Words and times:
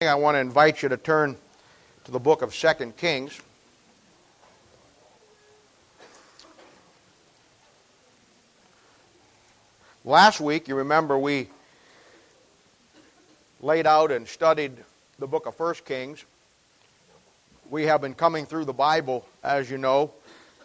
I 0.00 0.14
want 0.14 0.36
to 0.36 0.38
invite 0.38 0.80
you 0.80 0.88
to 0.90 0.96
turn 0.96 1.36
to 2.04 2.12
the 2.12 2.20
book 2.20 2.42
of 2.42 2.54
Second 2.54 2.96
Kings. 2.96 3.40
Last 10.04 10.40
week, 10.40 10.68
you 10.68 10.76
remember 10.76 11.18
we 11.18 11.48
laid 13.60 13.88
out 13.88 14.12
and 14.12 14.28
studied 14.28 14.76
the 15.18 15.26
book 15.26 15.46
of 15.46 15.56
First 15.56 15.84
Kings. 15.84 16.24
We 17.68 17.82
have 17.86 18.00
been 18.00 18.14
coming 18.14 18.46
through 18.46 18.66
the 18.66 18.72
Bible, 18.72 19.26
as 19.42 19.68
you 19.68 19.78
know, 19.78 20.12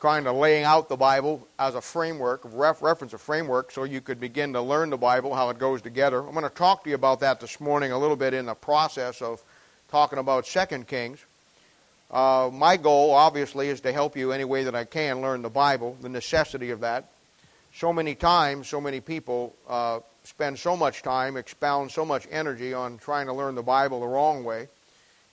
kind 0.03 0.27
of 0.27 0.35
laying 0.35 0.65
out 0.65 0.89
the 0.89 0.97
Bible 0.97 1.47
as 1.57 1.75
a 1.75 1.81
framework, 1.81 2.41
ref, 2.51 2.81
reference 2.81 3.13
a 3.13 3.17
framework, 3.17 3.71
so 3.71 3.85
you 3.85 4.01
could 4.01 4.19
begin 4.19 4.51
to 4.51 4.61
learn 4.61 4.89
the 4.89 4.97
Bible, 4.97 5.33
how 5.33 5.49
it 5.49 5.57
goes 5.57 5.81
together. 5.81 6.19
I'm 6.19 6.33
going 6.33 6.43
to 6.43 6.49
talk 6.49 6.83
to 6.83 6.89
you 6.89 6.95
about 6.95 7.21
that 7.21 7.39
this 7.39 7.61
morning 7.61 7.93
a 7.93 7.97
little 7.97 8.17
bit 8.17 8.33
in 8.33 8.45
the 8.45 8.53
process 8.53 9.21
of 9.21 9.41
talking 9.89 10.19
about 10.19 10.45
Second 10.45 10.89
Kings. 10.89 11.23
Uh, 12.11 12.49
my 12.51 12.75
goal, 12.75 13.11
obviously, 13.11 13.69
is 13.69 13.79
to 13.79 13.93
help 13.93 14.17
you 14.17 14.33
any 14.33 14.43
way 14.43 14.65
that 14.65 14.75
I 14.75 14.83
can 14.83 15.21
learn 15.21 15.41
the 15.41 15.49
Bible, 15.49 15.95
the 16.01 16.09
necessity 16.09 16.71
of 16.71 16.81
that. 16.81 17.09
So 17.73 17.93
many 17.93 18.13
times, 18.13 18.67
so 18.67 18.81
many 18.81 18.99
people 18.99 19.55
uh, 19.69 20.01
spend 20.25 20.59
so 20.59 20.75
much 20.75 21.01
time, 21.01 21.37
expound 21.37 21.91
so 21.91 22.03
much 22.03 22.27
energy 22.29 22.73
on 22.73 22.97
trying 22.97 23.27
to 23.27 23.33
learn 23.33 23.55
the 23.55 23.63
Bible 23.63 24.01
the 24.01 24.07
wrong 24.07 24.43
way, 24.43 24.67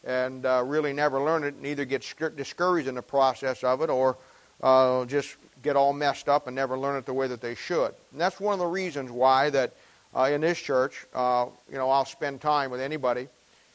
and 0.04 0.46
uh, 0.46 0.62
really 0.64 0.92
never 0.92 1.20
learn 1.20 1.42
it, 1.42 1.54
and 1.54 1.62
neither 1.62 1.84
get 1.84 2.06
discouraged 2.37 2.87
in 2.87 2.95
the 2.95 3.02
process 3.02 3.64
of 3.64 3.82
it, 3.82 3.90
or 3.90 4.16
uh, 4.62 5.05
just 5.06 5.37
get 5.62 5.77
all 5.77 5.92
messed 5.92 6.28
up 6.28 6.46
and 6.46 6.56
never 6.56 6.78
learn 6.78 6.96
it 6.96 7.06
the 7.06 7.12
way 7.12 7.27
that 7.27 7.41
they 7.41 7.55
should. 7.55 7.95
And 8.12 8.20
that's 8.20 8.41
one 8.41 8.55
of 8.55 8.59
the 8.59 8.66
reasons 8.66 9.10
why 9.10 9.51
that 9.51 9.73
uh, 10.16 10.24
in 10.24 10.41
this 10.41 10.59
church, 10.59 11.06
uh, 11.14 11.46
you 11.70 11.77
know, 11.77 11.91
I'll 11.91 12.05
spend 12.05 12.41
time 12.41 12.70
with 12.70 12.80
anybody 12.80 13.28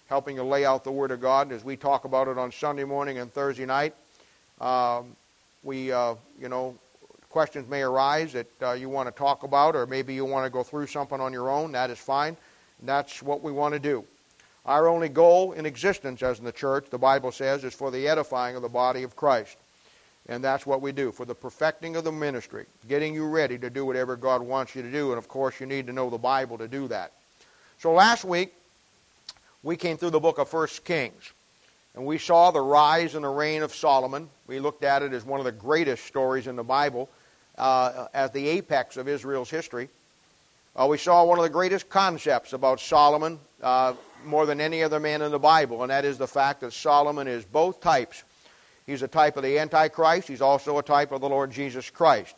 helping 0.07 0.35
to 0.35 0.43
lay 0.43 0.65
out 0.65 0.83
the 0.83 0.91
Word 0.91 1.11
of 1.11 1.21
God 1.21 1.51
as 1.51 1.63
we 1.63 1.75
talk 1.75 2.05
about 2.05 2.27
it 2.27 2.37
on 2.37 2.51
Sunday 2.51 2.83
morning 2.83 3.19
and 3.19 3.33
Thursday 3.33 3.65
night. 3.65 3.93
Um, 4.61 5.15
we, 5.63 5.91
uh, 5.91 6.15
you 6.39 6.49
know, 6.49 6.75
questions 7.29 7.67
may 7.67 7.81
arise 7.81 8.33
that 8.33 8.47
uh, 8.61 8.71
you 8.73 8.89
want 8.89 9.07
to 9.07 9.11
talk 9.11 9.43
about, 9.43 9.75
or 9.75 9.85
maybe 9.85 10.13
you 10.13 10.25
want 10.25 10.45
to 10.45 10.49
go 10.49 10.63
through 10.63 10.87
something 10.87 11.19
on 11.19 11.33
your 11.33 11.49
own. 11.49 11.71
That 11.71 11.89
is 11.89 11.99
fine. 11.99 12.37
That's 12.83 13.23
what 13.23 13.41
we 13.41 13.51
want 13.51 13.73
to 13.73 13.79
do. 13.79 14.05
Our 14.65 14.87
only 14.87 15.09
goal 15.09 15.53
in 15.53 15.65
existence 15.65 16.23
as 16.23 16.39
in 16.39 16.45
the 16.45 16.51
church, 16.51 16.89
the 16.89 16.97
Bible 16.97 17.31
says, 17.31 17.63
is 17.63 17.73
for 17.73 17.91
the 17.91 18.07
edifying 18.07 18.55
of 18.55 18.61
the 18.61 18.69
body 18.69 19.03
of 19.03 19.15
Christ. 19.15 19.57
And 20.27 20.43
that's 20.43 20.65
what 20.65 20.81
we 20.81 20.91
do 20.91 21.11
for 21.11 21.25
the 21.25 21.35
perfecting 21.35 21.95
of 21.95 22.03
the 22.03 22.11
ministry, 22.11 22.65
getting 22.87 23.13
you 23.13 23.27
ready 23.27 23.57
to 23.59 23.69
do 23.69 23.85
whatever 23.85 24.15
God 24.15 24.41
wants 24.41 24.75
you 24.75 24.81
to 24.81 24.91
do. 24.91 25.09
And 25.09 25.17
of 25.17 25.27
course, 25.27 25.59
you 25.59 25.67
need 25.67 25.87
to 25.87 25.93
know 25.93 26.09
the 26.09 26.17
Bible 26.17 26.57
to 26.57 26.67
do 26.67 26.87
that. 26.87 27.11
So 27.79 27.91
last 27.93 28.25
week, 28.25 28.53
we 29.61 29.75
came 29.75 29.97
through 29.97 30.11
the 30.11 30.19
book 30.19 30.39
of 30.39 30.49
First 30.49 30.83
Kings. 30.83 31.31
And 31.95 32.05
we 32.05 32.17
saw 32.17 32.51
the 32.51 32.59
rise 32.59 33.15
and 33.15 33.23
the 33.23 33.29
reign 33.29 33.61
of 33.61 33.73
Solomon. 33.73 34.29
We 34.47 34.59
looked 34.59 34.83
at 34.83 35.01
it 35.01 35.13
as 35.13 35.23
one 35.23 35.39
of 35.39 35.45
the 35.45 35.51
greatest 35.51 36.05
stories 36.05 36.47
in 36.47 36.55
the 36.55 36.63
Bible, 36.63 37.09
uh, 37.57 38.07
as 38.13 38.31
the 38.31 38.47
apex 38.49 38.97
of 38.97 39.07
Israel's 39.07 39.49
history. 39.49 39.89
Uh, 40.75 40.87
we 40.89 40.97
saw 40.97 41.23
one 41.23 41.39
of 41.39 41.43
the 41.43 41.49
greatest 41.49 41.87
concepts 41.87 42.51
about 42.51 42.81
Solomon 42.81 43.39
uh, 43.61 43.93
more 44.25 44.45
than 44.45 44.59
any 44.59 44.83
other 44.83 44.99
man 44.99 45.21
in 45.21 45.31
the 45.31 45.39
Bible, 45.39 45.83
and 45.83 45.89
that 45.89 46.03
is 46.03 46.17
the 46.17 46.27
fact 46.27 46.61
that 46.61 46.73
Solomon 46.73 47.27
is 47.27 47.45
both 47.45 47.79
types 47.79 48.23
He's 48.85 49.01
a 49.01 49.07
type 49.07 49.37
of 49.37 49.43
the 49.43 49.57
Antichrist. 49.57 50.27
He's 50.27 50.41
also 50.41 50.77
a 50.77 50.83
type 50.83 51.11
of 51.11 51.21
the 51.21 51.29
Lord 51.29 51.51
Jesus 51.51 51.89
Christ. 51.89 52.35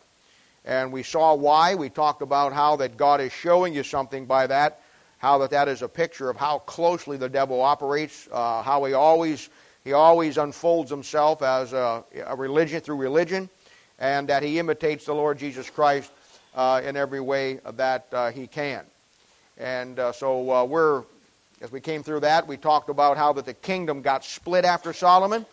And 0.64 0.92
we 0.92 1.04
saw 1.04 1.34
why. 1.34 1.76
We 1.76 1.90
talked 1.90 2.22
about 2.22 2.54
how 2.54 2.78
that 2.78 2.98
God 2.98 3.22
is 3.22 3.32
showing 3.32 3.74
you 3.74 3.84
something 3.84 4.26
by 4.26 4.48
that, 4.48 4.82
how 5.18 5.38
that 5.40 5.50
that 5.52 5.68
is 5.68 5.82
a 5.82 5.88
picture 5.88 6.30
of 6.30 6.38
how 6.38 6.60
closely 6.60 7.18
the 7.18 7.30
devil 7.30 7.62
operates, 7.62 8.28
uh, 8.32 8.62
how 8.62 8.84
he 8.86 8.94
always 8.94 9.50
he 9.84 9.94
always 9.94 10.38
unfolds 10.38 10.92
himself 10.92 11.42
as 11.42 11.72
a, 11.72 12.04
a, 12.26 12.36
religion 12.36 12.82
through 12.82 12.98
religion, 12.98 13.50
and 14.00 14.28
that 14.28 14.44
he 14.44 14.60
imitates 14.60 15.06
the 15.06 15.16
Lord 15.16 15.40
Jesus 15.40 15.70
Christ 15.70 16.12
uh, 16.56 16.82
in 16.84 16.98
every 16.98 17.22
way 17.22 17.62
that 17.76 18.08
uh, 18.12 18.32
he 18.32 18.48
can. 18.48 18.84
And 19.58 19.98
uh, 19.98 20.12
so 20.12 20.52
uh, 20.52 20.66
we're 20.66 21.04
as 21.62 21.72
we 21.72 21.80
came 21.80 22.04
through 22.04 22.20
that, 22.20 22.48
we 22.48 22.58
talked 22.58 22.90
about 22.90 23.18
how 23.18 23.34
that 23.34 23.46
the 23.46 23.54
kingdom 23.54 24.02
got 24.02 24.24
split 24.24 24.66
after 24.66 24.94
Solomon. 24.94 25.46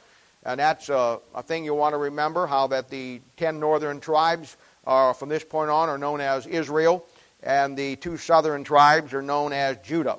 And 0.45 0.61
that's 0.61 0.89
a, 0.89 1.21
a 1.35 1.43
thing 1.43 1.65
you 1.65 1.75
want 1.75 1.95
to 1.95 1.99
remember 1.99 2.47
how 2.47 2.67
that 2.69 2.91
the 2.91 3.21
ten 3.37 3.59
northern 3.59 4.01
tribes 4.01 4.57
are, 4.87 5.15
from 5.15 5.29
this 5.29 5.45
point 5.45 5.71
on 5.71 5.89
are 5.89 5.99
known 5.99 6.21
as 6.21 6.47
Israel, 6.47 7.07
and 7.43 7.77
the 7.77 7.97
two 7.97 8.17
southern 8.17 8.65
tribes 8.65 9.15
are 9.15 9.23
known 9.23 9.53
as 9.53 9.79
Judah. 9.79 10.19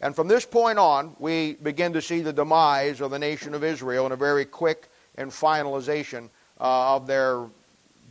And 0.00 0.16
from 0.16 0.26
this 0.26 0.44
point 0.44 0.78
on, 0.78 1.14
we 1.18 1.54
begin 1.54 1.92
to 1.92 2.02
see 2.02 2.20
the 2.20 2.32
demise 2.32 3.00
of 3.00 3.10
the 3.10 3.18
nation 3.18 3.54
of 3.54 3.62
Israel 3.62 4.06
in 4.06 4.12
a 4.12 4.16
very 4.16 4.44
quick 4.44 4.88
and 5.16 5.30
finalization 5.30 6.28
uh, 6.60 6.96
of 6.96 7.06
their 7.06 7.46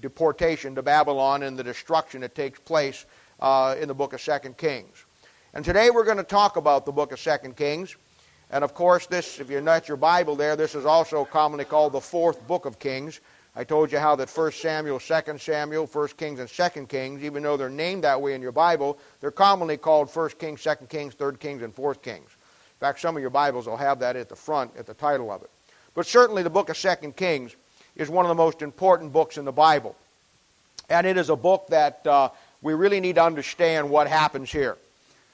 deportation 0.02 0.76
to 0.76 0.82
Babylon 0.82 1.44
and 1.44 1.58
the 1.58 1.64
destruction 1.64 2.22
that 2.22 2.34
takes 2.34 2.60
place 2.60 3.06
uh, 3.40 3.76
in 3.80 3.88
the 3.88 3.94
book 3.94 4.14
of 4.14 4.22
Second 4.22 4.58
Kings. 4.58 5.06
And 5.54 5.66
today 5.66 5.90
we're 5.90 6.06
going 6.06 6.18
to 6.18 6.24
talk 6.24 6.56
about 6.56 6.86
the 6.86 6.92
book 6.92 7.12
of 7.12 7.20
Second 7.20 7.58
Kings. 7.58 7.96
And 8.52 8.66
of 8.66 8.74
course, 8.74 9.08
this, 9.08 9.40
if 9.40 9.50
you're 9.50 9.62
not 9.62 9.88
your 9.88 9.96
Bible 9.96 10.36
there, 10.36 10.58
this 10.58 10.76
is 10.76 10.86
also 10.86 11.24
commonly 11.24 11.64
called 11.64 11.94
the 11.94 12.02
fourth 12.02 12.46
book 12.48 12.66
of 12.66 12.80
Kings. 12.80 13.22
I 13.56 13.64
told 13.64 13.92
you 13.92 13.98
how 13.98 14.16
that 14.18 14.30
1 14.30 14.52
Samuel, 14.52 15.00
2 15.00 15.38
Samuel, 15.38 15.86
1 15.86 16.08
Kings, 16.18 16.40
and 16.40 16.50
2 16.50 16.86
Kings, 16.88 17.24
even 17.24 17.44
though 17.44 17.56
they're 17.56 17.70
named 17.70 18.04
that 18.04 18.22
way 18.22 18.34
in 18.34 18.42
your 18.42 18.52
Bible, 18.52 18.98
they're 19.22 19.32
commonly 19.32 19.78
called 19.78 20.14
1 20.14 20.30
Kings, 20.32 20.64
2 20.64 20.88
Kings, 20.90 21.14
3 21.14 21.38
Kings, 21.38 21.62
and 21.62 21.74
4 21.74 21.96
Kings. 21.96 22.28
In 22.28 22.80
fact, 22.80 23.00
some 23.00 23.16
of 23.16 23.22
your 23.22 23.30
Bibles 23.30 23.68
will 23.68 23.78
have 23.78 24.00
that 24.00 24.18
at 24.18 24.28
the 24.28 24.36
front, 24.36 24.72
at 24.78 24.86
the 24.86 24.94
title 24.94 25.32
of 25.32 25.42
it. 25.44 25.50
But 25.96 26.06
certainly 26.06 26.44
the 26.44 26.50
book 26.50 26.70
of 26.70 26.78
2 26.78 27.14
Kings 27.16 27.56
is 27.96 28.10
one 28.10 28.26
of 28.26 28.30
the 28.30 28.36
most 28.36 28.62
important 28.62 29.14
books 29.14 29.38
in 29.38 29.46
the 29.46 29.52
Bible. 29.52 29.96
And 30.90 31.08
it 31.08 31.16
is 31.16 31.30
a 31.30 31.36
book 31.38 31.68
that 31.70 32.06
uh, 32.06 32.30
we 32.62 32.74
really 32.74 33.00
need 33.00 33.16
to 33.16 33.24
understand 33.24 33.90
what 33.90 34.08
happens 34.08 34.52
here. 34.52 34.78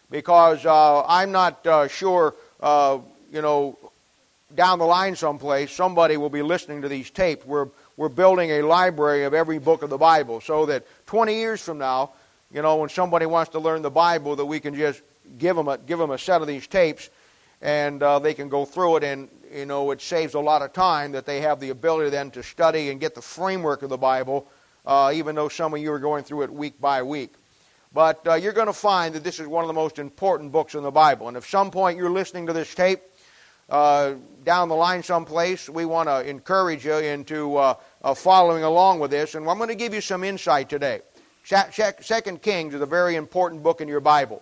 Because 0.10 0.66
uh, 0.66 1.04
I'm 1.06 1.32
not 1.32 1.66
uh, 1.66 1.88
sure 1.88 2.36
uh, 2.62 3.00
you 3.32 3.42
know, 3.42 3.78
down 4.56 4.80
the 4.80 4.86
line 4.86 5.16
someplace, 5.16 5.72
somebody 5.72 6.18
will 6.18 6.30
be 6.30 6.42
listening 6.42 6.82
to 6.82 6.90
these 6.90 7.10
tapes. 7.10 7.46
We're, 7.46 7.68
we're 7.98 8.10
building 8.10 8.52
a 8.52 8.62
library 8.62 9.26
of 9.26 9.34
every 9.34 9.60
book 9.60 9.84
of 9.84 9.90
the 9.90 9.98
Bible 9.98 10.42
so 10.42 10.66
that 10.68 10.86
20 11.08 11.36
years 11.36 11.62
from 11.62 11.78
now, 11.78 12.12
you 12.52 12.62
know, 12.62 12.78
when 12.78 12.90
somebody 12.90 13.26
wants 13.26 13.52
to 13.52 13.60
learn 13.60 13.82
the 13.82 13.92
Bible, 13.92 14.36
that 14.38 14.46
we 14.46 14.60
can 14.60 14.74
just 14.74 15.02
give 15.38 15.56
them 15.56 15.68
a, 15.68 15.78
give 15.78 16.00
them 16.00 16.12
a 16.12 16.18
set 16.18 16.42
of 16.42 16.48
these 16.48 16.66
tapes 16.66 17.10
and 17.62 18.02
uh, 18.02 18.20
they 18.20 18.34
can 18.34 18.50
go 18.50 18.64
through 18.64 18.98
it 18.98 19.04
and, 19.04 19.28
you 19.54 19.66
know, 19.66 19.92
it 19.92 20.02
saves 20.02 20.34
a 20.34 20.40
lot 20.40 20.62
of 20.62 20.72
time 20.72 21.12
that 21.12 21.26
they 21.26 21.42
have 21.42 21.60
the 21.60 21.70
ability 21.70 22.10
then 22.10 22.32
to 22.32 22.44
study 22.44 22.90
and 22.90 23.00
get 23.00 23.16
the 23.16 23.22
framework 23.22 23.82
of 23.82 23.90
the 23.90 23.98
Bible, 23.98 24.48
uh, 24.86 25.12
even 25.14 25.36
though 25.36 25.50
some 25.50 25.74
of 25.74 25.82
you 25.82 25.92
are 25.92 26.00
going 26.00 26.24
through 26.24 26.44
it 26.44 26.54
week 26.54 26.80
by 26.80 27.04
week. 27.04 27.34
But 27.94 28.28
uh, 28.28 28.34
you're 28.36 28.54
going 28.54 28.68
to 28.68 28.74
find 28.74 29.16
that 29.16 29.24
this 29.24 29.40
is 29.40 29.48
one 29.48 29.64
of 29.64 29.68
the 29.68 29.74
most 29.74 29.98
important 30.00 30.52
books 30.52 30.76
in 30.76 30.84
the 30.84 30.92
Bible. 30.92 31.28
And 31.28 31.38
if 31.38 31.48
some 31.48 31.72
point 31.72 31.98
you're 31.98 32.10
listening 32.10 32.46
to 32.48 32.54
this 32.54 32.74
tape 32.76 33.02
uh, 33.70 34.14
down 34.44 34.70
the 34.70 34.76
line 34.76 35.02
someplace, 35.04 35.70
we 35.70 35.86
want 35.86 36.10
to 36.10 36.28
encourage 36.28 36.86
you 36.86 36.96
into 36.96 37.58
uh, 37.58 37.76
uh, 38.04 38.14
following 38.14 38.64
along 38.64 39.00
with 39.00 39.12
this. 39.12 39.36
And 39.36 39.48
I'm 39.50 39.58
going 39.58 39.70
to 39.70 39.76
give 39.76 39.94
you 39.94 40.02
some 40.02 40.24
insight 40.24 40.70
today. 40.70 41.02
Second 41.44 42.42
Kings 42.42 42.74
is 42.74 42.82
a 42.82 42.86
very 42.86 43.16
important 43.16 43.64
book 43.64 43.80
in 43.80 43.88
your 43.88 44.02
Bible. 44.02 44.42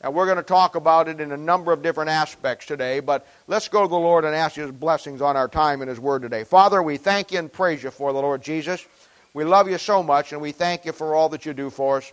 And 0.00 0.14
we're 0.14 0.26
going 0.26 0.36
to 0.36 0.44
talk 0.44 0.76
about 0.76 1.08
it 1.08 1.20
in 1.20 1.32
a 1.32 1.36
number 1.36 1.72
of 1.72 1.82
different 1.82 2.08
aspects 2.08 2.66
today. 2.66 3.00
But 3.00 3.26
let's 3.48 3.68
go 3.68 3.82
to 3.82 3.88
the 3.88 3.98
Lord 3.98 4.24
and 4.24 4.34
ask 4.34 4.54
His 4.54 4.70
blessings 4.70 5.20
on 5.20 5.36
our 5.36 5.48
time 5.48 5.82
and 5.82 5.88
His 5.88 5.98
Word 5.98 6.22
today. 6.22 6.44
Father, 6.44 6.82
we 6.82 6.96
thank 6.96 7.32
you 7.32 7.40
and 7.40 7.52
praise 7.52 7.82
you 7.82 7.90
for 7.90 8.12
the 8.12 8.20
Lord 8.20 8.40
Jesus. 8.40 8.86
We 9.34 9.44
love 9.44 9.68
you 9.68 9.76
so 9.76 10.02
much, 10.02 10.32
and 10.32 10.40
we 10.40 10.52
thank 10.52 10.84
you 10.84 10.92
for 10.92 11.14
all 11.14 11.28
that 11.30 11.44
you 11.44 11.52
do 11.52 11.68
for 11.68 11.98
us. 11.98 12.12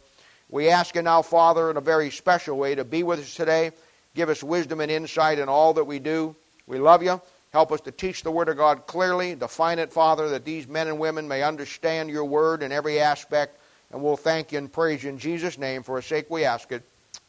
We 0.49 0.69
ask 0.69 0.95
you 0.95 1.01
now, 1.01 1.21
Father, 1.21 1.71
in 1.71 1.77
a 1.77 1.81
very 1.81 2.11
special 2.11 2.57
way 2.57 2.75
to 2.75 2.83
be 2.83 3.03
with 3.03 3.19
us 3.19 3.35
today. 3.35 3.71
Give 4.15 4.29
us 4.29 4.43
wisdom 4.43 4.79
and 4.79 4.91
insight 4.91 5.39
in 5.39 5.49
all 5.49 5.73
that 5.73 5.85
we 5.85 5.99
do. 5.99 6.35
We 6.67 6.79
love 6.79 7.03
you. 7.03 7.19
Help 7.51 7.71
us 7.71 7.81
to 7.81 7.91
teach 7.91 8.21
the 8.21 8.31
Word 8.31 8.49
of 8.49 8.57
God 8.57 8.85
clearly. 8.85 9.33
Define 9.35 9.79
it, 9.79 9.91
Father, 9.91 10.29
that 10.29 10.45
these 10.45 10.67
men 10.67 10.87
and 10.87 10.99
women 10.99 11.27
may 11.27 11.41
understand 11.41 12.09
your 12.09 12.25
Word 12.25 12.63
in 12.63 12.71
every 12.71 12.99
aspect. 12.99 13.57
And 13.91 14.03
we'll 14.03 14.17
thank 14.17 14.51
you 14.51 14.57
and 14.57 14.71
praise 14.71 15.03
you 15.03 15.09
in 15.09 15.19
Jesus' 15.19 15.57
name. 15.57 15.83
For 15.83 15.95
his 15.95 16.05
sake 16.05 16.29
we 16.29 16.43
ask 16.43 16.71
it. 16.71 16.83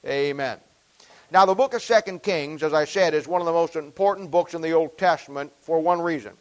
Amen. 0.04 0.58
Now, 1.30 1.44
the 1.44 1.54
book 1.54 1.74
of 1.74 1.82
Second 1.82 2.22
Kings, 2.22 2.62
as 2.62 2.72
I 2.72 2.84
said, 2.84 3.14
is 3.14 3.26
one 3.26 3.40
of 3.40 3.46
the 3.46 3.52
most 3.52 3.76
important 3.76 4.30
books 4.30 4.54
in 4.54 4.62
the 4.62 4.72
Old 4.72 4.96
Testament 4.96 5.52
for 5.60 5.80
one 5.80 6.00
reason. 6.00 6.32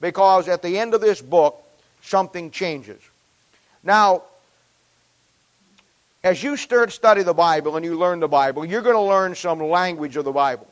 Because 0.00 0.48
at 0.48 0.62
the 0.62 0.78
end 0.78 0.94
of 0.94 1.00
this 1.00 1.20
book, 1.20 1.62
something 2.02 2.50
changes. 2.50 3.00
Now, 3.82 4.22
as 6.26 6.42
you 6.42 6.56
start 6.56 6.90
study 6.90 7.22
the 7.22 7.32
Bible 7.32 7.76
and 7.76 7.84
you 7.84 7.96
learn 7.96 8.18
the 8.18 8.26
Bible, 8.26 8.64
you're 8.64 8.82
going 8.82 8.96
to 8.96 9.00
learn 9.00 9.36
some 9.36 9.60
language 9.60 10.16
of 10.16 10.24
the 10.24 10.32
Bible. 10.32 10.66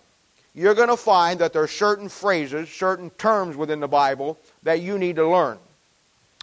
You're 0.53 0.75
going 0.75 0.89
to 0.89 0.97
find 0.97 1.39
that 1.39 1.53
there 1.53 1.63
are 1.63 1.69
certain 1.69 2.09
phrases, 2.09 2.69
certain 2.69 3.11
terms 3.11 3.57
within 3.57 3.79
the 3.79 3.87
Bible 3.87 4.37
that 4.65 4.81
you 4.81 4.99
need 4.99 5.15
to 5.15 5.29
learn. 5.29 5.59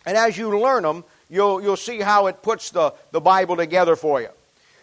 And 0.06 0.16
as 0.16 0.38
you 0.38 0.58
learn 0.58 0.84
them, 0.84 1.04
you'll, 1.30 1.62
you'll 1.62 1.75
see 1.75 2.00
how 2.00 2.28
it 2.28 2.42
puts 2.42 2.69
the, 2.69 2.94
the 3.12 3.19
Bible 3.19 3.58
together 3.58 3.98
for 3.98 4.22
you. 4.22 4.30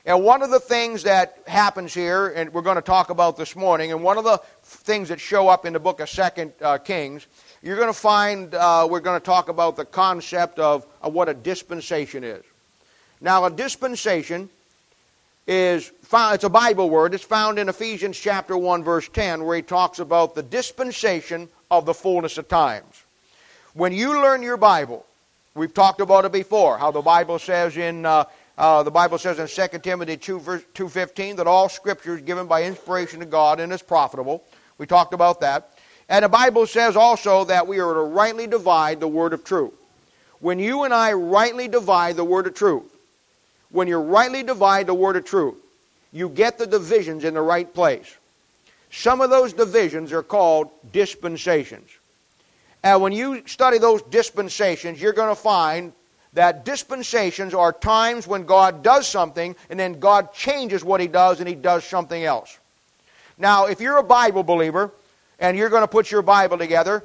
And 0.04 0.22
one 0.22 0.42
of 0.42 0.50
the 0.50 0.60
things 0.60 1.04
that 1.04 1.38
happens 1.46 1.94
here, 1.94 2.28
and 2.28 2.52
we're 2.52 2.60
going 2.60 2.76
to 2.76 2.82
talk 2.82 3.08
about 3.08 3.38
this 3.38 3.56
morning, 3.56 3.92
and 3.92 4.02
one 4.02 4.18
of 4.18 4.24
the 4.24 4.42
things 4.62 5.08
that 5.08 5.20
show 5.20 5.48
up 5.48 5.64
in 5.64 5.72
the 5.72 5.80
book 5.80 6.00
of 6.00 6.10
Second 6.10 6.52
uh, 6.60 6.76
Kings, 6.76 7.26
you're 7.62 7.76
going 7.76 7.88
to 7.88 7.98
find 7.98 8.54
uh, 8.54 8.86
we're 8.90 9.00
going 9.00 9.18
to 9.18 9.24
talk 9.24 9.48
about 9.48 9.76
the 9.76 9.86
concept 9.86 10.58
of, 10.58 10.86
of 11.00 11.14
what 11.14 11.30
a 11.30 11.34
dispensation 11.34 12.24
is. 12.24 12.44
Now, 13.20 13.44
a 13.44 13.50
dispensation 13.50 14.48
is 15.46 15.90
it's 16.12 16.44
a 16.44 16.48
Bible 16.48 16.90
word. 16.90 17.14
It's 17.14 17.24
found 17.24 17.58
in 17.58 17.68
Ephesians 17.68 18.18
chapter 18.18 18.56
1, 18.56 18.84
verse 18.84 19.08
10, 19.08 19.44
where 19.44 19.56
he 19.56 19.62
talks 19.62 19.98
about 19.98 20.34
the 20.34 20.42
dispensation 20.42 21.48
of 21.70 21.86
the 21.86 21.94
fullness 21.94 22.38
of 22.38 22.48
times. 22.48 23.04
When 23.74 23.92
you 23.92 24.20
learn 24.20 24.42
your 24.42 24.56
Bible, 24.56 25.04
we've 25.54 25.74
talked 25.74 26.00
about 26.00 26.24
it 26.24 26.32
before, 26.32 26.78
how 26.78 26.90
the 26.90 27.02
Bible 27.02 27.38
says 27.38 27.76
in 27.76 28.06
uh, 28.06 28.24
uh, 28.58 28.82
the 28.82 28.90
Bible 28.90 29.18
says 29.18 29.38
in 29.38 29.46
2 29.46 29.78
Timothy 29.78 30.16
2, 30.16 30.40
verse 30.40 30.62
2.15 30.74 31.36
that 31.36 31.46
all 31.46 31.68
Scripture 31.68 32.16
is 32.16 32.22
given 32.22 32.48
by 32.48 32.64
inspiration 32.64 33.22
of 33.22 33.30
God 33.30 33.60
and 33.60 33.72
is 33.72 33.82
profitable. 33.82 34.42
We 34.78 34.86
talked 34.86 35.14
about 35.14 35.40
that. 35.42 35.78
And 36.08 36.24
the 36.24 36.28
Bible 36.28 36.66
says 36.66 36.96
also 36.96 37.44
that 37.44 37.68
we 37.68 37.78
are 37.78 37.94
to 37.94 38.00
rightly 38.00 38.48
divide 38.48 38.98
the 38.98 39.06
word 39.06 39.32
of 39.32 39.44
truth. 39.44 39.74
When 40.40 40.58
you 40.58 40.82
and 40.82 40.92
I 40.92 41.12
rightly 41.12 41.68
divide 41.68 42.16
the 42.16 42.24
word 42.24 42.48
of 42.48 42.54
truth, 42.54 42.97
when 43.70 43.88
you 43.88 43.98
rightly 43.98 44.42
divide 44.42 44.86
the 44.86 44.94
word 44.94 45.16
of 45.16 45.24
truth, 45.24 45.56
you 46.12 46.28
get 46.28 46.58
the 46.58 46.66
divisions 46.66 47.24
in 47.24 47.34
the 47.34 47.42
right 47.42 47.72
place. 47.72 48.16
Some 48.90 49.20
of 49.20 49.30
those 49.30 49.52
divisions 49.52 50.12
are 50.12 50.22
called 50.22 50.70
dispensations. 50.92 51.90
And 52.82 53.02
when 53.02 53.12
you 53.12 53.42
study 53.46 53.78
those 53.78 54.02
dispensations, 54.02 55.00
you're 55.00 55.12
going 55.12 55.34
to 55.34 55.40
find 55.40 55.92
that 56.32 56.64
dispensations 56.64 57.54
are 57.54 57.72
times 57.72 58.26
when 58.26 58.44
God 58.44 58.82
does 58.82 59.06
something 59.06 59.56
and 59.70 59.78
then 59.78 59.98
God 59.98 60.32
changes 60.32 60.84
what 60.84 61.00
He 61.00 61.08
does 61.08 61.40
and 61.40 61.48
He 61.48 61.54
does 61.54 61.84
something 61.84 62.24
else. 62.24 62.58
Now, 63.36 63.66
if 63.66 63.80
you're 63.80 63.98
a 63.98 64.02
Bible 64.02 64.42
believer 64.42 64.92
and 65.38 65.56
you're 65.56 65.68
going 65.68 65.82
to 65.82 65.88
put 65.88 66.10
your 66.10 66.22
Bible 66.22 66.58
together 66.58 67.04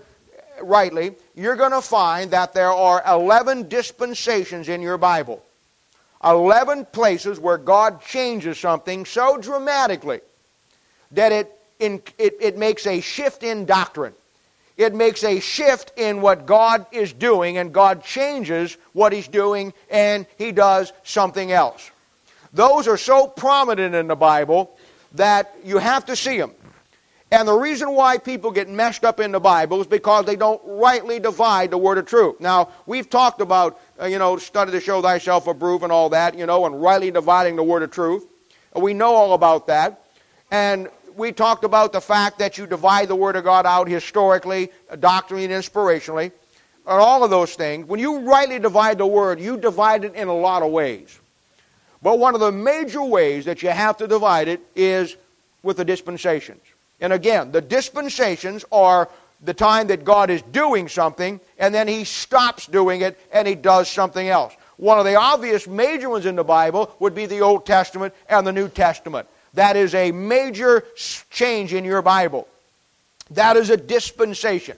rightly, 0.61 1.15
you're 1.35 1.55
going 1.55 1.71
to 1.71 1.81
find 1.81 2.31
that 2.31 2.53
there 2.53 2.71
are 2.71 3.03
11 3.07 3.69
dispensations 3.69 4.69
in 4.69 4.81
your 4.81 4.97
Bible. 4.97 5.43
11 6.23 6.85
places 6.91 7.39
where 7.39 7.57
God 7.57 8.01
changes 8.01 8.57
something 8.59 9.05
so 9.05 9.37
dramatically 9.37 10.21
that 11.11 11.31
it, 11.31 11.59
in, 11.79 12.01
it, 12.17 12.37
it 12.39 12.57
makes 12.57 12.87
a 12.87 13.01
shift 13.01 13.43
in 13.43 13.65
doctrine 13.65 14.13
it 14.77 14.95
makes 14.95 15.23
a 15.23 15.39
shift 15.39 15.91
in 15.97 16.21
what 16.21 16.45
God 16.45 16.85
is 16.91 17.13
doing, 17.13 17.57
and 17.57 17.71
God 17.71 18.03
changes 18.03 18.77
what 18.93 19.13
He's 19.13 19.27
doing, 19.27 19.73
and 19.89 20.25
He 20.37 20.51
does 20.51 20.93
something 21.03 21.51
else. 21.51 21.91
Those 22.53 22.87
are 22.87 22.97
so 22.97 23.27
prominent 23.27 23.93
in 23.93 24.07
the 24.07 24.15
Bible 24.15 24.75
that 25.13 25.55
you 25.63 25.77
have 25.77 26.05
to 26.05 26.15
see 26.15 26.37
them. 26.37 26.53
And 27.31 27.47
the 27.47 27.53
reason 27.53 27.91
why 27.91 28.19
people 28.19 28.51
get 28.51 28.69
messed 28.69 29.03
up 29.03 29.19
in 29.19 29.31
the 29.31 29.39
Bible 29.39 29.81
is 29.81 29.87
because 29.87 30.25
they 30.25 30.35
don't 30.35 30.61
rightly 30.65 31.19
divide 31.19 31.71
the 31.71 31.79
word 31.79 31.97
of 31.97 32.05
truth. 32.05 32.39
Now, 32.39 32.69
we've 32.85 33.09
talked 33.09 33.41
about, 33.41 33.79
uh, 34.01 34.05
you 34.05 34.19
know, 34.19 34.37
study 34.37 34.71
to 34.71 34.79
show 34.79 35.01
thyself 35.01 35.47
approved 35.47 35.83
and 35.83 35.91
all 35.91 36.09
that, 36.09 36.37
you 36.37 36.45
know, 36.45 36.65
and 36.65 36.81
rightly 36.81 37.11
dividing 37.11 37.55
the 37.55 37.63
word 37.63 37.83
of 37.83 37.91
truth. 37.91 38.25
We 38.75 38.93
know 38.93 39.13
all 39.13 39.33
about 39.33 39.67
that. 39.67 40.03
And 40.51 40.89
we 41.15 41.31
talked 41.31 41.63
about 41.63 41.93
the 41.93 42.01
fact 42.01 42.39
that 42.39 42.57
you 42.57 42.67
divide 42.67 43.07
the 43.07 43.15
Word 43.15 43.35
of 43.35 43.43
God 43.43 43.65
out 43.65 43.87
historically, 43.87 44.71
doctrinally, 44.99 45.45
and 45.45 45.53
inspirationally, 45.53 46.25
and 46.25 46.33
all 46.85 47.23
of 47.23 47.29
those 47.29 47.55
things. 47.55 47.87
When 47.87 47.99
you 47.99 48.19
rightly 48.19 48.59
divide 48.59 48.97
the 48.97 49.07
Word, 49.07 49.39
you 49.39 49.57
divide 49.57 50.03
it 50.03 50.15
in 50.15 50.27
a 50.27 50.35
lot 50.35 50.63
of 50.63 50.71
ways. 50.71 51.19
But 52.01 52.19
one 52.19 52.33
of 52.33 52.41
the 52.41 52.51
major 52.51 53.03
ways 53.03 53.45
that 53.45 53.63
you 53.63 53.69
have 53.69 53.97
to 53.97 54.07
divide 54.07 54.47
it 54.47 54.61
is 54.75 55.15
with 55.61 55.77
the 55.77 55.85
dispensations. 55.85 56.61
And 56.99 57.13
again, 57.13 57.51
the 57.51 57.61
dispensations 57.61 58.65
are 58.71 59.09
the 59.43 59.53
time 59.53 59.87
that 59.87 60.03
God 60.03 60.29
is 60.29 60.41
doing 60.41 60.87
something, 60.87 61.39
and 61.57 61.73
then 61.73 61.87
He 61.87 62.03
stops 62.03 62.65
doing 62.67 63.01
it 63.01 63.19
and 63.31 63.47
He 63.47 63.55
does 63.55 63.89
something 63.89 64.27
else. 64.27 64.53
One 64.77 64.97
of 64.97 65.05
the 65.05 65.15
obvious 65.15 65.67
major 65.67 66.09
ones 66.09 66.25
in 66.25 66.35
the 66.35 66.43
Bible 66.43 66.93
would 66.99 67.13
be 67.13 67.25
the 67.25 67.41
Old 67.41 67.65
Testament 67.65 68.13
and 68.27 68.45
the 68.45 68.51
New 68.51 68.69
Testament. 68.69 69.27
That 69.53 69.75
is 69.75 69.93
a 69.93 70.11
major 70.11 70.83
change 71.29 71.73
in 71.73 71.85
your 71.85 72.01
Bible. 72.01 72.47
That 73.31 73.55
is 73.55 73.69
a 73.69 73.77
dispensation. 73.77 74.77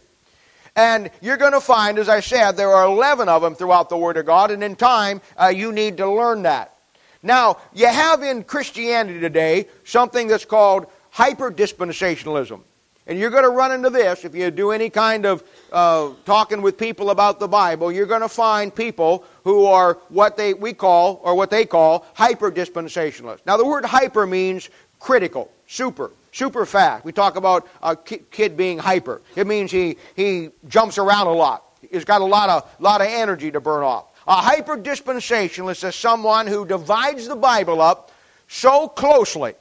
And 0.75 1.09
you're 1.21 1.38
going 1.38 1.53
to 1.53 1.62
find, 1.62 1.97
as 1.97 2.09
I 2.09 2.19
said, 2.19 2.53
there 2.53 2.71
are 2.73 2.85
11 2.85 3.29
of 3.29 3.41
them 3.41 3.56
throughout 3.56 3.89
the 3.89 3.97
Word 3.97 4.17
of 4.17 4.25
God, 4.25 4.51
and 4.51 4.62
in 4.62 4.75
time, 4.75 5.21
uh, 5.41 5.47
you 5.47 5.71
need 5.71 5.97
to 5.97 6.12
learn 6.12 6.44
that. 6.44 6.75
Now, 7.23 7.57
you 7.73 7.88
have 7.88 8.21
in 8.21 8.44
Christianity 8.44 9.19
today 9.19 9.67
something 9.85 10.27
that's 10.27 10.45
called 10.45 10.88
hyper 11.12 11.50
dispensationalism. 11.50 12.59
And 13.07 13.19
you're 13.19 13.29
going 13.29 13.43
to 13.43 13.49
run 13.49 13.71
into 13.71 13.91
this 13.91 14.25
if 14.25 14.33
you 14.33 14.49
do 14.49 14.71
any 14.71 14.89
kind 14.89 15.25
of 15.25 15.43
uh, 15.71 16.11
talking 16.25 16.61
with 16.63 16.75
people 16.75 17.11
about 17.11 17.39
the 17.39 17.47
Bible. 17.47 17.91
You're 17.91 18.07
going 18.07 18.21
to 18.21 18.29
find 18.29 18.73
people 18.73 19.23
who 19.43 19.65
are 19.65 19.99
what 20.09 20.37
they 20.37 20.55
we 20.55 20.73
call 20.73 21.21
or 21.23 21.35
what 21.35 21.51
they 21.51 21.65
call 21.65 22.05
hyper 22.15 22.51
dispensationalists. 22.51 23.41
Now, 23.45 23.57
the 23.57 23.65
word 23.65 23.85
hyper 23.85 24.25
means 24.25 24.69
critical, 24.99 25.51
super, 25.67 26.09
super 26.31 26.65
fast. 26.65 27.05
We 27.05 27.11
talk 27.11 27.35
about 27.35 27.67
a 27.83 27.95
kid 27.95 28.57
being 28.57 28.79
hyper. 28.79 29.21
It 29.35 29.45
means 29.45 29.71
he 29.71 29.97
he 30.15 30.49
jumps 30.67 30.97
around 30.97 31.27
a 31.27 31.33
lot. 31.33 31.63
He's 31.91 32.05
got 32.05 32.21
a 32.21 32.25
lot 32.25 32.49
of 32.49 32.67
lot 32.79 33.01
of 33.01 33.07
energy 33.07 33.51
to 33.51 33.61
burn 33.61 33.83
off. 33.83 34.05
A 34.27 34.37
hyper 34.37 34.75
dispensationalist 34.75 35.87
is 35.87 35.95
someone 35.95 36.47
who 36.47 36.65
divides 36.65 37.27
the 37.27 37.35
Bible 37.35 37.83
up 37.83 38.11
so 38.47 38.87
closely 38.87 39.53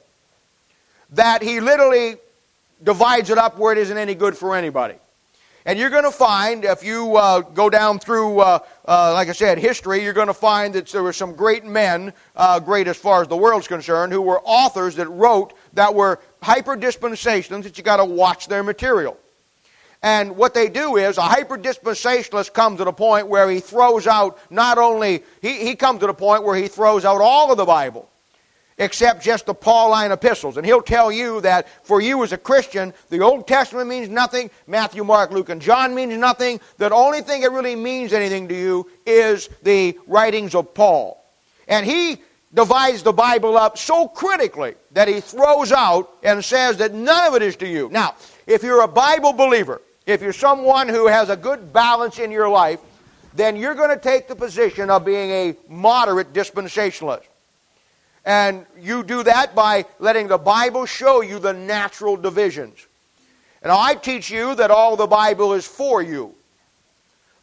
that 1.11 1.43
he 1.43 1.59
literally 1.59 2.15
divides 2.83 3.29
it 3.29 3.37
up 3.37 3.57
where 3.57 3.71
it 3.71 3.77
isn't 3.77 3.97
any 3.97 4.15
good 4.15 4.37
for 4.37 4.55
anybody. 4.55 4.95
And 5.67 5.79
you're 5.79 5.89
going 5.89 6.03
to 6.03 6.11
find, 6.11 6.63
if 6.63 6.83
you 6.83 7.17
uh, 7.17 7.41
go 7.41 7.71
down 7.71 7.97
through, 7.97 8.39
uh, 8.39 8.59
uh, 8.87 9.13
like 9.13 9.29
I 9.29 9.31
said, 9.31 9.57
history, 9.57 10.03
you're 10.03 10.13
going 10.13 10.27
to 10.27 10.33
find 10.33 10.75
that 10.75 10.87
there 10.89 11.01
were 11.01 11.13
some 11.13 11.33
great 11.33 11.65
men, 11.65 12.13
uh, 12.35 12.59
great 12.59 12.87
as 12.87 12.97
far 12.97 13.23
as 13.23 13.27
the 13.27 13.35
world's 13.35 13.67
concerned, 13.67 14.13
who 14.13 14.21
were 14.21 14.41
authors 14.43 14.95
that 14.97 15.07
wrote 15.07 15.53
that 15.73 15.95
were 15.95 16.19
hyper 16.43 16.77
dispensationalists 16.77 17.63
that 17.63 17.77
you 17.79 17.83
got 17.83 17.97
to 17.97 18.05
watch 18.05 18.47
their 18.47 18.61
material. 18.61 19.17
And 20.03 20.37
what 20.37 20.53
they 20.53 20.69
do 20.69 20.97
is 20.97 21.17
a 21.17 21.23
hyper 21.23 21.57
dispensationalist 21.57 22.53
comes 22.53 22.77
to 22.77 22.83
the 22.83 22.93
point 22.93 23.27
where 23.27 23.49
he 23.49 23.59
throws 23.59 24.05
out 24.05 24.37
not 24.51 24.77
only, 24.77 25.23
he, 25.41 25.65
he 25.65 25.75
comes 25.75 26.01
to 26.01 26.07
the 26.07 26.13
point 26.13 26.43
where 26.43 26.55
he 26.55 26.67
throws 26.67 27.05
out 27.05 27.21
all 27.21 27.51
of 27.51 27.57
the 27.57 27.65
Bible 27.65 28.07
except 28.77 29.23
just 29.23 29.45
the 29.45 29.53
Pauline 29.53 30.11
epistles. 30.11 30.57
And 30.57 30.65
he'll 30.65 30.81
tell 30.81 31.11
you 31.11 31.41
that 31.41 31.67
for 31.85 32.01
you 32.01 32.23
as 32.23 32.33
a 32.33 32.37
Christian, 32.37 32.93
the 33.09 33.21
Old 33.21 33.47
Testament 33.47 33.87
means 33.87 34.09
nothing, 34.09 34.49
Matthew, 34.67 35.03
Mark, 35.03 35.31
Luke, 35.31 35.49
and 35.49 35.61
John 35.61 35.95
means 35.95 36.15
nothing. 36.17 36.59
The 36.77 36.93
only 36.93 37.21
thing 37.21 37.41
that 37.41 37.51
really 37.51 37.75
means 37.75 38.13
anything 38.13 38.47
to 38.49 38.55
you 38.55 38.89
is 39.05 39.49
the 39.63 39.97
writings 40.07 40.55
of 40.55 40.73
Paul. 40.73 41.23
And 41.67 41.85
he 41.85 42.17
divides 42.53 43.03
the 43.03 43.13
Bible 43.13 43.57
up 43.57 43.77
so 43.77 44.07
critically 44.07 44.75
that 44.91 45.07
he 45.07 45.19
throws 45.19 45.71
out 45.71 46.17
and 46.23 46.43
says 46.43 46.77
that 46.77 46.93
none 46.93 47.27
of 47.27 47.35
it 47.35 47.41
is 47.41 47.55
to 47.57 47.67
you. 47.67 47.89
Now, 47.91 48.15
if 48.47 48.63
you're 48.63 48.81
a 48.81 48.87
Bible 48.87 49.33
believer, 49.33 49.81
if 50.05 50.21
you're 50.21 50.33
someone 50.33 50.87
who 50.87 51.07
has 51.07 51.29
a 51.29 51.37
good 51.37 51.73
balance 51.73 52.19
in 52.19 52.31
your 52.31 52.49
life, 52.49 52.79
then 53.33 53.55
you're 53.55 53.75
going 53.75 53.89
to 53.89 54.01
take 54.01 54.27
the 54.27 54.35
position 54.35 54.89
of 54.89 55.03
being 55.03 55.29
a 55.31 55.55
moderate 55.67 56.31
dispensationalist. 56.31 57.23
And 58.25 58.65
you 58.81 59.03
do 59.03 59.23
that 59.23 59.53
by 59.53 59.85
letting 59.99 60.27
the 60.27 60.37
Bible 60.37 60.85
show 60.85 61.21
you 61.21 61.37
the 61.37 61.53
natural 61.53 62.17
divisions. 62.17 62.87
And 63.61 63.71
I 63.71 63.95
teach 63.95 64.29
you 64.29 64.55
that 64.55 64.71
all 64.71 64.95
the 64.95 65.07
Bible 65.07 65.53
is 65.53 65.65
for 65.65 66.01
you, 66.01 66.33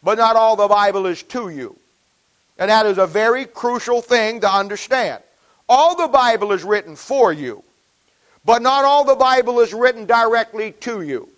but 0.03 0.19
not 0.19 0.37
all 0.37 0.57
the 0.57 0.69
Bible 0.69 1.07
is 1.07 1.23
to 1.25 1.49
you. 1.49 1.77
And 2.59 2.71
that 2.71 2.87
is 2.87 2.99
a 2.99 3.07
very 3.07 3.45
crucial 3.45 4.03
thing 4.03 4.41
to 4.41 4.53
understand. 4.53 5.23
All 5.69 5.97
the 5.97 6.09
Bible 6.09 6.53
is 6.53 6.65
written 6.65 6.97
for 6.97 7.33
you, 7.33 7.63
but 8.45 8.61
not 8.61 8.85
all 8.85 9.05
the 9.05 9.15
Bible 9.15 9.61
is 9.61 9.73
written 9.73 10.05
directly 10.05 10.73
to 10.81 11.03
you. 11.03 11.29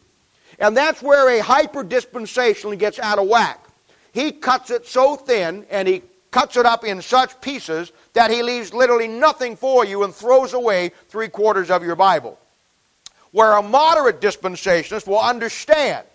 And 0.58 0.76
that's 0.76 1.02
where 1.02 1.28
a 1.28 1.42
hyper 1.42 1.84
dispensationalist 1.84 2.78
gets 2.78 2.98
out 2.98 3.18
of 3.18 3.28
whack. 3.28 3.60
He 4.12 4.32
cuts 4.32 4.70
it 4.70 4.86
so 4.86 5.16
thin 5.16 5.66
and 5.70 5.86
he 5.86 6.02
cuts 6.30 6.56
it 6.56 6.66
up 6.66 6.84
in 6.84 7.02
such 7.02 7.40
pieces 7.40 7.92
that 8.14 8.30
he 8.30 8.42
leaves 8.42 8.72
literally 8.72 9.08
nothing 9.08 9.56
for 9.56 9.84
you 9.84 10.04
and 10.04 10.14
throws 10.14 10.54
away 10.54 10.90
three 11.08 11.28
quarters 11.28 11.70
of 11.70 11.84
your 11.84 11.96
Bible. 11.96 12.38
Where 13.32 13.52
a 13.52 13.62
moderate 13.62 14.20
dispensationalist 14.20 15.06
will 15.06 15.20
understand 15.20 16.06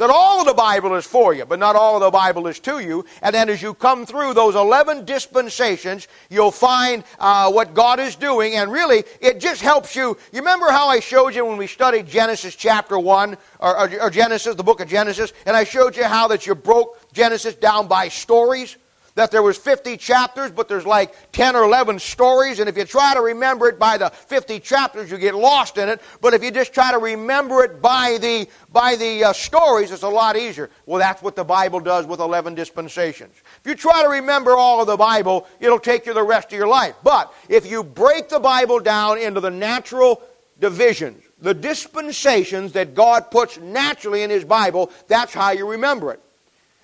that 0.00 0.08
all 0.08 0.40
of 0.40 0.46
the 0.46 0.54
Bible 0.54 0.94
is 0.94 1.04
for 1.04 1.34
you, 1.34 1.44
but 1.44 1.58
not 1.58 1.76
all 1.76 1.96
of 1.96 2.00
the 2.00 2.10
Bible 2.10 2.46
is 2.46 2.58
to 2.60 2.78
you. 2.78 3.04
And 3.20 3.34
then 3.34 3.50
as 3.50 3.60
you 3.60 3.74
come 3.74 4.06
through 4.06 4.32
those 4.32 4.54
11 4.54 5.04
dispensations, 5.04 6.08
you'll 6.30 6.50
find 6.50 7.04
uh, 7.18 7.52
what 7.52 7.74
God 7.74 8.00
is 8.00 8.16
doing. 8.16 8.54
And 8.54 8.72
really, 8.72 9.04
it 9.20 9.40
just 9.40 9.60
helps 9.60 9.94
you. 9.94 10.16
You 10.32 10.40
remember 10.40 10.70
how 10.70 10.88
I 10.88 11.00
showed 11.00 11.34
you 11.34 11.44
when 11.44 11.58
we 11.58 11.66
studied 11.66 12.06
Genesis 12.06 12.56
chapter 12.56 12.98
1, 12.98 13.36
or, 13.58 13.78
or, 13.78 14.00
or 14.00 14.10
Genesis, 14.10 14.54
the 14.54 14.62
book 14.62 14.80
of 14.80 14.88
Genesis, 14.88 15.34
and 15.44 15.54
I 15.54 15.64
showed 15.64 15.94
you 15.98 16.04
how 16.04 16.28
that 16.28 16.46
you 16.46 16.54
broke 16.54 17.12
Genesis 17.12 17.54
down 17.54 17.86
by 17.86 18.08
stories? 18.08 18.78
That 19.14 19.30
there 19.30 19.42
was 19.42 19.56
50 19.56 19.96
chapters, 19.96 20.50
but 20.50 20.68
there's 20.68 20.86
like 20.86 21.14
10 21.32 21.56
or 21.56 21.64
11 21.64 21.98
stories, 21.98 22.60
and 22.60 22.68
if 22.68 22.76
you 22.76 22.84
try 22.84 23.14
to 23.14 23.20
remember 23.20 23.68
it 23.68 23.78
by 23.78 23.98
the 23.98 24.10
50 24.10 24.60
chapters, 24.60 25.10
you 25.10 25.18
get 25.18 25.34
lost 25.34 25.78
in 25.78 25.88
it. 25.88 26.00
But 26.20 26.34
if 26.34 26.42
you 26.42 26.50
just 26.50 26.72
try 26.72 26.90
to 26.92 26.98
remember 26.98 27.62
it 27.64 27.82
by 27.82 28.18
the 28.20 28.48
by 28.72 28.96
the 28.96 29.24
uh, 29.24 29.32
stories, 29.32 29.90
it's 29.90 30.02
a 30.02 30.08
lot 30.08 30.36
easier. 30.36 30.70
Well, 30.86 30.98
that's 30.98 31.22
what 31.22 31.36
the 31.36 31.44
Bible 31.44 31.80
does 31.80 32.06
with 32.06 32.20
11 32.20 32.54
dispensations. 32.54 33.34
If 33.36 33.66
you 33.66 33.74
try 33.74 34.02
to 34.02 34.08
remember 34.08 34.56
all 34.56 34.80
of 34.80 34.86
the 34.86 34.96
Bible, 34.96 35.46
it'll 35.58 35.80
take 35.80 36.06
you 36.06 36.14
the 36.14 36.22
rest 36.22 36.52
of 36.52 36.58
your 36.58 36.68
life. 36.68 36.94
But 37.02 37.32
if 37.48 37.70
you 37.70 37.82
break 37.82 38.28
the 38.28 38.40
Bible 38.40 38.80
down 38.80 39.18
into 39.18 39.40
the 39.40 39.50
natural 39.50 40.22
divisions, 40.60 41.24
the 41.40 41.54
dispensations 41.54 42.72
that 42.72 42.94
God 42.94 43.30
puts 43.30 43.58
naturally 43.58 44.22
in 44.22 44.30
His 44.30 44.44
Bible, 44.44 44.90
that's 45.08 45.32
how 45.32 45.50
you 45.50 45.68
remember 45.68 46.12
it. 46.12 46.20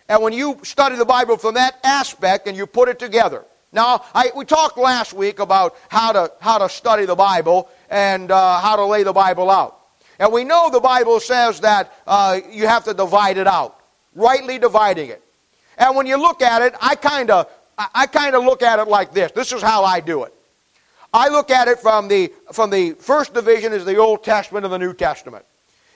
And 0.09 0.23
when 0.23 0.33
you 0.33 0.61
study 0.63 0.97
the 0.97 1.05
Bible 1.05 1.37
from 1.37 1.55
that 1.55 1.79
aspect 1.83 2.47
and 2.47 2.57
you 2.57 2.67
put 2.67 2.89
it 2.89 2.99
together. 2.99 3.45
Now, 3.73 4.05
I, 4.15 4.31
we 4.35 4.45
talked 4.45 4.79
last 4.79 5.13
week 5.13 5.39
about 5.39 5.77
how 5.89 6.13
to, 6.13 6.33
how 6.41 6.59
to 6.59 6.69
study 6.69 7.05
the 7.05 7.17
Bible 7.17 7.69
and 7.91 8.31
uh, 8.31 8.61
how 8.61 8.77
to 8.77 8.87
lay 8.87 9.03
the 9.03 9.13
Bible 9.13 9.51
out. 9.51 9.79
And 10.19 10.33
we 10.33 10.45
know 10.45 10.71
the 10.71 10.81
Bible 10.81 11.21
says 11.21 11.61
that 11.61 11.93
uh, 12.07 12.41
you 12.51 12.67
have 12.67 12.85
to 12.85 12.95
divide 12.95 13.37
it 13.37 13.47
out, 13.47 13.79
rightly 14.15 14.59
dividing 14.59 15.11
it. 15.11 15.23
And 15.77 15.95
when 15.95 16.07
you 16.07 16.17
look 16.17 16.41
at 16.41 16.63
it, 16.63 16.75
I 16.81 16.95
kind 16.95 17.31
of 17.31 17.51
I 17.79 18.07
kind 18.07 18.35
of 18.35 18.43
look 18.43 18.63
at 18.63 18.79
it 18.79 18.89
like 18.89 19.13
this. 19.13 19.33
This 19.33 19.53
is 19.53 19.61
how 19.61 19.85
I 19.85 20.01
do 20.01 20.25
it. 20.25 20.33
I 21.13 21.29
look 21.29 21.51
at 21.51 21.69
it 21.69 21.79
from 21.79 22.09
the 22.09 22.33
from 22.53 22.71
the 22.71 22.93
first 22.93 23.35
division 23.35 23.75
is 23.75 23.85
the 23.85 23.97
Old 23.97 24.25
Testament 24.25 24.65
and 24.65 24.73
the 24.73 24.79
New 24.79 24.95
Testament. 24.95 25.45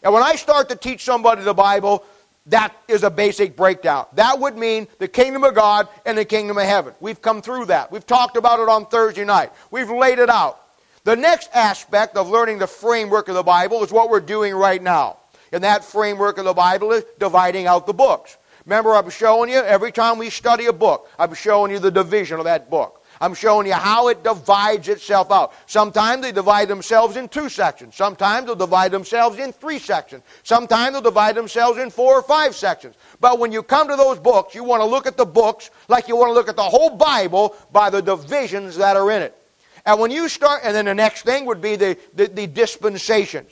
And 0.02 0.12
when 0.12 0.22
I 0.22 0.34
start 0.36 0.68
to 0.68 0.76
teach 0.76 1.04
somebody 1.04 1.42
the 1.42 1.54
Bible, 1.54 2.04
that 2.46 2.74
is 2.88 3.02
a 3.02 3.10
basic 3.10 3.56
breakdown. 3.56 4.06
That 4.14 4.40
would 4.40 4.56
mean 4.56 4.88
the 4.98 5.08
kingdom 5.08 5.44
of 5.44 5.54
God 5.54 5.88
and 6.06 6.16
the 6.16 6.24
kingdom 6.24 6.58
of 6.58 6.64
heaven. 6.64 6.94
We've 7.00 7.20
come 7.20 7.42
through 7.42 7.66
that. 7.66 7.92
We've 7.92 8.06
talked 8.06 8.36
about 8.36 8.60
it 8.60 8.68
on 8.68 8.86
Thursday 8.86 9.24
night. 9.24 9.52
We've 9.70 9.90
laid 9.90 10.18
it 10.18 10.30
out. 10.30 10.60
The 11.04 11.16
next 11.16 11.50
aspect 11.54 12.16
of 12.16 12.28
learning 12.28 12.58
the 12.58 12.66
framework 12.66 13.28
of 13.28 13.34
the 13.34 13.42
Bible 13.42 13.82
is 13.82 13.92
what 13.92 14.10
we're 14.10 14.20
doing 14.20 14.54
right 14.54 14.82
now. 14.82 15.18
And 15.52 15.64
that 15.64 15.84
framework 15.84 16.38
of 16.38 16.44
the 16.44 16.54
Bible 16.54 16.92
is 16.92 17.04
dividing 17.18 17.66
out 17.66 17.86
the 17.86 17.94
books. 17.94 18.36
Remember, 18.66 18.94
I'm 18.94 19.10
showing 19.10 19.50
you 19.50 19.56
every 19.56 19.90
time 19.90 20.18
we 20.18 20.30
study 20.30 20.66
a 20.66 20.72
book, 20.72 21.08
I'm 21.18 21.34
showing 21.34 21.72
you 21.72 21.78
the 21.78 21.90
division 21.90 22.38
of 22.38 22.44
that 22.44 22.70
book. 22.70 22.99
I'm 23.22 23.34
showing 23.34 23.66
you 23.66 23.74
how 23.74 24.08
it 24.08 24.24
divides 24.24 24.88
itself 24.88 25.30
out. 25.30 25.52
Sometimes 25.66 26.22
they 26.22 26.32
divide 26.32 26.68
themselves 26.68 27.16
in 27.16 27.28
two 27.28 27.50
sections. 27.50 27.94
Sometimes 27.94 28.46
they'll 28.46 28.56
divide 28.56 28.92
themselves 28.92 29.38
in 29.38 29.52
three 29.52 29.78
sections. 29.78 30.22
Sometimes 30.42 30.94
they'll 30.94 31.02
divide 31.02 31.34
themselves 31.34 31.78
in 31.78 31.90
four 31.90 32.14
or 32.14 32.22
five 32.22 32.54
sections. 32.54 32.94
But 33.20 33.38
when 33.38 33.52
you 33.52 33.62
come 33.62 33.88
to 33.88 33.96
those 33.96 34.18
books, 34.18 34.54
you 34.54 34.64
want 34.64 34.80
to 34.80 34.86
look 34.86 35.06
at 35.06 35.18
the 35.18 35.26
books 35.26 35.70
like 35.88 36.08
you 36.08 36.16
want 36.16 36.30
to 36.30 36.34
look 36.34 36.48
at 36.48 36.56
the 36.56 36.62
whole 36.62 36.96
Bible 36.96 37.54
by 37.72 37.90
the 37.90 38.00
divisions 38.00 38.76
that 38.78 38.96
are 38.96 39.10
in 39.10 39.20
it. 39.20 39.36
And 39.84 40.00
when 40.00 40.10
you 40.10 40.28
start, 40.28 40.62
and 40.64 40.74
then 40.74 40.86
the 40.86 40.94
next 40.94 41.22
thing 41.22 41.44
would 41.44 41.60
be 41.60 41.76
the, 41.76 41.98
the, 42.14 42.26
the 42.26 42.46
dispensations. 42.46 43.50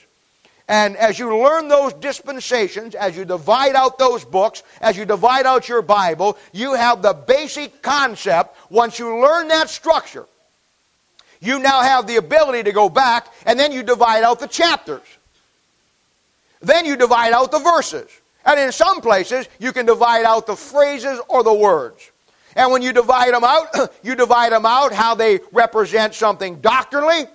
And 0.69 0.99
as 0.99 1.19
you 1.19 1.35
learn 1.35 1.69
those 1.69 1.95
dispensations, 1.95 2.95
as 2.95 3.17
you 3.17 3.25
divide 3.25 3.75
out 3.75 3.99
those 3.99 4.23
books, 4.23 4.63
as 4.83 4.99
you 4.99 5.07
divide 5.07 5.47
out 5.47 5.67
your 5.67 5.81
Bible, 5.81 6.37
you 6.53 6.75
have 6.75 7.01
the 7.01 7.15
basic 7.15 7.81
concept. 7.81 8.55
Once 8.71 8.99
you 8.99 9.19
learn 9.19 9.49
that 9.49 9.71
structure, 9.71 10.27
you 11.41 11.59
now 11.59 11.81
have 11.81 12.07
the 12.07 12.17
ability 12.17 12.65
to 12.65 12.73
go 12.73 12.91
back 12.91 13.29
and 13.47 13.59
then 13.59 13.73
you 13.73 13.83
divide 13.83 14.25
out 14.25 14.41
the 14.41 14.47
chapters. 14.47 15.07
Then 16.61 16.85
you 16.85 16.97
divide 16.97 17.33
out 17.33 17.51
the 17.51 17.61
verses. 17.61 18.11
And 18.45 18.61
in 18.61 18.71
some 18.73 19.01
places, 19.01 19.49
you 19.59 19.73
can 19.73 19.87
divide 19.87 20.25
out 20.25 20.47
the 20.47 20.57
phrases 20.57 21.19
or 21.29 21.43
the 21.43 21.55
words. 21.55 22.11
And 22.57 22.73
when 22.73 22.83
you 22.83 22.93
divide 22.93 23.33
them 23.33 23.45
out, 23.45 23.69
you 24.03 24.15
divide 24.15 24.53
them 24.53 24.67
out 24.67 24.93
how 24.93 25.15
they 25.15 25.41
represent 25.51 26.15
something 26.15 26.61
doctrinally 26.61 27.27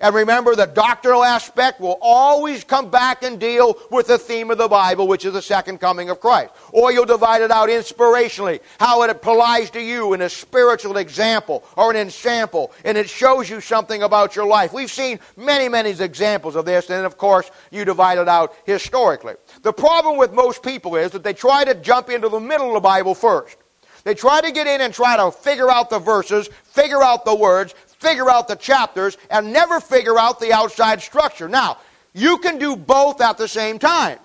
and 0.00 0.14
remember, 0.14 0.56
the 0.56 0.66
doctrinal 0.66 1.22
aspect 1.22 1.80
will 1.80 1.98
always 2.02 2.64
come 2.64 2.90
back 2.90 3.22
and 3.22 3.38
deal 3.38 3.78
with 3.92 4.08
the 4.08 4.18
theme 4.18 4.50
of 4.50 4.58
the 4.58 4.66
Bible, 4.66 5.06
which 5.06 5.24
is 5.24 5.32
the 5.32 5.40
second 5.40 5.78
coming 5.78 6.10
of 6.10 6.18
Christ. 6.20 6.52
Or 6.72 6.90
you'll 6.90 7.04
divide 7.04 7.42
it 7.42 7.52
out 7.52 7.68
inspirationally, 7.68 8.60
how 8.80 9.02
it 9.04 9.10
applies 9.10 9.70
to 9.70 9.80
you 9.80 10.12
in 10.12 10.22
a 10.22 10.28
spiritual 10.28 10.96
example 10.96 11.62
or 11.76 11.92
an 11.92 11.96
ensample, 11.96 12.72
and 12.84 12.98
it 12.98 13.08
shows 13.08 13.48
you 13.48 13.60
something 13.60 14.02
about 14.02 14.34
your 14.34 14.46
life. 14.46 14.72
We've 14.72 14.90
seen 14.90 15.20
many, 15.36 15.68
many 15.68 15.90
examples 15.90 16.56
of 16.56 16.64
this, 16.64 16.90
and 16.90 17.06
of 17.06 17.16
course, 17.16 17.50
you 17.70 17.84
divide 17.84 18.18
it 18.18 18.28
out 18.28 18.52
historically. 18.64 19.34
The 19.62 19.72
problem 19.72 20.16
with 20.16 20.32
most 20.32 20.64
people 20.64 20.96
is 20.96 21.12
that 21.12 21.22
they 21.22 21.34
try 21.34 21.64
to 21.64 21.74
jump 21.74 22.10
into 22.10 22.28
the 22.28 22.40
middle 22.40 22.68
of 22.68 22.74
the 22.74 22.80
Bible 22.80 23.14
first. 23.14 23.56
They 24.04 24.14
try 24.14 24.42
to 24.42 24.52
get 24.52 24.66
in 24.66 24.82
and 24.82 24.92
try 24.92 25.16
to 25.16 25.30
figure 25.30 25.70
out 25.70 25.88
the 25.88 25.98
verses, 25.98 26.48
figure 26.64 27.02
out 27.02 27.24
the 27.24 27.34
words, 27.34 27.74
figure 28.04 28.30
out 28.30 28.48
the 28.48 28.56
chapters 28.56 29.16
and 29.30 29.52
never 29.52 29.80
figure 29.80 30.18
out 30.18 30.38
the 30.38 30.52
outside 30.52 31.00
structure. 31.00 31.48
Now, 31.48 31.78
you 32.12 32.38
can 32.38 32.58
do 32.58 32.76
both 32.76 33.20
at 33.20 33.38
the 33.38 33.48
same 33.48 33.78
time. 33.78 34.18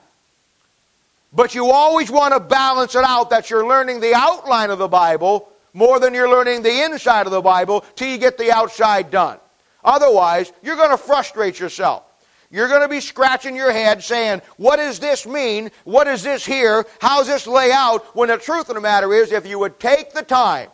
But 1.32 1.56
you 1.56 1.72
always 1.72 2.12
want 2.12 2.34
to 2.34 2.40
balance 2.40 2.96
it 2.96 3.04
out 3.04 3.30
that 3.30 3.50
you're 3.50 3.66
learning 3.66 4.00
the 4.00 4.14
outline 4.16 4.70
of 4.72 4.80
the 4.80 4.88
Bible 4.88 5.50
more 5.74 6.00
than 6.00 6.14
you're 6.14 6.30
learning 6.30 6.64
the 6.64 6.84
inside 6.84 7.28
of 7.28 7.32
the 7.32 7.42
Bible 7.42 7.86
till 7.96 8.10
you 8.10 8.18
get 8.18 8.38
the 8.38 8.52
outside 8.52 9.12
done. 9.12 9.38
Otherwise, 9.84 10.52
you're 10.64 10.76
going 10.76 10.90
to 10.90 10.98
frustrate 10.98 11.60
yourself. 11.60 12.04
You're 12.52 12.68
going 12.68 12.82
to 12.82 12.88
be 12.88 13.00
scratching 13.00 13.56
your 13.56 13.72
head 13.72 14.04
saying, 14.04 14.42
What 14.58 14.78
does 14.78 15.00
this 15.00 15.28
mean? 15.28 15.70
What 15.84 16.08
is 16.08 16.24
this 16.24 16.44
here? 16.44 16.84
How's 17.00 17.28
this 17.28 17.46
lay 17.46 17.72
out? 17.72 18.16
When 18.16 18.30
the 18.30 18.38
truth 18.38 18.70
of 18.70 18.76
the 18.76 18.82
matter 18.82 19.14
is, 19.14 19.32
if 19.32 19.46
you 19.46 19.60
would 19.60 19.80
take 19.80 20.14
the 20.14 20.24
time 20.24 20.70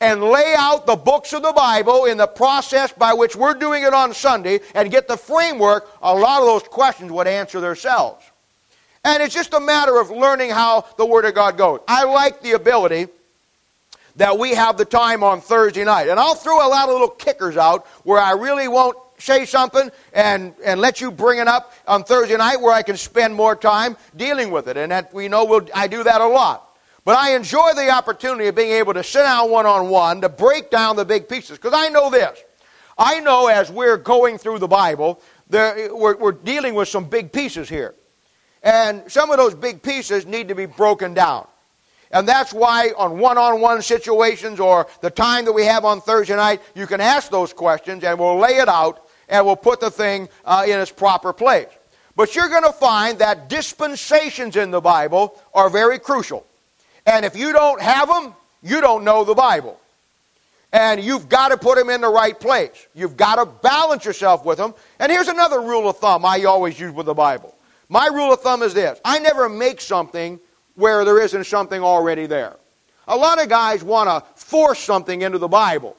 and 0.00 0.22
lay 0.22 0.54
out 0.56 0.86
the 0.86 0.96
books 0.96 1.32
of 1.32 1.42
the 1.42 1.52
Bible 1.52 2.04
in 2.04 2.18
the 2.18 2.26
process 2.26 2.92
by 2.92 3.12
which 3.12 3.34
we're 3.34 3.54
doing 3.54 3.82
it 3.82 3.92
on 3.92 4.14
Sunday 4.14 4.60
and 4.74 4.90
get 4.90 5.08
the 5.08 5.16
framework, 5.16 5.90
a 6.02 6.14
lot 6.14 6.40
of 6.40 6.46
those 6.46 6.62
questions 6.62 7.10
would 7.10 7.26
answer 7.26 7.60
themselves. 7.60 8.24
And 9.04 9.22
it's 9.22 9.34
just 9.34 9.54
a 9.54 9.60
matter 9.60 9.98
of 9.98 10.10
learning 10.10 10.50
how 10.50 10.86
the 10.96 11.06
Word 11.06 11.24
of 11.24 11.34
God 11.34 11.56
goes. 11.56 11.80
I 11.88 12.04
like 12.04 12.42
the 12.42 12.52
ability 12.52 13.08
that 14.16 14.38
we 14.38 14.54
have 14.54 14.76
the 14.76 14.84
time 14.84 15.22
on 15.22 15.40
Thursday 15.40 15.84
night. 15.84 16.08
And 16.08 16.18
I'll 16.18 16.34
throw 16.34 16.66
a 16.66 16.68
lot 16.68 16.88
of 16.88 16.92
little 16.92 17.08
kickers 17.08 17.56
out 17.56 17.86
where 18.02 18.20
I 18.20 18.32
really 18.32 18.68
won't 18.68 18.96
say 19.18 19.46
something 19.46 19.90
and, 20.12 20.54
and 20.64 20.80
let 20.80 21.00
you 21.00 21.10
bring 21.10 21.38
it 21.38 21.48
up 21.48 21.72
on 21.86 22.04
Thursday 22.04 22.36
night 22.36 22.60
where 22.60 22.72
I 22.72 22.82
can 22.82 22.96
spend 22.96 23.34
more 23.34 23.56
time 23.56 23.96
dealing 24.16 24.50
with 24.50 24.68
it. 24.68 24.76
And 24.76 24.92
that 24.92 25.14
we 25.14 25.28
know 25.28 25.44
we'll, 25.44 25.68
I 25.74 25.86
do 25.86 26.02
that 26.02 26.20
a 26.20 26.26
lot. 26.26 26.67
But 27.08 27.16
I 27.16 27.34
enjoy 27.34 27.72
the 27.72 27.88
opportunity 27.88 28.48
of 28.48 28.54
being 28.54 28.72
able 28.72 28.92
to 28.92 29.02
sit 29.02 29.22
down 29.22 29.50
one 29.50 29.64
on 29.64 29.88
one 29.88 30.20
to 30.20 30.28
break 30.28 30.68
down 30.68 30.94
the 30.96 31.06
big 31.06 31.26
pieces. 31.26 31.56
Because 31.56 31.72
I 31.72 31.88
know 31.88 32.10
this. 32.10 32.38
I 32.98 33.20
know 33.20 33.46
as 33.46 33.70
we're 33.70 33.96
going 33.96 34.36
through 34.36 34.58
the 34.58 34.68
Bible, 34.68 35.18
there, 35.48 35.88
we're, 35.96 36.18
we're 36.18 36.32
dealing 36.32 36.74
with 36.74 36.88
some 36.88 37.08
big 37.08 37.32
pieces 37.32 37.66
here. 37.66 37.94
And 38.62 39.10
some 39.10 39.30
of 39.30 39.38
those 39.38 39.54
big 39.54 39.82
pieces 39.82 40.26
need 40.26 40.48
to 40.48 40.54
be 40.54 40.66
broken 40.66 41.14
down. 41.14 41.46
And 42.10 42.28
that's 42.28 42.52
why 42.52 42.92
on 42.94 43.18
one 43.18 43.38
on 43.38 43.58
one 43.62 43.80
situations 43.80 44.60
or 44.60 44.86
the 45.00 45.08
time 45.08 45.46
that 45.46 45.52
we 45.54 45.64
have 45.64 45.86
on 45.86 46.02
Thursday 46.02 46.36
night, 46.36 46.60
you 46.74 46.86
can 46.86 47.00
ask 47.00 47.30
those 47.30 47.54
questions 47.54 48.04
and 48.04 48.18
we'll 48.18 48.38
lay 48.38 48.58
it 48.58 48.68
out 48.68 49.08
and 49.30 49.46
we'll 49.46 49.56
put 49.56 49.80
the 49.80 49.90
thing 49.90 50.28
uh, 50.44 50.64
in 50.68 50.78
its 50.78 50.92
proper 50.92 51.32
place. 51.32 51.68
But 52.16 52.36
you're 52.36 52.50
going 52.50 52.64
to 52.64 52.72
find 52.72 53.18
that 53.20 53.48
dispensations 53.48 54.56
in 54.56 54.70
the 54.70 54.82
Bible 54.82 55.42
are 55.54 55.70
very 55.70 55.98
crucial. 55.98 56.44
And 57.08 57.24
if 57.24 57.34
you 57.34 57.54
don't 57.54 57.80
have 57.80 58.06
them, 58.06 58.34
you 58.62 58.82
don't 58.82 59.02
know 59.02 59.24
the 59.24 59.34
Bible. 59.34 59.80
And 60.74 61.02
you've 61.02 61.30
got 61.30 61.48
to 61.48 61.56
put 61.56 61.78
them 61.78 61.88
in 61.88 62.02
the 62.02 62.08
right 62.08 62.38
place. 62.38 62.86
You've 62.94 63.16
got 63.16 63.36
to 63.36 63.46
balance 63.46 64.04
yourself 64.04 64.44
with 64.44 64.58
them. 64.58 64.74
And 64.98 65.10
here's 65.10 65.28
another 65.28 65.62
rule 65.62 65.88
of 65.88 65.96
thumb 65.96 66.26
I 66.26 66.44
always 66.44 66.78
use 66.78 66.92
with 66.92 67.06
the 67.06 67.14
Bible. 67.14 67.54
My 67.88 68.08
rule 68.08 68.30
of 68.30 68.42
thumb 68.42 68.62
is 68.62 68.74
this 68.74 69.00
I 69.06 69.20
never 69.20 69.48
make 69.48 69.80
something 69.80 70.38
where 70.74 71.06
there 71.06 71.18
isn't 71.22 71.44
something 71.44 71.82
already 71.82 72.26
there. 72.26 72.56
A 73.06 73.16
lot 73.16 73.42
of 73.42 73.48
guys 73.48 73.82
want 73.82 74.10
to 74.10 74.30
force 74.38 74.78
something 74.78 75.22
into 75.22 75.38
the 75.38 75.48
Bible. 75.48 75.96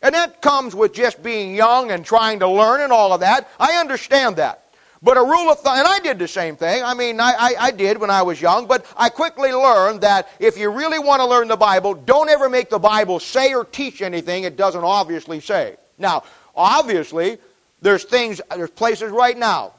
And 0.00 0.14
that 0.14 0.40
comes 0.42 0.76
with 0.76 0.94
just 0.94 1.24
being 1.24 1.56
young 1.56 1.90
and 1.90 2.04
trying 2.04 2.38
to 2.38 2.48
learn 2.48 2.82
and 2.82 2.92
all 2.92 3.12
of 3.12 3.18
that. 3.18 3.50
I 3.58 3.78
understand 3.78 4.36
that. 4.36 4.65
But 5.02 5.16
a 5.18 5.22
rule 5.22 5.50
of 5.50 5.60
thumb, 5.60 5.78
and 5.78 5.86
I 5.86 6.00
did 6.00 6.18
the 6.18 6.28
same 6.28 6.56
thing. 6.56 6.82
I 6.82 6.94
mean, 6.94 7.20
I, 7.20 7.32
I, 7.32 7.54
I, 7.60 7.70
did 7.70 7.98
when 7.98 8.10
I 8.10 8.22
was 8.22 8.40
young, 8.40 8.66
but 8.66 8.86
I 8.96 9.10
quickly 9.10 9.52
learned 9.52 10.00
that 10.00 10.28
if 10.38 10.56
you 10.56 10.70
really 10.70 10.98
want 10.98 11.20
to 11.20 11.26
learn 11.26 11.48
the 11.48 11.56
Bible, 11.56 11.94
don't 11.94 12.30
ever 12.30 12.48
make 12.48 12.70
the 12.70 12.78
Bible 12.78 13.20
say 13.20 13.52
or 13.52 13.64
teach 13.64 14.00
anything 14.00 14.44
it 14.44 14.56
doesn't 14.56 14.82
obviously 14.82 15.40
say. 15.40 15.76
Now, 15.98 16.24
obviously, 16.54 17.38
there's 17.82 18.04
things, 18.04 18.40
there's 18.56 18.70
places 18.70 19.10
right 19.10 19.36
now 19.36 19.74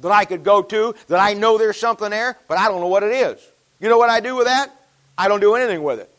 that 0.00 0.12
I 0.12 0.26
could 0.26 0.44
go 0.44 0.62
to 0.62 0.94
that 1.08 1.18
I 1.18 1.32
know 1.32 1.56
there's 1.56 1.78
something 1.78 2.10
there, 2.10 2.36
but 2.46 2.58
I 2.58 2.68
don't 2.68 2.80
know 2.80 2.88
what 2.88 3.02
it 3.02 3.12
is. 3.12 3.40
You 3.80 3.88
know 3.88 3.98
what 3.98 4.10
I 4.10 4.20
do 4.20 4.36
with 4.36 4.46
that? 4.46 4.70
I 5.16 5.28
don't 5.28 5.40
do 5.40 5.54
anything 5.54 5.82
with 5.82 5.98
it. 5.98 6.12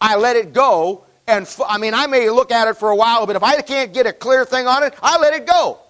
I 0.00 0.16
let 0.16 0.36
it 0.36 0.52
go, 0.52 1.04
and 1.26 1.52
I 1.66 1.78
mean, 1.78 1.94
I 1.94 2.06
may 2.06 2.30
look 2.30 2.52
at 2.52 2.68
it 2.68 2.76
for 2.76 2.90
a 2.90 2.96
while, 2.96 3.26
but 3.26 3.34
if 3.34 3.42
I 3.42 3.60
can't 3.60 3.92
get 3.92 4.06
a 4.06 4.12
clear 4.12 4.44
thing 4.44 4.68
on 4.68 4.84
it, 4.84 4.94
I 5.02 5.18
let 5.18 5.34
it 5.34 5.46
go 5.46 5.80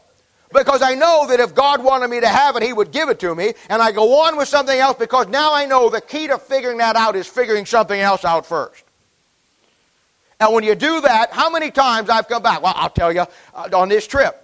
because 0.55 0.81
I 0.81 0.95
know 0.95 1.27
that 1.27 1.41
if 1.41 1.55
God 1.55 1.83
wanted 1.83 2.09
me 2.09 2.21
to 2.21 2.29
have 2.29 2.57
it, 2.57 2.63
He 2.63 2.73
would 2.73 2.93
give 2.93 3.09
it 3.09 3.19
to 3.21 3.35
me. 3.35 3.53
And 3.69 3.83
I 3.83 3.93
go 3.93 4.23
on 4.23 4.37
with 4.37 4.49
something 4.49 4.79
else 4.79 4.97
because 4.97 5.29
now 5.29 5.53
I 5.53 5.67
know 5.67 5.91
the 5.91 6.01
key 6.01 6.29
to 6.29 6.39
figuring 6.39 6.79
that 6.79 6.97
out 6.97 7.17
is 7.17 7.27
figuring 7.27 7.67
something 7.67 7.99
else 7.99 8.25
out 8.25 8.47
first. 8.47 8.85
And 10.41 10.55
when 10.55 10.65
you 10.65 10.75
do 10.75 11.01
that, 11.03 11.33
how 11.33 11.51
many 11.51 11.71
times 11.71 12.09
I've 12.09 12.29
come 12.29 12.43
back? 12.43 12.63
Well, 12.63 12.75
I'll 12.77 12.91
tell 12.91 13.13
you 13.13 13.27
uh, 13.55 13.69
on 13.75 13.89
this 13.89 14.07
trip. 14.07 14.41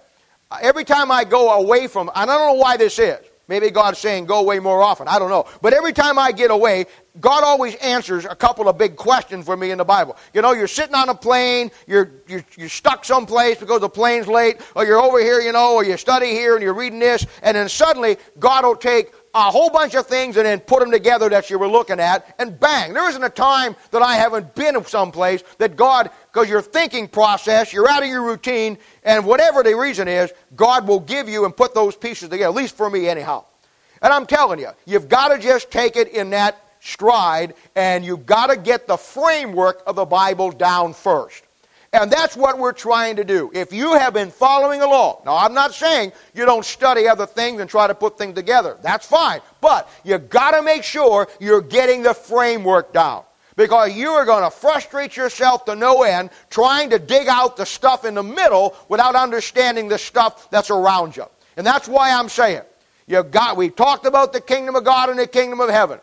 Uh, 0.49 0.57
every 0.61 0.83
time 0.83 1.11
I 1.11 1.23
go 1.23 1.51
away 1.51 1.87
from, 1.87 2.09
and 2.13 2.29
I 2.29 2.37
don't 2.37 2.55
know 2.55 2.61
why 2.61 2.77
this 2.77 2.99
is. 2.99 3.19
Maybe 3.47 3.69
God's 3.69 3.99
saying 3.99 4.25
go 4.25 4.39
away 4.39 4.59
more 4.59 4.81
often. 4.81 5.07
I 5.07 5.19
don't 5.19 5.29
know. 5.29 5.45
But 5.61 5.73
every 5.73 5.93
time 5.93 6.17
I 6.17 6.31
get 6.31 6.51
away, 6.51 6.85
God 7.19 7.43
always 7.43 7.75
answers 7.75 8.23
a 8.23 8.35
couple 8.35 8.69
of 8.69 8.77
big 8.77 8.95
questions 8.95 9.45
for 9.45 9.57
me 9.57 9.71
in 9.71 9.77
the 9.77 9.85
Bible. 9.85 10.15
You 10.33 10.41
know, 10.41 10.53
you're 10.53 10.67
sitting 10.67 10.95
on 10.95 11.09
a 11.09 11.15
plane, 11.15 11.71
you're, 11.85 12.11
you're, 12.27 12.45
you're 12.57 12.69
stuck 12.69 13.03
someplace 13.03 13.57
because 13.57 13.81
the 13.81 13.89
plane's 13.89 14.27
late, 14.27 14.61
or 14.75 14.85
you're 14.85 15.01
over 15.01 15.19
here, 15.19 15.41
you 15.41 15.51
know, 15.51 15.75
or 15.75 15.83
you 15.83 15.97
study 15.97 16.27
here 16.27 16.55
and 16.55 16.63
you're 16.63 16.73
reading 16.73 16.99
this, 16.99 17.25
and 17.43 17.57
then 17.57 17.67
suddenly 17.67 18.17
God 18.39 18.63
will 18.63 18.77
take 18.77 19.11
a 19.33 19.43
whole 19.43 19.69
bunch 19.69 19.95
of 19.95 20.07
things 20.07 20.37
and 20.37 20.45
then 20.45 20.59
put 20.59 20.79
them 20.79 20.91
together 20.91 21.29
that 21.29 21.49
you 21.49 21.57
were 21.57 21.67
looking 21.67 21.99
at, 21.99 22.35
and 22.39 22.59
bang, 22.59 22.93
there 22.93 23.07
isn't 23.09 23.23
a 23.23 23.29
time 23.29 23.75
that 23.91 24.01
I 24.01 24.15
haven't 24.15 24.55
been 24.55 24.81
someplace 24.85 25.43
that 25.57 25.75
God, 25.75 26.09
because 26.31 26.49
your 26.49 26.61
thinking 26.61 27.07
process, 27.07 27.73
you're 27.73 27.89
out 27.89 28.03
of 28.03 28.09
your 28.09 28.23
routine, 28.23 28.77
and 29.03 29.25
whatever 29.25 29.63
the 29.63 29.75
reason 29.75 30.07
is, 30.07 30.31
God 30.55 30.87
will 30.87 30.99
give 30.99 31.27
you 31.27 31.45
and 31.45 31.55
put 31.55 31.73
those 31.73 31.95
pieces 31.95 32.29
together, 32.29 32.49
at 32.49 32.55
least 32.55 32.77
for 32.77 32.89
me, 32.89 33.09
anyhow. 33.09 33.43
And 34.01 34.13
I'm 34.13 34.25
telling 34.25 34.59
you, 34.59 34.69
you've 34.85 35.09
got 35.09 35.29
to 35.29 35.39
just 35.39 35.71
take 35.71 35.95
it 35.95 36.07
in 36.09 36.29
that 36.31 36.63
stride, 36.79 37.53
and 37.75 38.05
you've 38.05 38.25
got 38.25 38.47
to 38.47 38.57
get 38.57 38.87
the 38.87 38.97
framework 38.97 39.83
of 39.85 39.95
the 39.95 40.05
Bible 40.05 40.51
down 40.51 40.93
first. 40.93 41.43
And 41.93 42.09
that's 42.09 42.37
what 42.37 42.57
we're 42.57 42.71
trying 42.71 43.17
to 43.17 43.25
do. 43.25 43.51
If 43.53 43.73
you 43.73 43.95
have 43.97 44.13
been 44.13 44.31
following 44.31 44.81
along, 44.81 45.23
now 45.25 45.35
I'm 45.35 45.53
not 45.53 45.73
saying 45.73 46.13
you 46.33 46.45
don't 46.45 46.63
study 46.63 47.05
other 47.05 47.25
things 47.25 47.59
and 47.59 47.69
try 47.69 47.85
to 47.85 47.93
put 47.93 48.17
things 48.17 48.33
together. 48.33 48.77
That's 48.81 49.05
fine. 49.05 49.41
But 49.59 49.89
you've 50.05 50.29
got 50.29 50.51
to 50.51 50.61
make 50.61 50.83
sure 50.83 51.27
you're 51.41 51.61
getting 51.61 52.01
the 52.01 52.13
framework 52.13 52.93
down. 52.93 53.23
Because 53.61 53.95
you 53.95 54.09
are 54.09 54.25
going 54.25 54.43
to 54.43 54.49
frustrate 54.49 55.15
yourself 55.15 55.65
to 55.65 55.75
no 55.75 56.01
end 56.01 56.31
trying 56.49 56.89
to 56.89 56.97
dig 56.97 57.27
out 57.27 57.57
the 57.57 57.65
stuff 57.67 58.05
in 58.05 58.15
the 58.15 58.23
middle 58.23 58.75
without 58.89 59.13
understanding 59.13 59.87
the 59.87 59.99
stuff 59.99 60.49
that's 60.49 60.71
around 60.71 61.15
you. 61.15 61.25
And 61.57 61.63
that's 61.63 61.87
why 61.87 62.11
I'm 62.11 62.27
saying, 62.27 62.63
you 63.05 63.21
got, 63.21 63.57
we 63.57 63.69
talked 63.69 64.07
about 64.07 64.33
the 64.33 64.41
kingdom 64.41 64.75
of 64.75 64.83
God 64.83 65.11
and 65.11 65.19
the 65.19 65.27
kingdom 65.27 65.59
of 65.59 65.69
heaven. 65.69 65.99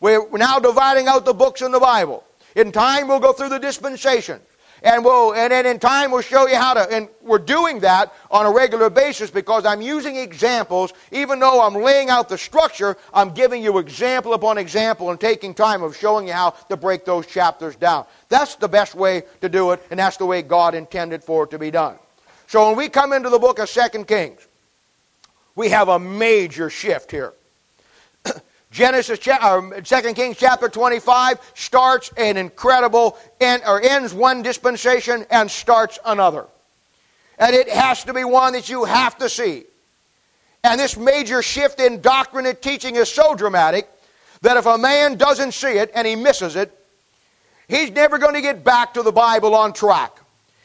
We're 0.00 0.26
now 0.32 0.58
dividing 0.58 1.06
out 1.06 1.24
the 1.24 1.34
books 1.34 1.62
in 1.62 1.70
the 1.70 1.78
Bible. 1.78 2.24
In 2.56 2.72
time, 2.72 3.06
we'll 3.06 3.20
go 3.20 3.32
through 3.32 3.50
the 3.50 3.60
dispensation. 3.60 4.40
And 4.82 5.04
we'll, 5.04 5.34
and 5.34 5.52
then 5.52 5.66
in 5.66 5.78
time 5.78 6.10
we'll 6.10 6.22
show 6.22 6.46
you 6.46 6.56
how 6.56 6.74
to, 6.74 6.90
and 6.90 7.08
we're 7.20 7.38
doing 7.38 7.80
that 7.80 8.12
on 8.30 8.46
a 8.46 8.50
regular 8.50 8.90
basis 8.90 9.30
because 9.30 9.66
I'm 9.66 9.80
using 9.80 10.16
examples, 10.16 10.92
even 11.10 11.40
though 11.40 11.60
I'm 11.60 11.74
laying 11.74 12.10
out 12.10 12.28
the 12.28 12.38
structure, 12.38 12.96
I'm 13.12 13.30
giving 13.30 13.62
you 13.62 13.78
example 13.78 14.34
upon 14.34 14.58
example 14.58 15.10
and 15.10 15.20
taking 15.20 15.54
time 15.54 15.82
of 15.82 15.96
showing 15.96 16.28
you 16.28 16.32
how 16.32 16.50
to 16.68 16.76
break 16.76 17.04
those 17.04 17.26
chapters 17.26 17.76
down. 17.76 18.06
That's 18.28 18.54
the 18.56 18.68
best 18.68 18.94
way 18.94 19.22
to 19.40 19.48
do 19.48 19.72
it, 19.72 19.82
and 19.90 19.98
that's 19.98 20.16
the 20.16 20.26
way 20.26 20.42
God 20.42 20.74
intended 20.74 21.24
for 21.24 21.44
it 21.44 21.50
to 21.50 21.58
be 21.58 21.70
done. 21.70 21.96
So 22.46 22.68
when 22.68 22.76
we 22.76 22.88
come 22.88 23.12
into 23.12 23.28
the 23.28 23.38
book 23.38 23.58
of 23.58 23.68
Second 23.68 24.06
Kings, 24.06 24.46
we 25.54 25.68
have 25.70 25.88
a 25.88 25.98
major 25.98 26.70
shift 26.70 27.10
here. 27.10 27.34
Genesis, 28.78 29.18
or 29.42 29.80
2 29.80 30.14
Kings 30.14 30.36
chapter 30.38 30.68
25 30.68 31.40
starts 31.54 32.12
an 32.16 32.36
incredible, 32.36 33.18
end, 33.40 33.64
or 33.66 33.82
ends 33.82 34.14
one 34.14 34.40
dispensation 34.40 35.26
and 35.32 35.50
starts 35.50 35.98
another. 36.06 36.46
And 37.40 37.56
it 37.56 37.68
has 37.68 38.04
to 38.04 38.14
be 38.14 38.22
one 38.22 38.52
that 38.52 38.68
you 38.68 38.84
have 38.84 39.18
to 39.18 39.28
see. 39.28 39.64
And 40.62 40.78
this 40.78 40.96
major 40.96 41.42
shift 41.42 41.80
in 41.80 42.00
doctrine 42.00 42.46
and 42.46 42.62
teaching 42.62 42.94
is 42.94 43.10
so 43.10 43.34
dramatic 43.34 43.90
that 44.42 44.56
if 44.56 44.64
a 44.64 44.78
man 44.78 45.16
doesn't 45.16 45.54
see 45.54 45.72
it 45.72 45.90
and 45.92 46.06
he 46.06 46.14
misses 46.14 46.54
it, 46.54 46.72
he's 47.66 47.90
never 47.90 48.16
going 48.16 48.34
to 48.34 48.40
get 48.40 48.62
back 48.62 48.94
to 48.94 49.02
the 49.02 49.10
Bible 49.10 49.56
on 49.56 49.72
track. 49.72 50.16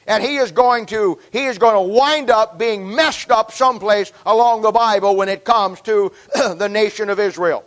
And 0.06 0.22
he 0.22 0.36
is 0.36 0.52
going 0.52 0.86
to 0.88 1.18
he 1.32 1.46
is 1.46 1.58
going 1.58 1.74
to 1.74 1.94
wind 1.98 2.30
up 2.30 2.60
being 2.60 2.94
messed 2.94 3.32
up 3.32 3.52
someplace 3.52 4.12
along 4.28 4.62
the 4.62 4.72
Bible 4.72 5.16
when 5.16 5.30
it 5.30 5.44
comes 5.44 5.82
to 5.82 6.12
the 6.36 6.70
nation 6.70 7.10
of 7.10 7.20
Israel. 7.20 7.66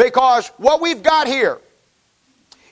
Because 0.00 0.48
what 0.56 0.80
we've 0.80 1.02
got 1.02 1.26
here 1.26 1.58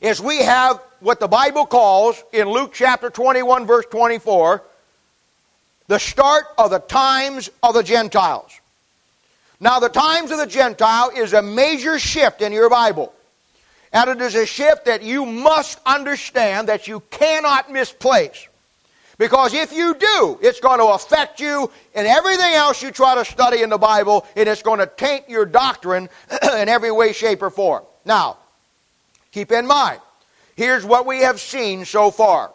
is 0.01 0.19
we 0.19 0.38
have 0.38 0.81
what 1.01 1.21
the 1.21 1.29
Bible 1.29 1.67
calls 1.67 2.25
in 2.33 2.49
Luke 2.49 2.73
chapter 2.73 3.11
21, 3.11 3.67
verse 3.67 3.85
24, 3.91 4.62
the 5.88 5.99
start 5.99 6.47
of 6.57 6.71
the 6.71 6.79
times 6.79 7.51
of 7.62 7.75
the 7.75 7.83
Gentiles. 7.83 8.59
Now, 9.61 9.79
the 9.79 9.91
times 9.91 10.31
of 10.31 10.38
the 10.38 10.47
Gentile 10.47 11.11
is 11.14 11.35
a 11.35 11.43
major 11.43 11.99
shift 11.99 12.41
in 12.41 12.51
your 12.51 12.71
Bible. 12.71 13.12
And 13.93 14.09
it 14.09 14.23
is 14.23 14.35
a 14.35 14.47
shift 14.47 14.87
that 14.87 15.03
you 15.03 15.27
must 15.27 15.81
understand 15.85 16.71
that 16.71 16.88
you 16.88 17.01
cannot 17.11 17.71
misplace. 17.71 18.48
Because 19.18 19.52
if 19.52 19.72
you 19.72 19.94
do, 19.94 20.38
it's 20.40 20.61
going 20.61 20.78
to 20.78 20.87
affect 20.87 21.40
you 21.40 21.70
in 21.94 22.07
everything 22.07 22.54
else 22.54 22.81
you 22.81 22.92
try 22.92 23.16
to 23.16 23.24
study 23.24 23.62
in 23.62 23.68
the 23.68 23.78
Bible, 23.78 24.24
and 24.37 24.48
it's 24.48 24.62
going 24.62 24.78
to 24.78 24.87
taint 24.87 25.28
your 25.28 25.44
doctrine 25.44 26.09
in 26.42 26.68
every 26.68 26.92
way, 26.92 27.12
shape, 27.12 27.42
or 27.42 27.50
form. 27.50 27.83
Now, 28.04 28.38
keep 29.33 29.50
in 29.50 29.66
mind, 29.66 30.00
here's 30.57 30.85
what 30.85 31.04
we 31.04 31.18
have 31.18 31.40
seen 31.40 31.85
so 31.85 32.12
far. 32.12 32.52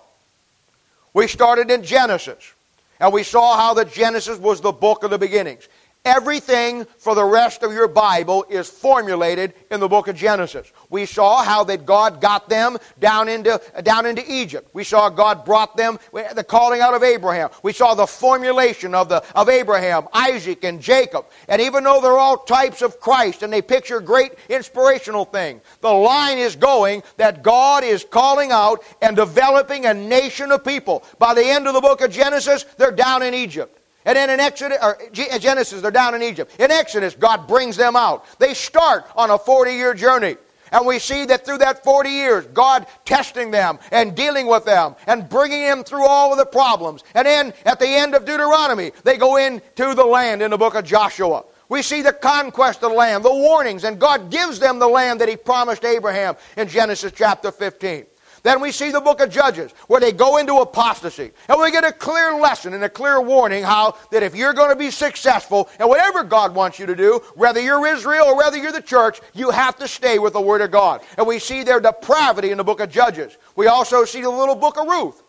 We 1.13 1.27
started 1.27 1.69
in 1.69 1.83
Genesis, 1.83 2.53
and 3.01 3.11
we 3.11 3.23
saw 3.23 3.57
how 3.57 3.73
the 3.73 3.85
Genesis 3.85 4.39
was 4.39 4.61
the 4.61 4.71
book 4.71 5.03
of 5.03 5.11
the 5.11 5.17
beginnings. 5.17 5.67
Everything 6.05 6.85
for 6.97 7.13
the 7.13 7.23
rest 7.23 7.63
of 7.63 7.73
your 7.73 7.87
Bible 7.87 8.45
is 8.49 8.69
formulated 8.69 9.53
in 9.69 9.79
the 9.81 9.87
book 9.87 10.07
of 10.07 10.15
Genesis. 10.15 10.71
We 10.93 11.07
saw 11.07 11.41
how 11.41 11.63
that 11.63 11.87
God 11.87 12.21
got 12.21 12.47
them 12.49 12.77
down 12.99 13.27
into, 13.27 13.59
down 13.81 14.05
into 14.05 14.23
Egypt. 14.31 14.69
We 14.73 14.83
saw 14.83 15.09
God 15.09 15.43
brought 15.43 15.75
them, 15.75 15.97
the 16.35 16.43
calling 16.43 16.81
out 16.81 16.93
of 16.93 17.01
Abraham. 17.01 17.49
We 17.63 17.73
saw 17.73 17.95
the 17.95 18.05
formulation 18.05 18.93
of, 18.93 19.09
the, 19.09 19.23
of 19.35 19.49
Abraham, 19.49 20.07
Isaac, 20.13 20.63
and 20.63 20.79
Jacob. 20.79 21.25
And 21.47 21.59
even 21.63 21.83
though 21.83 21.99
they're 21.99 22.19
all 22.19 22.37
types 22.37 22.83
of 22.83 22.99
Christ 22.99 23.41
and 23.41 23.51
they 23.51 23.63
picture 23.63 23.99
great 23.99 24.33
inspirational 24.49 25.25
things, 25.25 25.63
the 25.81 25.91
line 25.91 26.37
is 26.37 26.55
going 26.55 27.01
that 27.17 27.41
God 27.41 27.83
is 27.83 28.05
calling 28.05 28.51
out 28.51 28.83
and 29.01 29.15
developing 29.15 29.87
a 29.87 29.95
nation 29.95 30.51
of 30.51 30.63
people. 30.63 31.03
By 31.17 31.33
the 31.33 31.43
end 31.43 31.67
of 31.67 31.73
the 31.73 31.81
book 31.81 32.01
of 32.01 32.11
Genesis, 32.11 32.65
they're 32.77 32.91
down 32.91 33.23
in 33.23 33.33
Egypt. 33.33 33.79
And 34.05 34.15
then 34.15 34.29
in 34.29 34.39
Exodus, 34.39 34.77
or 34.79 34.99
Genesis, 35.11 35.81
they're 35.81 35.89
down 35.89 36.13
in 36.13 36.21
Egypt. 36.21 36.59
In 36.59 36.69
Exodus, 36.69 37.15
God 37.15 37.47
brings 37.47 37.77
them 37.77 37.95
out. 37.95 38.25
They 38.37 38.53
start 38.53 39.05
on 39.15 39.31
a 39.31 39.39
40 39.39 39.71
year 39.71 39.95
journey. 39.95 40.37
And 40.73 40.87
we 40.87 40.97
see 40.97 41.25
that 41.25 41.45
through 41.45 41.59
that 41.59 41.83
40 41.83 42.09
years, 42.09 42.47
God 42.47 42.87
testing 43.05 43.51
them 43.51 43.77
and 43.91 44.15
dealing 44.15 44.47
with 44.47 44.65
them 44.65 44.95
and 45.05 45.29
bringing 45.29 45.61
them 45.61 45.83
through 45.83 46.05
all 46.05 46.31
of 46.31 46.39
the 46.39 46.45
problems. 46.45 47.03
And 47.13 47.27
then 47.27 47.53
at 47.65 47.79
the 47.79 47.87
end 47.87 48.15
of 48.15 48.25
Deuteronomy, 48.25 48.91
they 49.03 49.17
go 49.17 49.37
into 49.37 49.93
the 49.93 50.03
land 50.03 50.41
in 50.41 50.49
the 50.49 50.57
book 50.57 50.73
of 50.73 50.83
Joshua. 50.83 51.45
We 51.69 51.83
see 51.83 52.01
the 52.01 52.11
conquest 52.11 52.83
of 52.83 52.91
the 52.91 52.97
land, 52.97 53.23
the 53.23 53.33
warnings, 53.33 53.83
and 53.83 53.99
God 53.99 54.31
gives 54.31 54.59
them 54.59 54.79
the 54.79 54.87
land 54.87 55.21
that 55.21 55.29
He 55.29 55.35
promised 55.35 55.85
Abraham 55.85 56.35
in 56.57 56.67
Genesis 56.67 57.13
chapter 57.15 57.51
15. 57.51 58.05
Then 58.43 58.59
we 58.59 58.73
see 58.73 58.91
the 58.91 58.99
book 58.99 59.21
of 59.21 59.29
Judges, 59.29 59.71
where 59.87 60.01
they 60.01 60.11
go 60.11 60.35
into 60.35 60.55
apostasy. 60.55 61.31
And 61.47 61.61
we 61.61 61.71
get 61.71 61.85
a 61.85 61.93
clear 61.93 62.35
lesson 62.35 62.73
and 62.73 62.83
a 62.83 62.89
clear 62.89 63.21
warning 63.21 63.63
how 63.63 63.97
that 64.11 64.21
if 64.21 64.35
you're 64.35 64.53
going 64.53 64.69
to 64.69 64.75
be 64.75 64.91
successful 64.91 65.69
and 65.79 65.87
whatever 65.87 66.25
God 66.25 66.53
wants 66.53 66.77
you 66.77 66.85
to 66.85 66.95
do, 66.95 67.21
whether 67.35 67.61
you're 67.61 67.87
Israel 67.87 68.25
or 68.25 68.35
whether 68.35 68.57
you're 68.57 68.73
the 68.73 68.81
church, 68.81 69.21
you 69.33 69.49
have 69.49 69.77
to 69.77 69.87
stay 69.87 70.19
with 70.19 70.33
the 70.33 70.41
Word 70.41 70.59
of 70.59 70.71
God. 70.71 71.01
And 71.17 71.25
we 71.25 71.39
see 71.39 71.63
their 71.63 71.79
depravity 71.79 72.51
in 72.51 72.57
the 72.57 72.65
book 72.65 72.81
of 72.81 72.89
Judges. 72.89 73.37
We 73.55 73.67
also 73.67 74.03
see 74.03 74.21
the 74.21 74.29
little 74.29 74.55
book 74.55 74.77
of 74.77 74.87
Ruth. 74.87 75.23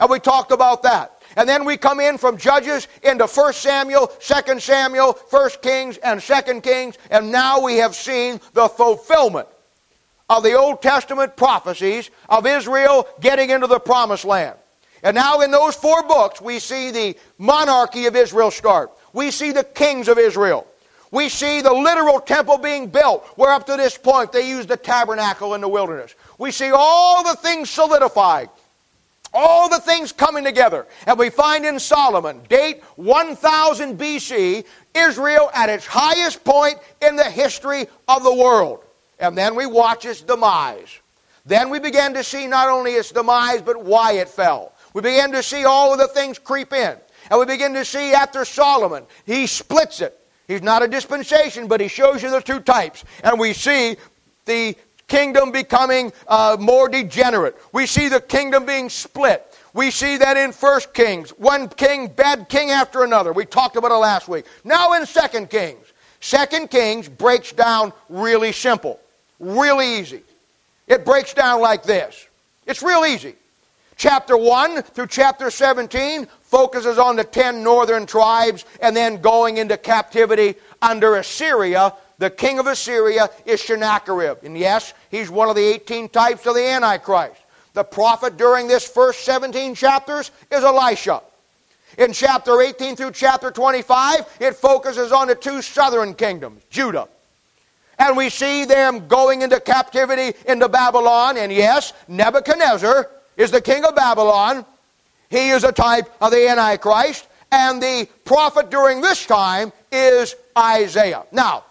And 0.00 0.10
we 0.10 0.18
talked 0.18 0.50
about 0.50 0.82
that. 0.82 1.22
And 1.36 1.48
then 1.48 1.64
we 1.64 1.76
come 1.76 2.00
in 2.00 2.18
from 2.18 2.36
Judges 2.36 2.88
into 3.04 3.28
1 3.28 3.52
Samuel, 3.52 4.08
2 4.08 4.58
Samuel, 4.58 5.12
1 5.12 5.50
Kings, 5.62 5.98
and 5.98 6.20
2 6.20 6.60
Kings. 6.62 6.98
And 7.12 7.30
now 7.30 7.60
we 7.60 7.76
have 7.76 7.94
seen 7.94 8.40
the 8.54 8.68
fulfillment 8.68 9.46
of 10.30 10.44
the 10.44 10.54
Old 10.54 10.80
Testament 10.80 11.36
prophecies 11.36 12.10
of 12.28 12.46
Israel 12.46 13.06
getting 13.20 13.50
into 13.50 13.66
the 13.66 13.80
promised 13.80 14.24
land. 14.24 14.56
And 15.02 15.16
now 15.16 15.40
in 15.40 15.50
those 15.50 15.74
four 15.74 16.04
books, 16.04 16.40
we 16.40 16.60
see 16.60 16.92
the 16.92 17.16
monarchy 17.36 18.06
of 18.06 18.14
Israel 18.14 18.52
start. 18.52 18.92
We 19.12 19.32
see 19.32 19.50
the 19.50 19.64
kings 19.64 20.06
of 20.06 20.18
Israel. 20.18 20.66
We 21.10 21.28
see 21.28 21.60
the 21.62 21.72
literal 21.72 22.20
temple 22.20 22.58
being 22.58 22.86
built, 22.86 23.26
where 23.34 23.52
up 23.52 23.66
to 23.66 23.76
this 23.76 23.98
point 23.98 24.30
they 24.30 24.48
used 24.48 24.68
the 24.68 24.76
tabernacle 24.76 25.54
in 25.54 25.60
the 25.60 25.68
wilderness. 25.68 26.14
We 26.38 26.52
see 26.52 26.70
all 26.72 27.24
the 27.24 27.34
things 27.34 27.68
solidified, 27.68 28.50
all 29.34 29.68
the 29.68 29.80
things 29.80 30.12
coming 30.12 30.44
together. 30.44 30.86
And 31.08 31.18
we 31.18 31.30
find 31.30 31.66
in 31.66 31.80
Solomon, 31.80 32.42
date 32.48 32.84
1000 32.94 33.98
BC, 33.98 34.64
Israel 34.94 35.50
at 35.52 35.68
its 35.68 35.86
highest 35.86 36.44
point 36.44 36.78
in 37.02 37.16
the 37.16 37.24
history 37.24 37.88
of 38.06 38.22
the 38.22 38.34
world. 38.34 38.84
And 39.20 39.36
then 39.38 39.54
we 39.54 39.66
watch 39.66 40.04
its 40.04 40.22
demise. 40.22 40.98
Then 41.46 41.70
we 41.70 41.78
began 41.78 42.14
to 42.14 42.24
see 42.24 42.46
not 42.46 42.68
only 42.68 42.92
its 42.92 43.12
demise, 43.12 43.62
but 43.62 43.84
why 43.84 44.14
it 44.14 44.28
fell. 44.28 44.72
We 44.94 45.02
began 45.02 45.30
to 45.32 45.42
see 45.42 45.64
all 45.64 45.92
of 45.92 45.98
the 45.98 46.08
things 46.08 46.38
creep 46.38 46.72
in. 46.72 46.96
And 47.30 47.38
we 47.38 47.46
begin 47.46 47.74
to 47.74 47.84
see 47.84 48.12
after 48.12 48.44
Solomon, 48.44 49.04
he 49.24 49.46
splits 49.46 50.00
it. 50.00 50.18
He's 50.48 50.62
not 50.62 50.82
a 50.82 50.88
dispensation, 50.88 51.68
but 51.68 51.80
he 51.80 51.86
shows 51.86 52.22
you 52.22 52.30
the 52.30 52.40
two 52.40 52.60
types. 52.60 53.04
And 53.22 53.38
we 53.38 53.52
see 53.52 53.96
the 54.46 54.74
kingdom 55.06 55.52
becoming 55.52 56.12
uh, 56.26 56.56
more 56.58 56.88
degenerate. 56.88 57.56
We 57.72 57.86
see 57.86 58.08
the 58.08 58.20
kingdom 58.20 58.64
being 58.64 58.88
split. 58.88 59.46
We 59.74 59.90
see 59.90 60.16
that 60.16 60.36
in 60.36 60.52
First 60.52 60.92
Kings, 60.94 61.30
one 61.30 61.68
king, 61.68 62.08
bad 62.08 62.48
king 62.48 62.70
after 62.70 63.04
another. 63.04 63.32
We 63.32 63.44
talked 63.44 63.76
about 63.76 63.92
it 63.92 63.96
last 63.96 64.28
week. 64.28 64.46
Now 64.64 64.94
in 64.94 65.06
Second 65.06 65.50
Kings, 65.50 65.92
Second 66.20 66.70
Kings 66.70 67.08
breaks 67.08 67.52
down 67.52 67.92
really 68.08 68.52
simple, 68.52 69.00
really 69.40 69.98
easy. 69.98 70.22
It 70.86 71.04
breaks 71.04 71.34
down 71.34 71.60
like 71.60 71.82
this. 71.82 72.28
It's 72.66 72.82
real 72.82 73.04
easy. 73.04 73.34
Chapter 73.96 74.36
1 74.36 74.82
through 74.82 75.08
chapter 75.08 75.50
17 75.50 76.26
focuses 76.42 76.98
on 76.98 77.16
the 77.16 77.24
10 77.24 77.62
northern 77.62 78.06
tribes 78.06 78.64
and 78.80 78.96
then 78.96 79.20
going 79.20 79.58
into 79.58 79.76
captivity 79.76 80.54
under 80.80 81.16
Assyria. 81.16 81.92
The 82.18 82.30
king 82.30 82.58
of 82.58 82.66
Assyria 82.66 83.28
is 83.44 83.60
Sennacherib. 83.60 84.38
And 84.42 84.56
yes, 84.56 84.94
he's 85.10 85.30
one 85.30 85.48
of 85.48 85.56
the 85.56 85.64
18 85.64 86.08
types 86.08 86.46
of 86.46 86.54
the 86.54 86.66
Antichrist. 86.66 87.40
The 87.72 87.84
prophet 87.84 88.36
during 88.36 88.68
this 88.68 88.86
first 88.88 89.24
17 89.24 89.74
chapters 89.74 90.30
is 90.50 90.64
Elisha. 90.64 91.22
In 91.98 92.12
chapter 92.12 92.60
18 92.60 92.96
through 92.96 93.12
chapter 93.12 93.50
25, 93.50 94.38
it 94.40 94.54
focuses 94.54 95.12
on 95.12 95.28
the 95.28 95.34
two 95.34 95.60
southern 95.60 96.14
kingdoms, 96.14 96.62
Judah. 96.70 97.08
And 98.00 98.16
we 98.16 98.30
see 98.30 98.64
them 98.64 99.06
going 99.08 99.42
into 99.42 99.60
captivity 99.60 100.32
into 100.48 100.70
Babylon. 100.70 101.36
And 101.36 101.52
yes, 101.52 101.92
Nebuchadnezzar 102.08 103.10
is 103.36 103.50
the 103.50 103.60
king 103.60 103.84
of 103.84 103.94
Babylon. 103.94 104.64
He 105.28 105.50
is 105.50 105.64
a 105.64 105.70
type 105.70 106.10
of 106.20 106.30
the 106.30 106.48
Antichrist. 106.48 107.28
And 107.52 107.82
the 107.82 108.08
prophet 108.24 108.70
during 108.70 109.02
this 109.02 109.26
time 109.26 109.70
is 109.92 110.34
Isaiah. 110.56 111.24
Now, 111.30 111.64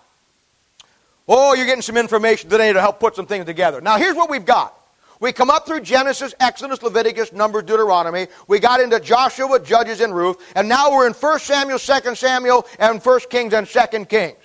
oh, 1.27 1.55
you're 1.55 1.65
getting 1.65 1.81
some 1.81 1.97
information 1.97 2.49
today 2.49 2.73
to 2.73 2.79
help 2.79 2.99
put 2.99 3.15
some 3.15 3.25
things 3.25 3.45
together. 3.45 3.81
Now, 3.81 3.97
here's 3.97 4.15
what 4.15 4.29
we've 4.29 4.45
got. 4.45 4.75
We 5.19 5.33
come 5.33 5.49
up 5.49 5.65
through 5.65 5.81
Genesis, 5.81 6.35
Exodus, 6.39 6.83
Leviticus, 6.83 7.33
Numbers, 7.33 7.63
Deuteronomy. 7.63 8.27
We 8.47 8.59
got 8.59 8.81
into 8.81 8.99
Joshua, 8.99 9.59
Judges, 9.59 9.99
and 9.99 10.15
Ruth. 10.15 10.37
And 10.55 10.69
now 10.69 10.91
we're 10.91 11.07
in 11.07 11.13
1 11.13 11.39
Samuel, 11.39 11.79
2 11.79 12.15
Samuel, 12.15 12.67
and 12.77 13.03
1 13.03 13.19
Kings 13.31 13.53
and 13.53 13.67
2 13.67 14.05
Kings. 14.05 14.37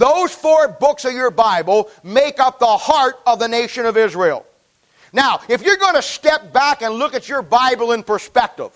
Those 0.00 0.34
four 0.34 0.66
books 0.66 1.04
of 1.04 1.12
your 1.12 1.30
Bible 1.30 1.90
make 2.02 2.40
up 2.40 2.58
the 2.58 2.64
heart 2.64 3.16
of 3.26 3.38
the 3.38 3.48
nation 3.48 3.84
of 3.84 3.98
Israel. 3.98 4.46
Now, 5.12 5.42
if 5.46 5.60
you're 5.60 5.76
going 5.76 5.94
to 5.94 6.00
step 6.00 6.54
back 6.54 6.80
and 6.80 6.94
look 6.94 7.14
at 7.14 7.28
your 7.28 7.42
Bible 7.42 7.92
in 7.92 8.02
perspective, 8.02 8.72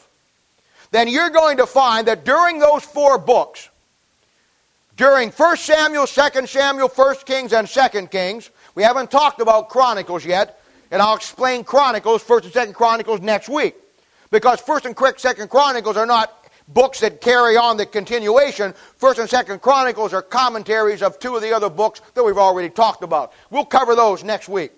then 0.91 1.09
you're 1.09 1.31
going 1.31 1.57
to 1.57 1.67
find 1.67 2.09
that 2.09 2.27
during 2.27 2.59
those 2.59 2.85
four 2.85 3.17
books, 3.17 3.71
during 4.99 5.31
1 5.31 5.57
Samuel, 5.57 6.07
2 6.07 6.47
Samuel, 6.47 6.89
1 6.89 7.17
Kings, 7.25 7.55
and 7.55 7.67
2 7.67 8.07
Kings, 8.09 8.51
we 8.75 8.83
haven't 8.83 9.11
talked 9.11 9.41
about 9.41 9.71
Chronicles 9.71 10.27
yet, 10.27 10.61
and 10.91 11.01
I'll 11.01 11.17
explain 11.17 11.65
Chronicles, 11.65 12.23
First 12.23 12.45
and 12.45 12.53
Second 12.53 12.75
Chronicles 12.75 13.23
next 13.23 13.49
week. 13.49 13.77
Because 14.31 14.61
First 14.61 14.85
and 14.85 14.95
Second 15.17 15.49
Chronicles 15.49 15.97
are 15.97 16.05
not 16.05 16.44
books 16.69 17.01
that 17.01 17.21
carry 17.21 17.57
on 17.57 17.77
the 17.77 17.87
continuation. 17.87 18.75
First 18.97 19.19
and 19.19 19.29
Second 19.29 19.61
Chronicles 19.61 20.13
are 20.13 20.23
commentaries 20.23 21.03
of 21.03 21.19
two 21.19 21.37
of 21.37 21.43
the 21.43 21.53
other 21.53 21.71
books 21.71 22.01
that 22.15 22.25
we've 22.25 22.39
already 22.39 22.71
talked 22.71 23.03
about. 23.03 23.33
We'll 23.51 23.65
cover 23.65 23.95
those 23.95 24.25
next 24.25 24.49
week. 24.49 24.73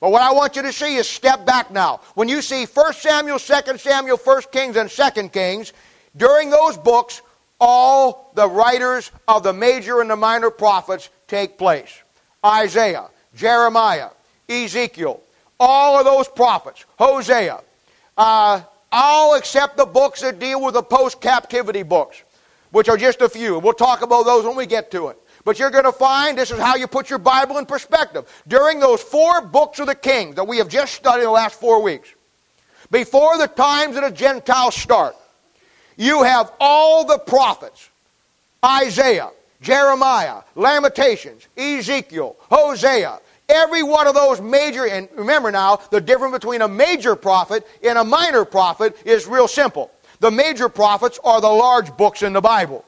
But 0.00 0.10
what 0.10 0.22
I 0.22 0.32
want 0.32 0.56
you 0.56 0.62
to 0.62 0.72
see 0.72 0.96
is 0.96 1.08
step 1.08 1.46
back 1.46 1.70
now. 1.70 2.00
When 2.14 2.28
you 2.28 2.42
see 2.42 2.66
1 2.66 2.92
Samuel, 2.92 3.38
2 3.38 3.78
Samuel, 3.78 4.18
1 4.18 4.42
Kings, 4.52 4.76
and 4.76 4.90
2 4.90 5.28
Kings, 5.30 5.72
during 6.16 6.50
those 6.50 6.76
books, 6.76 7.22
all 7.60 8.30
the 8.34 8.48
writers 8.48 9.10
of 9.26 9.42
the 9.42 9.52
major 9.52 10.00
and 10.00 10.10
the 10.10 10.16
minor 10.16 10.50
prophets 10.50 11.08
take 11.26 11.56
place. 11.56 12.02
Isaiah, 12.44 13.08
Jeremiah, 13.34 14.10
Ezekiel, 14.48 15.22
all 15.58 15.98
of 15.98 16.04
those 16.04 16.28
prophets, 16.28 16.84
Hosea, 16.98 17.60
uh, 18.18 18.60
all 18.94 19.34
except 19.34 19.76
the 19.76 19.84
books 19.84 20.20
that 20.20 20.38
deal 20.38 20.62
with 20.62 20.74
the 20.74 20.82
post 20.82 21.20
captivity 21.20 21.82
books, 21.82 22.22
which 22.70 22.88
are 22.88 22.96
just 22.96 23.20
a 23.20 23.28
few. 23.28 23.58
We'll 23.58 23.72
talk 23.72 24.02
about 24.02 24.24
those 24.24 24.44
when 24.44 24.56
we 24.56 24.66
get 24.66 24.90
to 24.92 25.08
it. 25.08 25.18
But 25.44 25.58
you're 25.58 25.70
going 25.70 25.84
to 25.84 25.92
find 25.92 26.38
this 26.38 26.52
is 26.52 26.58
how 26.58 26.76
you 26.76 26.86
put 26.86 27.10
your 27.10 27.18
Bible 27.18 27.58
in 27.58 27.66
perspective. 27.66 28.24
During 28.46 28.78
those 28.78 29.02
four 29.02 29.42
books 29.42 29.80
of 29.80 29.88
the 29.88 29.94
Kings 29.94 30.36
that 30.36 30.44
we 30.44 30.58
have 30.58 30.68
just 30.68 30.94
studied 30.94 31.24
the 31.24 31.30
last 31.30 31.60
four 31.60 31.82
weeks, 31.82 32.08
before 32.90 33.36
the 33.36 33.48
times 33.48 33.96
of 33.96 34.04
the 34.04 34.10
Gentiles 34.10 34.76
start, 34.76 35.16
you 35.96 36.22
have 36.22 36.52
all 36.60 37.04
the 37.04 37.18
prophets 37.18 37.90
Isaiah, 38.64 39.30
Jeremiah, 39.60 40.42
Lamentations, 40.54 41.48
Ezekiel, 41.56 42.36
Hosea, 42.50 43.18
Every 43.48 43.82
one 43.82 44.06
of 44.06 44.14
those 44.14 44.40
major, 44.40 44.86
and 44.86 45.08
remember 45.14 45.50
now, 45.50 45.76
the 45.90 46.00
difference 46.00 46.32
between 46.32 46.62
a 46.62 46.68
major 46.68 47.14
prophet 47.14 47.66
and 47.82 47.98
a 47.98 48.04
minor 48.04 48.44
prophet 48.44 48.96
is 49.04 49.26
real 49.26 49.48
simple. 49.48 49.90
The 50.20 50.30
major 50.30 50.68
prophets 50.68 51.20
are 51.22 51.40
the 51.40 51.48
large 51.48 51.94
books 51.96 52.22
in 52.22 52.32
the 52.32 52.40
Bible. 52.40 52.84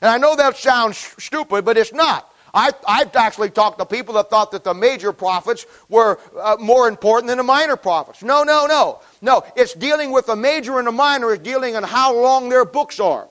And 0.00 0.10
I 0.10 0.18
know 0.18 0.34
that 0.34 0.56
sounds 0.56 0.98
stupid, 1.18 1.64
but 1.64 1.76
it's 1.76 1.92
not. 1.92 2.28
I, 2.54 2.70
have 2.86 3.16
actually 3.16 3.50
talked 3.50 3.78
to 3.78 3.86
people 3.86 4.14
that 4.14 4.28
thought 4.28 4.50
that 4.50 4.64
the 4.64 4.74
major 4.74 5.12
prophets 5.12 5.64
were 5.88 6.18
uh, 6.38 6.56
more 6.60 6.88
important 6.88 7.28
than 7.28 7.38
the 7.38 7.44
minor 7.44 7.76
prophets. 7.76 8.22
No, 8.22 8.42
no, 8.42 8.66
no. 8.66 9.00
No, 9.22 9.42
it's 9.56 9.72
dealing 9.72 10.10
with 10.10 10.26
the 10.26 10.36
major 10.36 10.78
and 10.78 10.86
the 10.86 10.92
minor, 10.92 11.32
is 11.32 11.38
dealing 11.38 11.76
on 11.76 11.82
how 11.82 12.14
long 12.14 12.48
their 12.48 12.64
books 12.64 13.00
are. 13.00 13.28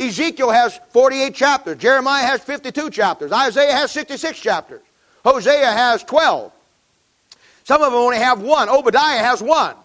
Ezekiel 0.00 0.50
has 0.50 0.80
48 0.90 1.34
chapters. 1.34 1.76
Jeremiah 1.76 2.26
has 2.26 2.40
52 2.42 2.90
chapters. 2.90 3.30
Isaiah 3.30 3.74
has 3.74 3.92
66 3.92 4.40
chapters. 4.40 4.80
Hosea 5.24 5.66
has 5.66 6.02
12. 6.04 6.52
Some 7.64 7.82
of 7.82 7.92
them 7.92 8.00
only 8.00 8.18
have 8.18 8.40
one. 8.40 8.68
Obadiah 8.68 9.18
has 9.18 9.42
one. 9.42 9.76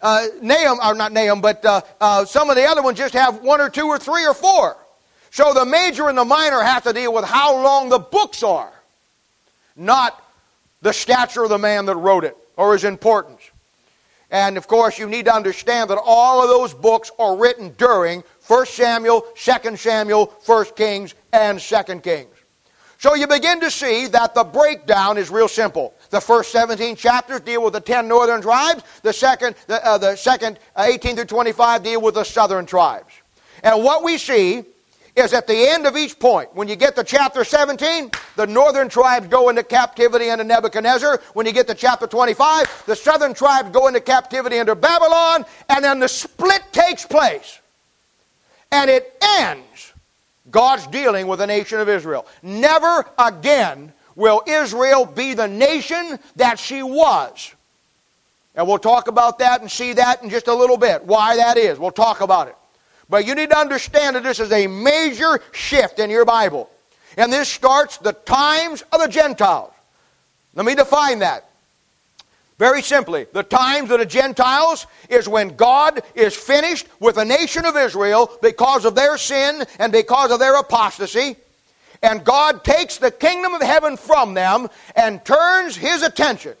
Uh, 0.00 0.26
Nahum, 0.42 0.78
or 0.78 0.94
not 0.94 1.12
Nahum, 1.12 1.40
but 1.40 1.64
uh, 1.64 1.80
uh, 2.00 2.24
some 2.24 2.50
of 2.50 2.56
the 2.56 2.64
other 2.64 2.82
ones 2.82 2.98
just 2.98 3.14
have 3.14 3.40
one 3.40 3.60
or 3.60 3.70
two 3.70 3.86
or 3.86 3.98
three 3.98 4.26
or 4.26 4.34
four. 4.34 4.76
So 5.30 5.52
the 5.52 5.64
major 5.64 6.08
and 6.08 6.16
the 6.16 6.24
minor 6.24 6.60
have 6.62 6.84
to 6.84 6.92
deal 6.92 7.12
with 7.12 7.24
how 7.24 7.54
long 7.54 7.88
the 7.88 7.98
books 7.98 8.42
are, 8.42 8.72
not 9.74 10.22
the 10.82 10.92
stature 10.92 11.44
of 11.44 11.50
the 11.50 11.58
man 11.58 11.86
that 11.86 11.96
wrote 11.96 12.24
it 12.24 12.36
or 12.56 12.74
his 12.74 12.84
importance. 12.84 13.50
And 14.30 14.56
of 14.56 14.66
course, 14.66 14.98
you 14.98 15.08
need 15.08 15.26
to 15.26 15.34
understand 15.34 15.90
that 15.90 15.98
all 16.04 16.42
of 16.42 16.48
those 16.48 16.74
books 16.74 17.10
are 17.18 17.36
written 17.36 17.72
during 17.78 18.22
1 18.46 18.66
Samuel, 18.66 19.26
2 19.34 19.76
Samuel, 19.76 20.26
1 20.44 20.64
Kings, 20.76 21.14
and 21.32 21.60
2 21.60 22.00
Kings. 22.00 22.35
So 23.06 23.14
you 23.14 23.28
begin 23.28 23.60
to 23.60 23.70
see 23.70 24.08
that 24.08 24.34
the 24.34 24.42
breakdown 24.42 25.16
is 25.16 25.30
real 25.30 25.46
simple. 25.46 25.94
The 26.10 26.20
first 26.20 26.50
17 26.50 26.96
chapters 26.96 27.38
deal 27.38 27.62
with 27.62 27.74
the 27.74 27.80
10 27.80 28.08
northern 28.08 28.42
tribes. 28.42 28.82
The 29.02 29.12
second, 29.12 29.54
the, 29.68 29.86
uh, 29.86 29.96
the 29.96 30.16
second 30.16 30.58
uh, 30.74 30.86
18 30.88 31.14
through 31.14 31.26
25 31.26 31.84
deal 31.84 32.02
with 32.02 32.14
the 32.14 32.24
southern 32.24 32.66
tribes. 32.66 33.14
And 33.62 33.84
what 33.84 34.02
we 34.02 34.18
see 34.18 34.64
is 35.14 35.32
at 35.34 35.46
the 35.46 35.54
end 35.54 35.86
of 35.86 35.96
each 35.96 36.18
point, 36.18 36.52
when 36.56 36.66
you 36.66 36.74
get 36.74 36.96
to 36.96 37.04
chapter 37.04 37.44
17, 37.44 38.10
the 38.34 38.46
northern 38.48 38.88
tribes 38.88 39.28
go 39.28 39.50
into 39.50 39.62
captivity 39.62 40.28
under 40.28 40.42
Nebuchadnezzar. 40.42 41.22
When 41.34 41.46
you 41.46 41.52
get 41.52 41.68
to 41.68 41.76
chapter 41.76 42.08
25, 42.08 42.86
the 42.86 42.96
southern 42.96 43.34
tribes 43.34 43.70
go 43.70 43.86
into 43.86 44.00
captivity 44.00 44.58
under 44.58 44.74
Babylon, 44.74 45.44
and 45.68 45.84
then 45.84 46.00
the 46.00 46.08
split 46.08 46.62
takes 46.72 47.06
place. 47.06 47.60
And 48.72 48.90
it 48.90 49.16
ends 49.22 49.65
God's 50.50 50.86
dealing 50.86 51.26
with 51.26 51.40
the 51.40 51.46
nation 51.46 51.80
of 51.80 51.88
Israel. 51.88 52.26
Never 52.42 53.04
again 53.18 53.92
will 54.14 54.42
Israel 54.46 55.04
be 55.04 55.34
the 55.34 55.48
nation 55.48 56.18
that 56.36 56.58
she 56.58 56.82
was. 56.82 57.54
And 58.54 58.66
we'll 58.66 58.78
talk 58.78 59.08
about 59.08 59.38
that 59.40 59.60
and 59.60 59.70
see 59.70 59.92
that 59.92 60.22
in 60.22 60.30
just 60.30 60.48
a 60.48 60.54
little 60.54 60.78
bit, 60.78 61.04
why 61.04 61.36
that 61.36 61.58
is. 61.58 61.78
We'll 61.78 61.90
talk 61.90 62.22
about 62.22 62.48
it. 62.48 62.56
But 63.08 63.26
you 63.26 63.34
need 63.34 63.50
to 63.50 63.58
understand 63.58 64.16
that 64.16 64.22
this 64.22 64.40
is 64.40 64.50
a 64.50 64.66
major 64.66 65.40
shift 65.52 65.98
in 65.98 66.10
your 66.10 66.24
Bible. 66.24 66.70
And 67.16 67.32
this 67.32 67.48
starts 67.48 67.98
the 67.98 68.12
times 68.12 68.82
of 68.92 69.00
the 69.00 69.08
Gentiles. 69.08 69.72
Let 70.54 70.64
me 70.64 70.74
define 70.74 71.20
that. 71.20 71.50
Very 72.58 72.80
simply, 72.80 73.26
the 73.32 73.42
times 73.42 73.90
of 73.90 73.98
the 73.98 74.06
Gentiles 74.06 74.86
is 75.10 75.28
when 75.28 75.56
God 75.56 76.02
is 76.14 76.34
finished 76.34 76.86
with 77.00 77.16
the 77.16 77.24
nation 77.24 77.66
of 77.66 77.76
Israel 77.76 78.30
because 78.40 78.86
of 78.86 78.94
their 78.94 79.18
sin 79.18 79.64
and 79.78 79.92
because 79.92 80.30
of 80.30 80.38
their 80.38 80.58
apostasy. 80.58 81.36
And 82.02 82.24
God 82.24 82.64
takes 82.64 82.96
the 82.96 83.10
kingdom 83.10 83.52
of 83.52 83.60
heaven 83.60 83.96
from 83.96 84.32
them 84.32 84.68
and 84.94 85.22
turns 85.24 85.76
his 85.76 86.02
attention 86.02 86.54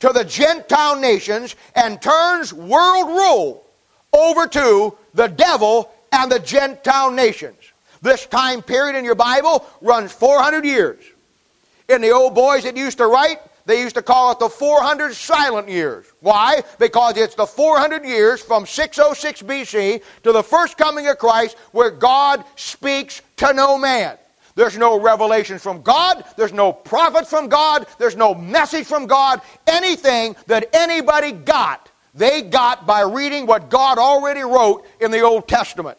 to 0.00 0.10
the 0.10 0.24
Gentile 0.24 1.00
nations 1.00 1.56
and 1.74 2.00
turns 2.02 2.52
world 2.52 3.08
rule 3.08 3.64
over 4.12 4.46
to 4.46 4.96
the 5.14 5.28
devil 5.28 5.90
and 6.12 6.30
the 6.30 6.38
Gentile 6.38 7.10
nations. 7.10 7.56
This 8.02 8.26
time 8.26 8.60
period 8.60 8.96
in 8.96 9.04
your 9.04 9.14
Bible 9.14 9.64
runs 9.80 10.12
400 10.12 10.64
years. 10.66 11.02
In 11.88 12.02
the 12.02 12.10
old 12.10 12.34
boys 12.34 12.64
that 12.64 12.76
used 12.76 12.98
to 12.98 13.06
write, 13.06 13.38
they 13.66 13.80
used 13.80 13.94
to 13.94 14.02
call 14.02 14.32
it 14.32 14.38
the 14.38 14.48
400 14.48 15.14
silent 15.14 15.68
years. 15.68 16.06
Why? 16.20 16.62
Because 16.78 17.16
it's 17.16 17.34
the 17.34 17.46
400 17.46 18.04
years 18.04 18.42
from 18.42 18.66
606 18.66 19.42
BC 19.42 20.02
to 20.22 20.32
the 20.32 20.42
first 20.42 20.76
coming 20.76 21.08
of 21.08 21.18
Christ 21.18 21.56
where 21.72 21.90
God 21.90 22.44
speaks 22.56 23.22
to 23.36 23.52
no 23.54 23.78
man. 23.78 24.18
There's 24.54 24.78
no 24.78 25.00
revelation 25.00 25.58
from 25.58 25.82
God. 25.82 26.24
There's 26.36 26.52
no 26.52 26.72
prophet 26.72 27.26
from 27.26 27.48
God. 27.48 27.86
There's 27.98 28.16
no 28.16 28.34
message 28.34 28.86
from 28.86 29.06
God. 29.06 29.40
Anything 29.66 30.36
that 30.46 30.68
anybody 30.72 31.32
got, 31.32 31.90
they 32.14 32.42
got 32.42 32.86
by 32.86 33.00
reading 33.00 33.46
what 33.46 33.68
God 33.68 33.98
already 33.98 34.42
wrote 34.42 34.86
in 35.00 35.10
the 35.10 35.22
Old 35.22 35.48
Testament. 35.48 35.98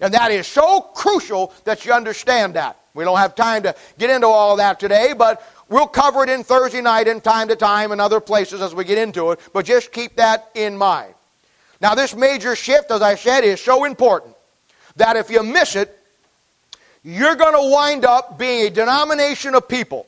And 0.00 0.14
that 0.14 0.32
is 0.32 0.46
so 0.46 0.80
crucial 0.80 1.52
that 1.64 1.84
you 1.84 1.92
understand 1.92 2.54
that. 2.54 2.78
We 2.94 3.04
don't 3.04 3.18
have 3.18 3.36
time 3.36 3.62
to 3.62 3.76
get 3.98 4.10
into 4.10 4.26
all 4.26 4.56
that 4.56 4.80
today, 4.80 5.12
but 5.16 5.42
we'll 5.70 5.86
cover 5.86 6.22
it 6.22 6.28
in 6.28 6.44
Thursday 6.44 6.82
night 6.82 7.08
and 7.08 7.24
time 7.24 7.48
to 7.48 7.56
time 7.56 7.92
and 7.92 8.00
other 8.00 8.20
places 8.20 8.60
as 8.60 8.74
we 8.74 8.84
get 8.84 8.98
into 8.98 9.30
it. 9.30 9.40
But 9.54 9.64
just 9.64 9.92
keep 9.92 10.16
that 10.16 10.50
in 10.54 10.76
mind. 10.76 11.14
Now, 11.80 11.94
this 11.94 12.14
major 12.14 12.54
shift, 12.54 12.90
as 12.90 13.00
I 13.00 13.14
said, 13.14 13.42
is 13.42 13.60
so 13.60 13.84
important 13.84 14.36
that 14.96 15.16
if 15.16 15.30
you 15.30 15.42
miss 15.42 15.76
it, 15.76 15.96
you're 17.02 17.36
going 17.36 17.54
to 17.54 17.72
wind 17.72 18.04
up 18.04 18.38
being 18.38 18.66
a 18.66 18.70
denomination 18.70 19.54
of 19.54 19.66
people, 19.66 20.06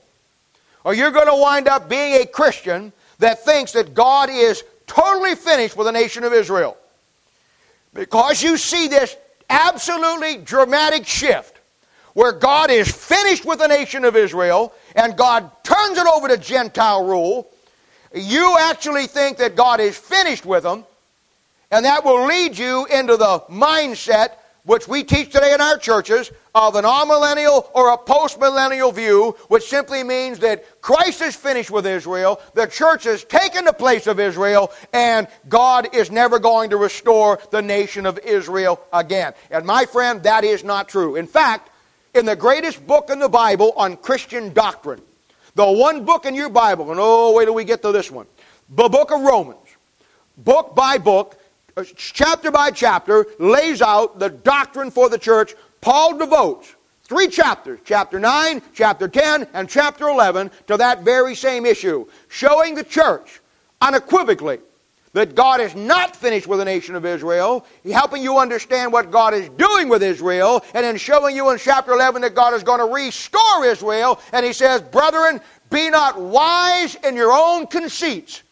or 0.85 0.92
you're 0.92 1.11
going 1.11 1.29
to 1.29 1.37
wind 1.37 1.68
up 1.68 1.88
being 1.88 2.20
a 2.20 2.27
Christian 2.27 2.92
that 3.20 3.42
thinks 3.44 3.72
that 3.72 3.94
God 3.94 4.29
is 4.29 4.62
totally 4.87 5.35
finished 5.35 5.77
with 5.77 5.87
the 5.87 5.92
nation 5.92 6.25
of 6.25 6.35
Israel. 6.35 6.77
Because 7.94 8.42
you 8.42 8.59
see 8.59 8.88
this 8.88 9.16
absolutely 9.48 10.37
dramatic 10.38 11.07
shift 11.07 11.59
where 12.14 12.33
God 12.33 12.70
is 12.70 12.90
finished 12.90 13.44
with 13.46 13.59
the 13.59 13.68
nation 13.68 14.05
of 14.05 14.16
Israel 14.16 14.75
and 14.94 15.16
God 15.16 15.50
turns 15.62 15.98
it 15.98 16.07
over 16.07 16.28
to 16.28 16.37
Gentile 16.37 17.05
rule, 17.05 17.50
you 18.14 18.57
actually 18.61 19.07
think 19.07 19.38
that 19.38 19.57
God 19.57 19.81
is 19.81 19.96
finished 19.96 20.44
with 20.44 20.62
them, 20.62 20.85
and 21.70 21.85
that 21.85 22.05
will 22.05 22.26
lead 22.26 22.57
you 22.59 22.87
into 22.87 23.16
the 23.16 23.40
mindset 23.50 24.33
which 24.64 24.87
we 24.87 25.02
teach 25.02 25.31
today 25.33 25.55
in 25.55 25.61
our 25.61 25.76
churches 25.76 26.31
of 26.55 26.76
an 26.76 26.85
amillennial 26.85 27.68
or 27.74 27.92
a 27.92 27.98
postmillennial 27.98 28.94
view, 28.94 29.35
which 29.48 29.64
simply 29.64 30.05
means 30.05 30.38
that 30.38 30.81
Christ 30.81 31.20
is 31.20 31.35
finished 31.35 31.70
with 31.70 31.87
Israel, 31.87 32.40
the 32.55 32.66
church 32.66 33.05
has 33.05 33.24
taken 33.24 33.64
the 33.64 33.72
place 33.72 34.07
of 34.07 34.20
Israel, 34.20 34.70
and 34.92 35.26
God 35.48 35.94
is 35.94 36.11
never 36.11 36.38
going 36.38 36.70
to 36.70 36.76
restore 36.76 37.40
the 37.50 37.62
nation 37.62 38.07
of 38.07 38.18
Israel 38.20 38.81
again. 38.92 39.33
And 39.50 39.66
my 39.66 39.85
friend, 39.85 40.22
that 40.22 40.44
is 40.44 40.62
not 40.62 40.88
true. 40.88 41.16
In 41.16 41.26
fact, 41.26 41.70
in 42.14 42.27
the 42.27 42.37
greatest 42.37 42.87
book 42.87 43.11
in 43.11 43.18
the 43.18 43.29
Bible 43.29 43.72
on 43.77 43.96
Christian 43.96 44.53
doctrine, 44.53 45.01
the 45.55 45.70
one 45.70 46.05
book 46.05 46.27
in 46.27 46.35
your 46.35 46.48
Bible, 46.48 46.90
and 46.90 47.01
oh, 47.01 47.33
wait 47.33 47.46
till 47.46 47.55
we 47.55 47.64
get 47.64 47.83
to 47.83 47.92
this 47.92 48.11
one, 48.11 48.27
the 48.70 48.88
book 48.88 49.11
of 49.11 49.20
Romans, 49.20 49.59
book 50.38 50.75
by 50.75 50.98
book, 50.98 51.38
uh, 51.77 51.85
chapter 51.96 52.51
by 52.51 52.70
chapter, 52.70 53.27
lays 53.38 53.81
out 53.81 54.18
the 54.18 54.29
doctrine 54.29 54.90
for 54.90 55.09
the 55.09 55.18
church. 55.18 55.55
Paul 55.81 56.18
devotes 56.18 56.75
three 57.05 57.29
chapters, 57.29 57.81
chapter 57.85 58.20
9, 58.20 58.62
chapter 58.75 59.09
10, 59.09 59.48
and 59.55 59.68
chapter 59.68 60.09
11, 60.09 60.51
to 60.66 60.77
that 60.77 61.03
very 61.03 61.35
same 61.35 61.64
issue, 61.66 62.07
showing 62.29 62.75
the 62.75 62.85
church 62.85 63.40
unequivocally 63.81 64.59
that 65.12 65.35
God 65.35 65.61
is 65.61 65.75
not 65.75 66.16
finished 66.16 66.46
with 66.46 66.59
the 66.59 66.64
nation 66.64 66.94
of 66.94 67.05
Israel, 67.05 67.66
helping 67.85 68.22
you 68.22 68.38
understand 68.38 68.92
what 68.92 69.11
God 69.11 69.35
is 69.35 69.48
doing 69.51 69.88
with 69.88 70.03
Israel, 70.03 70.64
and 70.75 70.85
then 70.85 70.96
showing 70.96 71.37
you 71.37 71.51
in 71.51 71.59
chapter 71.59 71.92
11 71.92 72.22
that 72.22 72.35
God 72.35 72.55
is 72.55 72.62
going 72.62 72.79
to 72.81 72.92
restore 72.92 73.64
Israel. 73.64 74.20
And 74.33 74.44
he 74.44 74.53
says, 74.53 74.81
Brethren, 74.81 75.40
be 75.70 75.90
not 75.90 76.20
wise 76.20 76.94
in 76.96 77.14
your 77.14 77.33
own 77.33 77.66
conceits, 77.66 78.42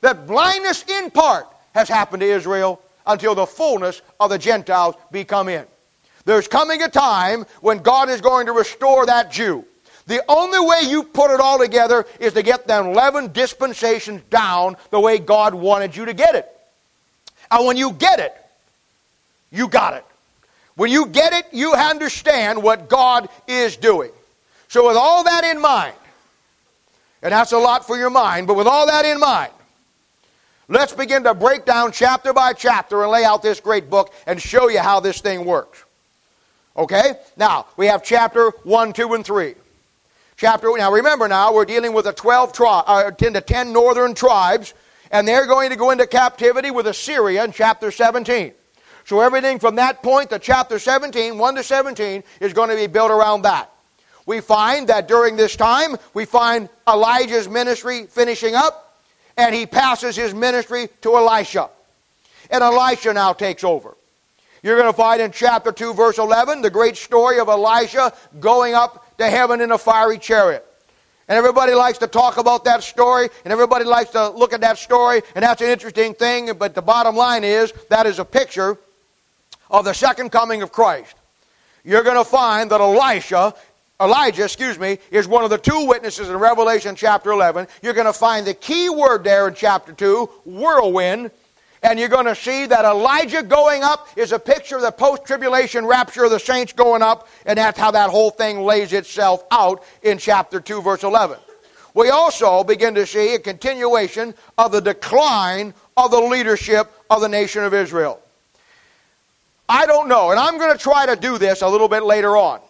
that 0.00 0.26
blindness 0.26 0.84
in 0.88 1.10
part 1.10 1.46
has 1.74 1.88
happened 1.88 2.20
to 2.20 2.26
Israel 2.26 2.82
until 3.06 3.34
the 3.34 3.46
fullness 3.46 4.02
of 4.18 4.30
the 4.30 4.38
Gentiles 4.38 4.96
be 5.12 5.24
come 5.24 5.48
in. 5.48 5.64
There's 6.24 6.48
coming 6.48 6.82
a 6.82 6.88
time 6.88 7.44
when 7.60 7.78
God 7.78 8.10
is 8.10 8.20
going 8.20 8.46
to 8.46 8.52
restore 8.52 9.06
that 9.06 9.30
Jew. 9.30 9.64
The 10.10 10.24
only 10.28 10.58
way 10.58 10.90
you 10.90 11.04
put 11.04 11.32
it 11.32 11.38
all 11.38 11.56
together 11.56 12.04
is 12.18 12.32
to 12.32 12.42
get 12.42 12.66
them 12.66 12.86
11 12.86 13.30
dispensations 13.30 14.20
down 14.28 14.76
the 14.90 14.98
way 14.98 15.18
God 15.18 15.54
wanted 15.54 15.94
you 15.94 16.04
to 16.04 16.12
get 16.12 16.34
it. 16.34 16.50
And 17.48 17.64
when 17.64 17.76
you 17.76 17.92
get 17.92 18.18
it, 18.18 18.34
you 19.52 19.68
got 19.68 19.94
it. 19.94 20.04
When 20.74 20.90
you 20.90 21.06
get 21.06 21.32
it, 21.32 21.46
you 21.52 21.74
understand 21.74 22.60
what 22.60 22.88
God 22.88 23.28
is 23.46 23.76
doing. 23.76 24.10
So, 24.66 24.88
with 24.88 24.96
all 24.96 25.22
that 25.22 25.44
in 25.44 25.60
mind, 25.60 25.94
and 27.22 27.30
that's 27.30 27.52
a 27.52 27.58
lot 27.58 27.86
for 27.86 27.96
your 27.96 28.10
mind, 28.10 28.48
but 28.48 28.54
with 28.54 28.66
all 28.66 28.88
that 28.88 29.04
in 29.04 29.20
mind, 29.20 29.52
Let's 30.66 30.92
begin 30.92 31.24
to 31.24 31.34
break 31.34 31.64
down 31.64 31.90
chapter 31.90 32.32
by 32.32 32.52
chapter 32.52 33.02
and 33.02 33.10
lay 33.10 33.24
out 33.24 33.42
this 33.42 33.58
great 33.58 33.90
book 33.90 34.12
and 34.26 34.40
show 34.40 34.68
you 34.68 34.78
how 34.78 35.00
this 35.00 35.20
thing 35.20 35.44
works. 35.44 35.84
Okay? 36.76 37.14
Now, 37.36 37.66
we 37.76 37.86
have 37.86 38.04
chapter 38.04 38.50
1, 38.62 38.92
2, 38.92 39.14
and 39.14 39.24
3. 39.24 39.54
Chapter, 40.40 40.72
now 40.74 40.90
remember 40.90 41.28
now, 41.28 41.52
we're 41.52 41.66
dealing 41.66 41.92
with 41.92 42.06
the 42.06 42.14
12 42.14 42.54
tri- 42.54 42.82
uh, 42.86 43.10
10 43.10 43.34
to 43.34 43.42
10 43.42 43.74
northern 43.74 44.14
tribes, 44.14 44.72
and 45.10 45.28
they're 45.28 45.44
going 45.44 45.68
to 45.68 45.76
go 45.76 45.90
into 45.90 46.06
captivity 46.06 46.70
with 46.70 46.86
Assyria 46.86 47.44
in 47.44 47.52
chapter 47.52 47.90
17. 47.90 48.52
So 49.04 49.20
everything 49.20 49.58
from 49.58 49.74
that 49.74 50.02
point 50.02 50.30
to 50.30 50.38
chapter 50.38 50.78
17, 50.78 51.36
1 51.36 51.54
to 51.56 51.62
17, 51.62 52.24
is 52.40 52.54
going 52.54 52.70
to 52.70 52.74
be 52.74 52.86
built 52.86 53.10
around 53.10 53.42
that. 53.42 53.70
We 54.24 54.40
find 54.40 54.88
that 54.88 55.08
during 55.08 55.36
this 55.36 55.56
time, 55.56 55.98
we 56.14 56.24
find 56.24 56.70
Elijah's 56.88 57.46
ministry 57.46 58.06
finishing 58.06 58.54
up 58.54 58.98
and 59.36 59.54
he 59.54 59.66
passes 59.66 60.16
his 60.16 60.32
ministry 60.32 60.88
to 61.02 61.18
Elisha. 61.18 61.68
And 62.50 62.64
Elisha 62.64 63.12
now 63.12 63.34
takes 63.34 63.62
over. 63.62 63.94
You're 64.62 64.76
going 64.76 64.90
to 64.90 64.96
find 64.96 65.20
in 65.20 65.32
chapter 65.32 65.72
2, 65.72 65.94
verse 65.94 66.18
11, 66.18 66.62
the 66.62 66.70
great 66.70 66.96
story 66.96 67.40
of 67.40 67.48
Elisha 67.48 68.14
going 68.40 68.74
up 68.74 69.06
to 69.20 69.30
heaven 69.30 69.60
in 69.60 69.70
a 69.70 69.78
fiery 69.78 70.18
chariot. 70.18 70.66
And 71.28 71.38
everybody 71.38 71.74
likes 71.74 71.98
to 71.98 72.08
talk 72.08 72.38
about 72.38 72.64
that 72.64 72.82
story, 72.82 73.28
and 73.44 73.52
everybody 73.52 73.84
likes 73.84 74.10
to 74.10 74.30
look 74.30 74.52
at 74.52 74.62
that 74.62 74.78
story, 74.78 75.22
and 75.34 75.44
that's 75.44 75.62
an 75.62 75.68
interesting 75.68 76.12
thing, 76.12 76.52
but 76.58 76.74
the 76.74 76.82
bottom 76.82 77.14
line 77.14 77.44
is 77.44 77.72
that 77.88 78.06
is 78.06 78.18
a 78.18 78.24
picture 78.24 78.76
of 79.70 79.84
the 79.84 79.92
second 79.92 80.30
coming 80.30 80.62
of 80.62 80.72
Christ. 80.72 81.14
You're 81.84 82.02
going 82.02 82.16
to 82.16 82.28
find 82.28 82.70
that 82.72 82.80
Elisha 82.80 83.54
Elijah, 84.00 84.44
excuse 84.44 84.78
me, 84.78 84.98
is 85.10 85.28
one 85.28 85.44
of 85.44 85.50
the 85.50 85.58
two 85.58 85.86
witnesses 85.86 86.30
in 86.30 86.36
Revelation 86.36 86.96
chapter 86.96 87.32
11. 87.32 87.68
You're 87.82 87.92
going 87.92 88.06
to 88.06 88.14
find 88.14 88.46
the 88.46 88.54
key 88.54 88.88
word 88.88 89.24
there 89.24 89.46
in 89.46 89.54
chapter 89.54 89.92
2, 89.92 90.24
whirlwind. 90.46 91.30
And 91.82 91.98
you're 91.98 92.08
going 92.08 92.26
to 92.26 92.34
see 92.34 92.66
that 92.66 92.84
Elijah 92.84 93.42
going 93.42 93.82
up 93.82 94.08
is 94.16 94.32
a 94.32 94.38
picture 94.38 94.76
of 94.76 94.82
the 94.82 94.90
post 94.90 95.24
tribulation 95.24 95.86
rapture 95.86 96.24
of 96.24 96.30
the 96.30 96.38
saints 96.38 96.72
going 96.72 97.02
up, 97.02 97.28
and 97.46 97.56
that's 97.56 97.78
how 97.78 97.90
that 97.92 98.10
whole 98.10 98.30
thing 98.30 98.60
lays 98.60 98.92
itself 98.92 99.44
out 99.50 99.82
in 100.02 100.18
chapter 100.18 100.60
2, 100.60 100.82
verse 100.82 101.04
11. 101.04 101.38
We 101.94 102.10
also 102.10 102.62
begin 102.64 102.94
to 102.96 103.06
see 103.06 103.34
a 103.34 103.38
continuation 103.38 104.34
of 104.58 104.72
the 104.72 104.80
decline 104.80 105.74
of 105.96 106.10
the 106.10 106.20
leadership 106.20 106.90
of 107.08 107.20
the 107.20 107.28
nation 107.28 107.64
of 107.64 107.74
Israel. 107.74 108.20
I 109.68 109.86
don't 109.86 110.08
know, 110.08 110.30
and 110.30 110.38
I'm 110.38 110.58
going 110.58 110.76
to 110.76 110.82
try 110.82 111.06
to 111.06 111.16
do 111.16 111.38
this 111.38 111.62
a 111.62 111.68
little 111.68 111.88
bit 111.88 112.02
later 112.02 112.36
on. 112.36 112.60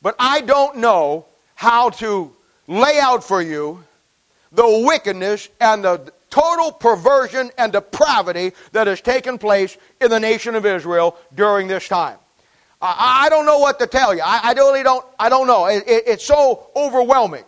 But 0.00 0.14
I 0.18 0.40
don't 0.40 0.78
know 0.78 1.26
how 1.56 1.90
to 1.90 2.32
lay 2.66 2.98
out 3.00 3.22
for 3.22 3.42
you 3.42 3.84
the 4.52 4.84
wickedness 4.86 5.48
and 5.60 5.84
the 5.84 6.12
total 6.30 6.72
perversion 6.72 7.50
and 7.58 7.72
depravity 7.72 8.52
that 8.72 8.86
has 8.86 9.00
taken 9.00 9.36
place 9.36 9.76
in 10.00 10.10
the 10.10 10.20
nation 10.20 10.54
of 10.54 10.64
Israel 10.64 11.16
during 11.34 11.68
this 11.68 11.88
time. 11.88 12.18
I, 12.80 13.24
I 13.26 13.28
don't 13.28 13.44
know 13.44 13.58
what 13.58 13.78
to 13.80 13.86
tell 13.86 14.14
you. 14.14 14.22
I, 14.24 14.40
I 14.44 14.52
really 14.52 14.82
don't. 14.82 15.04
I 15.18 15.28
don't 15.28 15.46
know. 15.46 15.66
It, 15.66 15.84
it, 15.86 16.04
it's 16.06 16.24
so 16.24 16.70
overwhelming. 16.74 17.44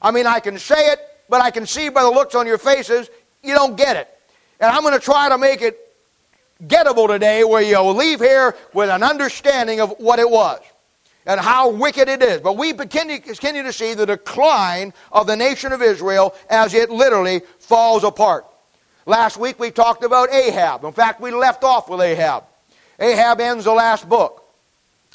I 0.00 0.10
mean, 0.10 0.26
I 0.26 0.40
can 0.40 0.58
say 0.58 0.90
it, 0.92 0.98
but 1.28 1.40
I 1.40 1.50
can 1.50 1.66
see 1.66 1.88
by 1.88 2.02
the 2.02 2.10
looks 2.10 2.34
on 2.34 2.46
your 2.46 2.58
faces 2.58 3.08
you 3.42 3.54
don't 3.54 3.76
get 3.76 3.96
it. 3.96 4.08
And 4.60 4.70
I'm 4.70 4.82
going 4.82 4.94
to 4.94 5.00
try 5.00 5.28
to 5.28 5.38
make 5.38 5.62
it 5.62 5.78
gettable 6.66 7.08
today, 7.08 7.44
where 7.44 7.62
you'll 7.62 7.94
leave 7.94 8.20
here 8.20 8.56
with 8.72 8.88
an 8.88 9.02
understanding 9.02 9.80
of 9.80 9.90
what 9.98 10.18
it 10.18 10.28
was 10.28 10.60
and 11.26 11.40
how 11.40 11.70
wicked 11.70 12.08
it 12.08 12.22
is. 12.22 12.40
But 12.40 12.56
we 12.56 12.72
continue, 12.72 13.20
to 13.20 13.72
see 13.72 13.94
the 13.94 14.06
decline 14.06 14.92
of 15.10 15.26
the 15.26 15.36
nation 15.36 15.72
of 15.72 15.82
Israel 15.82 16.34
as 16.50 16.74
it 16.74 16.90
literally 16.90 17.42
falls 17.58 18.04
apart. 18.04 18.46
Last 19.06 19.36
week 19.36 19.58
we 19.58 19.70
talked 19.70 20.04
about 20.04 20.32
Ahab. 20.32 20.84
In 20.84 20.92
fact, 20.92 21.20
we 21.20 21.30
left 21.30 21.64
off 21.64 21.88
with 21.88 22.00
Ahab. 22.00 22.44
Ahab 22.98 23.40
ends 23.40 23.64
the 23.64 23.72
last 23.72 24.08
book. 24.08 24.44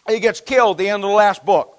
He 0.09 0.19
gets 0.19 0.41
killed 0.41 0.77
the 0.77 0.89
end 0.89 1.03
of 1.03 1.09
the 1.09 1.15
last 1.15 1.45
book. 1.45 1.76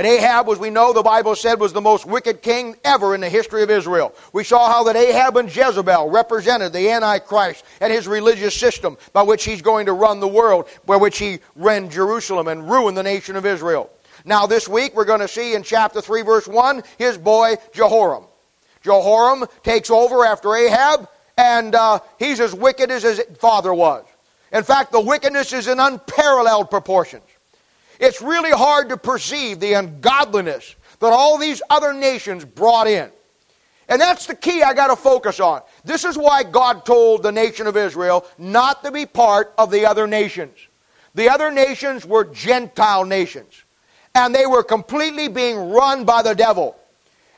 And 0.00 0.06
Ahab, 0.06 0.48
as 0.48 0.58
we 0.58 0.70
know, 0.70 0.94
the 0.94 1.02
Bible 1.02 1.36
said, 1.36 1.60
was 1.60 1.74
the 1.74 1.80
most 1.82 2.06
wicked 2.06 2.40
king 2.40 2.74
ever 2.84 3.14
in 3.14 3.20
the 3.20 3.28
history 3.28 3.62
of 3.62 3.68
Israel. 3.68 4.14
We 4.32 4.44
saw 4.44 4.72
how 4.72 4.82
that 4.84 4.96
Ahab 4.96 5.36
and 5.36 5.54
Jezebel 5.54 6.08
represented 6.08 6.72
the 6.72 6.88
Antichrist 6.88 7.66
and 7.82 7.92
his 7.92 8.08
religious 8.08 8.54
system 8.54 8.96
by 9.12 9.20
which 9.20 9.44
he's 9.44 9.60
going 9.60 9.84
to 9.84 9.92
run 9.92 10.18
the 10.18 10.26
world, 10.26 10.70
by 10.86 10.96
which 10.96 11.18
he 11.18 11.40
ran 11.54 11.90
Jerusalem 11.90 12.48
and 12.48 12.70
ruin 12.70 12.94
the 12.94 13.02
nation 13.02 13.36
of 13.36 13.44
Israel. 13.44 13.90
Now, 14.24 14.46
this 14.46 14.66
week, 14.66 14.94
we're 14.94 15.04
going 15.04 15.20
to 15.20 15.28
see 15.28 15.52
in 15.52 15.62
chapter 15.62 16.00
3, 16.00 16.22
verse 16.22 16.48
1, 16.48 16.82
his 16.96 17.18
boy 17.18 17.56
Jehoram. 17.74 18.24
Jehoram 18.80 19.44
takes 19.62 19.90
over 19.90 20.24
after 20.24 20.56
Ahab, 20.56 21.10
and 21.36 21.74
uh, 21.74 21.98
he's 22.18 22.40
as 22.40 22.54
wicked 22.54 22.90
as 22.90 23.02
his 23.02 23.20
father 23.38 23.74
was. 23.74 24.06
In 24.50 24.62
fact, 24.62 24.92
the 24.92 25.00
wickedness 25.02 25.52
is 25.52 25.68
in 25.68 25.78
unparalleled 25.78 26.70
proportions. 26.70 27.24
It's 28.00 28.22
really 28.22 28.50
hard 28.50 28.88
to 28.88 28.96
perceive 28.96 29.60
the 29.60 29.74
ungodliness 29.74 30.74
that 30.98 31.12
all 31.12 31.38
these 31.38 31.62
other 31.70 31.92
nations 31.92 32.44
brought 32.44 32.86
in. 32.88 33.10
And 33.88 34.00
that's 34.00 34.26
the 34.26 34.34
key 34.34 34.62
I 34.62 34.72
got 34.72 34.86
to 34.86 34.96
focus 34.96 35.40
on. 35.40 35.62
This 35.84 36.04
is 36.04 36.16
why 36.16 36.44
God 36.44 36.86
told 36.86 37.22
the 37.22 37.32
nation 37.32 37.66
of 37.66 37.76
Israel 37.76 38.24
not 38.38 38.82
to 38.84 38.90
be 38.90 39.04
part 39.04 39.52
of 39.58 39.70
the 39.70 39.84
other 39.84 40.06
nations. 40.06 40.56
The 41.14 41.28
other 41.28 41.50
nations 41.50 42.06
were 42.06 42.24
Gentile 42.24 43.04
nations, 43.04 43.64
and 44.14 44.34
they 44.34 44.46
were 44.46 44.62
completely 44.62 45.28
being 45.28 45.70
run 45.70 46.04
by 46.04 46.22
the 46.22 46.34
devil. 46.34 46.76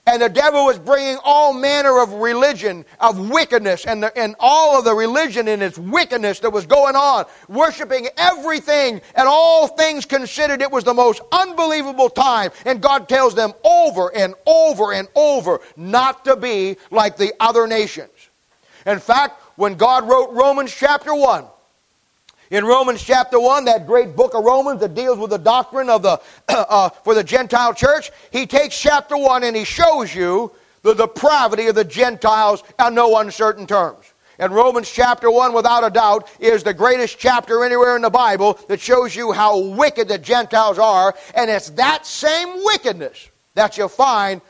And 0.05 0.21
the 0.21 0.29
devil 0.29 0.65
was 0.65 0.81
bringing 0.81 1.17
all 1.23 1.53
manner 1.53 2.03
of 2.03 2.13
religion, 2.15 2.85
of 2.99 3.31
wickedness, 3.31 3.87
and, 3.87 4.03
the, 4.03 4.19
and 4.19 4.35
all 4.41 4.77
of 4.77 4.85
the 4.85 4.95
religion 4.95 5.47
in 5.47 5.63
its 5.63 5.79
wickedness 5.79 6.41
that 6.41 6.51
was 6.51 6.67
going 6.67 6.97
on, 6.97 7.25
worshiping 7.49 8.09
everything 8.17 9.01
and 9.15 9.29
all 9.29 9.69
things 9.69 10.05
considered. 10.05 10.61
It 10.61 10.73
was 10.73 10.83
the 10.83 10.93
most 10.93 11.23
unbelievable 11.31 12.11
time. 12.11 12.51
And 12.67 12.83
God 12.83 13.09
tells 13.09 13.37
them 13.37 13.53
over 13.63 14.15
and 14.17 14.35
over 14.45 14.93
and 14.93 15.07
over 15.15 15.61
not 15.77 16.25
to 16.25 16.35
be 16.35 16.79
like 16.91 17.17
the 17.17 17.33
other 17.39 17.69
nations. 17.69 18.11
In 18.87 18.99
fact, 18.99 19.41
when 19.55 19.77
God 19.77 20.09
wrote 20.09 20.33
Romans 20.33 20.75
chapter 20.75 21.15
1, 21.15 21.45
in 22.53 22.67
Romans 22.67 23.03
chapter 23.03 23.41
1, 23.41 23.65
that 23.65 23.87
great 23.87 24.15
book 24.15 24.35
of 24.35 24.45
Romans 24.45 24.81
that 24.81 24.95
deals 24.95 25.19
with 25.19 25.31
the 25.31 25.39
doctrine 25.39 25.89
of 25.89 26.03
the, 26.03 26.21
uh, 26.49 26.91
for 26.91 27.15
the 27.15 27.25
Gentile 27.25 27.73
church, 27.73 28.11
he 28.31 28.47
takes 28.47 28.79
chapter 28.79 29.17
1 29.17 29.43
and 29.43 29.57
he 29.57 29.65
shows 29.65 30.15
you 30.15 30.53
the 30.83 30.93
depravity 30.93 31.69
of 31.69 31.75
the 31.75 31.85
Gentiles 31.85 32.63
on 32.79 32.95
no 32.95 33.17
uncertain 33.17 33.67
terms. 33.67 34.13
And 34.39 34.55
Romans 34.55 34.91
chapter 34.91 35.31
1, 35.31 35.55
without 35.55 35.83
a 35.83 35.89
doubt, 35.89 36.29
is 36.41 36.63
the 36.63 36.75
greatest 36.75 37.19
chapter 37.19 37.65
anywhere 37.65 37.97
in 37.97 38.03
the 38.03 38.11
Bible 38.11 38.59
that 38.69 38.81
shows 38.81 39.17
you 39.17 39.33
how 39.33 39.59
wicked 39.59 40.09
the 40.09 40.19
Gentiles 40.19 40.79
are. 40.79 41.15
And 41.35 41.51
it's 41.51 41.71
that 41.71 42.05
same 42.05 42.65
wickedness 42.65 43.31
that 43.55 43.79
you'll 43.79 43.89
find 43.89 44.43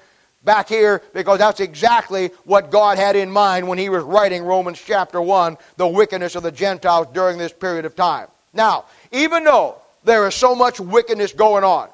back 0.45 0.69
here 0.69 1.03
because 1.15 1.39
that's 1.39 1.61
exactly 1.61 2.29
what 2.45 2.71
God 2.71 2.99
had 2.99 3.17
in 3.17 3.31
mind 3.31 3.67
when 3.67 3.79
he 3.79 3.89
was 3.89 4.03
writing 4.03 4.43
Romans 4.43 4.81
chapter 4.85 5.21
1, 5.21 5.57
the 5.77 5.87
wickedness 5.87 6.35
of 6.35 6.43
the 6.43 6.53
Gentiles 6.53 7.07
during 7.13 7.39
this 7.39 7.53
period 7.53 7.85
of 7.85 7.95
time. 7.95 8.29
Now, 8.53 8.87
even 9.13 9.45
though 9.45 9.77
there 10.05 10.27
is 10.27 10.35
so 10.35 10.55
much 10.55 10.81
wickedness 10.81 11.33
going 11.33 11.65
on, 11.65 11.89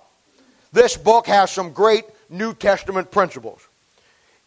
this 0.73 0.97
book 0.97 1.27
has 1.27 1.51
some 1.51 1.73
great 1.73 2.05
New 2.29 2.55
Testament 2.55 3.11
principles. 3.11 3.67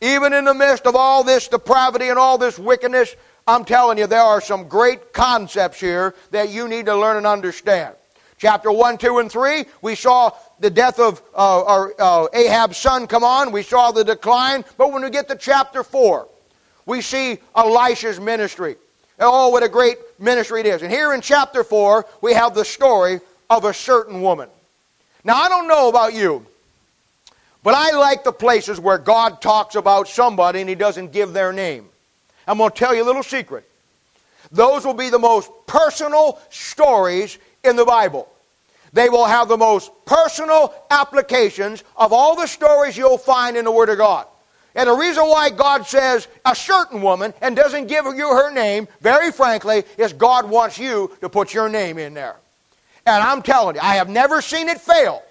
Even 0.01 0.33
in 0.33 0.45
the 0.45 0.53
midst 0.53 0.87
of 0.87 0.95
all 0.95 1.23
this 1.23 1.47
depravity 1.47 2.09
and 2.09 2.17
all 2.17 2.37
this 2.37 2.57
wickedness, 2.57 3.15
I'm 3.47 3.65
telling 3.65 3.97
you, 3.97 4.07
there 4.07 4.21
are 4.21 4.41
some 4.41 4.67
great 4.67 5.13
concepts 5.13 5.79
here 5.79 6.15
that 6.31 6.49
you 6.49 6.67
need 6.67 6.87
to 6.87 6.95
learn 6.95 7.17
and 7.17 7.27
understand. 7.27 7.95
Chapter 8.41 8.71
1, 8.71 8.97
2, 8.97 9.19
and 9.19 9.31
3, 9.31 9.65
we 9.83 9.93
saw 9.93 10.31
the 10.59 10.71
death 10.71 10.97
of 10.97 11.21
uh, 11.35 11.63
our, 11.63 11.93
uh, 11.99 12.27
Ahab's 12.33 12.75
son 12.75 13.05
come 13.05 13.23
on. 13.23 13.51
We 13.51 13.61
saw 13.61 13.91
the 13.91 14.03
decline. 14.03 14.65
But 14.79 14.91
when 14.91 15.03
we 15.03 15.11
get 15.11 15.27
to 15.27 15.35
chapter 15.35 15.83
4, 15.83 16.27
we 16.87 17.01
see 17.01 17.37
Elisha's 17.55 18.19
ministry. 18.19 18.77
Oh, 19.19 19.49
what 19.49 19.61
a 19.61 19.69
great 19.69 19.97
ministry 20.17 20.61
it 20.61 20.65
is. 20.65 20.81
And 20.81 20.91
here 20.91 21.13
in 21.13 21.21
chapter 21.21 21.63
4, 21.63 22.03
we 22.21 22.33
have 22.33 22.55
the 22.55 22.65
story 22.65 23.19
of 23.47 23.63
a 23.63 23.75
certain 23.75 24.23
woman. 24.23 24.49
Now, 25.23 25.35
I 25.35 25.47
don't 25.47 25.67
know 25.67 25.87
about 25.87 26.15
you, 26.15 26.43
but 27.61 27.75
I 27.75 27.91
like 27.91 28.23
the 28.23 28.33
places 28.33 28.79
where 28.79 28.97
God 28.97 29.39
talks 29.43 29.75
about 29.75 30.07
somebody 30.07 30.61
and 30.61 30.67
he 30.67 30.73
doesn't 30.73 31.11
give 31.11 31.33
their 31.33 31.53
name. 31.53 31.85
I'm 32.47 32.57
going 32.57 32.71
to 32.71 32.75
tell 32.75 32.95
you 32.95 33.03
a 33.03 33.05
little 33.05 33.21
secret. 33.21 33.69
Those 34.51 34.83
will 34.83 34.95
be 34.95 35.11
the 35.11 35.19
most 35.19 35.51
personal 35.67 36.39
stories 36.49 37.37
in 37.63 37.75
the 37.75 37.85
Bible. 37.85 38.27
They 38.93 39.09
will 39.09 39.25
have 39.25 39.47
the 39.47 39.57
most 39.57 39.91
personal 40.05 40.73
applications 40.89 41.83
of 41.95 42.11
all 42.11 42.35
the 42.35 42.47
stories 42.47 42.97
you'll 42.97 43.17
find 43.17 43.55
in 43.55 43.65
the 43.65 43.71
Word 43.71 43.89
of 43.89 43.97
God. 43.97 44.27
And 44.75 44.87
the 44.87 44.93
reason 44.93 45.23
why 45.25 45.49
God 45.49 45.85
says 45.85 46.27
a 46.45 46.55
certain 46.55 47.01
woman 47.01 47.33
and 47.41 47.55
doesn't 47.55 47.87
give 47.87 48.05
you 48.05 48.29
her 48.29 48.51
name, 48.51 48.87
very 49.01 49.31
frankly, 49.31 49.83
is 49.97 50.13
God 50.13 50.49
wants 50.49 50.77
you 50.77 51.11
to 51.21 51.29
put 51.29 51.53
your 51.53 51.67
name 51.67 51.97
in 51.97 52.13
there. 52.13 52.37
And 53.05 53.23
I'm 53.23 53.41
telling 53.41 53.75
you, 53.75 53.81
I 53.81 53.95
have 53.95 54.09
never 54.09 54.41
seen 54.41 54.69
it 54.69 54.79
fail. 54.79 55.23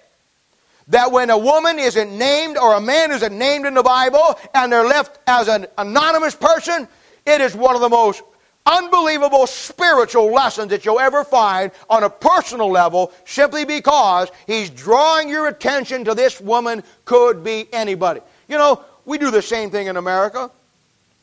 That 0.88 1.12
when 1.12 1.31
a 1.31 1.38
woman 1.38 1.79
isn't 1.79 2.18
named 2.18 2.59
or 2.59 2.75
a 2.75 2.81
man 2.81 3.12
isn't 3.12 3.37
named 3.37 3.64
in 3.64 3.75
the 3.75 3.83
Bible 3.83 4.38
and 4.55 4.73
they're 4.73 4.85
left 4.85 5.18
as 5.27 5.49
an 5.49 5.66
anonymous 5.79 6.35
person, 6.35 6.88
it 7.27 7.40
is 7.40 7.55
one 7.55 7.77
of 7.77 7.81
the 7.81 7.88
most 7.88 8.23
unbelievable 8.66 9.46
spiritual 9.46 10.33
lessons 10.33 10.70
that 10.70 10.85
you'll 10.85 11.01
ever 11.01 11.25
find 11.25 11.73
on 11.88 12.05
a 12.05 12.11
personal 12.11 12.70
level 12.70 13.12
simply 13.25 13.64
because 13.64 14.31
he's 14.46 14.70
drawing 14.70 15.29
your 15.29 15.49
attention 15.49 16.05
to 16.05 16.14
this 16.14 16.40
woman 16.40 16.83
could 17.05 17.42
be 17.42 17.66
anybody. 17.73 18.20
You 18.49 18.59
know, 18.59 18.85
we 19.05 19.18
do 19.18 19.31
the 19.31 19.42
same 19.42 19.70
thing 19.70 19.87
in 19.87 19.96
America. 19.96 20.51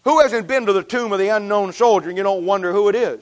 Who 0.04 0.20
hasn't 0.22 0.48
been 0.48 0.66
to 0.66 0.74
the 0.74 0.84
tomb 0.84 1.12
of 1.12 1.20
the 1.20 1.30
unknown 1.30 1.74
soldier 1.74 2.10
and 2.10 2.18
you 2.18 2.24
don't 2.24 2.46
wonder 2.46 2.72
who 2.72 2.90
it 2.90 2.96
is? 2.96 3.22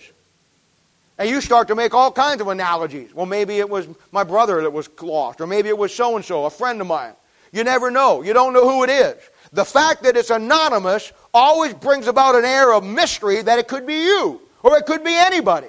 And 1.17 1.29
you 1.29 1.39
start 1.39 1.67
to 1.69 1.75
make 1.75 1.93
all 1.93 2.11
kinds 2.11 2.41
of 2.41 2.47
analogies. 2.49 3.13
Well, 3.13 3.25
maybe 3.25 3.59
it 3.59 3.69
was 3.69 3.87
my 4.11 4.23
brother 4.23 4.61
that 4.61 4.71
was 4.71 4.89
lost, 5.01 5.39
or 5.39 5.47
maybe 5.47 5.69
it 5.69 5.77
was 5.77 5.95
so 5.95 6.15
and 6.15 6.25
so, 6.25 6.45
a 6.45 6.49
friend 6.49 6.81
of 6.81 6.87
mine. 6.87 7.13
You 7.53 7.63
never 7.63 7.89
know. 7.89 8.21
You 8.21 8.33
don't 8.33 8.51
know 8.51 8.69
who 8.69 8.83
it 8.83 8.89
is. 8.89 9.15
The 9.53 9.63
fact 9.63 10.03
that 10.03 10.17
it's 10.17 10.29
anonymous 10.29 11.13
always 11.35 11.73
brings 11.73 12.07
about 12.07 12.33
an 12.35 12.45
air 12.45 12.73
of 12.73 12.83
mystery 12.83 13.41
that 13.41 13.59
it 13.59 13.67
could 13.67 13.85
be 13.85 14.05
you 14.05 14.41
or 14.63 14.77
it 14.77 14.85
could 14.85 15.03
be 15.03 15.13
anybody. 15.13 15.67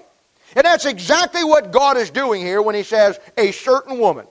And 0.55 0.65
that's 0.65 0.87
exactly 0.87 1.43
what 1.45 1.73
God 1.73 1.97
is 1.97 2.09
doing 2.09 2.41
here 2.41 2.63
when 2.63 2.77
He 2.77 2.85
says, 2.85 3.19
a 3.37 3.51
certain 3.51 3.99
woman. 3.99 4.27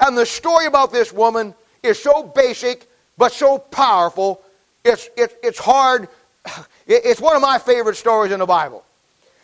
And 0.00 0.18
the 0.18 0.26
story 0.26 0.66
about 0.66 0.92
this 0.92 1.12
woman 1.12 1.54
is 1.82 2.02
so 2.02 2.24
basic 2.24 2.86
but 3.16 3.32
so 3.32 3.58
powerful, 3.58 4.42
it's, 4.84 5.08
it, 5.16 5.38
it's 5.42 5.58
hard. 5.58 6.08
It's 6.86 7.18
one 7.18 7.34
of 7.34 7.40
my 7.40 7.58
favorite 7.58 7.96
stories 7.96 8.30
in 8.30 8.40
the 8.40 8.46
Bible. 8.46 8.84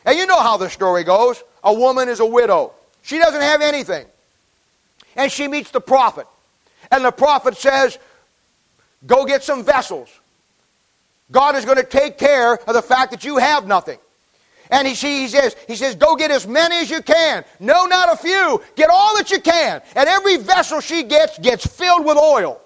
And 0.05 0.19
you 0.19 0.27
know 0.27 0.39
how 0.39 0.59
the 0.59 0.69
story 0.69 1.05
goes. 1.05 1.43
A 1.65 1.73
woman 1.73 2.11
is 2.11 2.21
a 2.21 2.27
widow. 2.27 2.73
She 3.01 3.17
doesn't 3.17 3.41
have 3.41 3.63
anything. 3.63 4.05
And 5.17 5.33
she 5.33 5.49
meets 5.49 5.71
the 5.71 5.81
prophet. 5.81 6.27
And 6.91 7.03
the 7.03 7.11
prophet 7.11 7.57
says, 7.57 7.99
Go 9.07 9.25
get 9.25 9.43
some 9.43 9.65
vessels. 9.65 10.20
God 11.31 11.57
is 11.57 11.65
going 11.65 11.77
to 11.77 11.85
take 11.85 12.19
care 12.19 12.55
of 12.55 12.75
the 12.75 12.83
fact 12.83 13.11
that 13.13 13.25
you 13.25 13.37
have 13.39 13.67
nothing. 13.67 13.99
And 14.71 14.87
he, 14.87 14.95
he, 14.95 15.29
says, 15.29 15.57
he 15.67 15.75
says, 15.75 15.97
go 15.97 16.15
get 16.15 16.31
as 16.31 16.47
many 16.47 16.77
as 16.77 16.91
you 16.91 17.03
can. 17.03 17.45
No, 17.59 17.87
not 17.87 18.13
a 18.13 18.17
few. 18.17 18.63
Get 18.77 18.89
all 18.89 19.17
that 19.17 19.31
you 19.31 19.41
can. 19.41 19.83
And 19.97 20.09
every 20.09 20.37
vessel 20.37 20.81
she 20.81 21.03
gets 21.03 21.39
gets 21.39 21.67
filled 21.67 22.07
with 22.07 22.17
oil. 22.17 22.61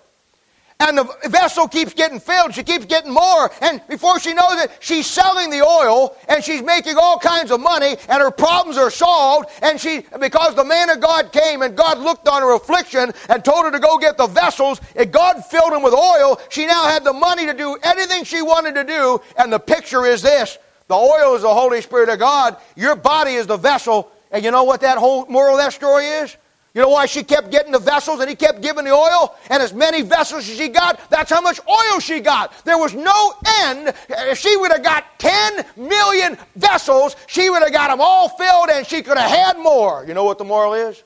And 0.86 0.98
the 0.98 1.08
vessel 1.30 1.66
keeps 1.66 1.94
getting 1.94 2.20
filled. 2.20 2.54
She 2.54 2.62
keeps 2.62 2.84
getting 2.84 3.10
more. 3.10 3.50
And 3.62 3.80
before 3.88 4.20
she 4.20 4.34
knows 4.34 4.62
it, 4.62 4.70
she's 4.80 5.06
selling 5.06 5.48
the 5.48 5.62
oil 5.62 6.14
and 6.28 6.44
she's 6.44 6.62
making 6.62 6.96
all 6.98 7.18
kinds 7.18 7.50
of 7.50 7.60
money 7.60 7.96
and 8.06 8.20
her 8.20 8.30
problems 8.30 8.76
are 8.76 8.90
solved. 8.90 9.48
And 9.62 9.80
she, 9.80 10.04
because 10.20 10.54
the 10.54 10.64
man 10.64 10.90
of 10.90 11.00
God 11.00 11.32
came 11.32 11.62
and 11.62 11.74
God 11.74 11.98
looked 11.98 12.28
on 12.28 12.42
her 12.42 12.54
affliction 12.54 13.12
and 13.30 13.42
told 13.42 13.64
her 13.64 13.70
to 13.70 13.80
go 13.80 13.96
get 13.96 14.18
the 14.18 14.26
vessels 14.26 14.78
and 14.94 15.10
God 15.10 15.42
filled 15.46 15.72
them 15.72 15.82
with 15.82 15.94
oil, 15.94 16.38
she 16.50 16.66
now 16.66 16.84
had 16.86 17.02
the 17.02 17.14
money 17.14 17.46
to 17.46 17.54
do 17.54 17.78
anything 17.82 18.24
she 18.24 18.42
wanted 18.42 18.74
to 18.74 18.84
do. 18.84 19.22
And 19.38 19.50
the 19.50 19.58
picture 19.58 20.04
is 20.04 20.20
this. 20.20 20.58
The 20.88 20.94
oil 20.94 21.34
is 21.34 21.42
the 21.42 21.54
Holy 21.54 21.80
Spirit 21.80 22.10
of 22.10 22.18
God. 22.18 22.58
Your 22.76 22.94
body 22.94 23.32
is 23.32 23.46
the 23.46 23.56
vessel. 23.56 24.12
And 24.30 24.44
you 24.44 24.50
know 24.50 24.64
what 24.64 24.82
that 24.82 24.98
whole 24.98 25.24
moral 25.26 25.54
of 25.54 25.62
that 25.62 25.72
story 25.72 26.04
is? 26.04 26.36
You 26.74 26.80
know 26.80 26.88
why 26.88 27.06
she 27.06 27.22
kept 27.22 27.52
getting 27.52 27.70
the 27.70 27.78
vessels 27.78 28.18
and 28.18 28.28
he 28.28 28.34
kept 28.34 28.60
giving 28.60 28.84
the 28.84 28.90
oil? 28.90 29.36
And 29.48 29.62
as 29.62 29.72
many 29.72 30.02
vessels 30.02 30.48
as 30.48 30.56
she 30.56 30.68
got, 30.68 31.08
that's 31.08 31.30
how 31.30 31.40
much 31.40 31.60
oil 31.68 32.00
she 32.00 32.18
got. 32.18 32.64
There 32.64 32.76
was 32.76 32.94
no 32.94 33.34
end. 33.60 33.94
If 34.08 34.38
she 34.38 34.56
would 34.56 34.72
have 34.72 34.82
got 34.82 35.04
10 35.20 35.64
million 35.76 36.36
vessels, 36.56 37.14
she 37.28 37.48
would 37.48 37.62
have 37.62 37.72
got 37.72 37.90
them 37.90 38.00
all 38.00 38.28
filled 38.28 38.70
and 38.70 38.84
she 38.84 39.02
could 39.02 39.16
have 39.16 39.30
had 39.30 39.56
more. 39.56 40.04
You 40.04 40.14
know 40.14 40.24
what 40.24 40.38
the 40.38 40.44
moral 40.44 40.74
is? 40.74 41.00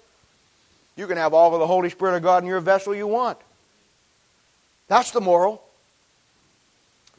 You 0.96 1.06
can 1.06 1.18
have 1.18 1.34
all 1.34 1.52
of 1.52 1.60
the 1.60 1.66
Holy 1.66 1.90
Spirit 1.90 2.16
of 2.16 2.22
God 2.22 2.42
in 2.42 2.48
your 2.48 2.60
vessel 2.60 2.94
you 2.94 3.06
want. 3.06 3.36
That's 4.88 5.10
the 5.10 5.20
moral. 5.20 5.62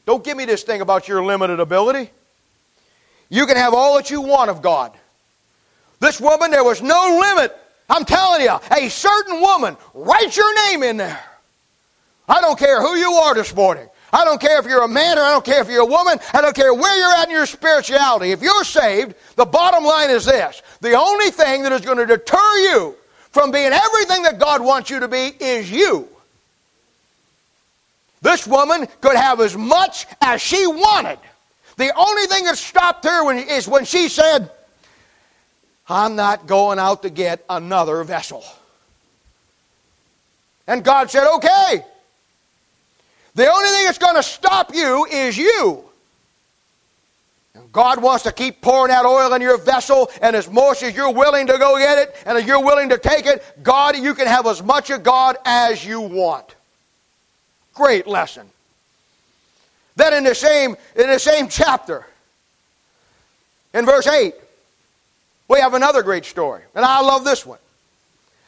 Don't 0.06 0.24
give 0.24 0.36
me 0.36 0.44
this 0.44 0.64
thing 0.64 0.80
about 0.80 1.06
your 1.06 1.24
limited 1.24 1.60
ability. 1.60 2.10
You 3.28 3.46
can 3.46 3.56
have 3.56 3.74
all 3.74 3.94
that 3.94 4.10
you 4.10 4.20
want 4.22 4.50
of 4.50 4.60
God. 4.60 4.92
This 6.00 6.20
woman, 6.20 6.50
there 6.50 6.64
was 6.64 6.82
no 6.82 7.20
limit 7.20 7.56
I'm 7.90 8.04
telling 8.04 8.42
you, 8.42 8.56
a 8.70 8.88
certain 8.88 9.40
woman, 9.40 9.76
write 9.92 10.36
your 10.36 10.68
name 10.68 10.84
in 10.84 10.96
there. 10.96 11.22
I 12.28 12.40
don't 12.40 12.58
care 12.58 12.80
who 12.80 12.94
you 12.94 13.12
are 13.12 13.34
this 13.34 13.54
morning. 13.54 13.88
I 14.12 14.24
don't 14.24 14.40
care 14.40 14.58
if 14.60 14.66
you're 14.66 14.82
a 14.82 14.88
man 14.88 15.18
or 15.18 15.22
I 15.22 15.30
don't 15.32 15.44
care 15.44 15.60
if 15.60 15.68
you're 15.68 15.82
a 15.82 15.86
woman. 15.86 16.18
I 16.32 16.40
don't 16.40 16.54
care 16.54 16.72
where 16.72 16.96
you're 16.96 17.16
at 17.20 17.28
in 17.28 17.34
your 17.34 17.46
spirituality. 17.46 18.30
If 18.30 18.42
you're 18.42 18.64
saved, 18.64 19.14
the 19.36 19.44
bottom 19.44 19.84
line 19.84 20.10
is 20.10 20.24
this 20.24 20.62
the 20.80 20.94
only 20.94 21.30
thing 21.30 21.62
that 21.64 21.72
is 21.72 21.80
going 21.80 21.98
to 21.98 22.06
deter 22.06 22.56
you 22.58 22.94
from 23.30 23.50
being 23.50 23.72
everything 23.72 24.22
that 24.22 24.38
God 24.38 24.60
wants 24.60 24.90
you 24.90 25.00
to 25.00 25.08
be 25.08 25.32
is 25.40 25.70
you. 25.70 26.08
This 28.22 28.46
woman 28.46 28.86
could 29.00 29.16
have 29.16 29.40
as 29.40 29.56
much 29.56 30.06
as 30.20 30.40
she 30.40 30.66
wanted. 30.66 31.18
The 31.76 31.92
only 31.96 32.26
thing 32.26 32.44
that 32.44 32.58
stopped 32.58 33.04
her 33.04 33.24
when, 33.24 33.38
is 33.38 33.66
when 33.66 33.84
she 33.84 34.08
said, 34.08 34.50
I'm 35.90 36.14
not 36.14 36.46
going 36.46 36.78
out 36.78 37.02
to 37.02 37.10
get 37.10 37.44
another 37.50 38.04
vessel. 38.04 38.44
And 40.66 40.84
God 40.84 41.10
said, 41.10 41.28
okay. 41.34 41.84
The 43.34 43.50
only 43.50 43.68
thing 43.70 43.84
that's 43.86 43.98
going 43.98 44.14
to 44.14 44.22
stop 44.22 44.72
you 44.74 45.04
is 45.06 45.36
you. 45.36 45.84
And 47.54 47.72
God 47.72 48.00
wants 48.00 48.22
to 48.24 48.32
keep 48.32 48.60
pouring 48.60 48.90
that 48.90 49.04
oil 49.04 49.32
in 49.34 49.42
your 49.42 49.58
vessel, 49.58 50.10
and 50.22 50.36
as 50.36 50.48
much 50.48 50.84
as 50.84 50.94
you're 50.94 51.12
willing 51.12 51.48
to 51.48 51.58
go 51.58 51.76
get 51.76 51.98
it, 51.98 52.16
and 52.24 52.46
you're 52.46 52.64
willing 52.64 52.88
to 52.90 52.98
take 52.98 53.26
it, 53.26 53.42
God, 53.62 53.96
you 53.96 54.14
can 54.14 54.28
have 54.28 54.46
as 54.46 54.62
much 54.62 54.90
of 54.90 55.02
God 55.02 55.36
as 55.44 55.84
you 55.84 56.00
want. 56.00 56.54
Great 57.74 58.06
lesson. 58.06 58.48
Then 59.96 60.14
in 60.14 60.24
the 60.24 60.34
same 60.34 60.76
in 60.94 61.08
the 61.08 61.18
same 61.18 61.48
chapter, 61.48 62.06
in 63.74 63.84
verse 63.84 64.06
8, 64.06 64.34
we 65.50 65.58
have 65.58 65.74
another 65.74 66.04
great 66.04 66.24
story. 66.24 66.62
And 66.76 66.84
I 66.84 67.00
love 67.00 67.24
this 67.24 67.44
one. 67.44 67.58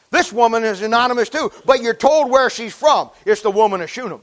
This 0.09 0.31
woman 0.31 0.63
is 0.63 0.81
anonymous 0.81 1.27
too, 1.27 1.51
but 1.65 1.81
you're 1.81 1.93
told 1.93 2.31
where 2.31 2.49
she's 2.49 2.73
from. 2.73 3.09
It's 3.25 3.41
the 3.41 3.51
woman 3.51 3.81
of 3.81 3.91
Shunem. 3.91 4.21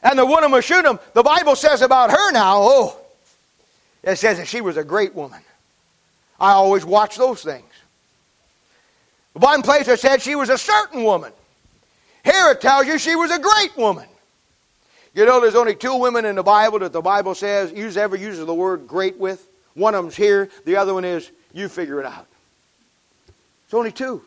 And 0.00 0.16
the 0.16 0.24
woman 0.24 0.54
of 0.54 0.64
Shunem, 0.64 1.00
the 1.12 1.24
Bible 1.24 1.56
says 1.56 1.82
about 1.82 2.12
her 2.12 2.30
now, 2.30 2.58
oh, 2.58 2.96
it 4.04 4.16
says 4.16 4.38
that 4.38 4.46
she 4.46 4.60
was 4.60 4.76
a 4.76 4.84
great 4.84 5.12
woman. 5.12 5.40
I 6.38 6.52
always 6.52 6.84
watch 6.84 7.16
those 7.16 7.42
things. 7.42 7.64
One 9.32 9.62
place 9.62 9.88
it 9.88 9.98
said 9.98 10.22
she 10.22 10.36
was 10.36 10.50
a 10.50 10.58
certain 10.58 11.02
woman. 11.02 11.32
Here 12.24 12.52
it 12.52 12.60
tells 12.60 12.86
you 12.86 12.98
she 12.98 13.16
was 13.16 13.32
a 13.32 13.40
great 13.40 13.76
woman. 13.76 14.06
You 15.14 15.26
know, 15.26 15.40
there's 15.40 15.56
only 15.56 15.74
two 15.74 15.96
women 15.96 16.24
in 16.26 16.36
the 16.36 16.44
Bible 16.44 16.78
that 16.78 16.92
the 16.92 17.00
Bible 17.00 17.34
says 17.34 17.72
use 17.72 17.96
ever 17.96 18.14
uses 18.14 18.46
the 18.46 18.54
word 18.54 18.86
great 18.86 19.16
with. 19.16 19.44
One 19.76 19.94
of 19.94 20.02
them's 20.02 20.16
here. 20.16 20.48
The 20.64 20.76
other 20.76 20.94
one 20.94 21.04
is 21.04 21.30
you 21.52 21.68
figure 21.68 22.00
it 22.00 22.06
out. 22.06 22.26
It's 23.66 23.74
only 23.74 23.92
two. 23.92 24.22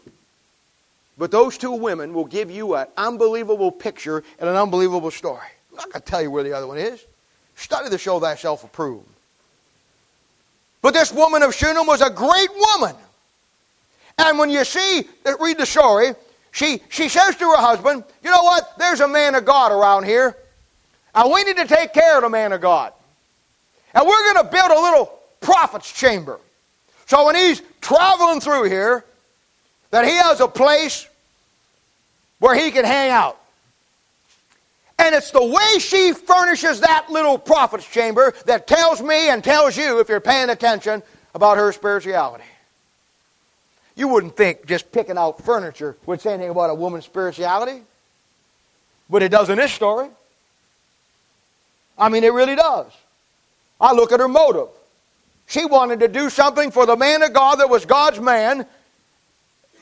But 1.18 1.32
those 1.32 1.58
two 1.58 1.72
women 1.72 2.14
will 2.14 2.26
give 2.26 2.50
you 2.50 2.76
an 2.76 2.88
unbelievable 2.96 3.72
picture 3.72 4.24
and 4.40 4.50
an 4.50 4.56
unbelievable 4.56 5.12
story. 5.12 5.48
I'm 5.72 5.78
not 5.78 5.92
going 5.92 6.02
to 6.02 6.08
tell 6.08 6.22
you 6.22 6.32
where 6.32 6.44
the 6.44 6.54
other 6.54 6.68
one 6.68 6.78
is. 6.78 7.04
Study 7.58 7.90
to 7.90 7.98
show 7.98 8.20
thyself 8.20 8.64
approved. 8.64 9.06
But 10.82 10.94
this 10.94 11.12
woman 11.12 11.44
of 11.44 11.54
Shunem 11.54 11.88
was 11.88 12.02
a 12.02 12.10
great 12.10 12.50
woman. 12.56 12.96
And 14.18 14.40
when 14.40 14.50
you 14.50 14.64
see, 14.64 15.04
uh, 15.26 15.34
read 15.42 15.58
the 15.58 15.66
story, 15.66 16.14
she, 16.52 16.82
she 16.90 17.10
says 17.10 17.36
to 17.36 17.46
her 17.46 17.58
husband, 17.58 18.04
You 18.24 18.32
know 18.32 18.44
what? 18.44 18.78
There's 18.78 19.02
a 19.02 19.08
man 19.08 19.36
of 19.36 19.46
God 19.46 19.72
around 19.72 20.06
here. 20.06 20.38
And 21.16 21.34
we 21.34 21.44
need 21.44 21.58
to 21.58 21.68
take 21.68 21.94
care 21.94 22.18
of 22.18 22.24
the 22.24 22.30
man 22.30 22.54
of 22.54 22.62
God. 22.62 22.94
And 23.94 24.08
we're 24.08 24.34
going 24.34 24.46
to 24.46 24.52
build 24.52 24.72
a 24.72 24.80
little 24.80 25.19
prophet's 25.42 25.92
chamber. 25.92 26.40
So 27.08 27.26
when 27.26 27.36
he's 27.36 27.62
traveling 27.82 28.40
through 28.40 28.66
here, 28.66 29.04
that 29.92 30.06
he 30.06 30.12
has 30.12 30.40
a 30.40 30.48
place 30.48 31.08
where 32.40 32.56
he 32.56 32.72
can 32.72 32.86
hang 32.86 33.10
out. 33.10 33.40
And 35.00 35.16
it's 35.16 35.32
the 35.32 35.44
way 35.44 35.80
she 35.80 36.14
furnishes 36.14 36.82
that 36.82 37.10
little 37.10 37.38
prophet's 37.38 37.90
chamber 37.90 38.34
that 38.46 38.68
tells 38.68 39.02
me 39.02 39.30
and 39.30 39.44
tells 39.44 39.78
you, 39.78 40.00
if 40.00 40.10
you're 40.10 40.20
paying 40.20 40.50
attention, 40.50 41.02
about 41.34 41.58
her 41.58 41.72
spirituality. 41.72 42.44
You 43.96 44.08
wouldn't 44.08 44.36
think 44.36 44.66
just 44.66 44.92
picking 44.92 45.18
out 45.18 45.44
furniture 45.44 45.96
would 46.06 46.22
say 46.22 46.34
anything 46.34 46.52
about 46.52 46.70
a 46.70 46.74
woman's 46.74 47.06
spirituality, 47.06 47.82
but 49.10 49.22
it 49.24 49.30
does 49.30 49.50
in 49.50 49.58
this 49.58 49.72
story. 49.72 50.10
I 51.98 52.10
mean, 52.10 52.24
it 52.24 52.34
really 52.34 52.56
does. 52.56 52.92
I 53.80 53.94
look 53.94 54.12
at 54.12 54.20
her 54.20 54.28
motive. 54.28 54.70
She 55.50 55.66
wanted 55.66 56.00
to 56.02 56.08
do 56.08 56.30
something 56.30 56.70
for 56.70 56.86
the 56.86 56.96
man 56.96 57.24
of 57.24 57.34
God 57.34 57.56
that 57.56 57.70
was 57.70 57.84
God's 57.84 58.20
man. 58.20 58.68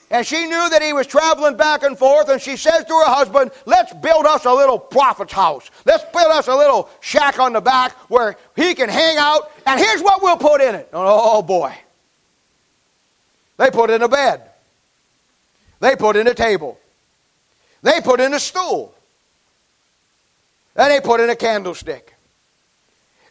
And 0.09 0.25
she 0.25 0.45
knew 0.45 0.69
that 0.69 0.81
he 0.81 0.93
was 0.93 1.05
traveling 1.05 1.57
back 1.57 1.83
and 1.83 1.97
forth, 1.97 2.29
and 2.29 2.41
she 2.41 2.55
says 2.55 2.85
to 2.85 2.93
her 2.93 3.05
husband, 3.05 3.51
Let's 3.65 3.93
build 3.93 4.25
us 4.25 4.45
a 4.45 4.53
little 4.53 4.79
prophet's 4.79 5.33
house. 5.33 5.69
Let's 5.85 6.05
build 6.13 6.31
us 6.31 6.47
a 6.47 6.55
little 6.55 6.89
shack 7.01 7.37
on 7.39 7.51
the 7.51 7.59
back 7.59 7.91
where 8.09 8.37
he 8.55 8.73
can 8.75 8.87
hang 8.87 9.17
out, 9.17 9.51
and 9.65 9.77
here's 9.77 10.01
what 10.01 10.21
we'll 10.21 10.37
put 10.37 10.61
in 10.61 10.73
it. 10.73 10.87
Oh 10.93 11.41
boy. 11.41 11.75
They 13.57 13.69
put 13.69 13.89
in 13.89 14.01
a 14.01 14.07
bed, 14.07 14.43
they 15.81 15.97
put 15.97 16.15
in 16.15 16.27
a 16.27 16.33
table, 16.33 16.79
they 17.81 17.99
put 17.99 18.21
in 18.21 18.33
a 18.33 18.39
stool. 18.39 18.93
And 20.77 20.91
they 20.91 21.01
put 21.01 21.19
in 21.19 21.29
a 21.31 21.35
candlestick. 21.35 22.13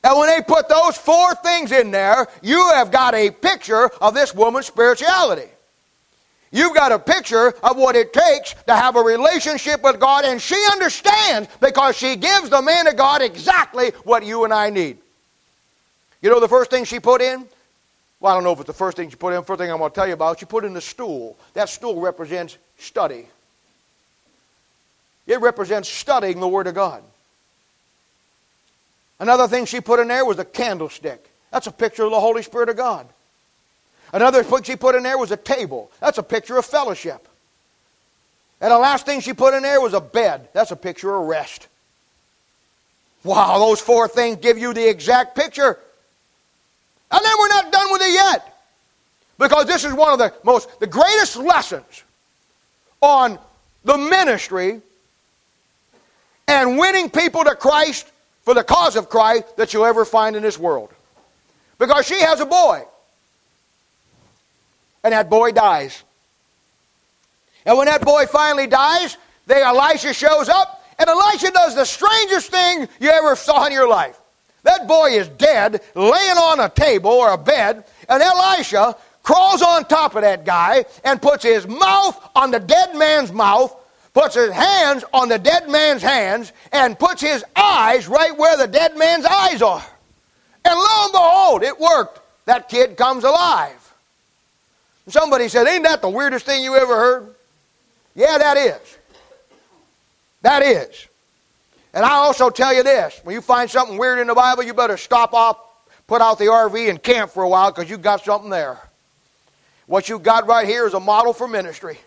And 0.07 0.17
when 0.17 0.29
they 0.29 0.41
put 0.41 0.69
those 0.69 0.97
four 0.97 1.35
things 1.35 1.73
in 1.73 1.91
there, 1.91 2.29
you 2.41 2.71
have 2.75 2.93
got 2.93 3.13
a 3.17 3.29
picture 3.29 3.91
of 4.01 4.15
this 4.15 4.33
woman's 4.33 4.67
spirituality. 4.67 5.51
You've 6.53 6.77
got 6.77 6.93
a 6.93 6.99
picture 7.01 7.49
of 7.49 7.77
what 7.77 7.97
it 7.97 8.13
takes 8.13 8.55
to 8.69 8.77
have 8.77 8.95
a 8.95 9.03
relationship 9.03 9.83
with 9.83 9.99
God, 9.99 10.25
and 10.25 10.41
she 10.41 10.55
understands 10.71 11.49
because 11.61 11.97
she 11.97 12.15
gives 12.15 12.51
the 12.51 12.63
man 12.63 12.87
of 12.87 12.97
God 12.97 13.21
exactly 13.21 13.91
what 14.05 14.25
you 14.25 14.45
and 14.45 14.55
I 14.55 14.71
need. 14.71 14.99
You 16.23 16.31
know 16.31 16.39
the 16.39 16.49
first 16.49 16.71
thing 16.71 16.85
she 16.85 17.01
put 17.01 17.21
in? 17.21 17.45
Well, 18.21 18.33
I 18.33 18.37
don't 18.37 18.45
know 18.45 18.53
if 18.53 18.61
it's 18.61 18.69
the 18.69 18.75
first 18.75 18.97
thing 18.97 19.11
she 19.11 19.17
put 19.17 19.35
in. 19.35 19.43
First 19.43 19.59
thing 19.59 19.73
I'm 19.73 19.79
going 19.79 19.91
to 19.91 19.95
tell 19.95 20.07
you 20.07 20.15
about, 20.15 20.39
she 20.39 20.47
put 20.47 20.65
in 20.65 20.73
the 20.73 20.81
stool. 20.81 21.37
That 21.55 21.69
stool 21.69 22.01
represents 22.01 22.57
study. 22.79 23.27
It 25.27 25.41
represents 25.41 25.89
studying 25.89 26.39
the 26.39 26.47
Word 26.47 26.69
of 26.69 26.77
God. 26.77 27.03
Another 29.19 29.49
thing 29.49 29.65
she 29.65 29.81
put 29.81 30.01
in 30.01 30.09
there 30.09 30.25
was 30.25 30.39
a 30.39 30.45
candlestick. 30.45 31.31
That's 31.51 31.67
a 31.67 31.73
picture 31.73 32.05
of 32.05 32.11
the 32.11 32.21
Holy 32.21 32.43
Spirit 32.43 32.69
of 32.69 32.77
God. 32.77 33.07
Another 34.13 34.43
thing 34.43 34.63
she 34.63 34.77
put 34.77 34.95
in 34.95 35.03
there 35.03 35.19
was 35.19 35.31
a 35.31 35.37
table. 35.37 35.91
That's 36.01 36.19
a 36.19 36.23
picture 36.23 36.57
of 36.57 36.65
fellowship. 36.65 37.27
And 38.61 38.71
the 38.71 38.79
last 38.79 39.07
thing 39.07 39.21
she 39.21 39.33
put 39.33 39.55
in 39.55 39.63
there 39.63 39.81
was 39.81 39.95
a 39.95 40.01
bed. 40.01 40.49
That's 40.53 40.71
a 40.71 40.77
picture 40.77 41.15
of 41.15 41.27
rest. 41.27 41.67
Wow, 43.25 43.59
those 43.59 43.81
four 43.81 44.07
things 44.07 44.39
give 44.41 44.57
you 44.57 44.73
the 44.73 44.89
exact 44.89 45.35
picture. 45.35 45.79
And 47.11 47.25
then 47.25 47.35
we're 47.39 47.49
not 47.49 47.73
done 47.73 47.93
with 47.93 48.03
it 48.03 48.13
yet. 48.13 48.53
Because 49.39 49.67
this 49.67 49.85
is 49.85 49.93
one 49.93 50.13
of 50.13 50.19
the 50.19 50.33
most, 50.45 50.81
the 50.81 50.87
greatest 50.87 51.37
lessons 51.37 52.05
on 53.01 53.39
the 53.85 53.99
ministry 53.99 54.81
and 56.49 56.79
winning 56.79 57.11
people 57.11 57.45
to 57.45 57.55
Christ 57.55 58.11
for 58.47 58.55
the 58.55 58.63
cause 58.63 58.95
of 58.95 59.09
Christ 59.09 59.57
that 59.57 59.75
you'll 59.75 59.85
ever 59.85 60.05
find 60.05 60.37
in 60.37 60.43
this 60.43 60.57
world. 60.57 60.91
Because 61.79 62.07
she 62.07 62.21
has 62.21 62.39
a 62.41 62.47
boy. 62.47 62.85
And 65.03 65.13
that 65.13 65.29
boy 65.29 65.51
dies. 65.51 66.05
And 67.67 67.77
when 67.77 67.89
that 67.89 68.03
boy 68.03 68.27
finally 68.27 68.69
dies, 68.69 69.19
then 69.47 69.65
Elisha 69.65 70.15
shows 70.15 70.49
up, 70.49 70.81
and 70.97 71.11
Elisha 71.11 71.51
does 71.51 71.75
the 71.75 71.85
strangest 71.85 72.53
thing 72.53 72.89
you 73.01 73.11
ever 73.11 73.35
saw 73.35 73.67
in 73.67 73.73
your 73.73 73.89
life. 73.89 74.17
That 74.63 74.87
boy 74.87 75.11
is 75.11 75.29
dead, 75.29 75.81
laying 75.97 76.39
on 76.39 76.61
a 76.61 76.69
table 76.69 77.11
or 77.11 77.33
a 77.33 77.39
bed, 77.39 77.85
and 78.09 78.23
Elisha 78.23 78.97
crawls 79.25 79.61
on 79.61 79.87
top 79.87 80.15
of 80.15 80.23
that 80.23 80.45
guy 80.45 80.85
and 81.05 81.21
puts 81.21 81.43
his 81.43 81.67
mouth 81.67 82.31
on 82.37 82.53
the 82.53 82.61
dead 82.61 82.95
man's 82.95 83.33
mouth 83.33 83.77
puts 84.17 84.35
his 84.35 84.51
hands 84.51 85.05
on 85.13 85.29
the 85.29 85.39
dead 85.39 85.69
man's 85.69 86.01
hands 86.01 86.55
and 86.73 86.99
puts 86.99 87.21
his 87.21 87.45
eyes 87.55 88.09
right 88.09 88.35
where 88.39 88.57
the 88.57 88.67
dead 88.67 88.97
man's 88.97 89.27
eyes 89.27 89.61
are. 89.61 89.85
And 90.65 90.75
lo 90.75 91.03
and 91.03 91.13
behold, 91.13 91.63
it 91.63 91.79
worked. 91.79 92.21
That 92.47 92.71
kid 92.71 92.97
comes 92.97 93.25
alive. 93.25 93.93
Somebody 95.07 95.49
said, 95.49 95.67
Ain't 95.67 95.85
that 95.85 96.01
the 96.01 96.09
weirdest 96.09 96.47
thing 96.47 96.65
you 96.65 96.77
ever 96.77 96.97
heard? 96.97 97.35
Yeah, 98.15 98.39
that 98.39 98.57
is. 98.57 98.99
That 100.41 100.63
is. 100.63 101.09
And 101.93 102.03
I 102.03 102.13
also 102.13 102.49
tell 102.49 102.73
you 102.73 102.83
this 102.83 103.21
when 103.23 103.35
you 103.35 103.43
find 103.43 103.71
something 103.71 103.99
weird 103.99 104.19
in 104.19 104.29
the 104.29 104.35
Bible, 104.35 104.63
you 104.63 104.73
better 104.73 104.97
stop 104.97 105.35
off, 105.35 105.59
put 106.07 106.23
out 106.23 106.39
the 106.39 106.47
RV, 106.47 106.89
and 106.89 107.03
camp 107.03 107.33
for 107.33 107.43
a 107.43 107.49
while 107.51 107.71
because 107.71 107.91
you 107.91 107.99
got 107.99 108.25
something 108.25 108.49
there. 108.49 108.79
What 109.87 110.09
you 110.09 110.19
got 110.19 110.47
right 110.47 110.67
here 110.67 110.87
is 110.87 110.95
a 110.95 111.01
model 111.01 111.35
for 111.35 111.47
ministry. 111.47 111.99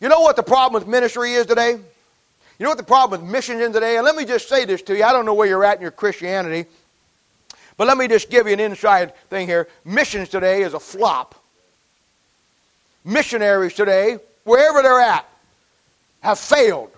You 0.00 0.08
know 0.08 0.20
what 0.20 0.36
the 0.36 0.42
problem 0.42 0.80
with 0.80 0.88
ministry 0.88 1.34
is 1.34 1.46
today? 1.46 1.72
You 1.72 2.64
know 2.64 2.70
what 2.70 2.78
the 2.78 2.84
problem 2.84 3.20
with 3.20 3.30
missions 3.30 3.60
is 3.60 3.72
today? 3.72 3.96
And 3.96 4.04
let 4.04 4.16
me 4.16 4.24
just 4.24 4.48
say 4.48 4.64
this 4.64 4.82
to 4.82 4.96
you. 4.96 5.04
I 5.04 5.12
don't 5.12 5.26
know 5.26 5.34
where 5.34 5.46
you're 5.46 5.64
at 5.64 5.76
in 5.76 5.82
your 5.82 5.90
Christianity, 5.90 6.68
but 7.76 7.86
let 7.86 7.96
me 7.96 8.08
just 8.08 8.30
give 8.30 8.46
you 8.46 8.52
an 8.52 8.60
inside 8.60 9.14
thing 9.28 9.46
here. 9.46 9.68
Missions 9.84 10.28
today 10.28 10.62
is 10.62 10.74
a 10.74 10.80
flop. 10.80 11.34
Missionaries 13.04 13.74
today, 13.74 14.18
wherever 14.44 14.82
they're 14.82 15.00
at, 15.00 15.26
have 16.20 16.38
failed. 16.38 16.90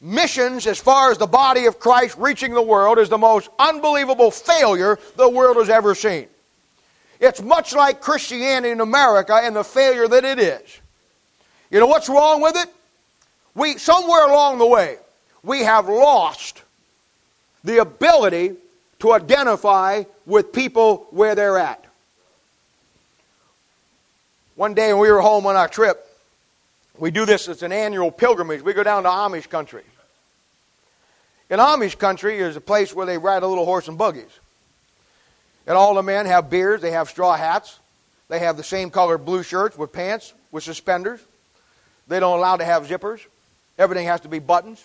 Missions, 0.00 0.66
as 0.66 0.78
far 0.78 1.10
as 1.10 1.18
the 1.18 1.26
body 1.26 1.66
of 1.66 1.80
Christ 1.80 2.16
reaching 2.18 2.54
the 2.54 2.62
world, 2.62 2.98
is 2.98 3.08
the 3.08 3.18
most 3.18 3.48
unbelievable 3.58 4.30
failure 4.30 4.98
the 5.16 5.28
world 5.28 5.56
has 5.56 5.68
ever 5.68 5.94
seen. 5.94 6.28
It's 7.18 7.42
much 7.42 7.74
like 7.74 8.00
Christianity 8.00 8.70
in 8.70 8.80
America 8.80 9.34
and 9.34 9.56
the 9.56 9.64
failure 9.64 10.06
that 10.06 10.24
it 10.24 10.38
is. 10.38 10.80
You 11.70 11.80
know 11.80 11.86
what's 11.86 12.08
wrong 12.08 12.40
with 12.40 12.56
it? 12.56 12.68
We, 13.54 13.78
somewhere 13.78 14.26
along 14.26 14.58
the 14.58 14.66
way, 14.66 14.96
we 15.42 15.60
have 15.60 15.88
lost 15.88 16.62
the 17.64 17.78
ability 17.78 18.54
to 19.00 19.12
identify 19.12 20.04
with 20.26 20.52
people 20.52 21.06
where 21.10 21.34
they're 21.34 21.58
at. 21.58 21.84
One 24.56 24.74
day 24.74 24.92
when 24.92 25.02
we 25.02 25.10
were 25.10 25.20
home 25.20 25.46
on 25.46 25.56
our 25.56 25.68
trip, 25.68 26.04
We 26.98 27.10
do 27.10 27.24
this 27.24 27.48
as 27.48 27.62
an 27.62 27.72
annual 27.72 28.10
pilgrimage. 28.10 28.62
We 28.62 28.72
go 28.72 28.82
down 28.82 29.04
to 29.04 29.08
Amish 29.08 29.48
country. 29.48 29.84
In 31.48 31.60
Amish 31.60 31.96
country 31.96 32.38
is 32.38 32.56
a 32.56 32.60
place 32.60 32.94
where 32.94 33.06
they 33.06 33.18
ride 33.18 33.42
a 33.42 33.46
little 33.46 33.64
horse 33.64 33.88
and 33.88 33.96
buggies. 33.96 34.30
And 35.66 35.76
all 35.76 35.94
the 35.94 36.02
men 36.02 36.26
have 36.26 36.50
beards, 36.50 36.82
they 36.82 36.90
have 36.90 37.08
straw 37.08 37.36
hats, 37.36 37.78
they 38.28 38.40
have 38.40 38.56
the 38.56 38.64
same 38.64 38.90
colored 38.90 39.18
blue 39.18 39.42
shirts 39.42 39.76
with 39.78 39.92
pants, 39.92 40.34
with 40.50 40.64
suspenders. 40.64 41.20
They 42.08 42.20
don't 42.20 42.38
allow 42.38 42.56
to 42.56 42.64
have 42.64 42.86
zippers. 42.88 43.20
Everything 43.78 44.06
has 44.06 44.20
to 44.22 44.28
be 44.28 44.38
buttons. 44.38 44.84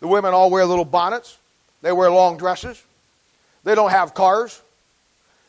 The 0.00 0.08
women 0.08 0.34
all 0.34 0.50
wear 0.50 0.64
little 0.64 0.84
bonnets. 0.84 1.38
They 1.82 1.92
wear 1.92 2.10
long 2.10 2.36
dresses. 2.36 2.82
They 3.64 3.74
don't 3.74 3.90
have 3.90 4.14
cars. 4.14 4.60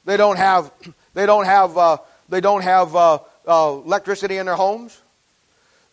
They 0.06 0.18
don't 0.18 0.38
have. 0.38 0.72
They 1.14 1.26
don't 1.26 1.44
have. 1.44 1.78
Uh, 1.78 1.98
they 2.30 2.40
don't 2.40 2.62
have 2.62 2.96
uh, 2.96 3.20
uh, 3.46 3.82
electricity 3.86 4.38
in 4.38 4.46
their 4.46 4.56
homes. 4.56 4.98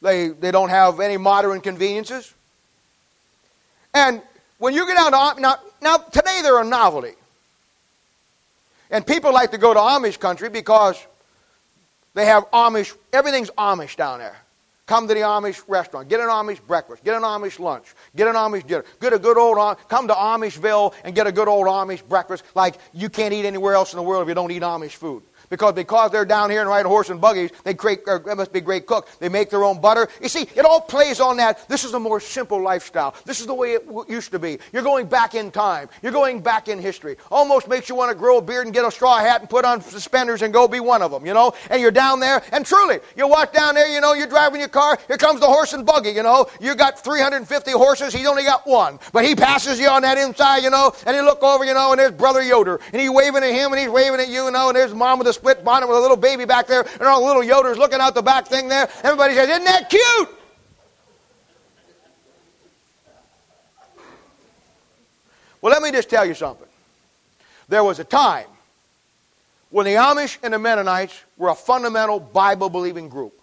They 0.00 0.28
they 0.28 0.52
don't 0.52 0.68
have 0.68 1.00
any 1.00 1.16
modern 1.16 1.60
conveniences. 1.60 2.32
And 3.92 4.22
when 4.58 4.74
you 4.74 4.86
get 4.86 4.96
out 4.96 5.34
to 5.34 5.40
now, 5.42 5.56
now 5.82 5.96
today 5.96 6.38
they're 6.44 6.60
a 6.60 6.64
novelty. 6.64 7.14
And 8.92 9.04
people 9.04 9.32
like 9.32 9.50
to 9.50 9.58
go 9.58 9.74
to 9.74 9.80
Amish 9.80 10.20
country 10.20 10.48
because 10.48 11.04
they 12.18 12.26
have 12.26 12.50
Amish, 12.50 12.94
everything's 13.12 13.50
Amish 13.50 13.96
down 13.96 14.18
there. 14.18 14.36
Come 14.86 15.06
to 15.06 15.14
the 15.14 15.20
Amish 15.20 15.62
restaurant. 15.68 16.08
Get 16.08 16.18
an 16.18 16.28
Amish 16.28 16.66
breakfast. 16.66 17.04
Get 17.04 17.14
an 17.14 17.22
Amish 17.22 17.58
lunch. 17.58 17.94
Get 18.16 18.26
an 18.26 18.34
Amish 18.34 18.66
dinner. 18.66 18.84
Get 19.00 19.12
a 19.12 19.18
good 19.18 19.36
old, 19.36 19.58
come 19.88 20.08
to 20.08 20.14
Amishville 20.14 20.94
and 21.04 21.14
get 21.14 21.26
a 21.26 21.32
good 21.32 21.46
old 21.46 21.66
Amish 21.66 22.06
breakfast 22.08 22.42
like 22.54 22.76
you 22.94 23.10
can't 23.10 23.34
eat 23.34 23.44
anywhere 23.44 23.74
else 23.74 23.92
in 23.92 23.98
the 23.98 24.02
world 24.02 24.22
if 24.22 24.28
you 24.28 24.34
don't 24.34 24.50
eat 24.50 24.62
Amish 24.62 24.92
food. 24.92 25.22
Because 25.50 25.74
because 25.74 26.10
they're 26.10 26.24
down 26.24 26.50
here 26.50 26.60
and 26.60 26.68
ride 26.68 26.86
horse 26.86 27.10
and 27.10 27.20
buggies, 27.20 27.50
they 27.64 27.74
create, 27.74 28.04
they 28.04 28.34
must 28.34 28.52
be 28.52 28.60
great 28.60 28.86
cook. 28.86 29.08
They 29.18 29.28
make 29.28 29.50
their 29.50 29.64
own 29.64 29.80
butter. 29.80 30.08
You 30.20 30.28
see, 30.28 30.42
it 30.42 30.64
all 30.64 30.80
plays 30.80 31.20
on 31.20 31.36
that. 31.38 31.68
This 31.68 31.84
is 31.84 31.94
a 31.94 32.00
more 32.00 32.20
simple 32.20 32.60
lifestyle. 32.60 33.14
This 33.24 33.40
is 33.40 33.46
the 33.46 33.54
way 33.54 33.72
it 33.74 33.86
used 34.08 34.30
to 34.32 34.38
be. 34.38 34.58
You're 34.72 34.82
going 34.82 35.06
back 35.06 35.34
in 35.34 35.50
time. 35.50 35.88
You're 36.02 36.12
going 36.12 36.40
back 36.40 36.68
in 36.68 36.78
history. 36.78 37.16
Almost 37.30 37.68
makes 37.68 37.88
you 37.88 37.94
want 37.94 38.10
to 38.10 38.14
grow 38.14 38.38
a 38.38 38.42
beard 38.42 38.66
and 38.66 38.74
get 38.74 38.84
a 38.84 38.90
straw 38.90 39.18
hat 39.18 39.40
and 39.40 39.48
put 39.48 39.64
on 39.64 39.80
suspenders 39.80 40.42
and 40.42 40.52
go 40.52 40.68
be 40.68 40.80
one 40.80 41.02
of 41.02 41.10
them, 41.10 41.24
you 41.24 41.34
know? 41.34 41.54
And 41.70 41.80
you're 41.80 41.90
down 41.90 42.20
there, 42.20 42.42
and 42.52 42.66
truly, 42.66 43.00
you 43.16 43.26
walk 43.28 43.52
down 43.52 43.74
there, 43.74 43.88
you 43.88 44.00
know, 44.00 44.12
you're 44.12 44.26
driving 44.26 44.60
your 44.60 44.68
car, 44.68 44.98
here 45.06 45.16
comes 45.16 45.40
the 45.40 45.46
horse 45.46 45.72
and 45.72 45.86
buggy, 45.86 46.10
you 46.10 46.22
know? 46.22 46.46
You 46.60 46.74
got 46.74 47.02
350 47.02 47.70
horses, 47.72 48.12
he's 48.12 48.26
only 48.26 48.44
got 48.44 48.66
one. 48.66 48.98
But 49.12 49.24
he 49.24 49.34
passes 49.34 49.80
you 49.80 49.88
on 49.88 50.02
that 50.02 50.18
inside, 50.18 50.58
you 50.58 50.70
know, 50.70 50.92
and 51.06 51.16
you 51.16 51.22
look 51.24 51.42
over, 51.42 51.64
you 51.64 51.74
know, 51.74 51.92
and 51.92 51.98
there's 51.98 52.12
Brother 52.12 52.42
Yoder, 52.42 52.80
and 52.92 53.00
he's 53.00 53.10
waving 53.10 53.42
at 53.42 53.52
him, 53.52 53.72
and 53.72 53.80
he's 53.80 53.90
waving 53.90 54.20
at 54.20 54.28
you, 54.28 54.44
you 54.44 54.50
know, 54.50 54.68
and 54.68 54.76
there's 54.76 54.94
mom 54.94 55.18
with 55.18 55.28
a 55.28 55.32
split 55.38 55.64
bonnet 55.64 55.88
with 55.88 55.96
a 55.96 56.00
little 56.00 56.16
baby 56.16 56.44
back 56.44 56.66
there, 56.66 56.82
and 56.82 57.02
all 57.02 57.20
the 57.20 57.26
little 57.26 57.42
Yoders 57.42 57.76
looking 57.76 58.00
out 58.00 58.14
the 58.14 58.22
back 58.22 58.48
thing 58.48 58.68
there. 58.68 58.88
Everybody 59.02 59.34
says, 59.34 59.48
Isn't 59.48 59.64
that 59.64 59.88
cute? 59.88 60.28
Well, 65.60 65.72
let 65.72 65.82
me 65.82 65.90
just 65.90 66.10
tell 66.10 66.24
you 66.24 66.34
something. 66.34 66.68
There 67.68 67.82
was 67.82 67.98
a 67.98 68.04
time 68.04 68.46
when 69.70 69.86
the 69.86 69.94
Amish 69.94 70.38
and 70.42 70.54
the 70.54 70.58
Mennonites 70.58 71.14
were 71.36 71.48
a 71.48 71.54
fundamental 71.54 72.20
Bible 72.20 72.68
believing 72.68 73.08
group. 73.08 73.34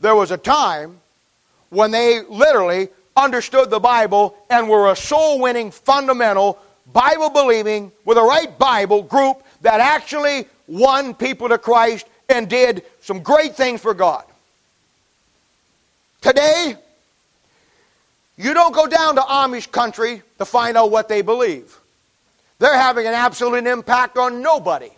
There 0.00 0.14
was 0.14 0.30
a 0.30 0.38
time 0.38 0.98
when 1.70 1.90
they 1.90 2.22
literally 2.28 2.88
understood 3.16 3.70
the 3.70 3.78
Bible 3.78 4.36
and 4.50 4.68
were 4.68 4.90
a 4.90 4.96
soul 4.96 5.40
winning, 5.40 5.70
fundamental, 5.70 6.58
Bible 6.92 7.30
believing, 7.30 7.92
with 8.04 8.18
a 8.18 8.22
right 8.22 8.58
Bible 8.58 9.02
group 9.02 9.42
that 9.62 9.80
actually 9.80 10.46
won 10.68 11.14
people 11.14 11.48
to 11.48 11.58
Christ 11.58 12.06
and 12.28 12.48
did 12.48 12.84
some 13.00 13.20
great 13.20 13.54
things 13.54 13.80
for 13.80 13.94
God. 13.94 14.24
Today, 16.20 16.76
you 18.36 18.54
don't 18.54 18.74
go 18.74 18.86
down 18.86 19.16
to 19.16 19.20
Amish 19.22 19.70
country 19.70 20.22
to 20.38 20.44
find 20.44 20.76
out 20.76 20.90
what 20.90 21.08
they 21.08 21.22
believe. 21.22 21.78
They're 22.58 22.78
having 22.78 23.06
an 23.06 23.14
absolute 23.14 23.66
impact 23.66 24.16
on 24.16 24.40
nobody. 24.40 24.90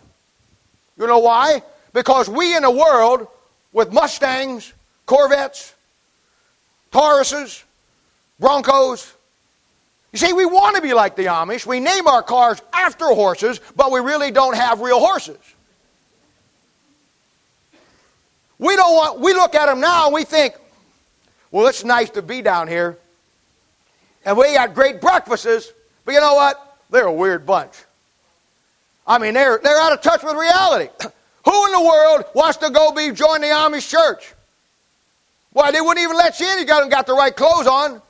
You 0.97 1.07
know 1.07 1.19
why? 1.19 1.63
Because 1.93 2.29
we 2.29 2.55
in 2.55 2.63
a 2.63 2.71
world 2.71 3.27
with 3.73 3.91
Mustangs, 3.91 4.71
Corvettes, 5.05 5.73
Tauruses, 6.91 7.63
Broncos, 8.39 9.14
you 10.15 10.27
see, 10.27 10.31
we 10.31 10.45
want 10.45 10.77
to 10.77 10.81
be 10.81 10.93
like 10.93 11.17
the 11.17 11.25
Amish. 11.25 11.65
We 11.65 11.81
name 11.81 12.07
our 12.07 12.23
cars 12.23 12.61
after 12.71 13.03
horses, 13.07 13.59
but 13.75 13.91
we 13.91 13.99
really 13.99 14.31
don't 14.31 14.55
have 14.55 14.79
real 14.79 15.01
horses. 15.01 15.37
We 18.57 18.77
don't 18.77 18.95
want, 18.95 19.19
we 19.19 19.33
look 19.33 19.55
at 19.55 19.65
them 19.65 19.81
now 19.81 20.05
and 20.05 20.13
we 20.13 20.23
think, 20.23 20.55
well, 21.51 21.67
it's 21.67 21.83
nice 21.83 22.09
to 22.11 22.21
be 22.21 22.41
down 22.41 22.69
here. 22.69 22.97
And 24.23 24.37
we 24.37 24.53
got 24.53 24.73
great 24.73 25.01
breakfasts, 25.01 25.73
but 26.05 26.13
you 26.13 26.21
know 26.21 26.35
what? 26.35 26.77
They're 26.89 27.07
a 27.07 27.11
weird 27.11 27.45
bunch. 27.45 27.73
I 29.05 29.17
mean, 29.17 29.33
they're, 29.33 29.59
they're 29.61 29.81
out 29.81 29.91
of 29.91 30.01
touch 30.01 30.23
with 30.23 30.35
reality. 30.35 30.91
Who 31.43 31.65
in 31.65 31.71
the 31.73 31.81
world 31.81 32.23
wants 32.33 32.59
to 32.59 32.69
go 32.69 32.93
be 32.93 33.11
join 33.11 33.41
the 33.41 33.47
Amish 33.47 33.89
church? 33.89 34.33
Why, 35.51 35.71
they 35.71 35.81
wouldn't 35.81 36.01
even 36.01 36.15
let 36.15 36.39
you 36.39 36.49
in. 36.53 36.59
You 36.59 36.65
got, 36.65 36.89
got 36.89 37.05
the 37.05 37.13
right 37.13 37.35
clothes 37.35 37.67
on. 37.67 38.01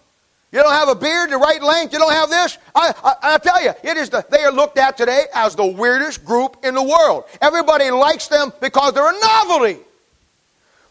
You 0.55 0.63
don't 0.63 0.71
have 0.71 0.87
a 0.87 0.95
beard 0.95 1.31
the 1.31 1.37
right 1.37 1.61
length. 1.61 1.91
You 1.91 1.99
don't 1.99 2.13
have 2.13 2.29
this. 2.29 2.57
I, 2.73 2.93
I, 3.03 3.33
I, 3.33 3.37
tell 3.39 3.61
you, 3.61 3.73
it 3.83 3.97
is 3.97 4.09
the, 4.09 4.25
they 4.31 4.41
are 4.45 4.53
looked 4.53 4.77
at 4.77 4.95
today 4.95 5.25
as 5.35 5.53
the 5.53 5.65
weirdest 5.65 6.23
group 6.23 6.55
in 6.63 6.73
the 6.73 6.81
world. 6.81 7.25
Everybody 7.41 7.91
likes 7.91 8.29
them 8.29 8.53
because 8.61 8.93
they're 8.93 9.09
a 9.09 9.19
novelty. 9.19 9.79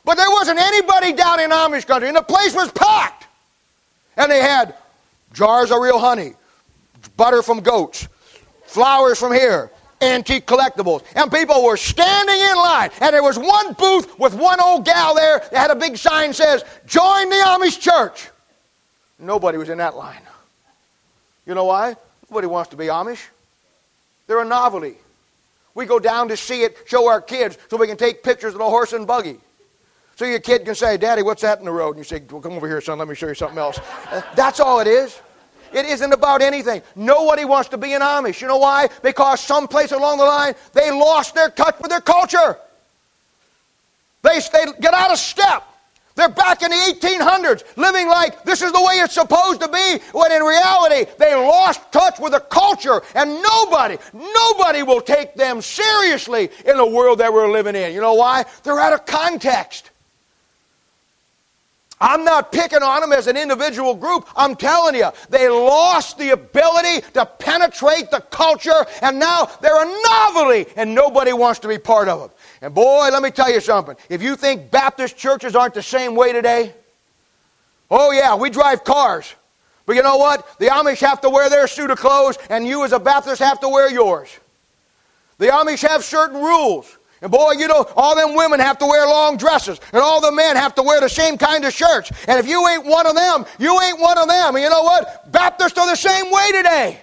But 0.04 0.16
there 0.16 0.28
wasn't 0.28 0.58
anybody 0.58 1.14
down 1.14 1.40
in 1.40 1.48
Amish 1.48 1.86
country, 1.86 2.08
and 2.08 2.16
the 2.18 2.22
place 2.22 2.54
was 2.54 2.70
packed. 2.72 3.26
And 4.18 4.30
they 4.30 4.42
had 4.42 4.74
jars 5.32 5.70
of 5.70 5.78
real 5.78 5.98
honey, 5.98 6.34
butter 7.16 7.42
from 7.42 7.60
goats, 7.60 8.06
flowers 8.66 9.18
from 9.18 9.32
here, 9.32 9.70
antique 10.02 10.46
collectibles. 10.46 11.04
And 11.16 11.32
people 11.32 11.64
were 11.64 11.78
standing 11.78 12.38
in 12.38 12.56
line. 12.56 12.90
And 13.00 13.14
there 13.14 13.22
was 13.22 13.38
one 13.38 13.72
booth 13.72 14.18
with 14.18 14.34
one 14.34 14.60
old 14.60 14.84
gal 14.84 15.14
there 15.14 15.38
that 15.38 15.54
had 15.54 15.70
a 15.70 15.76
big 15.76 15.96
sign 15.96 16.34
says, 16.34 16.66
Join 16.86 17.30
the 17.30 17.36
Amish 17.36 17.80
church. 17.80 18.28
Nobody 19.18 19.58
was 19.58 19.68
in 19.68 19.78
that 19.78 19.96
line. 19.96 20.22
You 21.46 21.54
know 21.54 21.64
why? 21.64 21.96
Nobody 22.30 22.46
wants 22.46 22.70
to 22.70 22.76
be 22.76 22.86
Amish. 22.86 23.26
They're 24.26 24.40
a 24.40 24.44
novelty. 24.44 24.96
We 25.74 25.86
go 25.86 25.98
down 25.98 26.28
to 26.28 26.36
see 26.36 26.62
it, 26.62 26.76
show 26.86 27.08
our 27.08 27.20
kids, 27.20 27.58
so 27.68 27.76
we 27.76 27.86
can 27.86 27.96
take 27.96 28.22
pictures 28.22 28.54
of 28.54 28.58
the 28.58 28.64
horse 28.64 28.92
and 28.92 29.06
buggy. 29.06 29.38
So 30.16 30.24
your 30.24 30.38
kid 30.38 30.64
can 30.64 30.74
say, 30.74 30.96
Daddy, 30.96 31.22
what's 31.22 31.42
that 31.42 31.58
in 31.58 31.64
the 31.64 31.72
road? 31.72 31.90
And 31.90 31.98
you 31.98 32.04
say, 32.04 32.22
well, 32.30 32.40
Come 32.40 32.52
over 32.52 32.68
here, 32.68 32.80
son, 32.80 32.98
let 32.98 33.08
me 33.08 33.14
show 33.14 33.26
you 33.26 33.34
something 33.34 33.58
else. 33.58 33.80
Uh, 34.10 34.22
that's 34.36 34.60
all 34.60 34.78
it 34.80 34.86
is. 34.86 35.20
It 35.72 35.86
isn't 35.86 36.12
about 36.12 36.40
anything. 36.40 36.82
Nobody 36.94 37.44
wants 37.44 37.68
to 37.70 37.78
be 37.78 37.94
an 37.94 38.00
Amish. 38.00 38.40
You 38.40 38.46
know 38.46 38.58
why? 38.58 38.88
Because 39.02 39.40
someplace 39.40 39.90
along 39.90 40.18
the 40.18 40.24
line, 40.24 40.54
they 40.72 40.92
lost 40.92 41.34
their 41.34 41.50
touch 41.50 41.76
with 41.80 41.90
their 41.90 42.00
culture. 42.00 42.56
They, 44.22 44.38
they 44.52 44.64
get 44.80 44.94
out 44.94 45.10
of 45.10 45.18
step. 45.18 45.66
They're 46.16 46.28
back 46.28 46.62
in 46.62 46.70
the 46.70 46.76
1800s, 46.76 47.76
living 47.76 48.08
like 48.08 48.44
this 48.44 48.62
is 48.62 48.70
the 48.70 48.80
way 48.80 48.94
it's 48.94 49.14
supposed 49.14 49.60
to 49.62 49.68
be, 49.68 49.98
when 50.12 50.30
in 50.30 50.42
reality, 50.42 51.10
they 51.18 51.34
lost 51.34 51.90
touch 51.90 52.20
with 52.20 52.32
the 52.32 52.40
culture, 52.40 53.02
and 53.16 53.42
nobody, 53.42 53.98
nobody 54.12 54.84
will 54.84 55.00
take 55.00 55.34
them 55.34 55.60
seriously 55.60 56.50
in 56.64 56.76
the 56.76 56.86
world 56.86 57.18
that 57.18 57.32
we're 57.32 57.50
living 57.50 57.74
in. 57.74 57.92
You 57.92 58.00
know 58.00 58.14
why? 58.14 58.44
They're 58.62 58.78
out 58.78 58.92
of 58.92 59.06
context. 59.06 59.90
I'm 62.04 62.22
not 62.22 62.52
picking 62.52 62.82
on 62.82 63.00
them 63.00 63.12
as 63.12 63.28
an 63.28 63.38
individual 63.38 63.94
group. 63.94 64.28
I'm 64.36 64.56
telling 64.56 64.94
you, 64.94 65.08
they 65.30 65.48
lost 65.48 66.18
the 66.18 66.30
ability 66.30 67.00
to 67.14 67.24
penetrate 67.24 68.10
the 68.10 68.20
culture, 68.20 68.84
and 69.00 69.18
now 69.18 69.46
they're 69.62 69.82
a 69.82 70.02
novelty, 70.02 70.70
and 70.76 70.94
nobody 70.94 71.32
wants 71.32 71.60
to 71.60 71.68
be 71.68 71.78
part 71.78 72.08
of 72.08 72.20
them. 72.20 72.30
And 72.60 72.74
boy, 72.74 73.08
let 73.10 73.22
me 73.22 73.30
tell 73.30 73.50
you 73.50 73.58
something. 73.58 73.96
If 74.10 74.22
you 74.22 74.36
think 74.36 74.70
Baptist 74.70 75.16
churches 75.16 75.56
aren't 75.56 75.72
the 75.72 75.82
same 75.82 76.14
way 76.14 76.34
today, 76.34 76.74
oh 77.90 78.12
yeah, 78.12 78.34
we 78.34 78.50
drive 78.50 78.84
cars. 78.84 79.34
But 79.86 79.96
you 79.96 80.02
know 80.02 80.18
what? 80.18 80.58
The 80.58 80.66
Amish 80.66 81.00
have 81.00 81.22
to 81.22 81.30
wear 81.30 81.48
their 81.48 81.66
suit 81.66 81.90
of 81.90 81.98
clothes, 81.98 82.36
and 82.50 82.66
you 82.66 82.84
as 82.84 82.92
a 82.92 83.00
Baptist 83.00 83.40
have 83.40 83.60
to 83.60 83.68
wear 83.70 83.90
yours. 83.90 84.28
The 85.38 85.46
Amish 85.46 85.88
have 85.88 86.04
certain 86.04 86.36
rules. 86.36 86.98
And 87.24 87.32
boy, 87.32 87.52
you 87.52 87.68
know, 87.68 87.86
all 87.96 88.14
them 88.14 88.36
women 88.36 88.60
have 88.60 88.76
to 88.80 88.86
wear 88.86 89.06
long 89.06 89.38
dresses, 89.38 89.80
and 89.94 90.02
all 90.02 90.20
the 90.20 90.30
men 90.30 90.56
have 90.56 90.74
to 90.74 90.82
wear 90.82 91.00
the 91.00 91.08
same 91.08 91.38
kind 91.38 91.64
of 91.64 91.72
shirts. 91.72 92.12
And 92.28 92.38
if 92.38 92.46
you 92.46 92.68
ain't 92.68 92.84
one 92.84 93.06
of 93.06 93.16
them, 93.16 93.46
you 93.58 93.80
ain't 93.80 93.98
one 93.98 94.18
of 94.18 94.28
them. 94.28 94.54
And 94.54 94.62
you 94.62 94.68
know 94.68 94.82
what? 94.82 95.32
Baptists 95.32 95.78
are 95.78 95.88
the 95.88 95.96
same 95.96 96.30
way 96.30 96.52
today. 96.52 96.98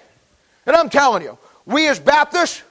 And 0.68 0.76
I'm 0.76 0.92
telling 0.92 1.24
you, 1.24 1.40
we 1.66 1.88
as 1.88 2.00
Baptists 2.00 2.62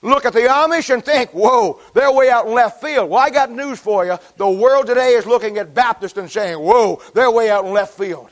look 0.00 0.24
at 0.24 0.32
the 0.32 0.42
Amish 0.42 0.94
and 0.94 1.04
think, 1.04 1.30
whoa, 1.30 1.80
they're 1.92 2.12
way 2.12 2.30
out 2.30 2.46
in 2.46 2.54
left 2.54 2.80
field. 2.80 3.10
Well, 3.10 3.18
I 3.18 3.30
got 3.30 3.50
news 3.50 3.80
for 3.80 4.06
you. 4.06 4.16
The 4.36 4.48
world 4.48 4.86
today 4.86 5.14
is 5.14 5.26
looking 5.26 5.58
at 5.58 5.74
Baptists 5.74 6.18
and 6.18 6.30
saying, 6.30 6.56
whoa, 6.56 7.02
they're 7.14 7.32
way 7.32 7.50
out 7.50 7.64
in 7.64 7.72
left 7.72 7.98
field. 7.98 8.30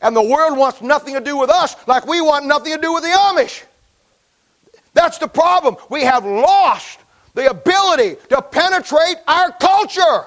And 0.00 0.16
the 0.16 0.28
world 0.28 0.58
wants 0.58 0.82
nothing 0.82 1.14
to 1.14 1.20
do 1.20 1.36
with 1.36 1.50
us 1.50 1.76
like 1.86 2.04
we 2.08 2.20
want 2.20 2.46
nothing 2.46 2.74
to 2.74 2.80
do 2.80 2.92
with 2.92 3.04
the 3.04 3.10
Amish. 3.10 3.62
That's 4.92 5.18
the 5.18 5.28
problem. 5.28 5.76
We 5.88 6.02
have 6.02 6.24
lost 6.24 6.98
the 7.34 7.50
ability 7.50 8.16
to 8.28 8.42
penetrate 8.42 9.16
our 9.26 9.52
culture. 9.52 10.26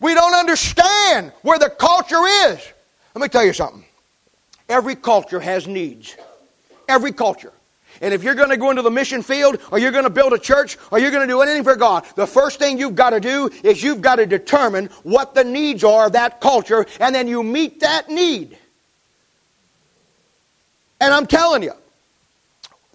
We 0.00 0.14
don't 0.14 0.34
understand 0.34 1.32
where 1.42 1.58
the 1.58 1.70
culture 1.70 2.24
is. 2.48 2.72
Let 3.14 3.22
me 3.22 3.28
tell 3.28 3.44
you 3.44 3.52
something. 3.52 3.84
Every 4.68 4.94
culture 4.94 5.40
has 5.40 5.66
needs. 5.66 6.16
Every 6.88 7.12
culture. 7.12 7.52
And 8.00 8.14
if 8.14 8.22
you're 8.22 8.34
going 8.34 8.48
to 8.48 8.56
go 8.56 8.70
into 8.70 8.82
the 8.82 8.90
mission 8.90 9.22
field, 9.22 9.60
or 9.70 9.78
you're 9.78 9.90
going 9.90 10.04
to 10.04 10.10
build 10.10 10.32
a 10.32 10.38
church, 10.38 10.78
or 10.90 10.98
you're 10.98 11.10
going 11.10 11.26
to 11.26 11.32
do 11.32 11.42
anything 11.42 11.64
for 11.64 11.76
God, 11.76 12.06
the 12.16 12.26
first 12.26 12.58
thing 12.58 12.78
you've 12.78 12.94
got 12.94 13.10
to 13.10 13.20
do 13.20 13.50
is 13.62 13.82
you've 13.82 14.00
got 14.00 14.16
to 14.16 14.26
determine 14.26 14.86
what 15.02 15.34
the 15.34 15.44
needs 15.44 15.84
are 15.84 16.06
of 16.06 16.12
that 16.12 16.40
culture, 16.40 16.86
and 16.98 17.14
then 17.14 17.28
you 17.28 17.42
meet 17.42 17.80
that 17.80 18.08
need. 18.08 18.56
And 21.00 21.12
I'm 21.12 21.26
telling 21.26 21.62
you, 21.62 21.72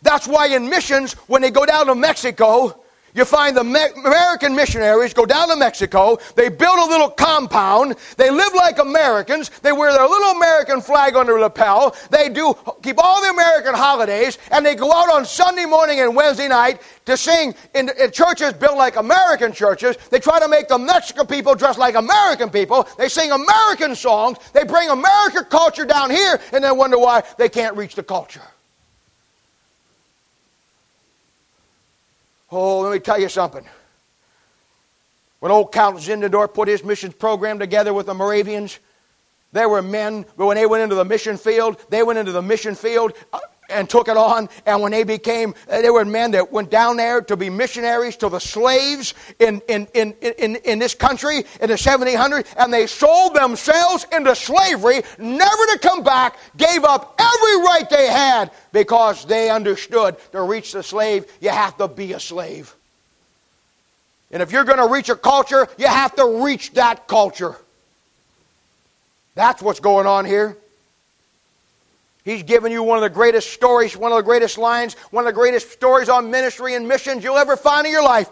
that's 0.06 0.28
why 0.28 0.47
in 0.47 0.70
missions, 0.70 1.14
when 1.28 1.41
they 1.41 1.51
go 1.51 1.66
down 1.66 1.88
to 1.88 1.95
Mexico, 1.95 2.82
you 3.16 3.24
find 3.24 3.56
the 3.56 3.62
American 3.62 4.56
missionaries 4.56 5.14
go 5.14 5.26
down 5.26 5.47
to 5.47 5.56
Mexico. 5.56 6.18
They 6.36 6.49
build 6.49 6.78
a 6.78 6.86
little 6.86 7.10
compound. 7.10 7.95
They 8.18 8.30
live 8.30 8.53
like 8.53 8.78
Americans. 8.78 9.49
They 9.62 9.72
wear 9.72 9.93
their 9.93 10.06
little 10.06 10.32
American 10.32 10.82
flag 10.82 11.16
on 11.16 11.26
their 11.26 11.39
lapel. 11.39 11.95
They 12.12 12.28
do 12.28 12.53
keep 12.84 12.97
all 12.99 13.22
the 13.22 13.30
American 13.30 13.74
holidays, 13.74 14.38
and 14.51 14.66
they 14.66 14.76
go 14.76 14.91
out 14.91 15.10
on 15.10 15.24
Sunday 15.24 15.64
morning 15.64 16.01
and 16.01 16.14
Wednesday 16.14 16.49
night 16.49 16.82
to 17.06 17.16
sing 17.16 17.56
in, 17.74 17.89
in 17.97 18.12
churches 18.12 18.51
built 18.51 18.78
like 18.78 18.97
American 18.97 19.53
churches. 19.53 19.95
They 20.12 20.20
try 20.20 20.41
to 20.41 20.49
make 20.49 20.68
the 20.68 20.78
Mexican 20.78 21.26
people 21.26 21.56
dress 21.56 21.78
like 21.78 21.95
American 21.95 22.49
people. 22.49 22.86
They 22.97 23.08
sing 23.08 23.32
American 23.32 23.95
songs. 23.95 24.39
They 24.51 24.66
bring 24.66 24.89
American 24.89 25.45
culture 25.45 25.86
down 25.86 26.12
here, 26.12 26.38
and 26.51 26.62
then 26.62 26.78
wonder 26.78 26.99
why 26.99 27.24
they 27.38 27.47
can't 27.47 27.78
reach 27.78 27.95
the 27.95 28.03
culture. 28.03 28.43
Oh, 32.51 32.81
let 32.81 32.91
me 32.93 32.99
tell 32.99 33.19
you 33.19 33.29
something. 33.29 33.65
When 35.39 35.51
old 35.51 35.71
Count 35.71 35.97
Zinzendorf 35.97 36.53
put 36.53 36.67
his 36.67 36.83
missions 36.83 37.13
program 37.13 37.59
together 37.59 37.93
with 37.93 38.05
the 38.05 38.13
Moravians, 38.13 38.79
there 39.51 39.69
were 39.69 39.81
men, 39.81 40.25
but 40.37 40.45
when 40.47 40.55
they 40.55 40.65
went 40.65 40.83
into 40.83 40.95
the 40.95 41.05
mission 41.05 41.37
field, 41.37 41.83
they 41.89 42.03
went 42.03 42.19
into 42.19 42.31
the 42.31 42.41
mission 42.41 42.75
field 42.75 43.13
uh, 43.31 43.39
and 43.70 43.89
took 43.89 44.07
it 44.07 44.18
on. 44.18 44.49
And 44.66 44.82
when 44.82 44.91
they 44.91 45.03
became, 45.03 45.55
uh, 45.70 45.82
there 45.82 45.93
were 45.93 46.05
men 46.05 46.32
that 46.32 46.51
went 46.51 46.70
down 46.70 46.97
there 46.97 47.22
to 47.22 47.38
be 47.38 47.49
missionaries 47.49 48.16
to 48.18 48.30
the 48.30 48.39
slaves 48.39 49.13
in, 49.39 49.61
in, 49.68 49.88
in, 49.93 50.13
in, 50.22 50.55
in 50.57 50.80
this 50.80 50.93
country 50.93 51.43
in 51.61 51.70
the 51.70 51.76
1700s, 51.76 52.45
and 52.57 52.74
they 52.74 52.88
sold 52.88 53.36
themselves 53.36 54.05
into 54.11 54.36
slavery, 54.36 55.01
never 55.18 55.66
to 55.74 55.80
come 55.82 56.03
back, 56.03 56.38
gave 56.57 56.84
up 56.84 57.16
every 57.20 57.63
right 57.63 57.89
they 57.89 58.07
had 58.07 58.51
because 58.72 59.26
they 59.26 59.49
understood 59.49 60.16
to 60.32 60.41
reach 60.41 60.72
the 60.72 60.84
slave, 60.84 61.26
you 61.41 61.49
have 61.49 61.78
to 61.78 61.88
be 61.88 62.13
a 62.13 62.20
slave. 62.20 62.76
And 64.32 64.41
if 64.41 64.51
you're 64.51 64.63
going 64.63 64.80
to 64.80 64.91
reach 64.91 65.09
a 65.09 65.16
culture, 65.16 65.68
you 65.78 65.88
have 65.88 66.16
to 66.16 66.43
reach 66.43 66.74
that 66.74 67.07
culture. 67.07 67.55
That's 69.36 69.61
what's 69.61 69.80
going 69.80 70.07
on 70.07 70.26
here. 70.26 70.57
He's 72.26 72.41
given 72.41 72.71
you 72.71 72.82
one 72.82 72.97
of 72.97 73.03
the 73.03 73.09
greatest 73.09 73.53
stories, 73.53 73.95
one 73.95 74.11
of 74.11 74.17
the 74.17 74.23
greatest 74.23 74.57
lines, 74.57 74.95
one 75.11 75.28
of 75.28 75.34
the 75.34 75.39
greatest 75.39 75.71
stories 75.71 76.09
on 76.09 76.32
ministry 76.32 76.73
and 76.73 76.88
missions 76.88 77.23
you'll 77.23 77.38
ever 77.38 77.55
find 77.55 77.86
in 77.86 77.93
your 77.93 78.03
life. 78.03 78.30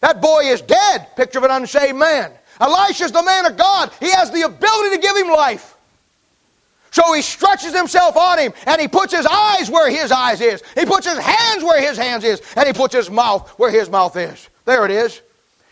That 0.00 0.22
boy 0.22 0.44
is 0.44 0.62
dead. 0.62 1.14
Picture 1.14 1.38
of 1.38 1.44
an 1.44 1.50
unsaved 1.50 1.96
man. 1.96 2.32
Elisha's 2.58 3.12
the 3.12 3.22
man 3.22 3.44
of 3.44 3.58
God. 3.58 3.92
He 4.00 4.10
has 4.10 4.30
the 4.30 4.42
ability 4.42 4.96
to 4.96 5.02
give 5.02 5.14
him 5.14 5.28
life. 5.28 5.76
So 6.90 7.12
he 7.12 7.20
stretches 7.20 7.76
himself 7.76 8.16
on 8.16 8.38
him 8.38 8.54
and 8.66 8.80
he 8.80 8.88
puts 8.88 9.12
his 9.12 9.26
eyes 9.26 9.70
where 9.70 9.90
his 9.90 10.10
eyes 10.10 10.40
is. 10.40 10.62
He 10.74 10.86
puts 10.86 11.06
his 11.06 11.18
hands 11.18 11.62
where 11.62 11.82
his 11.82 11.98
hands 11.98 12.24
is 12.24 12.40
and 12.56 12.66
he 12.66 12.72
puts 12.72 12.94
his 12.94 13.10
mouth 13.10 13.50
where 13.58 13.70
his 13.70 13.90
mouth 13.90 14.16
is. 14.16 14.48
There 14.64 14.86
it 14.86 14.90
is. 14.90 15.20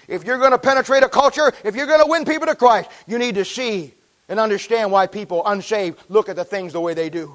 If 0.08 0.24
you're 0.24 0.38
going 0.38 0.50
to 0.50 0.58
penetrate 0.58 1.04
a 1.04 1.08
culture, 1.08 1.52
if 1.64 1.74
you're 1.74 1.86
going 1.86 2.02
to 2.02 2.10
win 2.10 2.26
people 2.26 2.48
to 2.48 2.54
Christ, 2.54 2.90
you 3.06 3.18
need 3.18 3.36
to 3.36 3.44
see 3.46 3.94
and 4.28 4.40
understand 4.40 4.90
why 4.90 5.06
people 5.06 5.42
unsaved 5.46 5.98
look 6.08 6.28
at 6.28 6.36
the 6.36 6.44
things 6.44 6.72
the 6.72 6.80
way 6.80 6.92
they 6.92 7.08
do. 7.08 7.34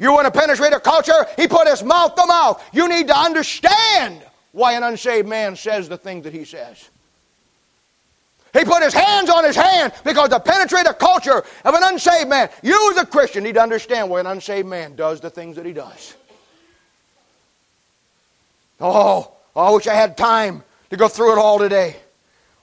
You 0.00 0.12
want 0.12 0.32
to 0.32 0.36
penetrate 0.36 0.72
a 0.72 0.80
culture? 0.80 1.26
He 1.36 1.46
put 1.46 1.68
his 1.68 1.84
mouth 1.84 2.14
to 2.14 2.26
mouth. 2.26 2.64
You 2.72 2.88
need 2.88 3.06
to 3.08 3.16
understand 3.16 4.22
why 4.52 4.72
an 4.72 4.82
unsaved 4.82 5.28
man 5.28 5.54
says 5.54 5.90
the 5.90 5.98
things 5.98 6.24
that 6.24 6.32
he 6.32 6.46
says. 6.46 6.88
He 8.54 8.64
put 8.64 8.82
his 8.82 8.94
hands 8.94 9.28
on 9.28 9.44
his 9.44 9.54
hand 9.54 9.92
because 10.02 10.30
to 10.30 10.40
penetrate 10.40 10.86
a 10.86 10.94
culture 10.94 11.44
of 11.64 11.74
an 11.74 11.82
unsaved 11.84 12.28
man, 12.28 12.48
you 12.62 12.90
as 12.92 12.96
a 12.96 13.06
Christian 13.06 13.44
need 13.44 13.54
to 13.54 13.62
understand 13.62 14.08
why 14.08 14.20
an 14.20 14.26
unsaved 14.26 14.66
man 14.66 14.96
does 14.96 15.20
the 15.20 15.30
things 15.30 15.54
that 15.56 15.66
he 15.66 15.72
does. 15.72 16.16
Oh, 18.80 19.30
I 19.54 19.70
wish 19.70 19.86
I 19.86 19.94
had 19.94 20.16
time 20.16 20.64
to 20.88 20.96
go 20.96 21.08
through 21.08 21.34
it 21.34 21.38
all 21.38 21.58
today. 21.58 21.94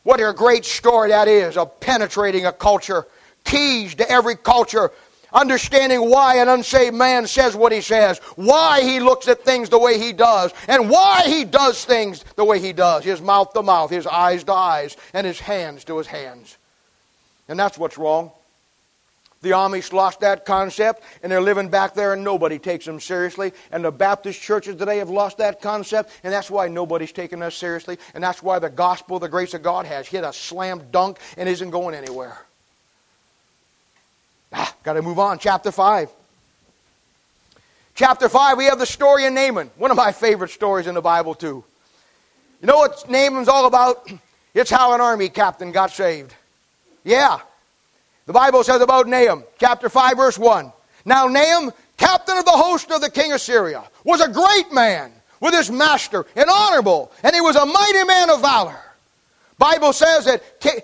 What 0.02 0.20
a 0.20 0.34
great 0.34 0.66
story 0.66 1.10
that 1.10 1.28
is 1.28 1.56
of 1.56 1.80
penetrating 1.80 2.48
a 2.48 2.52
culture. 2.52 3.06
Keys 3.44 3.94
to 3.96 4.10
every 4.10 4.36
culture 4.36 4.92
understanding 5.34 6.09
why 6.09 6.38
an 6.38 6.47
unsaved 6.47 6.95
man 6.95 7.28
says 7.28 7.55
what 7.55 7.71
he 7.71 7.82
says, 7.82 8.19
why 8.36 8.82
he 8.82 8.99
looks 8.99 9.28
at 9.28 9.43
things 9.43 9.69
the 9.69 9.80
way 9.80 9.99
he 9.99 10.13
does, 10.13 10.53
and 10.67 10.89
why 10.89 11.23
he 11.25 11.43
does 11.43 11.84
things 11.86 12.23
the 12.36 12.45
way 12.45 12.59
he 12.59 12.73
does 12.73 13.03
his 13.03 13.21
mouth 13.21 13.53
to 13.53 13.63
mouth, 13.63 13.89
his 13.89 14.07
eyes 14.07 14.43
to 14.45 14.53
eyes, 14.53 14.97
and 15.13 15.25
his 15.25 15.39
hands 15.39 15.84
to 15.86 15.97
his 15.97 16.07
hands. 16.07 16.57
And 17.47 17.57
that's 17.57 17.78
what's 17.78 17.97
wrong. 17.97 18.32
The 19.41 19.51
Amish 19.51 19.93
lost 19.93 20.21
that 20.21 20.45
concept, 20.45 21.03
and 21.21 21.32
they're 21.32 21.41
living 21.41 21.69
back 21.69 21.93
there, 21.93 22.13
and 22.13 22.23
nobody 22.23 22.57
takes 22.57 22.86
them 22.86 22.99
seriously. 22.99 23.53
And 23.71 23.86
the 23.86 23.91
Baptist 23.91 24.41
churches 24.41 24.78
today 24.78 24.97
have 24.97 25.11
lost 25.11 25.38
that 25.38 25.61
concept, 25.61 26.11
and 26.23 26.34
that's 26.34 26.49
why 26.49 26.67
nobody's 26.67 27.11
taking 27.11 27.43
us 27.43 27.55
seriously. 27.55 27.99
And 28.15 28.23
that's 28.23 28.41
why 28.41 28.57
the 28.57 28.69
gospel, 28.69 29.19
the 29.19 29.30
grace 29.30 29.53
of 29.53 29.61
God, 29.61 29.86
has 29.86 30.07
hit 30.07 30.23
a 30.23 30.34
slam 30.34 30.82
dunk 30.91 31.19
and 31.38 31.47
isn't 31.47 31.69
going 31.69 31.93
anywhere. 31.93 32.39
Ah, 34.54 34.76
got 34.84 34.93
to 34.93 35.02
move 35.02 35.20
on. 35.20 35.39
Chapter 35.39 35.72
5. 35.72 36.10
Chapter 37.95 38.30
5, 38.30 38.58
we 38.58 38.66
have 38.66 38.78
the 38.78 38.86
story 38.86 39.26
of 39.26 39.34
Naaman. 39.34 39.72
One 39.78 39.89
of 39.89 39.98
my 39.98 40.12
favorite 40.12 40.52
stories 40.52 40.86
in 40.86 40.93
the 40.93 41.02
Bible, 41.02 41.34
too. 41.34 41.64
You 42.62 42.68
know 42.68 42.78
what 42.78 43.10
Naaman's 43.10 43.48
all 43.48 43.66
about? 43.66 44.10
It's 44.54 44.72
how 44.72 44.95
an 44.95 45.02
army 45.02 45.30
captain 45.30 45.72
got 45.72 45.91
saved. 45.91 46.34
Yeah. 47.04 47.38
The 48.26 48.34
Bible 48.34 48.64
says 48.64 48.82
about 48.82 49.08
Naaman, 49.08 49.43
chapter 49.60 49.88
5, 49.88 50.18
verse 50.18 50.39
1. 50.39 50.74
Now, 51.06 51.28
Naaman, 51.28 51.72
captain 51.95 52.39
of 52.39 52.45
the 52.45 52.52
host 52.52 52.89
of 52.89 53.02
the 53.02 53.12
king 53.12 53.34
of 53.34 53.41
Syria, 53.41 53.84
was 54.04 54.20
a 54.20 54.28
great 54.28 54.74
man 54.74 55.12
with 55.41 55.54
his 55.54 55.70
master 55.70 56.26
and 56.36 56.50
honorable, 56.50 57.12
and 57.22 57.36
he 57.36 57.41
was 57.41 57.56
a 57.56 57.68
mighty 57.68 58.04
man 58.06 58.32
of 58.32 58.41
valor. 58.41 58.80
Bible 59.60 59.93
says 59.93 60.26
that, 60.26 60.43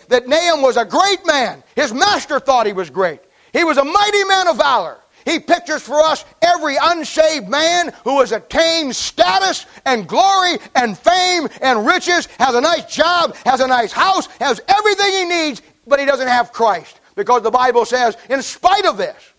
that 0.09 0.28
Naaman 0.28 0.61
was 0.61 0.78
a 0.78 0.86
great 0.86 1.26
man. 1.26 1.64
His 1.76 1.93
master 1.93 2.39
thought 2.39 2.68
he 2.68 2.74
was 2.74 2.91
great. 2.91 3.22
He 3.54 3.64
was 3.64 3.78
a 3.78 3.84
mighty 3.84 4.24
man 4.26 4.47
of 4.47 4.58
valor. 4.58 4.97
He 5.26 5.39
pictures 5.39 5.82
for 5.82 6.01
us 6.01 6.26
every 6.41 6.76
unsaved 6.82 7.47
man 7.47 7.93
who 8.04 8.20
has 8.20 8.34
attained 8.34 8.93
status 8.95 9.66
and 9.86 10.08
glory 10.08 10.58
and 10.76 10.97
fame 10.97 11.47
and 11.62 11.86
riches, 11.86 12.26
has 12.39 12.56
a 12.56 12.62
nice 12.62 12.93
job, 12.93 13.36
has 13.45 13.62
a 13.62 13.68
nice 13.68 13.93
house, 13.93 14.28
has 14.41 14.60
everything 14.68 15.14
he 15.14 15.26
needs, 15.26 15.62
but 15.88 15.99
he 15.99 16.06
doesn't 16.06 16.28
have 16.28 16.51
Christ. 16.51 16.99
Because 17.16 17.41
the 17.41 17.51
Bible 17.51 17.86
says, 17.86 18.18
in 18.30 18.41
spite 18.41 18.86
of 18.86 18.97
this, 18.97 19.34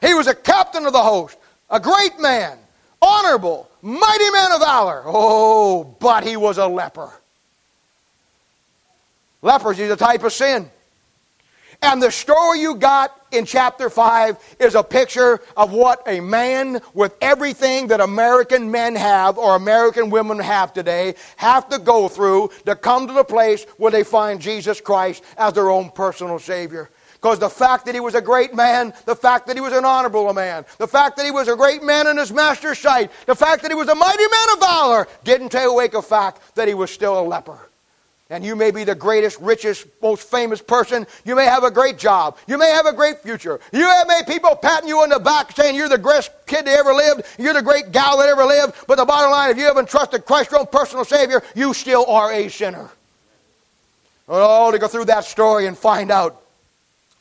he 0.00 0.14
was 0.14 0.26
a 0.26 0.34
captain 0.34 0.86
of 0.86 0.92
the 0.92 1.02
host, 1.02 1.36
a 1.70 1.78
great 1.78 2.18
man, 2.18 2.58
honorable, 3.00 3.68
mighty 3.82 4.30
man 4.30 4.52
of 4.52 4.60
valor. 4.60 5.02
Oh, 5.06 5.84
but 6.00 6.24
he 6.24 6.36
was 6.36 6.58
a 6.58 6.66
leper. 6.66 7.12
Leprosy 9.42 9.84
is 9.84 9.90
a 9.90 9.96
type 9.96 10.24
of 10.24 10.32
sin. 10.32 10.68
And 11.82 12.02
the 12.02 12.10
story 12.10 12.60
you 12.60 12.74
got 12.74 13.14
in 13.32 13.44
chapter 13.44 13.90
5 13.90 14.56
is 14.60 14.74
a 14.74 14.82
picture 14.82 15.40
of 15.56 15.72
what 15.72 16.02
a 16.06 16.20
man 16.20 16.80
with 16.94 17.14
everything 17.20 17.88
that 17.88 18.00
American 18.00 18.70
men 18.70 18.94
have 18.94 19.38
or 19.38 19.56
American 19.56 20.10
women 20.10 20.38
have 20.38 20.72
today 20.72 21.14
have 21.36 21.68
to 21.68 21.78
go 21.78 22.08
through 22.08 22.50
to 22.66 22.74
come 22.74 23.06
to 23.06 23.12
the 23.12 23.24
place 23.24 23.64
where 23.76 23.92
they 23.92 24.04
find 24.04 24.40
Jesus 24.40 24.80
Christ 24.80 25.22
as 25.36 25.52
their 25.52 25.70
own 25.70 25.90
personal 25.90 26.38
Savior. 26.38 26.90
Because 27.14 27.40
the 27.40 27.50
fact 27.50 27.86
that 27.86 27.94
he 27.94 28.00
was 28.00 28.14
a 28.14 28.22
great 28.22 28.54
man, 28.54 28.92
the 29.04 29.16
fact 29.16 29.48
that 29.48 29.56
he 29.56 29.60
was 29.60 29.72
an 29.72 29.84
honorable 29.84 30.32
man, 30.32 30.64
the 30.78 30.86
fact 30.86 31.16
that 31.16 31.24
he 31.24 31.32
was 31.32 31.48
a 31.48 31.56
great 31.56 31.82
man 31.82 32.06
in 32.06 32.16
his 32.16 32.32
master's 32.32 32.78
sight, 32.78 33.10
the 33.26 33.34
fact 33.34 33.62
that 33.62 33.72
he 33.72 33.74
was 33.74 33.88
a 33.88 33.94
mighty 33.94 34.22
man 34.22 34.52
of 34.52 34.60
valor, 34.60 35.08
didn't 35.24 35.48
take 35.48 35.66
away 35.66 35.88
the 35.88 36.00
fact 36.00 36.54
that 36.54 36.68
he 36.68 36.74
was 36.74 36.92
still 36.92 37.18
a 37.18 37.22
leper. 37.22 37.67
And 38.30 38.44
you 38.44 38.54
may 38.54 38.70
be 38.70 38.84
the 38.84 38.94
greatest, 38.94 39.40
richest, 39.40 39.86
most 40.02 40.28
famous 40.28 40.60
person. 40.60 41.06
You 41.24 41.34
may 41.34 41.46
have 41.46 41.64
a 41.64 41.70
great 41.70 41.96
job. 41.96 42.36
You 42.46 42.58
may 42.58 42.70
have 42.70 42.84
a 42.84 42.92
great 42.92 43.20
future. 43.20 43.58
You 43.72 43.80
may 43.80 44.16
have 44.18 44.26
people 44.26 44.54
patting 44.54 44.88
you 44.88 44.98
on 44.98 45.08
the 45.08 45.18
back 45.18 45.52
saying 45.52 45.76
you're 45.76 45.88
the 45.88 45.96
greatest 45.96 46.30
kid 46.46 46.66
that 46.66 46.78
ever 46.78 46.92
lived. 46.92 47.22
You're 47.38 47.54
the 47.54 47.62
great 47.62 47.90
gal 47.90 48.18
that 48.18 48.28
ever 48.28 48.44
lived. 48.44 48.74
But 48.86 48.96
the 48.96 49.06
bottom 49.06 49.30
line, 49.30 49.50
if 49.50 49.56
you 49.56 49.64
haven't 49.64 49.88
trusted 49.88 50.26
Christ, 50.26 50.50
your 50.50 50.60
own 50.60 50.66
personal 50.66 51.06
Savior, 51.06 51.42
you 51.54 51.72
still 51.72 52.04
are 52.04 52.30
a 52.30 52.50
sinner. 52.50 52.90
Oh, 54.28 54.70
to 54.70 54.78
go 54.78 54.88
through 54.88 55.06
that 55.06 55.24
story 55.24 55.66
and 55.66 55.76
find 55.76 56.10
out. 56.10 56.42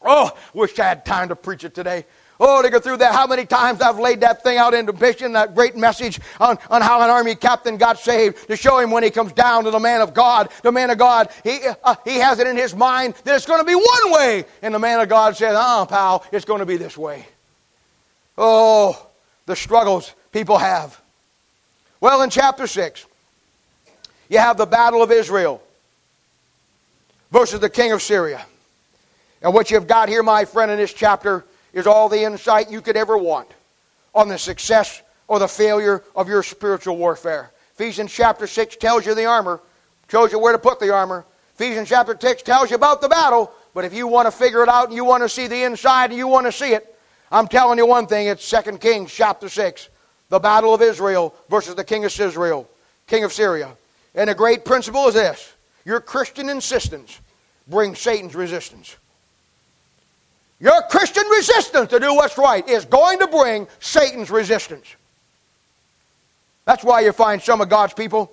Oh, 0.02 0.38
wish 0.54 0.78
I 0.78 0.84
had 0.84 1.06
time 1.06 1.30
to 1.30 1.38
preach 1.38 1.64
it 1.64 1.74
today. 1.74 2.06
Oh, 2.40 2.62
to 2.62 2.70
go 2.70 2.80
through 2.80 2.98
that, 2.98 3.14
how 3.14 3.26
many 3.26 3.46
times 3.46 3.82
I've 3.82 3.98
laid 3.98 4.22
that 4.22 4.44
thing 4.44 4.58
out 4.58 4.76
into 4.76 4.94
mission, 4.94 5.34
that 5.34 5.56
great 5.56 5.76
message 5.76 6.20
on, 6.40 6.60
on 6.70 6.82
how 6.84 7.02
an 7.02 7.10
army 7.10 7.34
captain 7.34 7.78
got 7.78 7.98
saved, 7.98 8.48
to 8.48 8.56
show 8.56 8.78
him 8.78 8.92
when 8.92 9.02
he 9.02 9.10
comes 9.10 9.32
down 9.32 9.64
to 9.64 9.72
the 9.72 9.80
man 9.80 10.02
of 10.02 10.14
God. 10.14 10.50
The 10.62 10.72
man 10.72 10.92
of 10.92 11.00
God, 11.00 11.30
he, 11.44 11.60
uh, 11.84 11.96
he 12.06 12.18
has 12.18 12.38
it 12.38 12.46
in 12.46 12.56
his 12.56 12.76
mind 12.76 13.16
that 13.24 13.36
it's 13.36 13.48
going 13.48 13.60
to 13.60 13.66
be 13.66 13.74
one 13.74 14.12
way. 14.12 14.46
And 14.62 14.74
the 14.74 14.80
man 14.80 15.00
of 15.00 15.10
God 15.10 15.36
says, 15.36 15.56
oh, 15.58 15.88
pal, 15.90 16.24
it's 16.32 16.46
going 16.46 16.60
to 16.60 16.66
be 16.66 16.78
this 16.78 16.96
way. 16.96 17.26
Oh, 18.38 19.08
the 19.48 19.56
struggles 19.56 20.14
people 20.32 20.60
have. 20.60 21.00
Well, 22.00 22.22
in 22.22 22.30
chapter 22.30 22.68
6, 22.68 23.06
you 24.30 24.38
have 24.38 24.58
the 24.58 24.68
battle 24.68 25.02
of 25.02 25.12
Israel 25.12 25.64
versus 27.32 27.60
the 27.60 27.70
king 27.70 27.94
of 27.94 28.04
Syria. 28.04 28.46
And 29.42 29.56
what 29.56 29.72
you've 29.72 29.88
got 29.88 30.08
here, 30.08 30.22
my 30.22 30.46
friend, 30.46 30.70
in 30.70 30.78
this 30.78 30.94
chapter 30.94 31.46
is 31.74 31.88
all 31.88 32.10
the 32.10 32.24
insight 32.24 32.72
you 32.72 32.82
could 32.82 32.98
ever 32.98 33.18
want 33.18 33.48
on 34.14 34.28
the 34.28 34.38
success 34.38 35.02
or 35.28 35.40
the 35.40 35.48
failure 35.48 36.04
of 36.16 36.28
your 36.28 36.44
spiritual 36.44 36.98
warfare. 36.98 37.52
Ephesians 37.74 38.12
chapter 38.12 38.48
6 38.48 38.78
tells 38.78 39.06
you 39.06 39.14
the 39.14 39.26
armor, 39.26 39.62
shows 40.10 40.32
you 40.32 40.40
where 40.40 40.54
to 40.54 40.60
put 40.60 40.80
the 40.80 40.94
armor. 40.94 41.26
Ephesians 41.56 41.90
chapter 41.90 42.18
6 42.20 42.42
tells 42.44 42.70
you 42.70 42.76
about 42.76 43.02
the 43.02 43.10
battle, 43.10 43.52
but 43.74 43.86
if 43.86 43.94
you 43.94 44.08
want 44.08 44.26
to 44.26 44.32
figure 44.32 44.64
it 44.64 44.70
out 44.70 44.88
and 44.88 44.96
you 44.96 45.06
want 45.06 45.24
to 45.24 45.30
see 45.30 45.48
the 45.48 45.64
inside 45.64 46.10
and 46.10 46.18
you 46.18 46.28
want 46.28 46.46
to 46.46 46.52
see 46.52 46.74
it, 46.74 46.96
I'm 47.32 47.48
telling 47.48 47.78
you 47.78 47.86
one 47.86 48.08
thing, 48.08 48.28
it's 48.28 48.50
2 48.50 48.78
Kings 48.78 49.14
chapter 49.14 49.50
6, 49.50 49.90
the 50.30 50.40
battle 50.40 50.74
of 50.74 50.82
Israel 50.82 51.36
versus 51.50 51.76
the 51.76 51.84
king 51.84 52.06
of 52.06 52.20
Israel, 52.20 52.70
king 53.06 53.24
of 53.24 53.34
Syria. 53.34 53.76
And 54.16 54.30
a 54.30 54.36
great 54.36 54.66
principle 54.66 55.08
is 55.08 55.14
this 55.14 55.54
your 55.86 56.02
Christian 56.02 56.50
insistence 56.50 57.22
brings 57.68 58.00
Satan's 58.00 58.36
resistance. 58.36 58.98
Your 60.60 60.82
Christian 60.90 61.26
resistance 61.28 61.90
to 61.92 62.00
do 62.00 62.14
what's 62.16 62.38
right 62.38 62.68
is 62.68 62.86
going 62.86 63.20
to 63.20 63.28
bring 63.28 63.68
Satan's 63.80 64.32
resistance. 64.32 64.96
That's 66.66 66.84
why 66.84 67.02
you 67.02 67.12
find 67.12 67.42
some 67.42 67.62
of 67.62 67.70
God's 67.70 67.94
people 67.94 68.32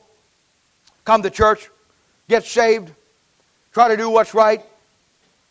come 1.05 1.23
to 1.23 1.31
church, 1.31 1.71
get 2.29 2.45
saved, 2.45 2.91
try 3.73 3.89
to 3.89 3.97
do 3.97 4.09
what's 4.09 4.35
right. 4.35 4.63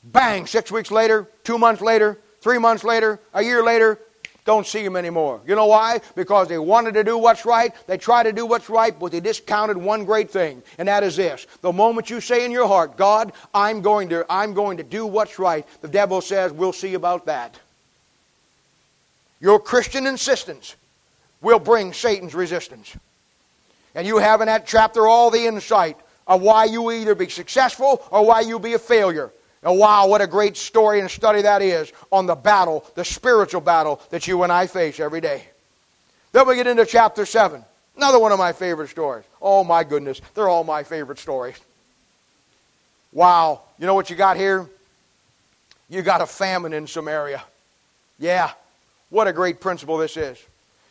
Bang, 0.04 0.48
six 0.48 0.72
weeks 0.72 0.92
later, 0.92 1.28
two 1.44 1.58
months 1.58 1.82
later, 1.82 2.18
three 2.42 2.58
months 2.58 2.84
later, 2.84 3.20
a 3.34 3.42
year 3.42 3.64
later, 3.64 4.00
don't 4.46 4.68
see 4.68 4.84
them 4.84 4.96
anymore. 4.96 5.40
You 5.48 5.56
know 5.56 5.68
why? 5.68 6.02
Because 6.16 6.48
they 6.48 6.58
wanted 6.58 6.96
to 6.96 7.04
do 7.04 7.18
what's 7.18 7.46
right. 7.46 7.74
They 7.88 7.98
tried 7.98 8.24
to 8.24 8.34
do 8.34 8.46
what's 8.46 8.70
right, 8.70 8.98
but 8.98 9.12
they 9.12 9.20
discounted 9.20 9.78
one 9.78 10.04
great 10.04 10.30
thing, 10.30 10.62
and 10.78 10.88
that 10.88 11.04
is 11.04 11.16
this. 11.16 11.48
The 11.62 11.72
moment 11.72 12.10
you 12.10 12.20
say 12.20 12.44
in 12.46 12.52
your 12.52 12.68
heart, 12.68 12.98
God, 12.98 13.32
I'm 13.54 13.82
going 13.82 14.10
to, 14.10 14.26
I'm 14.30 14.54
going 14.54 14.78
to 14.78 14.84
do 14.84 15.06
what's 15.06 15.40
right, 15.40 15.66
the 15.82 15.88
devil 15.88 16.20
says, 16.22 16.52
we'll 16.52 16.74
see 16.74 16.94
about 16.94 17.26
that. 17.28 17.58
Your 19.40 19.60
Christian 19.60 20.08
insistence 20.08 20.76
will 21.42 21.60
bring 21.60 21.94
Satan's 21.94 22.34
resistance. 22.34 22.96
And 23.96 24.08
you 24.08 24.18
have 24.18 24.42
in 24.42 24.48
that 24.48 24.66
chapter 24.66 25.08
all 25.08 25.30
the 25.30 25.46
insight 25.46 25.98
of 26.28 26.42
why 26.42 26.66
you 26.66 26.92
either 26.92 27.16
be 27.16 27.30
successful 27.30 28.02
or 28.10 28.26
why 28.26 28.42
you'll 28.42 28.60
be 28.60 28.74
a 28.74 28.80
failure. 28.80 29.32
And 29.64 29.80
wow, 29.80 30.08
what 30.08 30.22
a 30.22 30.28
great 30.28 30.58
story 30.58 31.00
and 31.00 31.10
study 31.10 31.42
that 31.42 31.62
is 31.62 31.92
on 32.12 32.26
the 32.26 32.36
battle, 32.36 32.86
the 32.96 33.06
spiritual 33.06 33.62
battle 33.62 34.02
that 34.10 34.28
you 34.28 34.44
and 34.44 34.52
I 34.52 34.68
face 34.68 35.00
every 35.00 35.22
day. 35.22 35.44
Then 36.34 36.48
we 36.48 36.56
get 36.56 36.68
into 36.68 36.86
chapter 36.86 37.26
7. 37.26 37.64
Another 37.96 38.20
one 38.20 38.32
of 38.32 38.40
my 38.40 38.52
favorite 38.52 38.90
stories. 38.90 39.24
Oh 39.42 39.64
my 39.64 39.84
goodness, 39.84 40.20
they're 40.34 40.50
all 40.50 40.64
my 40.64 40.84
favorite 40.84 41.20
stories. 41.20 41.56
Wow, 43.14 43.62
you 43.78 43.86
know 43.86 43.94
what 43.94 44.10
you 44.10 44.16
got 44.16 44.36
here? 44.36 44.68
You 45.90 46.02
got 46.02 46.22
a 46.22 46.26
famine 46.26 46.74
in 46.74 46.88
Samaria. 46.88 47.44
Yeah, 48.20 48.52
what 49.12 49.28
a 49.28 49.34
great 49.34 49.62
principle 49.62 49.98
this 49.98 50.18
is. 50.18 50.44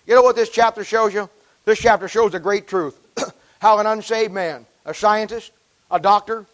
You 0.06 0.14
know 0.14 0.22
what 0.22 0.36
this 0.36 0.48
chapter 0.48 0.84
shows 0.84 1.12
you? 1.12 1.28
This 1.64 1.78
chapter 1.78 2.08
shows 2.08 2.34
a 2.34 2.40
great 2.40 2.68
truth. 2.68 2.98
How 3.58 3.78
an 3.78 3.86
unsaved 3.86 4.32
man, 4.32 4.64
a 4.86 4.94
scientist, 4.94 5.50
a 5.90 5.98
doctor, 5.98 6.46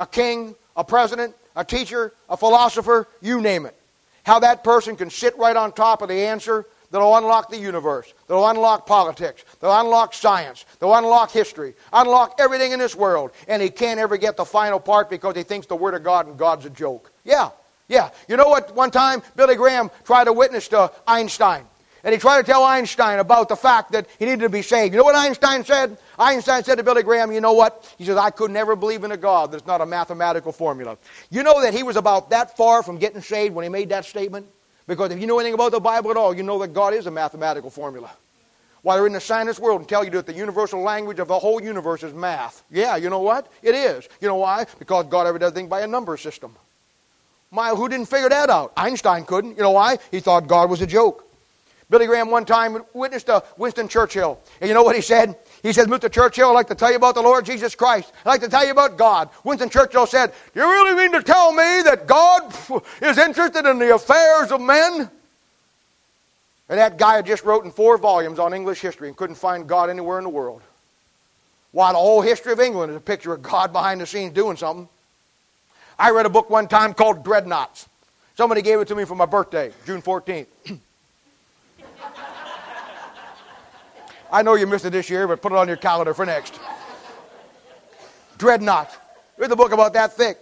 a 0.00 0.06
king, 0.06 0.54
a 0.76 0.82
president, 0.82 1.34
a 1.56 1.64
teacher, 1.64 2.12
a 2.28 2.36
philosopher, 2.36 3.08
you 3.20 3.40
name 3.40 3.66
it. 3.66 3.76
How 4.24 4.38
that 4.40 4.64
person 4.64 4.96
can 4.96 5.10
sit 5.10 5.36
right 5.36 5.56
on 5.56 5.72
top 5.72 6.02
of 6.02 6.08
the 6.08 6.14
answer 6.14 6.66
that'll 6.90 7.16
unlock 7.16 7.50
the 7.50 7.58
universe, 7.58 8.14
that'll 8.26 8.48
unlock 8.48 8.86
politics, 8.86 9.44
that'll 9.60 9.80
unlock 9.80 10.14
science, 10.14 10.64
that'll 10.78 10.94
unlock 10.94 11.30
history, 11.30 11.74
unlock 11.92 12.36
everything 12.38 12.72
in 12.72 12.78
this 12.78 12.94
world, 12.94 13.32
and 13.48 13.60
he 13.60 13.68
can't 13.68 13.98
ever 13.98 14.16
get 14.16 14.36
the 14.36 14.44
final 14.44 14.78
part 14.78 15.10
because 15.10 15.36
he 15.36 15.42
thinks 15.42 15.66
the 15.66 15.76
Word 15.76 15.94
of 15.94 16.02
God 16.04 16.26
and 16.26 16.38
God's 16.38 16.64
a 16.64 16.70
joke. 16.70 17.12
Yeah, 17.24 17.50
yeah. 17.88 18.10
You 18.28 18.36
know 18.36 18.48
what? 18.48 18.74
One 18.74 18.90
time, 18.90 19.22
Billy 19.36 19.56
Graham 19.56 19.90
tried 20.04 20.24
to 20.24 20.32
witness 20.32 20.68
to 20.68 20.90
Einstein. 21.06 21.64
And 22.04 22.12
he 22.12 22.18
tried 22.18 22.42
to 22.42 22.46
tell 22.46 22.62
Einstein 22.62 23.18
about 23.18 23.48
the 23.48 23.56
fact 23.56 23.92
that 23.92 24.06
he 24.18 24.26
needed 24.26 24.40
to 24.40 24.50
be 24.50 24.60
saved. 24.60 24.92
You 24.92 24.98
know 24.98 25.04
what 25.04 25.16
Einstein 25.16 25.64
said? 25.64 25.96
Einstein 26.18 26.62
said 26.62 26.76
to 26.76 26.82
Billy 26.82 27.02
Graham, 27.02 27.32
You 27.32 27.40
know 27.40 27.54
what? 27.54 27.92
He 27.96 28.04
says, 28.04 28.18
I 28.18 28.28
could 28.28 28.50
never 28.50 28.76
believe 28.76 29.04
in 29.04 29.12
a 29.12 29.16
God 29.16 29.50
that's 29.50 29.66
not 29.66 29.80
a 29.80 29.86
mathematical 29.86 30.52
formula. 30.52 30.98
You 31.30 31.42
know 31.42 31.62
that 31.62 31.72
he 31.72 31.82
was 31.82 31.96
about 31.96 32.28
that 32.30 32.58
far 32.58 32.82
from 32.82 32.98
getting 32.98 33.22
saved 33.22 33.54
when 33.54 33.62
he 33.62 33.70
made 33.70 33.88
that 33.88 34.04
statement? 34.04 34.46
Because 34.86 35.12
if 35.12 35.20
you 35.20 35.26
know 35.26 35.38
anything 35.38 35.54
about 35.54 35.72
the 35.72 35.80
Bible 35.80 36.10
at 36.10 36.18
all, 36.18 36.36
you 36.36 36.42
know 36.42 36.58
that 36.58 36.74
God 36.74 36.92
is 36.92 37.06
a 37.06 37.10
mathematical 37.10 37.70
formula. 37.70 38.10
While 38.82 38.98
they're 38.98 39.06
in 39.06 39.14
the 39.14 39.20
science 39.20 39.58
world 39.58 39.80
and 39.80 39.88
tell 39.88 40.04
you 40.04 40.10
that 40.10 40.26
the 40.26 40.34
universal 40.34 40.82
language 40.82 41.18
of 41.18 41.28
the 41.28 41.38
whole 41.38 41.62
universe 41.62 42.02
is 42.02 42.12
math. 42.12 42.62
Yeah, 42.70 42.96
you 42.96 43.08
know 43.08 43.20
what? 43.20 43.50
It 43.62 43.74
is. 43.74 44.06
You 44.20 44.28
know 44.28 44.36
why? 44.36 44.66
Because 44.78 45.06
God 45.06 45.26
ever 45.26 45.38
does 45.38 45.54
things 45.54 45.70
by 45.70 45.80
a 45.80 45.86
number 45.86 46.18
system. 46.18 46.54
My, 47.50 47.70
who 47.70 47.88
didn't 47.88 48.10
figure 48.10 48.28
that 48.28 48.50
out? 48.50 48.74
Einstein 48.76 49.24
couldn't. 49.24 49.56
You 49.56 49.62
know 49.62 49.70
why? 49.70 49.96
He 50.10 50.20
thought 50.20 50.46
God 50.46 50.68
was 50.68 50.82
a 50.82 50.86
joke. 50.86 51.23
Billy 51.90 52.06
Graham 52.06 52.30
one 52.30 52.44
time 52.44 52.82
witnessed 52.94 53.26
to 53.26 53.42
Winston 53.56 53.88
Churchill. 53.88 54.40
And 54.60 54.68
you 54.68 54.74
know 54.74 54.82
what 54.82 54.96
he 54.96 55.02
said? 55.02 55.36
He 55.62 55.72
said, 55.72 55.88
Mr. 55.88 56.10
Churchill, 56.10 56.48
I'd 56.48 56.52
like 56.52 56.68
to 56.68 56.74
tell 56.74 56.90
you 56.90 56.96
about 56.96 57.14
the 57.14 57.22
Lord 57.22 57.44
Jesus 57.44 57.74
Christ. 57.74 58.12
I'd 58.24 58.28
like 58.28 58.40
to 58.40 58.48
tell 58.48 58.64
you 58.64 58.70
about 58.70 58.96
God. 58.96 59.28
Winston 59.44 59.68
Churchill 59.68 60.06
said, 60.06 60.32
Do 60.54 60.60
you 60.60 60.66
really 60.66 60.94
mean 60.94 61.12
to 61.12 61.22
tell 61.22 61.52
me 61.52 61.82
that 61.82 62.06
God 62.06 62.54
is 63.02 63.18
interested 63.18 63.66
in 63.66 63.78
the 63.78 63.94
affairs 63.94 64.50
of 64.50 64.60
men? 64.60 65.10
And 66.68 66.78
that 66.78 66.96
guy 66.96 67.16
had 67.16 67.26
just 67.26 67.44
wrote 67.44 67.64
in 67.64 67.70
four 67.70 67.98
volumes 67.98 68.38
on 68.38 68.54
English 68.54 68.80
history 68.80 69.08
and 69.08 69.16
couldn't 69.16 69.36
find 69.36 69.68
God 69.68 69.90
anywhere 69.90 70.18
in 70.18 70.24
the 70.24 70.30
world. 70.30 70.62
While 71.72 71.92
the 71.92 71.98
whole 71.98 72.22
history 72.22 72.52
of 72.52 72.60
England 72.60 72.90
is 72.90 72.96
a 72.96 73.00
picture 73.00 73.34
of 73.34 73.42
God 73.42 73.72
behind 73.72 74.00
the 74.00 74.06
scenes 74.06 74.32
doing 74.32 74.56
something. 74.56 74.88
I 75.98 76.10
read 76.10 76.24
a 76.24 76.30
book 76.30 76.48
one 76.48 76.66
time 76.66 76.94
called 76.94 77.24
Dreadnoughts. 77.24 77.88
Somebody 78.36 78.62
gave 78.62 78.80
it 78.80 78.88
to 78.88 78.94
me 78.94 79.04
for 79.04 79.14
my 79.14 79.26
birthday, 79.26 79.72
June 79.84 80.00
14th. 80.00 80.46
I 84.34 84.42
know 84.42 84.56
you 84.56 84.66
missed 84.66 84.84
it 84.84 84.90
this 84.90 85.08
year, 85.08 85.28
but 85.28 85.40
put 85.40 85.52
it 85.52 85.58
on 85.58 85.68
your 85.68 85.76
calendar 85.76 86.12
for 86.12 86.26
next. 86.26 86.58
Dreadnought. 88.36 88.90
Read 89.36 89.48
the 89.48 89.54
book 89.54 89.70
about 89.70 89.92
that 89.92 90.14
thick. 90.14 90.38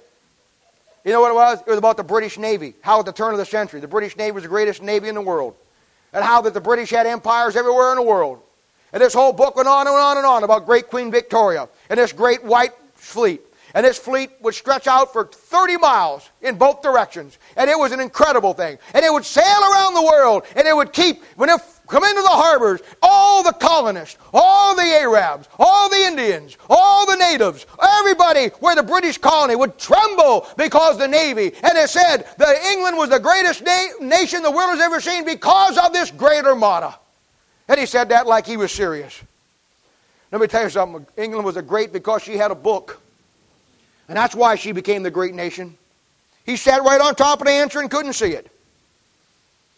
You 1.05 1.13
know 1.13 1.21
what 1.21 1.31
it 1.31 1.35
was? 1.35 1.61
It 1.61 1.67
was 1.67 1.77
about 1.77 1.99
the 1.99 2.03
British 2.03 2.39
Navy. 2.39 2.73
How 2.81 3.01
at 3.01 3.05
the 3.05 3.13
turn 3.13 3.33
of 3.33 3.39
the 3.39 3.45
century, 3.45 3.81
the 3.81 3.89
British 3.89 4.17
Navy 4.17 4.31
was 4.33 4.45
the 4.45 4.49
greatest 4.49 4.83
navy 4.83 5.11
in 5.11 5.15
the 5.15 5.21
world. 5.21 5.55
And 6.15 6.25
how 6.25 6.41
that 6.41 6.55
the 6.55 6.61
British 6.61 6.89
had 6.89 7.07
empires 7.07 7.55
everywhere 7.55 7.91
in 7.91 7.97
the 7.97 8.03
world. 8.03 8.41
And 8.95 9.03
this 9.03 9.13
whole 9.13 9.35
book 9.35 9.57
went 9.57 9.69
on 9.69 9.87
and 9.87 9.95
on 9.95 10.17
and 10.17 10.25
on 10.25 10.43
about 10.43 10.65
great 10.65 10.89
Queen 10.89 11.11
Victoria 11.11 11.69
and 11.91 11.99
this 11.99 12.15
great 12.15 12.43
white 12.43 12.73
fleet. 12.95 13.43
And 13.75 13.85
this 13.85 13.99
fleet 13.99 14.31
would 14.41 14.55
stretch 14.55 14.87
out 14.87 15.13
for 15.13 15.27
30 15.27 15.77
miles 15.77 16.31
in 16.41 16.57
both 16.57 16.81
directions. 16.81 17.37
And 17.57 17.69
it 17.69 17.79
was 17.79 17.93
an 17.93 18.01
incredible 18.01 18.55
thing. 18.55 18.79
And 18.95 19.05
it 19.05 19.13
would 19.13 19.27
sail 19.27 19.61
around 19.71 19.93
the 19.93 20.03
world. 20.03 20.45
And 20.57 20.67
it 20.67 20.75
would 20.75 20.95
keep, 20.95 21.23
when 21.37 21.51
it 21.51 21.61
come 21.93 22.05
into 22.05 22.23
the 22.23 22.29
harbors, 22.29 22.81
all 23.03 23.43
the 23.43 23.53
colonists, 23.53 24.17
all 24.33 24.75
the 24.75 24.83
Arabs, 24.83 25.47
all 25.59 25.91
the 25.91 26.05
Indians, 26.05 26.57
all 26.71 27.05
the 27.07 27.17
natives, 27.17 27.67
everybody 27.81 28.47
where 28.61 28.75
the 28.75 28.83
British 28.83 29.19
colony 29.19 29.55
would 29.55 29.79
tremble 29.79 30.47
because 30.57 30.97
the 30.97 31.07
Navy. 31.07 31.53
And 31.63 31.77
it 31.77 31.91
said 31.91 32.27
that 32.39 32.65
England 32.73 32.97
was 32.97 33.11
the 33.11 33.21
greatest 33.21 33.63
na- 33.63 34.07
nation 34.07 34.43
the 34.43 34.51
world 34.51 34.71
has 34.71 34.81
ever 34.81 35.01
seen 35.01 35.27
because 35.27 35.77
of 35.77 35.93
this 35.93 36.11
great 36.11 36.47
armada. 36.47 36.99
And 37.69 37.79
he 37.79 37.85
said 37.85 38.09
that 38.09 38.27
like 38.27 38.47
he 38.47 38.57
was 38.57 38.73
serious. 38.73 39.23
Let 40.33 40.41
me 40.41 40.47
tell 40.47 40.63
you 40.63 40.71
something. 40.71 41.07
England 41.19 41.45
was 41.45 41.59
a 41.59 41.63
great 41.63 41.93
because 41.93 42.23
she 42.23 42.39
had 42.39 42.51
a 42.51 42.55
book. 42.55 43.01
And 44.09 44.17
that's 44.17 44.35
why 44.35 44.55
she 44.55 44.73
became 44.73 45.03
the 45.03 45.11
great 45.11 45.35
nation. 45.35 45.77
He 46.47 46.57
sat 46.57 46.83
right 46.83 47.01
on 47.03 47.15
top 47.15 47.43
of 47.43 47.47
the 47.47 47.53
answer 47.53 47.81
and 47.81 47.91
couldn't 47.91 48.15
see 48.15 48.33
it. 48.33 48.51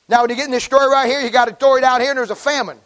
Now, 0.09 0.21
when 0.21 0.31
you 0.31 0.37
get 0.37 0.47
in 0.47 0.51
this 0.51 0.65
story 0.65 0.89
right 0.89 1.09
here, 1.09 1.21
you 1.21 1.31
got 1.31 1.51
a 1.51 1.55
story 1.55 1.81
down 1.81 2.01
here, 2.01 2.11
and 2.11 2.19
there's 2.19 2.31
a 2.31 2.37
famine. 2.37 2.79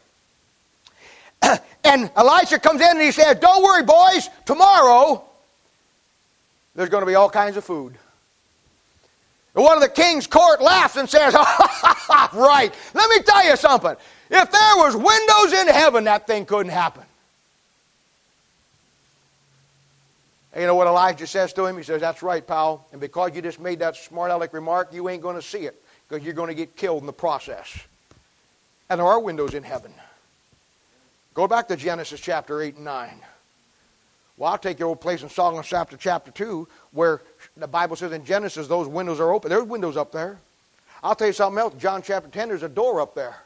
and 1.85 2.11
Elisha 2.17 2.59
comes 2.59 2.81
in 2.81 2.91
and 2.91 3.01
he 3.01 3.13
says, 3.13 3.39
Don't 3.39 3.63
worry, 3.63 3.83
boys, 3.83 4.29
tomorrow 4.45 5.25
there's 6.75 6.89
going 6.89 7.03
to 7.03 7.07
be 7.07 7.15
all 7.15 7.31
kinds 7.31 7.57
of 7.57 7.65
food. 7.65 7.95
And 9.55 9.65
one 9.65 9.77
of 9.77 9.83
the 9.83 9.89
king's 9.89 10.27
court 10.27 10.61
laughs 10.61 10.97
and 10.97 11.09
says, 11.09 11.35
Right, 12.35 12.73
let 12.95 13.11
me 13.11 13.23
tell 13.23 13.45
you 13.45 13.57
something. 13.57 13.97
If 14.31 14.51
there 14.51 14.77
was 14.77 14.95
windows 14.95 15.61
in 15.61 15.69
heaven, 15.69 16.05
that 16.05 16.27
thing 16.27 16.47
couldn't 16.47 16.71
happen. 16.73 17.03
And 20.53 20.63
you 20.63 20.67
know 20.67 20.75
what 20.75 20.87
Elijah 20.87 21.27
says 21.27 21.53
to 21.55 21.67
him? 21.67 21.77
He 21.77 21.83
says, 21.83 22.01
That's 22.01 22.23
right, 22.23 22.47
pal. 22.47 22.87
And 22.93 23.01
because 23.01 23.35
you 23.35 23.43
just 23.43 23.61
made 23.61 23.81
that 23.81 23.97
smart 23.97 24.31
aleck 24.31 24.53
remark, 24.53 24.93
you 24.93 25.09
ain't 25.09 25.23
going 25.23 25.37
to 25.37 25.43
see 25.43 25.61
it. 25.61 25.81
Because 26.09 26.25
you're 26.25 26.35
going 26.35 26.49
to 26.49 26.55
get 26.55 26.77
killed 26.77 27.01
in 27.01 27.07
the 27.07 27.13
process. 27.13 27.79
And 28.91 29.01
there 29.01 29.07
are 29.07 29.21
windows 29.21 29.55
in 29.55 29.63
heaven. 29.63 29.93
Go 31.35 31.47
back 31.47 31.69
to 31.69 31.77
Genesis 31.77 32.21
chapter 32.21 32.63
8 32.63 32.77
and 32.77 32.85
9. 32.85 33.21
Well, 34.39 34.53
I'll 34.53 34.59
take 34.59 34.79
your 34.79 34.89
old 34.89 35.01
place 35.01 35.23
in 35.23 35.29
of 35.29 35.67
chapter 35.67 35.97
chapter 35.97 36.31
2, 36.31 36.67
where 36.93 37.21
the 37.57 37.67
Bible 37.67 37.97
says 37.97 38.13
in 38.13 38.25
Genesis 38.25 38.69
those 38.69 38.87
windows 38.87 39.21
are 39.21 39.33
open. 39.33 39.51
There's 39.51 39.65
windows 39.65 39.97
up 39.97 40.13
there. 40.13 40.39
I'll 41.03 41.15
tell 41.15 41.27
you 41.27 41.33
something 41.33 41.59
else. 41.59 41.75
John 41.79 42.03
chapter 42.03 42.29
10, 42.29 42.49
there's 42.49 42.63
a 42.63 42.69
door 42.69 43.01
up 43.01 43.15
there. 43.15 43.37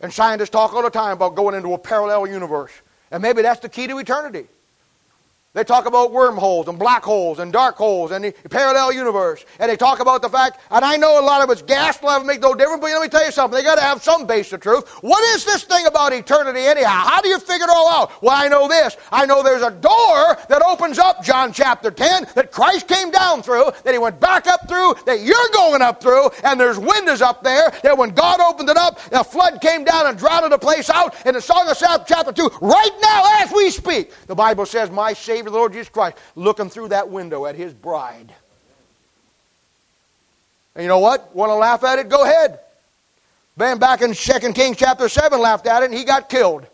And 0.00 0.12
scientists 0.12 0.50
talk 0.50 0.72
all 0.72 0.82
the 0.82 0.90
time 0.90 1.12
about 1.12 1.36
going 1.36 1.54
into 1.54 1.74
a 1.74 1.78
parallel 1.78 2.26
universe. 2.26 2.72
And 3.10 3.22
maybe 3.22 3.42
that's 3.42 3.60
the 3.60 3.68
key 3.68 3.86
to 3.86 3.98
eternity. 3.98 4.46
They 5.52 5.64
talk 5.64 5.86
about 5.86 6.12
wormholes 6.12 6.68
and 6.68 6.78
black 6.78 7.02
holes 7.02 7.40
and 7.40 7.52
dark 7.52 7.74
holes 7.74 8.12
and 8.12 8.24
the 8.24 8.32
parallel 8.48 8.92
universe. 8.92 9.44
And 9.58 9.68
they 9.68 9.76
talk 9.76 9.98
about 9.98 10.22
the 10.22 10.28
fact, 10.28 10.60
and 10.70 10.84
I 10.84 10.96
know 10.96 11.20
a 11.20 11.26
lot 11.26 11.42
of 11.42 11.50
it's 11.50 11.60
gas 11.60 12.00
will 12.00 12.22
make 12.22 12.40
no 12.40 12.54
difference, 12.54 12.80
but 12.80 12.92
let 12.92 13.02
me 13.02 13.08
tell 13.08 13.24
you 13.24 13.32
something. 13.32 13.58
They 13.58 13.64
got 13.64 13.74
to 13.74 13.80
have 13.80 14.00
some 14.00 14.28
base 14.28 14.52
of 14.52 14.60
truth. 14.60 14.88
What 15.00 15.24
is 15.34 15.44
this 15.44 15.64
thing 15.64 15.86
about 15.86 16.12
eternity 16.12 16.60
anyhow? 16.60 17.02
How 17.04 17.20
do 17.20 17.28
you 17.28 17.40
figure 17.40 17.64
it 17.64 17.68
all 17.68 17.88
out? 17.88 18.22
Well, 18.22 18.36
I 18.36 18.46
know 18.46 18.68
this. 18.68 18.96
I 19.10 19.26
know 19.26 19.42
there's 19.42 19.64
a 19.64 19.72
door 19.72 20.38
that 20.48 20.62
opens 20.64 21.00
up, 21.00 21.24
John 21.24 21.52
chapter 21.52 21.90
10, 21.90 22.28
that 22.36 22.52
Christ 22.52 22.86
came 22.86 23.10
down 23.10 23.42
through, 23.42 23.72
that 23.82 23.92
he 23.92 23.98
went 23.98 24.20
back 24.20 24.46
up 24.46 24.68
through, 24.68 24.94
that 25.04 25.22
you're 25.22 25.34
going 25.52 25.82
up 25.82 26.00
through, 26.00 26.30
and 26.44 26.60
there's 26.60 26.78
windows 26.78 27.22
up 27.22 27.42
there 27.42 27.72
that 27.82 27.98
when 27.98 28.10
God 28.10 28.38
opened 28.38 28.68
it 28.68 28.76
up, 28.76 29.00
the 29.10 29.24
flood 29.24 29.60
came 29.60 29.82
down 29.82 30.06
and 30.06 30.16
drowned 30.16 30.52
the 30.52 30.58
place 30.58 30.88
out. 30.88 31.26
In 31.26 31.34
the 31.34 31.40
Song 31.40 31.68
of 31.68 31.76
South 31.76 32.04
chapter 32.06 32.32
2, 32.32 32.50
right 32.60 32.98
now 33.02 33.42
as 33.42 33.50
we 33.50 33.68
speak, 33.70 34.12
the 34.28 34.34
Bible 34.36 34.64
says, 34.64 34.92
My 34.92 35.12
Savior 35.12 35.39
Savior, 35.40 35.52
the 35.52 35.56
Lord 35.56 35.72
Jesus 35.72 35.88
Christ, 35.88 36.18
looking 36.36 36.68
through 36.68 36.88
that 36.88 37.08
window 37.08 37.46
at 37.46 37.54
his 37.54 37.72
bride. 37.72 38.34
And 40.74 40.82
you 40.82 40.88
know 40.88 40.98
what? 40.98 41.34
Want 41.34 41.48
to 41.48 41.54
laugh 41.54 41.82
at 41.82 41.98
it? 41.98 42.10
Go 42.10 42.24
ahead. 42.24 42.60
Ben 43.56 43.78
back 43.78 44.02
in 44.02 44.12
2 44.12 44.52
Kings 44.52 44.76
chapter 44.76 45.08
7 45.08 45.40
laughed 45.40 45.66
at 45.66 45.82
it 45.82 45.86
and 45.86 45.94
he 45.94 46.04
got 46.04 46.28
killed. 46.28 46.66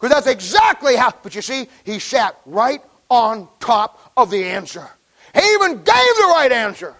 Because 0.00 0.14
that's 0.14 0.26
exactly 0.26 0.96
how, 0.96 1.12
but 1.22 1.34
you 1.34 1.42
see, 1.42 1.68
he 1.84 1.98
sat 1.98 2.38
right 2.46 2.80
on 3.10 3.48
top 3.60 4.12
of 4.16 4.30
the 4.30 4.44
answer. 4.44 4.88
He 5.34 5.46
even 5.52 5.72
gave 5.72 5.84
the 5.84 6.28
right 6.30 6.50
answer. 6.52 6.94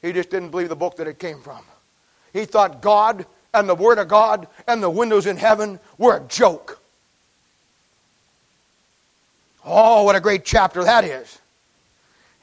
He 0.00 0.12
just 0.12 0.30
didn't 0.30 0.48
believe 0.48 0.70
the 0.70 0.76
book 0.76 0.96
that 0.96 1.06
it 1.06 1.18
came 1.18 1.42
from. 1.42 1.62
He 2.32 2.46
thought 2.46 2.80
God 2.80 3.26
and 3.52 3.68
the 3.68 3.74
Word 3.74 3.98
of 3.98 4.08
God 4.08 4.48
and 4.66 4.82
the 4.82 4.88
windows 4.88 5.26
in 5.26 5.36
heaven 5.36 5.78
were 5.98 6.16
a 6.16 6.20
joke. 6.28 6.80
Oh, 9.64 10.02
what 10.02 10.14
a 10.16 10.20
great 10.20 10.44
chapter 10.44 10.84
that 10.84 11.04
is. 11.04 11.38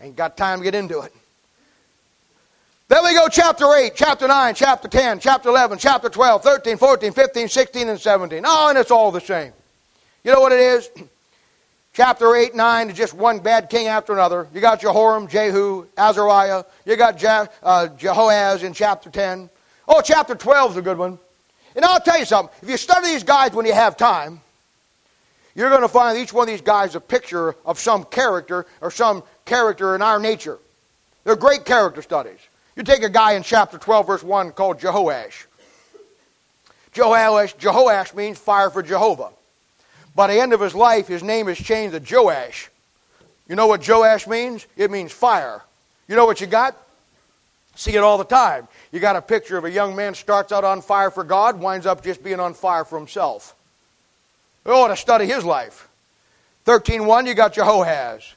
Ain't 0.01 0.15
got 0.15 0.35
time 0.35 0.59
to 0.59 0.63
get 0.63 0.75
into 0.75 1.01
it. 1.01 1.13
Then 2.87 3.05
we 3.05 3.13
go 3.13 3.27
chapter 3.29 3.73
8, 3.73 3.93
chapter 3.95 4.27
9, 4.27 4.53
chapter 4.53 4.87
10, 4.87 5.19
chapter 5.19 5.49
11, 5.49 5.77
chapter 5.77 6.09
12, 6.09 6.43
13, 6.43 6.77
14, 6.77 7.13
15, 7.13 7.47
16, 7.47 7.89
and 7.89 7.99
17. 7.99 8.43
Oh, 8.45 8.69
and 8.69 8.77
it's 8.77 8.91
all 8.91 9.11
the 9.11 9.21
same. 9.21 9.53
You 10.23 10.33
know 10.33 10.41
what 10.41 10.51
it 10.51 10.59
is? 10.59 10.89
Chapter 11.93 12.37
8, 12.37 12.55
9 12.55 12.89
is 12.89 12.95
just 12.95 13.13
one 13.13 13.39
bad 13.39 13.69
king 13.69 13.87
after 13.87 14.13
another. 14.13 14.47
You 14.53 14.61
got 14.61 14.79
Jehoram, 14.79 15.27
Jehu, 15.27 15.85
Azariah. 15.97 16.63
You 16.85 16.95
got 16.95 17.17
Je- 17.17 17.27
uh, 17.27 17.87
Jehoaz 17.97 18.63
in 18.63 18.71
chapter 18.71 19.09
10. 19.09 19.49
Oh, 19.89 19.99
chapter 20.01 20.33
12 20.33 20.71
is 20.71 20.77
a 20.77 20.81
good 20.81 20.97
one. 20.97 21.19
And 21.75 21.83
I'll 21.83 21.99
tell 21.99 22.17
you 22.17 22.23
something. 22.23 22.55
If 22.61 22.69
you 22.69 22.77
study 22.77 23.07
these 23.07 23.23
guys 23.23 23.51
when 23.51 23.65
you 23.65 23.73
have 23.73 23.97
time, 23.97 24.39
you're 25.55 25.69
going 25.69 25.81
to 25.81 25.87
find 25.87 26.17
each 26.17 26.33
one 26.33 26.47
of 26.47 26.53
these 26.53 26.61
guys 26.61 26.95
a 26.95 26.99
picture 26.99 27.55
of 27.65 27.79
some 27.79 28.03
character 28.05 28.65
or 28.79 28.91
some 28.91 29.23
character 29.45 29.95
in 29.95 30.01
our 30.01 30.19
nature. 30.19 30.57
They're 31.23 31.35
great 31.35 31.65
character 31.65 32.01
studies. 32.01 32.39
You 32.75 32.83
take 32.83 33.03
a 33.03 33.09
guy 33.09 33.33
in 33.33 33.43
chapter 33.43 33.77
12, 33.77 34.07
verse 34.07 34.23
1 34.23 34.51
called 34.51 34.79
Jehoash. 34.79 35.45
Jehoash, 36.93 37.55
Jehoash 37.57 38.15
means 38.15 38.37
fire 38.37 38.69
for 38.69 38.81
Jehovah. 38.81 39.29
By 40.15 40.27
the 40.27 40.39
end 40.39 40.53
of 40.53 40.59
his 40.59 40.75
life, 40.75 41.07
his 41.07 41.23
name 41.23 41.47
is 41.47 41.57
changed 41.57 41.93
to 41.93 42.15
Joash. 42.15 42.69
You 43.47 43.55
know 43.55 43.67
what 43.67 43.85
Joash 43.87 44.27
means? 44.27 44.65
It 44.77 44.91
means 44.91 45.11
fire. 45.11 45.61
You 46.07 46.15
know 46.15 46.25
what 46.25 46.41
you 46.41 46.47
got? 46.47 46.75
See 47.75 47.91
it 47.91 47.99
all 47.99 48.17
the 48.17 48.25
time. 48.25 48.67
You 48.91 48.99
got 48.99 49.15
a 49.15 49.21
picture 49.21 49.57
of 49.57 49.65
a 49.65 49.71
young 49.71 49.95
man 49.95 50.13
starts 50.13 50.51
out 50.51 50.63
on 50.63 50.81
fire 50.81 51.11
for 51.11 51.23
God, 51.23 51.59
winds 51.59 51.85
up 51.85 52.03
just 52.03 52.23
being 52.23 52.39
on 52.39 52.53
fire 52.53 52.83
for 52.83 52.97
himself. 52.97 53.55
We 54.63 54.71
ought 54.71 54.89
to 54.89 54.95
study 54.95 55.25
his 55.25 55.43
life. 55.43 55.87
13.1, 56.65 57.27
you 57.27 57.33
got 57.33 57.53
Jehoaz. 57.53 58.33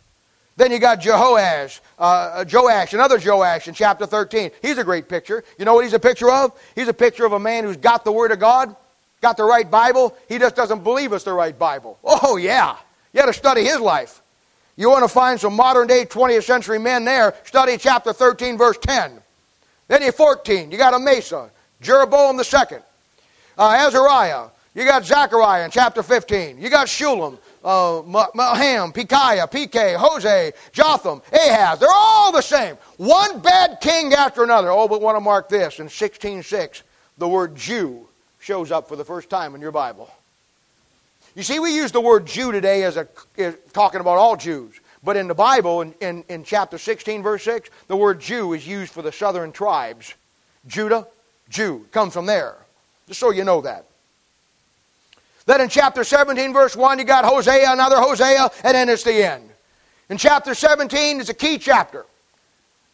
Then 0.56 0.70
you 0.70 0.78
got 0.78 1.00
Jehoaz, 1.00 1.80
uh, 1.98 2.02
uh, 2.02 2.44
Joash, 2.50 2.94
another 2.94 3.18
Joash 3.18 3.66
in 3.66 3.74
chapter 3.74 4.06
13. 4.06 4.52
He's 4.62 4.78
a 4.78 4.84
great 4.84 5.08
picture. 5.08 5.42
You 5.58 5.64
know 5.64 5.74
what 5.74 5.84
he's 5.84 5.94
a 5.94 5.98
picture 5.98 6.30
of? 6.30 6.58
He's 6.76 6.88
a 6.88 6.94
picture 6.94 7.24
of 7.24 7.32
a 7.32 7.40
man 7.40 7.64
who's 7.64 7.76
got 7.76 8.04
the 8.04 8.12
Word 8.12 8.30
of 8.30 8.38
God, 8.38 8.74
got 9.20 9.36
the 9.36 9.44
right 9.44 9.68
Bible. 9.68 10.16
He 10.28 10.38
just 10.38 10.54
doesn't 10.54 10.84
believe 10.84 11.12
it's 11.12 11.24
the 11.24 11.32
right 11.32 11.58
Bible. 11.58 11.98
Oh, 12.04 12.36
yeah. 12.36 12.76
You 13.12 13.20
got 13.20 13.26
to 13.26 13.32
study 13.32 13.64
his 13.64 13.80
life. 13.80 14.22
You 14.76 14.90
want 14.90 15.04
to 15.04 15.08
find 15.08 15.40
some 15.40 15.54
modern 15.54 15.86
day 15.86 16.04
20th 16.04 16.44
century 16.44 16.78
men 16.78 17.04
there, 17.04 17.34
study 17.44 17.76
chapter 17.76 18.12
13, 18.12 18.56
verse 18.56 18.78
10. 18.78 19.20
Then 19.88 20.02
you 20.02 20.12
14, 20.12 20.70
you 20.70 20.78
got 20.78 20.94
a 20.94 20.96
Amasa, 20.96 21.50
Jeroboam 21.80 22.36
the 22.36 22.44
second, 22.44 22.82
uh, 23.58 23.76
Azariah, 23.78 24.48
you 24.74 24.84
got 24.84 25.04
Zechariah 25.04 25.64
in 25.64 25.70
chapter 25.70 26.02
15. 26.02 26.58
You 26.58 26.68
got 26.68 26.88
Shallum, 26.88 27.38
uh, 27.64 28.02
Maham, 28.34 28.92
Pekahiah, 28.92 29.48
Pekah, 29.48 29.96
Hosea, 29.98 30.52
Jotham, 30.72 31.22
Ahaz. 31.32 31.78
They're 31.78 31.88
all 31.94 32.32
the 32.32 32.42
same. 32.42 32.76
One 32.96 33.40
bad 33.40 33.78
king 33.80 34.12
after 34.14 34.42
another. 34.42 34.70
Oh, 34.70 34.88
but 34.88 35.00
want 35.00 35.16
to 35.16 35.20
mark 35.20 35.48
this. 35.48 35.78
In 35.78 35.86
16.6, 35.86 36.82
the 37.18 37.28
word 37.28 37.54
Jew 37.54 38.06
shows 38.40 38.72
up 38.72 38.88
for 38.88 38.96
the 38.96 39.04
first 39.04 39.30
time 39.30 39.54
in 39.54 39.60
your 39.60 39.70
Bible. 39.72 40.10
You 41.36 41.44
see, 41.44 41.60
we 41.60 41.74
use 41.74 41.92
the 41.92 42.00
word 42.00 42.26
Jew 42.26 42.52
today 42.52 42.82
as 42.84 42.96
a 42.96 43.08
as 43.38 43.56
talking 43.72 44.00
about 44.00 44.18
all 44.18 44.36
Jews. 44.36 44.80
But 45.04 45.16
in 45.16 45.28
the 45.28 45.34
Bible, 45.34 45.82
in, 45.82 45.94
in, 46.00 46.24
in 46.28 46.44
chapter 46.44 46.78
16, 46.78 47.22
verse 47.22 47.42
6, 47.44 47.68
the 47.88 47.96
word 47.96 48.20
Jew 48.20 48.54
is 48.54 48.66
used 48.66 48.90
for 48.90 49.02
the 49.02 49.12
southern 49.12 49.52
tribes. 49.52 50.14
Judah, 50.66 51.06
Jew, 51.50 51.86
comes 51.92 52.14
from 52.14 52.24
there. 52.24 52.56
Just 53.06 53.20
so 53.20 53.30
you 53.30 53.44
know 53.44 53.60
that. 53.60 53.84
Then 55.46 55.60
in 55.60 55.68
chapter 55.68 56.04
17, 56.04 56.52
verse 56.52 56.74
1, 56.74 56.98
you 56.98 57.04
got 57.04 57.24
Hosea, 57.24 57.72
another 57.72 57.96
Hosea, 58.00 58.50
and 58.62 58.74
then 58.74 58.88
it's 58.88 59.02
the 59.02 59.30
end. 59.30 59.50
In 60.08 60.16
chapter 60.16 60.54
17 60.54 61.20
is 61.20 61.28
a 61.28 61.34
key 61.34 61.58
chapter. 61.58 62.06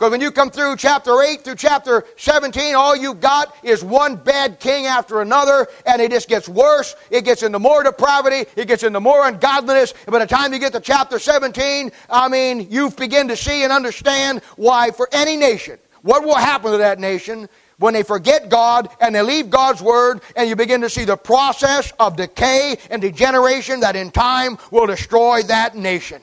Because 0.00 0.12
when 0.12 0.22
you 0.22 0.30
come 0.30 0.50
through 0.50 0.76
chapter 0.76 1.20
8 1.20 1.44
through 1.44 1.56
chapter 1.56 2.04
17, 2.16 2.74
all 2.74 2.96
you 2.96 3.12
got 3.12 3.54
is 3.62 3.84
one 3.84 4.16
bad 4.16 4.58
king 4.58 4.86
after 4.86 5.20
another, 5.20 5.68
and 5.84 6.00
it 6.00 6.10
just 6.10 6.26
gets 6.26 6.48
worse. 6.48 6.96
It 7.10 7.26
gets 7.26 7.42
into 7.42 7.58
more 7.58 7.82
depravity, 7.82 8.50
it 8.56 8.66
gets 8.66 8.82
into 8.82 8.98
more 8.98 9.28
ungodliness. 9.28 9.92
And 10.06 10.12
by 10.12 10.20
the 10.20 10.26
time 10.26 10.54
you 10.54 10.58
get 10.58 10.72
to 10.72 10.80
chapter 10.80 11.18
17, 11.18 11.92
I 12.08 12.28
mean, 12.28 12.68
you 12.70 12.90
begin 12.90 13.28
to 13.28 13.36
see 13.36 13.62
and 13.62 13.70
understand 13.70 14.40
why 14.56 14.90
for 14.90 15.06
any 15.12 15.36
nation, 15.36 15.78
what 16.00 16.24
will 16.24 16.34
happen 16.34 16.72
to 16.72 16.78
that 16.78 16.98
nation 16.98 17.46
when 17.80 17.94
they 17.94 18.02
forget 18.02 18.48
God 18.48 18.88
and 19.00 19.14
they 19.14 19.22
leave 19.22 19.50
God's 19.50 19.82
Word, 19.82 20.20
and 20.36 20.48
you 20.48 20.54
begin 20.54 20.82
to 20.82 20.90
see 20.90 21.04
the 21.04 21.16
process 21.16 21.92
of 21.98 22.14
decay 22.14 22.76
and 22.90 23.02
degeneration 23.02 23.80
that 23.80 23.96
in 23.96 24.10
time 24.10 24.58
will 24.70 24.86
destroy 24.86 25.42
that 25.44 25.74
nation. 25.74 26.20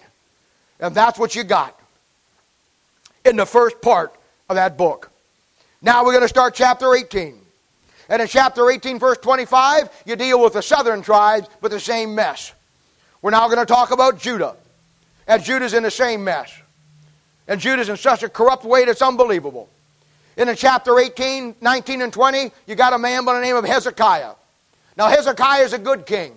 And 0.80 0.94
that's 0.94 1.18
what 1.18 1.36
you 1.36 1.44
got 1.44 1.78
in 3.26 3.36
the 3.36 3.46
first 3.46 3.82
part 3.82 4.14
of 4.50 4.56
that 4.56 4.78
book. 4.78 5.12
Now 5.82 6.06
we're 6.06 6.14
going 6.14 6.24
to 6.24 6.30
start 6.30 6.54
chapter 6.54 6.94
18. 6.94 7.42
And 8.10 8.22
in 8.22 8.28
chapter 8.28 8.70
18, 8.70 9.00
verse 9.00 9.18
25, 9.18 10.04
you 10.06 10.16
deal 10.16 10.42
with 10.42 10.54
the 10.54 10.62
southern 10.62 11.02
tribes 11.02 11.50
with 11.62 11.72
the 11.72 11.80
same 11.80 12.14
mess. 12.14 12.54
We're 13.22 13.32
now 13.32 13.48
going 13.48 13.60
to 13.60 13.66
talk 13.66 13.90
about 13.92 14.20
Judah. 14.20 14.56
And 15.28 15.44
Judah's 15.44 15.74
in 15.74 15.82
the 15.84 15.92
same 15.92 16.24
mess. 16.24 16.54
And 17.48 17.60
Judah's 17.60 17.90
in 17.90 17.98
such 17.98 18.22
a 18.22 18.30
corrupt 18.30 18.64
way 18.64 18.86
that's 18.86 19.02
unbelievable. 19.02 19.70
In 20.38 20.56
chapter 20.56 21.00
18, 21.00 21.56
19, 21.62 22.02
and 22.04 22.14
20, 22.14 22.52
you 22.68 22.76
got 22.76 22.94
a 22.94 22.98
man 23.00 23.26
by 23.26 23.34
the 23.34 23.42
name 23.42 23.56
of 23.56 23.66
Hezekiah. 23.66 24.34
Now, 24.96 25.08
Hezekiah 25.08 25.64
is 25.64 25.74
a 25.74 25.80
good 25.80 26.06
king, 26.06 26.36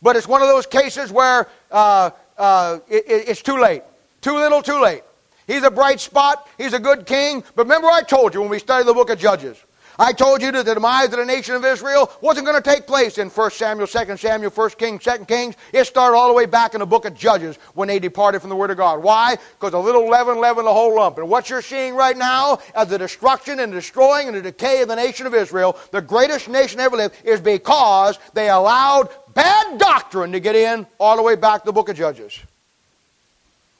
but 0.00 0.16
it's 0.16 0.26
one 0.26 0.40
of 0.40 0.48
those 0.48 0.64
cases 0.64 1.12
where 1.12 1.46
uh, 1.70 2.10
uh, 2.38 2.78
it, 2.88 3.04
it's 3.06 3.42
too 3.42 3.60
late. 3.60 3.82
Too 4.22 4.34
little, 4.34 4.62
too 4.62 4.80
late. 4.80 5.02
He's 5.46 5.62
a 5.64 5.70
bright 5.70 6.00
spot. 6.00 6.48
He's 6.56 6.72
a 6.72 6.78
good 6.78 7.04
king. 7.04 7.44
But 7.54 7.64
remember, 7.64 7.88
I 7.88 8.00
told 8.00 8.32
you 8.32 8.40
when 8.40 8.48
we 8.48 8.58
studied 8.58 8.86
the 8.86 8.94
book 8.94 9.10
of 9.10 9.18
Judges 9.18 9.62
I 9.98 10.12
told 10.12 10.42
you 10.42 10.50
that 10.52 10.66
the 10.66 10.74
demise 10.74 11.06
of 11.06 11.18
the 11.18 11.24
nation 11.24 11.54
of 11.54 11.64
Israel 11.64 12.10
wasn't 12.20 12.46
going 12.46 12.60
to 12.60 12.70
take 12.70 12.86
place 12.86 13.18
in 13.18 13.28
1 13.28 13.50
Samuel, 13.52 13.86
2 13.86 14.16
Samuel, 14.16 14.50
1 14.50 14.70
Kings, 14.70 15.04
2 15.04 15.24
Kings. 15.26 15.54
It 15.72 15.84
started 15.84 16.16
all 16.16 16.28
the 16.28 16.34
way 16.34 16.46
back 16.46 16.74
in 16.74 16.80
the 16.80 16.86
book 16.86 17.04
of 17.04 17.14
Judges 17.14 17.56
when 17.74 17.86
they 17.86 17.98
departed 17.98 18.40
from 18.40 18.50
the 18.50 18.56
Word 18.56 18.70
of 18.70 18.76
God. 18.76 19.02
Why? 19.02 19.36
Because 19.58 19.72
a 19.72 19.78
little 19.78 20.08
leaven 20.08 20.40
leavened 20.40 20.66
the 20.66 20.72
whole 20.72 20.96
lump. 20.96 21.18
And 21.18 21.28
what 21.28 21.48
you're 21.48 21.62
seeing 21.62 21.94
right 21.94 22.16
now 22.16 22.58
as 22.74 22.88
the 22.88 22.98
destruction 22.98 23.60
and 23.60 23.72
destroying 23.72 24.26
and 24.26 24.36
the 24.36 24.42
decay 24.42 24.82
of 24.82 24.88
the 24.88 24.96
nation 24.96 25.26
of 25.26 25.34
Israel, 25.34 25.78
the 25.92 26.02
greatest 26.02 26.48
nation 26.48 26.80
ever 26.80 26.96
lived, 26.96 27.14
is 27.24 27.40
because 27.40 28.18
they 28.32 28.48
allowed 28.50 29.10
bad 29.34 29.78
doctrine 29.78 30.32
to 30.32 30.40
get 30.40 30.56
in 30.56 30.86
all 30.98 31.16
the 31.16 31.22
way 31.22 31.36
back 31.36 31.60
to 31.62 31.66
the 31.66 31.72
book 31.72 31.88
of 31.88 31.96
Judges. 31.96 32.38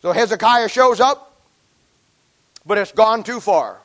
So 0.02 0.12
Hezekiah 0.12 0.68
shows 0.68 1.00
up, 1.00 1.40
but 2.66 2.78
it's 2.78 2.92
gone 2.92 3.24
too 3.24 3.40
far. 3.40 3.80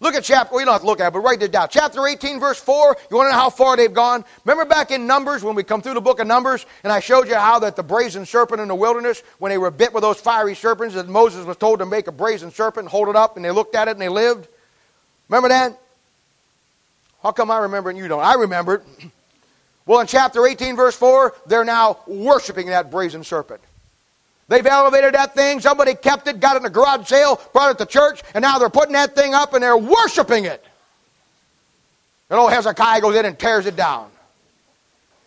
Look 0.00 0.14
at 0.14 0.22
chapter, 0.22 0.52
well, 0.52 0.60
you 0.60 0.66
don't 0.66 0.74
have 0.74 0.82
to 0.82 0.86
look 0.86 1.00
at 1.00 1.08
it, 1.08 1.12
but 1.12 1.20
write 1.20 1.42
it 1.42 1.50
down. 1.50 1.68
Chapter 1.70 2.06
18, 2.06 2.38
verse 2.38 2.60
4. 2.60 2.96
You 3.10 3.16
want 3.16 3.26
to 3.26 3.32
know 3.32 3.38
how 3.38 3.50
far 3.50 3.76
they've 3.76 3.92
gone? 3.92 4.24
Remember 4.44 4.64
back 4.64 4.92
in 4.92 5.08
Numbers, 5.08 5.42
when 5.42 5.56
we 5.56 5.64
come 5.64 5.82
through 5.82 5.94
the 5.94 6.00
book 6.00 6.20
of 6.20 6.28
Numbers, 6.28 6.66
and 6.84 6.92
I 6.92 7.00
showed 7.00 7.26
you 7.26 7.34
how 7.34 7.58
that 7.58 7.74
the 7.74 7.82
brazen 7.82 8.24
serpent 8.24 8.60
in 8.60 8.68
the 8.68 8.76
wilderness, 8.76 9.24
when 9.38 9.50
they 9.50 9.58
were 9.58 9.72
bit 9.72 9.92
with 9.92 10.02
those 10.02 10.20
fiery 10.20 10.54
serpents, 10.54 10.94
that 10.94 11.08
Moses 11.08 11.44
was 11.44 11.56
told 11.56 11.80
to 11.80 11.86
make 11.86 12.06
a 12.06 12.12
brazen 12.12 12.52
serpent 12.52 12.84
and 12.84 12.88
hold 12.88 13.08
it 13.08 13.16
up, 13.16 13.34
and 13.34 13.44
they 13.44 13.50
looked 13.50 13.74
at 13.74 13.88
it 13.88 13.92
and 13.92 14.00
they 14.00 14.08
lived? 14.08 14.46
Remember 15.28 15.48
that? 15.48 15.76
How 17.20 17.32
come 17.32 17.50
I 17.50 17.58
remember 17.58 17.90
and 17.90 17.98
you 17.98 18.06
don't? 18.06 18.22
I 18.22 18.34
remember 18.34 18.74
it. 18.74 18.82
Well, 19.88 20.00
in 20.00 20.06
chapter 20.06 20.46
18, 20.46 20.76
verse 20.76 20.94
4, 20.94 21.34
they're 21.46 21.64
now 21.64 22.00
worshiping 22.06 22.66
that 22.66 22.90
brazen 22.90 23.24
serpent. 23.24 23.62
They've 24.48 24.66
elevated 24.66 25.14
that 25.14 25.34
thing. 25.34 25.60
Somebody 25.60 25.94
kept 25.94 26.26
it, 26.26 26.40
got 26.40 26.56
it 26.56 26.60
in 26.60 26.66
a 26.66 26.70
garage 26.70 27.06
sale, 27.06 27.40
brought 27.52 27.70
it 27.70 27.78
to 27.78 27.86
church, 27.86 28.22
and 28.34 28.42
now 28.42 28.58
they're 28.58 28.70
putting 28.70 28.94
that 28.94 29.14
thing 29.14 29.34
up 29.34 29.52
and 29.52 29.62
they're 29.62 29.76
worshiping 29.76 30.46
it. 30.46 30.64
And 32.30 32.38
old 32.38 32.52
Hezekiah 32.52 33.00
goes 33.00 33.14
in 33.14 33.24
and 33.26 33.38
tears 33.38 33.66
it 33.66 33.76
down. 33.76 34.10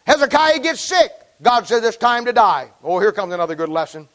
Hezekiah 0.05 0.59
gets 0.59 0.81
sick. 0.81 1.11
God 1.41 1.67
says 1.67 1.83
it's 1.83 1.97
time 1.97 2.25
to 2.25 2.33
die. 2.33 2.69
Oh, 2.83 2.99
here 2.99 3.11
comes 3.11 3.33
another 3.33 3.55
good 3.55 3.69
lesson. 3.69 4.07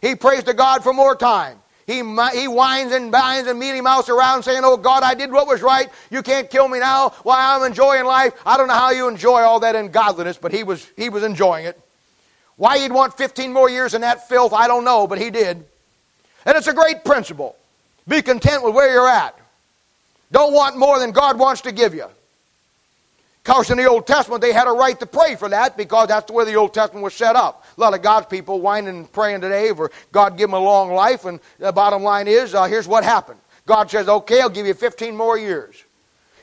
He 0.00 0.14
prays 0.14 0.44
to 0.44 0.54
God 0.54 0.82
for 0.82 0.92
more 0.92 1.14
time. 1.14 1.58
He, 1.86 1.96
he 1.96 2.48
whines 2.48 2.92
and 2.92 3.10
binds 3.10 3.48
and 3.48 3.58
mealy 3.58 3.80
mouths 3.80 4.08
around 4.08 4.42
saying, 4.44 4.62
Oh 4.64 4.76
God, 4.76 5.02
I 5.02 5.14
did 5.14 5.32
what 5.32 5.46
was 5.46 5.62
right. 5.62 5.88
You 6.10 6.22
can't 6.22 6.48
kill 6.48 6.68
me 6.68 6.78
now 6.78 7.10
while 7.22 7.60
I'm 7.60 7.66
enjoying 7.66 8.04
life. 8.04 8.34
I 8.46 8.56
don't 8.56 8.68
know 8.68 8.74
how 8.74 8.90
you 8.90 9.08
enjoy 9.08 9.40
all 9.40 9.60
that 9.60 9.76
ungodliness, 9.76 10.38
but 10.38 10.52
he 10.52 10.62
was, 10.62 10.88
he 10.96 11.08
was 11.08 11.22
enjoying 11.22 11.66
it. 11.66 11.80
Why 12.56 12.78
he'd 12.78 12.92
want 12.92 13.16
15 13.16 13.52
more 13.52 13.70
years 13.70 13.94
in 13.94 14.02
that 14.02 14.28
filth, 14.28 14.52
I 14.52 14.66
don't 14.66 14.84
know, 14.84 15.06
but 15.06 15.18
he 15.18 15.30
did. 15.30 15.64
And 16.44 16.56
it's 16.56 16.66
a 16.66 16.74
great 16.74 17.04
principle. 17.04 17.56
Be 18.06 18.22
content 18.22 18.64
with 18.64 18.74
where 18.74 18.92
you're 18.92 19.08
at. 19.08 19.38
Don't 20.30 20.52
want 20.52 20.76
more 20.76 20.98
than 20.98 21.12
God 21.12 21.38
wants 21.38 21.60
to 21.62 21.72
give 21.72 21.94
you. 21.94 22.06
Because 23.42 23.70
in 23.70 23.76
the 23.76 23.88
Old 23.88 24.06
Testament, 24.06 24.40
they 24.40 24.52
had 24.52 24.68
a 24.68 24.72
right 24.72 24.98
to 25.00 25.06
pray 25.06 25.34
for 25.34 25.48
that 25.48 25.76
because 25.76 26.08
that's 26.08 26.26
the 26.26 26.32
way 26.32 26.44
the 26.44 26.54
Old 26.54 26.72
Testament 26.72 27.02
was 27.02 27.14
set 27.14 27.34
up. 27.34 27.64
A 27.76 27.80
lot 27.80 27.92
of 27.92 28.00
God's 28.00 28.26
people 28.26 28.60
whining 28.60 28.96
and 28.96 29.12
praying 29.12 29.40
today 29.40 29.72
for 29.74 29.90
God 30.12 30.38
give 30.38 30.48
them 30.48 30.54
a 30.54 30.60
long 30.60 30.92
life, 30.92 31.24
and 31.24 31.40
the 31.58 31.72
bottom 31.72 32.02
line 32.02 32.28
is, 32.28 32.54
uh, 32.54 32.64
here's 32.64 32.86
what 32.86 33.02
happened. 33.02 33.40
God 33.66 33.90
says, 33.90 34.08
okay, 34.08 34.40
I'll 34.40 34.48
give 34.48 34.66
you 34.66 34.74
15 34.74 35.16
more 35.16 35.36
years. 35.36 35.82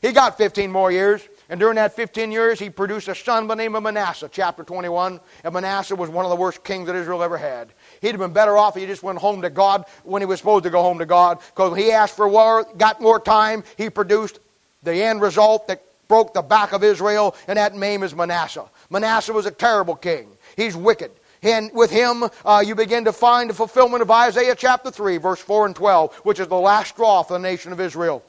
He 0.01 0.11
got 0.11 0.37
15 0.37 0.71
more 0.71 0.91
years. 0.91 1.21
And 1.49 1.59
during 1.59 1.75
that 1.75 1.95
15 1.95 2.31
years, 2.31 2.59
he 2.59 2.69
produced 2.69 3.07
a 3.07 3.15
son 3.15 3.47
by 3.47 3.55
the 3.55 3.63
name 3.63 3.75
of 3.75 3.81
Manasseh, 3.81 4.29
chapter 4.31 4.63
21. 4.63 5.19
And 5.43 5.53
Manasseh 5.53 5.95
was 5.95 6.07
one 6.09 6.23
of 6.23 6.29
the 6.29 6.35
worst 6.35 6.63
kings 6.63 6.85
that 6.85 6.95
Israel 6.95 7.23
ever 7.23 7.39
had. 7.39 7.73
He'd 8.01 8.11
have 8.11 8.19
been 8.19 8.33
better 8.33 8.55
off 8.55 8.77
if 8.77 8.81
he 8.81 8.87
just 8.87 9.01
went 9.01 9.17
home 9.17 9.41
to 9.41 9.49
God 9.49 9.85
when 10.03 10.21
he 10.21 10.27
was 10.27 10.37
supposed 10.39 10.63
to 10.65 10.69
go 10.69 10.83
home 10.83 10.99
to 10.99 11.07
God. 11.07 11.39
Because 11.49 11.75
he 11.75 11.91
asked 11.91 12.15
for 12.15 12.27
war, 12.29 12.67
got 12.77 13.01
more 13.01 13.19
time, 13.19 13.63
he 13.77 13.89
produced 13.89 14.39
the 14.83 14.93
end 14.93 15.21
result 15.21 15.67
that 15.67 15.81
broke 16.07 16.35
the 16.35 16.41
back 16.41 16.71
of 16.71 16.83
Israel, 16.83 17.35
and 17.47 17.57
that 17.57 17.75
name 17.75 18.03
is 18.03 18.15
Manasseh. 18.15 18.65
Manasseh 18.91 19.33
was 19.33 19.47
a 19.47 19.51
terrible 19.51 19.95
king. 19.95 20.27
He's 20.55 20.75
wicked. 20.75 21.11
And 21.41 21.71
with 21.73 21.89
him, 21.89 22.25
uh, 22.45 22.63
you 22.65 22.75
begin 22.75 23.05
to 23.05 23.13
find 23.13 23.49
the 23.49 23.53
fulfillment 23.53 24.01
of 24.01 24.11
Isaiah 24.11 24.55
chapter 24.55 24.91
3, 24.91 25.17
verse 25.17 25.39
4 25.39 25.67
and 25.67 25.75
12, 25.75 26.15
which 26.17 26.39
is 26.39 26.47
the 26.47 26.55
last 26.55 26.89
straw 26.89 27.23
for 27.23 27.33
the 27.33 27.39
nation 27.39 27.71
of 27.71 27.79
Israel. 27.79 28.23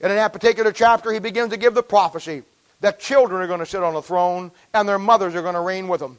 And 0.00 0.10
in 0.10 0.16
that 0.16 0.32
particular 0.32 0.72
chapter, 0.72 1.12
he 1.12 1.18
begins 1.18 1.50
to 1.50 1.56
give 1.56 1.74
the 1.74 1.82
prophecy 1.82 2.42
that 2.80 3.00
children 3.00 3.42
are 3.42 3.46
going 3.46 3.60
to 3.60 3.66
sit 3.66 3.82
on 3.82 3.94
the 3.94 4.02
throne 4.02 4.50
and 4.74 4.88
their 4.88 4.98
mothers 4.98 5.34
are 5.34 5.42
going 5.42 5.54
to 5.54 5.60
reign 5.60 5.88
with 5.88 6.00
them. 6.00 6.18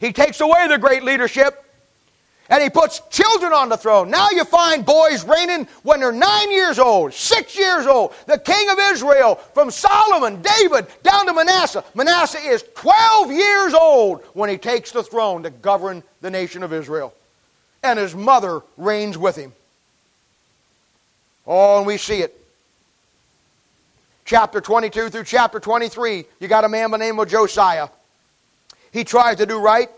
He 0.00 0.12
takes 0.12 0.40
away 0.40 0.68
the 0.68 0.78
great 0.78 1.02
leadership 1.02 1.64
and 2.50 2.62
he 2.62 2.70
puts 2.70 3.00
children 3.10 3.52
on 3.52 3.68
the 3.68 3.76
throne. 3.76 4.10
Now 4.10 4.30
you 4.30 4.44
find 4.44 4.84
boys 4.84 5.24
reigning 5.24 5.68
when 5.82 6.00
they're 6.00 6.12
nine 6.12 6.50
years 6.50 6.78
old, 6.78 7.12
six 7.12 7.58
years 7.58 7.86
old. 7.86 8.14
The 8.26 8.38
king 8.38 8.70
of 8.70 8.78
Israel, 8.78 9.34
from 9.34 9.70
Solomon, 9.70 10.40
David, 10.40 10.86
down 11.02 11.26
to 11.26 11.34
Manasseh. 11.34 11.84
Manasseh 11.94 12.38
is 12.38 12.64
12 12.74 13.32
years 13.32 13.74
old 13.74 14.24
when 14.32 14.48
he 14.48 14.56
takes 14.56 14.92
the 14.92 15.02
throne 15.02 15.42
to 15.42 15.50
govern 15.50 16.02
the 16.22 16.30
nation 16.30 16.62
of 16.62 16.72
Israel. 16.72 17.12
And 17.82 17.98
his 17.98 18.14
mother 18.14 18.62
reigns 18.76 19.18
with 19.18 19.36
him. 19.36 19.52
Oh, 21.48 21.78
and 21.78 21.86
we 21.86 21.96
see 21.96 22.20
it. 22.20 22.34
Chapter 24.26 24.60
22 24.60 25.08
through 25.08 25.24
chapter 25.24 25.58
23, 25.58 26.26
you 26.38 26.48
got 26.48 26.64
a 26.64 26.68
man 26.68 26.90
by 26.90 26.98
the 26.98 27.04
name 27.04 27.18
of 27.18 27.28
Josiah. 27.28 27.88
He 28.92 29.02
tries 29.02 29.38
to 29.38 29.46
do 29.46 29.58
right, 29.58 29.88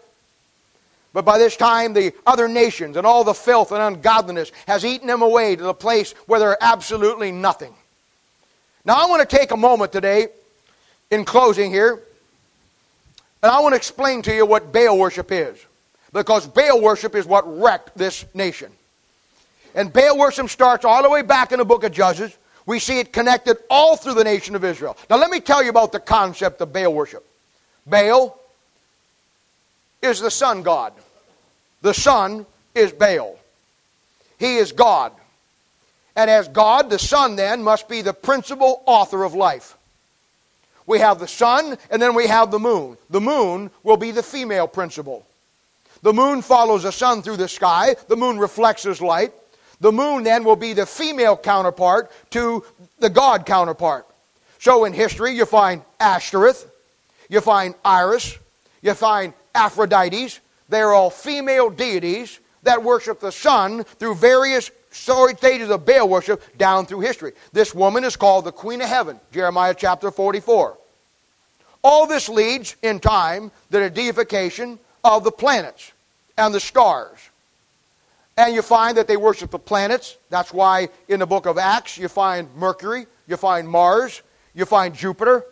but 1.13 1.25
by 1.25 1.39
this 1.39 1.57
time 1.57 1.93
the 1.93 2.13
other 2.25 2.47
nations 2.47 2.97
and 2.97 3.05
all 3.05 3.25
the 3.25 3.35
filth 3.35 3.73
and 3.73 3.83
ungodliness 3.83 4.53
has 4.69 4.85
eaten 4.85 5.09
them 5.09 5.23
away 5.23 5.57
to 5.57 5.63
the 5.65 5.75
place 5.75 6.13
where 6.27 6.39
they're 6.39 6.57
absolutely 6.61 7.33
nothing. 7.33 7.75
Now 8.85 8.95
I 8.95 9.07
want 9.07 9.29
to 9.29 9.37
take 9.37 9.51
a 9.51 9.57
moment 9.57 9.91
today, 9.91 10.29
in 11.11 11.25
closing 11.25 11.73
here, 11.73 12.01
and 13.43 13.51
I 13.51 13.59
want 13.61 13.73
to 13.73 13.77
explain 13.77 14.23
to 14.23 14.35
you 14.35 14.47
what 14.47 14.73
Baal 14.73 14.97
worship 14.97 15.33
is. 15.33 15.59
Because 16.13 16.47
Baal 16.47 16.81
worship 16.81 17.17
is 17.17 17.27
what 17.27 17.43
wrecked 17.61 17.97
this 17.97 18.25
nation. 18.35 18.71
And 19.75 19.93
Baal 19.93 20.19
worship 20.19 20.49
starts 20.49 20.85
all 20.85 21.03
the 21.03 21.11
way 21.11 21.23
back 21.23 21.53
in 21.53 21.59
the 21.59 21.65
book 21.65 21.85
of 21.85 21.93
Judges. 21.93 22.37
We 22.67 22.79
see 22.79 22.99
it 22.99 23.13
connected 23.13 23.57
all 23.69 23.97
through 23.97 24.15
the 24.15 24.25
nation 24.25 24.55
of 24.55 24.65
Israel. 24.65 24.97
Now, 25.09 25.17
let 25.17 25.31
me 25.31 25.41
tell 25.41 25.63
you 25.63 25.71
about 25.71 25.93
the 25.93 26.01
concept 26.01 26.61
of 26.61 26.73
Baal 26.73 26.93
worship. 26.93 27.27
Baal 27.87 28.39
is 30.03 30.21
the 30.21 30.31
sun 30.31 30.63
god, 30.63 30.93
the 31.83 31.95
sun 31.95 32.47
is 32.75 32.93
Baal. 32.93 33.37
He 34.39 34.57
is 34.57 34.73
God. 34.73 35.13
And 36.17 36.31
as 36.31 36.49
God, 36.49 36.91
the 36.91 36.99
sun 36.99 37.37
then 37.37 37.63
must 37.63 37.89
be 37.89 38.03
the 38.03 38.15
principal 38.15 38.83
author 38.87 39.23
of 39.23 39.35
life. 39.35 39.77
We 40.87 40.99
have 40.99 41.21
the 41.21 41.29
sun, 41.29 41.79
and 41.91 42.01
then 42.01 42.15
we 42.15 42.27
have 42.27 42.51
the 42.51 42.59
moon. 42.59 42.97
The 43.11 43.21
moon 43.21 43.71
will 43.83 43.97
be 43.97 44.11
the 44.11 44.23
female 44.23 44.67
principle. 44.67 45.25
The 46.03 46.13
moon 46.13 46.43
follows 46.43 46.83
the 46.83 46.91
sun 46.91 47.23
through 47.23 47.37
the 47.37 47.49
sky. 47.49 47.95
The 48.09 48.17
moon 48.17 48.39
reflects 48.39 48.83
his 48.83 49.01
light. 49.01 49.33
The 49.81 49.93
moon 49.93 50.25
then 50.25 50.45
will 50.45 50.57
be 50.57 50.73
the 50.73 50.87
female 50.87 51.37
counterpart 51.37 52.11
to 52.31 52.65
the 52.99 53.11
God 53.11 53.47
counterpart. 53.47 54.07
So 54.59 54.85
in 54.85 54.93
history, 54.93 55.33
you 55.33 55.47
find 55.47 55.83
Ashtoreth, 55.99 56.71
you 57.29 57.41
find 57.41 57.75
Isis, 57.85 58.39
you 58.83 58.95
find 58.95 59.33
Aphrodites. 59.55 60.41
They're 60.69 60.93
all 60.93 61.11
female 61.11 61.71
deities 61.71 62.39
that 62.63 62.83
worship 62.83 63.21
the 63.21 63.33
sun 63.33 63.85
through 63.85 64.17
various 64.17 64.71
stages 64.91 65.71
of 65.71 65.87
Baal 65.87 66.09
worship 66.09 66.43
down 66.59 66.85
through 66.85 67.01
history. 67.01 67.33
This 67.53 67.75
woman 67.75 68.05
is 68.05 68.17
called 68.17 68.45
the 68.45 68.53
Queen 68.53 68.81
of 68.83 68.89
Heaven, 68.89 69.19
Jeremiah 69.33 69.75
chapter 69.75 70.11
44. 70.11 70.77
All 71.83 72.07
this 72.07 72.29
leads 72.29 72.77
in 72.83 73.01
time 73.01 73.51
to 73.71 73.79
the 73.81 73.91
deification 73.91 74.79
of 75.03 75.25
the 75.25 75.33
planets 75.33 75.93
and 76.37 76.53
the 76.53 76.61
stars. 76.61 77.30
And 78.37 78.55
you 78.55 78.63
find 78.63 78.97
that 78.97 79.07
they 79.07 79.17
worship 79.17 79.51
the 79.51 79.59
planets. 79.59 80.17
That's 80.31 80.53
why 80.53 80.89
in 81.09 81.21
the 81.21 81.27
book 81.27 81.47
of 81.47 81.59
Acts 81.59 81.99
you 81.99 82.09
find 82.09 82.49
Mercury, 82.57 83.07
you 83.27 83.37
find 83.37 83.69
Mars, 83.69 84.23
you 84.55 84.65
find 84.65 84.95
Jupiter. 84.95 85.45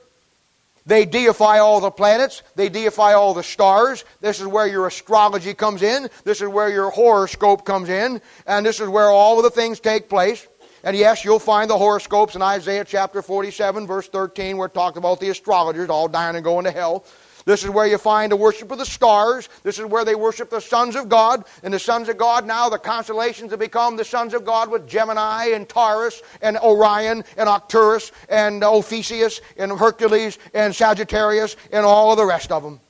They 0.87 1.05
deify 1.05 1.59
all 1.59 1.81
the 1.81 1.91
planets. 1.91 2.43
They 2.57 2.71
deify 2.71 3.13
all 3.13 3.35
the 3.35 3.43
stars. 3.43 4.07
This 4.23 4.41
is 4.41 4.47
where 4.47 4.67
your 4.67 4.87
astrology 4.87 5.53
comes 5.53 5.83
in. 5.83 6.09
This 6.25 6.41
is 6.41 6.49
where 6.49 6.71
your 6.71 6.89
horoscope 6.89 7.67
comes 7.67 7.91
in. 7.91 8.23
And 8.47 8.65
this 8.65 8.81
is 8.81 8.89
where 8.89 9.11
all 9.11 9.37
of 9.37 9.45
the 9.45 9.51
things 9.51 9.81
take 9.81 10.09
place. 10.09 10.49
And 10.85 10.97
yes, 10.97 11.27
you'll 11.27 11.41
find 11.41 11.69
the 11.69 11.77
horoscopes 11.77 12.37
in 12.37 12.43
Isaiah 12.43 12.87
chapter 12.87 13.21
47, 13.21 13.87
verse 13.87 14.09
13, 14.09 14.57
where 14.57 14.67
it 14.67 14.75
talks 14.75 14.97
about 14.97 15.21
the 15.21 15.29
astrologers 15.29 15.91
all 15.91 16.09
dying 16.09 16.37
and 16.37 16.45
going 16.45 16.65
to 16.65 16.71
hell. 16.71 17.05
This 17.49 17.65
is 17.65 17.71
where 17.71 17.87
you 17.87 17.97
find 17.97 18.31
the 18.31 18.37
worship 18.37 18.71
of 18.71 18.77
the 18.77 18.85
stars. 18.85 19.49
This 19.63 19.79
is 19.79 19.87
where 19.87 20.05
they 20.05 20.15
worship 20.15 20.51
the 20.51 20.61
sons 20.61 20.95
of 20.95 21.09
God. 21.09 21.45
And 21.63 21.73
the 21.73 21.79
sons 21.79 22.11
of 22.11 22.19
God 22.19 22.47
now, 22.47 22.69
the 22.69 22.77
constellations 22.77 23.53
have 23.53 23.59
become 23.59 23.97
the 23.97 24.05
sons 24.05 24.35
of 24.35 24.45
God 24.45 24.71
with 24.71 24.87
Gemini 24.87 25.47
and 25.55 25.67
Taurus 25.67 26.21
and 26.43 26.59
Orion 26.59 27.25
and 27.39 27.49
Arcturus 27.49 28.13
and 28.29 28.63
Ophiuchus 28.63 29.41
and 29.57 29.73
Hercules 29.73 30.39
and 30.53 30.77
Sagittarius 30.77 31.57
and 31.73 31.87
all 31.87 32.11
of 32.11 32.19
the 32.19 32.27
rest 32.27 32.53
of 32.53 32.63
them. 32.63 32.81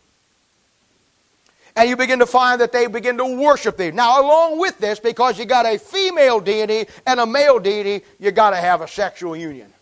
And 1.77 1.89
you 1.89 1.95
begin 1.95 2.19
to 2.19 2.27
find 2.27 2.61
that 2.61 2.73
they 2.73 2.89
begin 2.89 3.17
to 3.19 3.41
worship 3.41 3.77
thee. 3.77 3.93
Now, 3.93 4.21
along 4.21 4.59
with 4.59 4.77
this, 4.81 4.99
because 4.99 5.39
you 5.39 5.45
got 5.45 5.67
a 5.67 5.79
female 5.79 6.41
deity 6.41 6.91
and 7.07 7.21
a 7.21 7.27
male 7.27 7.61
deity, 7.61 8.05
you 8.19 8.33
got 8.33 8.51
to 8.51 8.57
have 8.57 8.81
a 8.81 8.89
sexual 8.89 9.37
union 9.37 9.73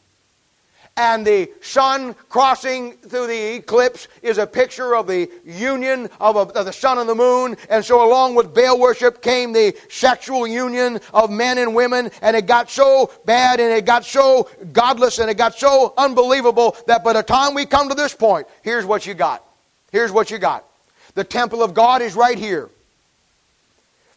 and 0.96 1.26
the 1.26 1.50
sun 1.60 2.14
crossing 2.30 2.92
through 2.92 3.26
the 3.26 3.56
eclipse 3.56 4.08
is 4.22 4.38
a 4.38 4.46
picture 4.46 4.96
of 4.96 5.06
the 5.06 5.30
union 5.44 6.08
of, 6.20 6.36
a, 6.36 6.40
of, 6.40 6.64
the 6.64 6.72
sun 6.72 6.98
and 6.98 7.08
the 7.08 7.14
moon. 7.14 7.56
And 7.68 7.84
so, 7.84 8.06
along 8.06 8.34
with 8.34 8.54
Baal 8.54 8.78
worship, 8.78 9.20
came 9.20 9.52
the 9.52 9.76
sexual 9.90 10.46
union 10.46 11.00
of 11.12 11.30
men 11.30 11.58
and 11.58 11.74
women. 11.74 12.10
And 12.22 12.34
it 12.34 12.46
got 12.46 12.70
so 12.70 13.10
bad 13.26 13.60
and 13.60 13.72
it 13.72 13.84
got 13.84 14.04
so 14.06 14.48
godless 14.72 15.18
and 15.18 15.30
it 15.30 15.36
got 15.36 15.54
so 15.54 15.92
unbelievable 15.98 16.76
that 16.86 17.04
by 17.04 17.12
the 17.12 17.22
time 17.22 17.52
we 17.54 17.66
come 17.66 17.90
to 17.90 17.94
this 17.94 18.14
point, 18.14 18.46
here's 18.62 18.86
what 18.86 19.06
you 19.06 19.12
got. 19.12 19.44
Here's 19.92 20.12
what 20.12 20.30
you 20.30 20.38
got. 20.38 20.64
The 21.14 21.24
temple 21.24 21.62
of 21.62 21.74
God 21.74 22.00
is 22.00 22.14
right 22.14 22.38
here. 22.38 22.70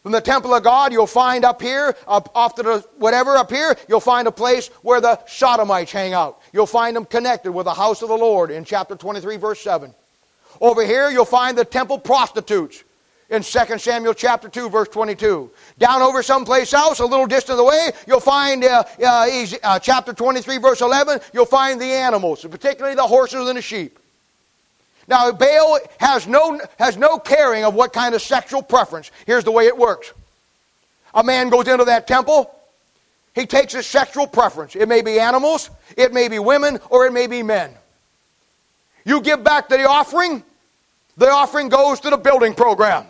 From 0.02 0.12
the 0.12 0.20
temple 0.20 0.54
of 0.54 0.62
God, 0.62 0.92
you'll 0.92 1.06
find 1.06 1.44
up 1.44 1.60
here, 1.60 1.94
up 2.06 2.30
off 2.34 2.54
to 2.54 2.62
the 2.62 2.78
whatever 2.96 3.36
up 3.36 3.50
here, 3.50 3.76
you'll 3.86 4.00
find 4.00 4.26
a 4.26 4.32
place 4.32 4.68
where 4.80 5.00
the 5.00 5.20
Sodomites 5.26 5.92
hang 5.92 6.14
out. 6.14 6.39
You'll 6.52 6.66
find 6.66 6.96
them 6.96 7.04
connected 7.04 7.52
with 7.52 7.64
the 7.64 7.74
house 7.74 8.02
of 8.02 8.08
the 8.08 8.16
Lord 8.16 8.50
in 8.50 8.64
chapter 8.64 8.96
23, 8.96 9.36
verse 9.36 9.60
7. 9.60 9.94
Over 10.60 10.84
here, 10.84 11.10
you'll 11.10 11.24
find 11.24 11.56
the 11.56 11.64
temple 11.64 11.98
prostitutes 11.98 12.82
in 13.30 13.42
2 13.42 13.78
Samuel 13.78 14.12
chapter 14.12 14.48
2, 14.48 14.68
verse 14.68 14.88
22. 14.88 15.50
Down 15.78 16.02
over 16.02 16.22
someplace 16.22 16.74
else, 16.74 16.98
a 16.98 17.06
little 17.06 17.26
distance 17.26 17.60
away, 17.60 17.92
you'll 18.06 18.20
find 18.20 18.64
uh, 18.64 18.84
uh, 19.02 19.46
uh, 19.62 19.78
chapter 19.78 20.12
23, 20.12 20.58
verse 20.58 20.80
11, 20.80 21.20
you'll 21.32 21.46
find 21.46 21.80
the 21.80 21.86
animals, 21.86 22.44
particularly 22.44 22.96
the 22.96 23.06
horses 23.06 23.48
and 23.48 23.56
the 23.56 23.62
sheep. 23.62 23.98
Now, 25.06 25.32
Baal 25.32 25.78
has 25.98 26.26
no, 26.26 26.60
has 26.78 26.96
no 26.96 27.18
caring 27.18 27.64
of 27.64 27.74
what 27.74 27.92
kind 27.92 28.14
of 28.14 28.22
sexual 28.22 28.62
preference. 28.62 29.10
Here's 29.26 29.44
the 29.44 29.50
way 29.50 29.66
it 29.66 29.76
works 29.76 30.12
a 31.14 31.24
man 31.24 31.48
goes 31.48 31.66
into 31.66 31.84
that 31.86 32.06
temple, 32.06 32.54
he 33.34 33.46
takes 33.46 33.72
his 33.72 33.86
sexual 33.86 34.26
preference. 34.26 34.76
It 34.76 34.88
may 34.88 35.02
be 35.02 35.20
animals, 35.20 35.70
it 35.96 36.12
may 36.12 36.28
be 36.28 36.38
women, 36.38 36.78
or 36.90 37.06
it 37.06 37.12
may 37.12 37.26
be 37.26 37.42
men. 37.42 37.74
You 39.04 39.20
give 39.20 39.42
back 39.42 39.68
the 39.68 39.88
offering, 39.88 40.42
the 41.16 41.30
offering 41.30 41.68
goes 41.68 42.00
to 42.00 42.10
the 42.10 42.18
building 42.18 42.54
program, 42.54 43.06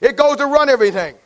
it 0.00 0.16
goes 0.16 0.36
to 0.36 0.46
run 0.46 0.68
everything. 0.68 1.16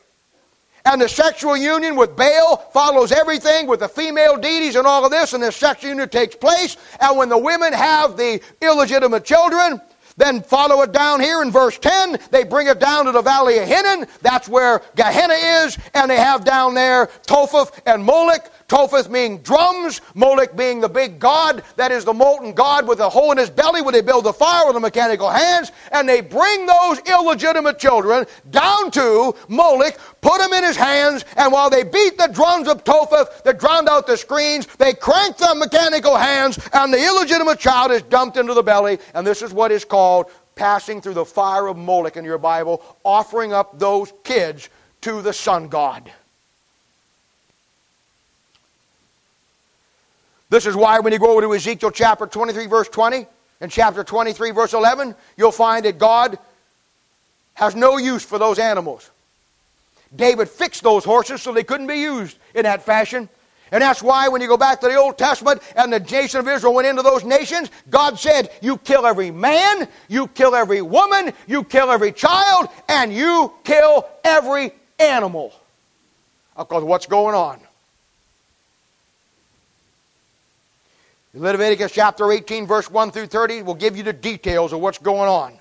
And 0.86 1.00
the 1.00 1.08
sexual 1.08 1.56
union 1.56 1.96
with 1.96 2.14
Baal 2.14 2.58
follows 2.72 3.10
everything 3.10 3.66
with 3.66 3.80
the 3.80 3.88
female 3.88 4.36
deities 4.36 4.76
and 4.76 4.86
all 4.86 5.02
of 5.02 5.10
this, 5.10 5.32
and 5.32 5.42
the 5.42 5.50
sexual 5.50 5.90
union 5.90 6.10
takes 6.10 6.34
place. 6.34 6.76
And 7.00 7.16
when 7.16 7.30
the 7.30 7.38
women 7.38 7.72
have 7.72 8.18
the 8.18 8.42
illegitimate 8.60 9.24
children, 9.24 9.80
then 10.16 10.42
follow 10.42 10.82
it 10.82 10.92
down 10.92 11.20
here 11.20 11.42
in 11.42 11.50
verse 11.50 11.78
10. 11.78 12.18
They 12.30 12.44
bring 12.44 12.68
it 12.68 12.78
down 12.78 13.06
to 13.06 13.12
the 13.12 13.22
valley 13.22 13.58
of 13.58 13.66
Hinnom. 13.66 14.06
That's 14.22 14.48
where 14.48 14.80
Gehenna 14.94 15.34
is. 15.34 15.78
And 15.94 16.10
they 16.10 16.16
have 16.16 16.44
down 16.44 16.74
there 16.74 17.06
Topheth 17.26 17.80
and 17.86 18.04
Moloch. 18.04 18.50
Topheth 18.68 19.10
meaning 19.10 19.38
drums, 19.38 20.00
Moloch 20.14 20.56
being 20.56 20.80
the 20.80 20.88
big 20.88 21.18
god 21.18 21.62
that 21.76 21.92
is 21.92 22.04
the 22.04 22.14
molten 22.14 22.52
god 22.52 22.88
with 22.88 23.00
a 23.00 23.08
hole 23.08 23.32
in 23.32 23.38
his 23.38 23.50
belly 23.50 23.82
where 23.82 23.92
they 23.92 24.00
build 24.00 24.24
the 24.24 24.32
fire 24.32 24.64
with 24.66 24.74
the 24.74 24.80
mechanical 24.80 25.28
hands, 25.28 25.70
and 25.92 26.08
they 26.08 26.20
bring 26.20 26.66
those 26.66 26.98
illegitimate 27.00 27.78
children 27.78 28.24
down 28.50 28.90
to 28.90 29.34
Moloch, 29.48 29.98
put 30.20 30.40
them 30.40 30.52
in 30.52 30.64
his 30.64 30.76
hands, 30.76 31.24
and 31.36 31.52
while 31.52 31.68
they 31.68 31.84
beat 31.84 32.16
the 32.16 32.28
drums 32.28 32.68
of 32.68 32.84
Topheth 32.84 33.42
that 33.44 33.58
drowned 33.58 33.88
out 33.88 34.06
the 34.06 34.16
screens, 34.16 34.66
they 34.78 34.94
crank 34.94 35.36
the 35.36 35.54
mechanical 35.54 36.16
hands, 36.16 36.58
and 36.72 36.92
the 36.92 37.04
illegitimate 37.04 37.58
child 37.58 37.90
is 37.90 38.02
dumped 38.02 38.36
into 38.36 38.54
the 38.54 38.62
belly, 38.62 38.98
and 39.14 39.26
this 39.26 39.42
is 39.42 39.52
what 39.52 39.70
is 39.70 39.84
called 39.84 40.26
passing 40.54 41.00
through 41.00 41.14
the 41.14 41.24
fire 41.24 41.66
of 41.66 41.76
Moloch 41.76 42.16
in 42.16 42.24
your 42.24 42.38
Bible, 42.38 42.82
offering 43.02 43.52
up 43.52 43.78
those 43.78 44.12
kids 44.22 44.70
to 45.00 45.20
the 45.20 45.32
sun 45.32 45.68
god. 45.68 46.10
This 50.50 50.66
is 50.66 50.76
why 50.76 51.00
when 51.00 51.12
you 51.12 51.18
go 51.18 51.32
over 51.32 51.40
to 51.42 51.54
Ezekiel 51.54 51.90
chapter 51.90 52.26
23, 52.26 52.66
verse 52.66 52.88
20, 52.88 53.26
and 53.60 53.70
chapter 53.70 54.04
23, 54.04 54.50
verse 54.50 54.74
11, 54.74 55.14
you'll 55.36 55.52
find 55.52 55.84
that 55.84 55.98
God 55.98 56.38
has 57.54 57.74
no 57.74 57.96
use 57.96 58.24
for 58.24 58.38
those 58.38 58.58
animals. 58.58 59.10
David 60.14 60.48
fixed 60.48 60.82
those 60.82 61.04
horses 61.04 61.42
so 61.42 61.52
they 61.52 61.64
couldn't 61.64 61.86
be 61.86 61.96
used 61.96 62.38
in 62.54 62.64
that 62.64 62.82
fashion. 62.82 63.28
And 63.72 63.82
that's 63.82 64.02
why 64.02 64.28
when 64.28 64.40
you 64.40 64.46
go 64.46 64.56
back 64.56 64.80
to 64.80 64.86
the 64.86 64.94
Old 64.96 65.18
Testament 65.18 65.62
and 65.74 65.92
the 65.92 65.98
nation 65.98 66.38
of 66.38 66.46
Israel 66.46 66.74
went 66.74 66.86
into 66.86 67.02
those 67.02 67.24
nations, 67.24 67.70
God 67.90 68.18
said, 68.18 68.50
You 68.60 68.76
kill 68.78 69.06
every 69.06 69.30
man, 69.30 69.88
you 70.08 70.28
kill 70.28 70.54
every 70.54 70.82
woman, 70.82 71.32
you 71.48 71.64
kill 71.64 71.90
every 71.90 72.12
child, 72.12 72.68
and 72.88 73.12
you 73.12 73.52
kill 73.64 74.06
every 74.22 74.72
animal. 74.98 75.52
Because 76.56 76.84
what's 76.84 77.06
going 77.06 77.34
on? 77.34 77.58
Leviticus 81.34 81.90
chapter 81.90 82.30
18, 82.30 82.66
verse 82.66 82.88
1 82.88 83.10
through 83.10 83.26
30 83.26 83.62
will 83.62 83.74
give 83.74 83.96
you 83.96 84.04
the 84.04 84.12
details 84.12 84.72
of 84.72 84.80
what's 84.80 84.98
going 84.98 85.28
on 85.28 85.58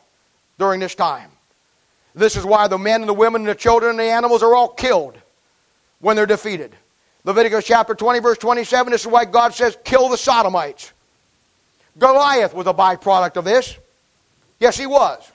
during 0.60 0.80
this 0.80 0.94
time. 0.94 1.32
This 2.14 2.36
is 2.36 2.46
why 2.46 2.68
the 2.68 2.78
men 2.78 3.02
and 3.02 3.10
the 3.10 3.14
women 3.14 3.42
and 3.42 3.50
the 3.50 3.56
children 3.56 3.92
and 3.92 4.00
the 4.00 4.04
animals 4.04 4.44
are 4.44 4.54
all 4.54 4.68
killed 4.70 5.18
when 6.00 6.16
they're 6.16 6.28
defeated. 6.28 6.76
Leviticus 7.24 7.66
chapter 7.66 7.96
20, 7.96 8.20
verse 8.20 8.38
27, 8.38 8.92
this 8.92 9.02
is 9.02 9.08
why 9.08 9.26
God 9.26 9.54
says, 9.54 9.76
kill 9.84 10.10
the 10.10 10.18
Sodomites. 10.18 10.94
Goliath 11.98 12.54
was 12.54 12.68
a 12.68 12.74
byproduct 12.74 13.38
of 13.38 13.46
this. 13.46 13.78
Yes, 14.60 14.78
he 14.78 14.86
was. 14.86 15.32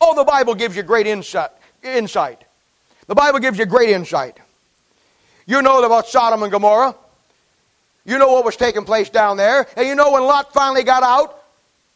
Oh, 0.00 0.14
the 0.14 0.24
Bible 0.24 0.54
gives 0.54 0.76
you 0.76 0.82
great 0.82 1.06
insight. 1.06 1.50
insight. 1.82 2.44
The 3.06 3.14
Bible 3.14 3.40
gives 3.40 3.58
you 3.58 3.66
great 3.66 3.90
insight. 3.90 4.38
You 5.46 5.62
know 5.62 5.82
about 5.82 6.06
Sodom 6.06 6.42
and 6.42 6.52
Gomorrah. 6.52 6.94
You 8.04 8.18
know 8.18 8.32
what 8.32 8.44
was 8.44 8.56
taking 8.56 8.84
place 8.84 9.10
down 9.10 9.36
there. 9.36 9.66
And 9.76 9.86
you 9.86 9.94
know 9.94 10.12
when 10.12 10.22
Lot 10.22 10.52
finally 10.52 10.82
got 10.82 11.02
out, 11.02 11.42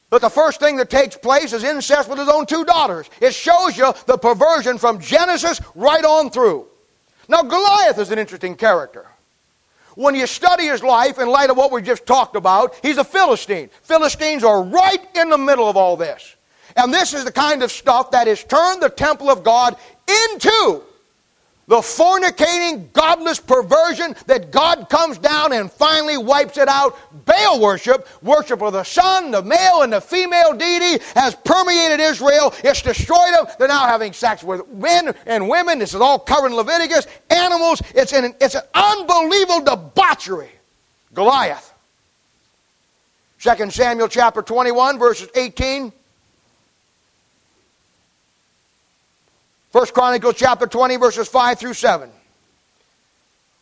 but 0.08 0.20
the 0.20 0.30
first 0.30 0.60
thing 0.60 0.76
that 0.76 0.88
takes 0.88 1.16
place 1.16 1.52
is 1.52 1.64
incest 1.64 2.08
with 2.08 2.18
his 2.18 2.28
own 2.28 2.46
two 2.46 2.64
daughters. 2.64 3.10
It 3.20 3.34
shows 3.34 3.76
you 3.76 3.92
the 4.06 4.16
perversion 4.16 4.78
from 4.78 5.00
Genesis 5.00 5.60
right 5.74 6.04
on 6.04 6.30
through. 6.30 6.66
Now, 7.28 7.42
Goliath 7.42 7.98
is 7.98 8.10
an 8.12 8.18
interesting 8.18 8.54
character. 8.54 9.06
When 9.96 10.14
you 10.14 10.26
study 10.26 10.64
his 10.66 10.82
life 10.82 11.18
in 11.18 11.28
light 11.28 11.50
of 11.50 11.56
what 11.56 11.72
we 11.72 11.82
just 11.82 12.06
talked 12.06 12.36
about, 12.36 12.78
he's 12.82 12.98
a 12.98 13.04
Philistine. 13.04 13.70
Philistines 13.82 14.44
are 14.44 14.62
right 14.62 15.04
in 15.16 15.30
the 15.30 15.38
middle 15.38 15.68
of 15.68 15.76
all 15.76 15.96
this. 15.96 16.36
And 16.76 16.92
this 16.92 17.14
is 17.14 17.24
the 17.24 17.32
kind 17.32 17.62
of 17.62 17.72
stuff 17.72 18.10
that 18.10 18.26
has 18.26 18.44
turned 18.44 18.82
the 18.82 18.90
temple 18.90 19.30
of 19.30 19.42
God 19.42 19.76
into 20.06 20.82
the 21.68 21.76
fornicating, 21.76 22.92
godless 22.92 23.40
perversion 23.40 24.14
that 24.26 24.52
God 24.52 24.88
comes 24.88 25.18
down 25.18 25.52
and 25.52 25.70
finally 25.70 26.16
wipes 26.16 26.58
it 26.58 26.68
out. 26.68 26.96
Baal 27.24 27.60
worship, 27.60 28.06
worship 28.22 28.62
of 28.62 28.72
the 28.72 28.84
sun, 28.84 29.32
the 29.32 29.42
male 29.42 29.82
and 29.82 29.92
the 29.92 30.00
female 30.00 30.54
deity, 30.54 31.02
has 31.14 31.34
permeated 31.34 31.98
Israel. 31.98 32.54
It's 32.62 32.82
destroyed 32.82 33.34
them. 33.34 33.46
They're 33.58 33.66
now 33.66 33.86
having 33.86 34.12
sex 34.12 34.44
with 34.44 34.68
men 34.68 35.12
and 35.26 35.48
women. 35.48 35.80
This 35.80 35.92
is 35.92 36.00
all 36.00 36.20
covered 36.20 36.48
in 36.48 36.54
Leviticus. 36.54 37.08
Animals. 37.30 37.82
It's 37.96 38.12
an, 38.12 38.32
it's 38.40 38.54
an 38.54 38.62
unbelievable 38.72 39.64
debauchery. 39.64 40.50
Goliath. 41.14 41.72
2 43.40 43.70
Samuel 43.70 44.08
chapter 44.08 44.40
21, 44.40 44.98
verses 44.98 45.28
18 45.34 45.92
First 49.76 49.92
Chronicles 49.92 50.36
chapter 50.36 50.66
20, 50.66 50.96
verses 50.96 51.28
5 51.28 51.58
through 51.58 51.74
7. 51.74 52.10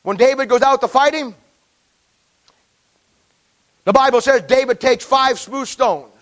When 0.05 0.17
David 0.17 0.49
goes 0.49 0.63
out 0.63 0.81
to 0.83 0.87
fight 0.87 1.13
him, 1.13 1.35
the 3.83 3.93
Bible 3.93 4.21
says 4.21 4.43
David 4.43 4.79
takes 4.79 5.05
five 5.05 5.41
smooth 5.41 5.67
stones. 5.67 6.13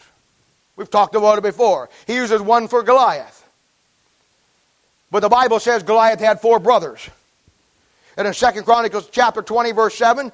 We've 0.76 0.88
talked 0.88 1.14
about 1.14 1.36
it 1.36 1.42
before. 1.42 1.90
He 2.06 2.14
uses 2.14 2.40
one 2.40 2.68
for 2.68 2.82
Goliath. 2.82 3.46
But 5.10 5.20
the 5.20 5.28
Bible 5.28 5.60
says 5.60 5.82
Goliath 5.82 6.20
had 6.20 6.40
four 6.40 6.58
brothers. 6.58 7.10
And 8.16 8.26
in 8.26 8.32
2 8.32 8.62
Chronicles 8.62 9.10
chapter 9.10 9.42
20, 9.42 9.72
verse 9.72 9.94
7, 9.96 10.32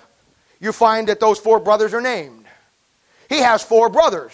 you 0.61 0.71
find 0.71 1.09
that 1.09 1.19
those 1.19 1.41
four 1.41 1.59
brothers 1.59 1.93
are 1.95 2.01
named. 2.01 2.45
He 3.29 3.39
has 3.39 3.65
four 3.65 3.89
brothers. 3.89 4.31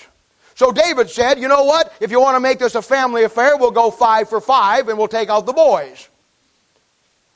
So 0.55 0.73
David 0.73 1.11
said, 1.11 1.39
You 1.39 1.49
know 1.49 1.65
what? 1.65 1.93
If 2.01 2.11
you 2.11 2.21
want 2.21 2.37
to 2.37 2.41
make 2.41 2.59
this 2.59 2.75
a 2.75 2.83
family 2.83 3.25
affair, 3.25 3.57
we'll 3.57 3.71
go 3.71 3.91
five 3.91 4.29
for 4.29 4.41
five 4.41 4.89
and 4.89 4.99
we'll 4.99 5.09
take 5.09 5.29
out 5.29 5.47
the 5.47 5.53
boys. 5.53 6.09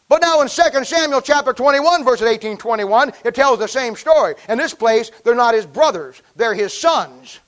But 0.08 0.22
now 0.22 0.40
in 0.40 0.48
2 0.48 0.84
Samuel 0.84 1.20
chapter 1.20 1.52
21, 1.52 2.04
verses 2.04 2.26
18 2.26 2.56
21, 2.56 3.12
it 3.24 3.34
tells 3.34 3.58
the 3.58 3.68
same 3.68 3.94
story. 3.94 4.34
In 4.48 4.56
this 4.56 4.72
place, 4.72 5.10
they're 5.22 5.34
not 5.34 5.54
his 5.54 5.66
brothers, 5.66 6.22
they're 6.36 6.54
his 6.54 6.72
sons. 6.72 7.40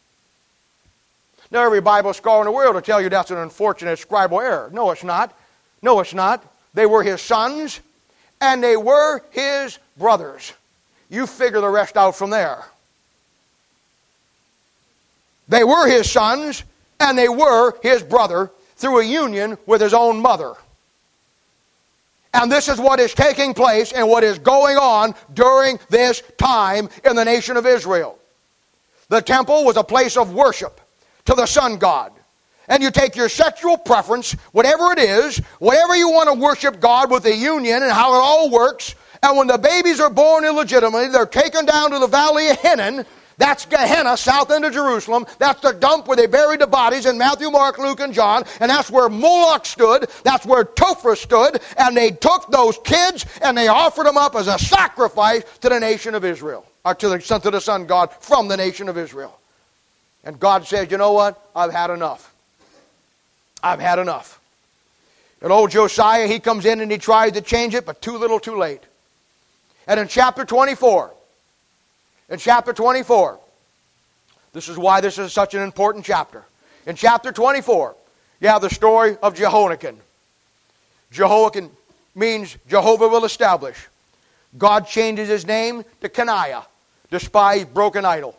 Now, 1.52 1.64
every 1.64 1.80
Bible 1.80 2.12
scholar 2.12 2.42
in 2.42 2.46
the 2.46 2.52
world 2.52 2.76
will 2.76 2.82
tell 2.82 3.00
you 3.00 3.08
that's 3.08 3.32
an 3.32 3.38
unfortunate 3.38 3.98
scribal 3.98 4.40
error. 4.40 4.70
No, 4.72 4.92
it's 4.92 5.02
not. 5.02 5.36
No, 5.82 5.98
it's 5.98 6.14
not. 6.14 6.44
They 6.74 6.86
were 6.86 7.02
his 7.02 7.20
sons, 7.20 7.80
and 8.40 8.62
they 8.62 8.76
were 8.76 9.22
his 9.30 9.78
brothers. 9.96 10.52
You 11.08 11.26
figure 11.26 11.60
the 11.60 11.68
rest 11.68 11.96
out 11.96 12.14
from 12.14 12.30
there. 12.30 12.64
They 15.50 15.64
were 15.64 15.88
his 15.88 16.10
sons, 16.10 16.62
and 17.00 17.18
they 17.18 17.28
were 17.28 17.74
his 17.82 18.02
brother 18.02 18.50
through 18.76 19.00
a 19.00 19.04
union 19.04 19.58
with 19.66 19.80
his 19.80 19.92
own 19.92 20.22
mother. 20.22 20.54
And 22.32 22.50
this 22.50 22.68
is 22.68 22.78
what 22.78 23.00
is 23.00 23.12
taking 23.12 23.52
place 23.52 23.92
and 23.92 24.08
what 24.08 24.22
is 24.22 24.38
going 24.38 24.76
on 24.76 25.14
during 25.34 25.80
this 25.88 26.22
time 26.38 26.88
in 27.04 27.16
the 27.16 27.24
nation 27.24 27.56
of 27.56 27.66
Israel. 27.66 28.16
The 29.08 29.20
temple 29.20 29.64
was 29.64 29.76
a 29.76 29.82
place 29.82 30.16
of 30.16 30.32
worship 30.32 30.80
to 31.24 31.34
the 31.34 31.46
sun 31.46 31.78
god. 31.78 32.12
And 32.68 32.80
you 32.80 32.92
take 32.92 33.16
your 33.16 33.28
sexual 33.28 33.76
preference, 33.76 34.32
whatever 34.52 34.92
it 34.92 35.00
is, 35.00 35.38
whatever 35.58 35.96
you 35.96 36.10
want 36.10 36.28
to 36.28 36.34
worship 36.34 36.78
God 36.78 37.10
with 37.10 37.24
the 37.24 37.34
union 37.34 37.82
and 37.82 37.90
how 37.90 38.14
it 38.14 38.18
all 38.18 38.48
works. 38.48 38.94
And 39.24 39.36
when 39.36 39.48
the 39.48 39.58
babies 39.58 39.98
are 39.98 40.10
born 40.10 40.44
illegitimately, 40.44 41.08
they're 41.08 41.26
taken 41.26 41.66
down 41.66 41.90
to 41.90 41.98
the 41.98 42.06
valley 42.06 42.48
of 42.50 42.60
Hinnom 42.60 43.04
That's 43.40 43.64
Gehenna, 43.64 44.18
south 44.18 44.50
end 44.50 44.66
of 44.66 44.74
Jerusalem. 44.74 45.24
That's 45.38 45.62
the 45.62 45.72
dump 45.72 46.06
where 46.06 46.16
they 46.16 46.26
buried 46.26 46.60
the 46.60 46.66
bodies 46.66 47.06
in 47.06 47.16
Matthew, 47.16 47.50
Mark, 47.50 47.78
Luke, 47.78 47.98
and 48.00 48.12
John. 48.12 48.44
And 48.60 48.70
that's 48.70 48.90
where 48.90 49.08
Moloch 49.08 49.64
stood. 49.64 50.10
That's 50.24 50.44
where 50.44 50.62
Topheth 50.62 51.20
stood. 51.20 51.62
And 51.78 51.96
they 51.96 52.10
took 52.10 52.50
those 52.50 52.76
kids 52.84 53.24
and 53.40 53.56
they 53.56 53.68
offered 53.68 54.04
them 54.04 54.18
up 54.18 54.34
as 54.34 54.46
a 54.46 54.58
sacrifice 54.58 55.42
to 55.62 55.70
the 55.70 55.80
nation 55.80 56.14
of 56.14 56.22
Israel, 56.22 56.66
or 56.84 56.94
to 56.94 57.08
the, 57.08 57.18
son, 57.18 57.40
to 57.40 57.50
the 57.50 57.62
Son 57.62 57.86
God 57.86 58.12
from 58.20 58.46
the 58.46 58.58
nation 58.58 58.90
of 58.90 58.98
Israel. 58.98 59.40
And 60.22 60.38
God 60.38 60.66
said, 60.66 60.90
You 60.90 60.98
know 60.98 61.12
what? 61.12 61.42
I've 61.56 61.72
had 61.72 61.88
enough. 61.88 62.34
I've 63.62 63.80
had 63.80 63.98
enough. 63.98 64.38
And 65.40 65.50
old 65.50 65.70
Josiah, 65.70 66.26
he 66.26 66.40
comes 66.40 66.66
in 66.66 66.82
and 66.82 66.92
he 66.92 66.98
tries 66.98 67.32
to 67.32 67.40
change 67.40 67.74
it, 67.74 67.86
but 67.86 68.02
too 68.02 68.18
little 68.18 68.38
too 68.38 68.58
late. 68.58 68.82
And 69.86 69.98
in 69.98 70.08
chapter 70.08 70.44
24, 70.44 71.14
in 72.30 72.38
chapter 72.38 72.72
24, 72.72 73.38
this 74.52 74.68
is 74.68 74.78
why 74.78 75.00
this 75.00 75.18
is 75.18 75.32
such 75.32 75.54
an 75.54 75.62
important 75.62 76.04
chapter. 76.04 76.44
In 76.86 76.96
chapter 76.96 77.32
24, 77.32 77.94
you 78.40 78.48
have 78.48 78.62
the 78.62 78.70
story 78.70 79.16
of 79.22 79.34
Jehoiakim. 79.34 79.98
Jehoiakim 81.10 81.70
means 82.14 82.56
Jehovah 82.68 83.08
will 83.08 83.24
establish. 83.24 83.88
God 84.56 84.86
changes 84.86 85.28
his 85.28 85.46
name 85.46 85.84
to 86.00 86.08
Coniah, 86.08 86.64
despised 87.10 87.72
broken 87.74 88.04
idol. 88.04 88.36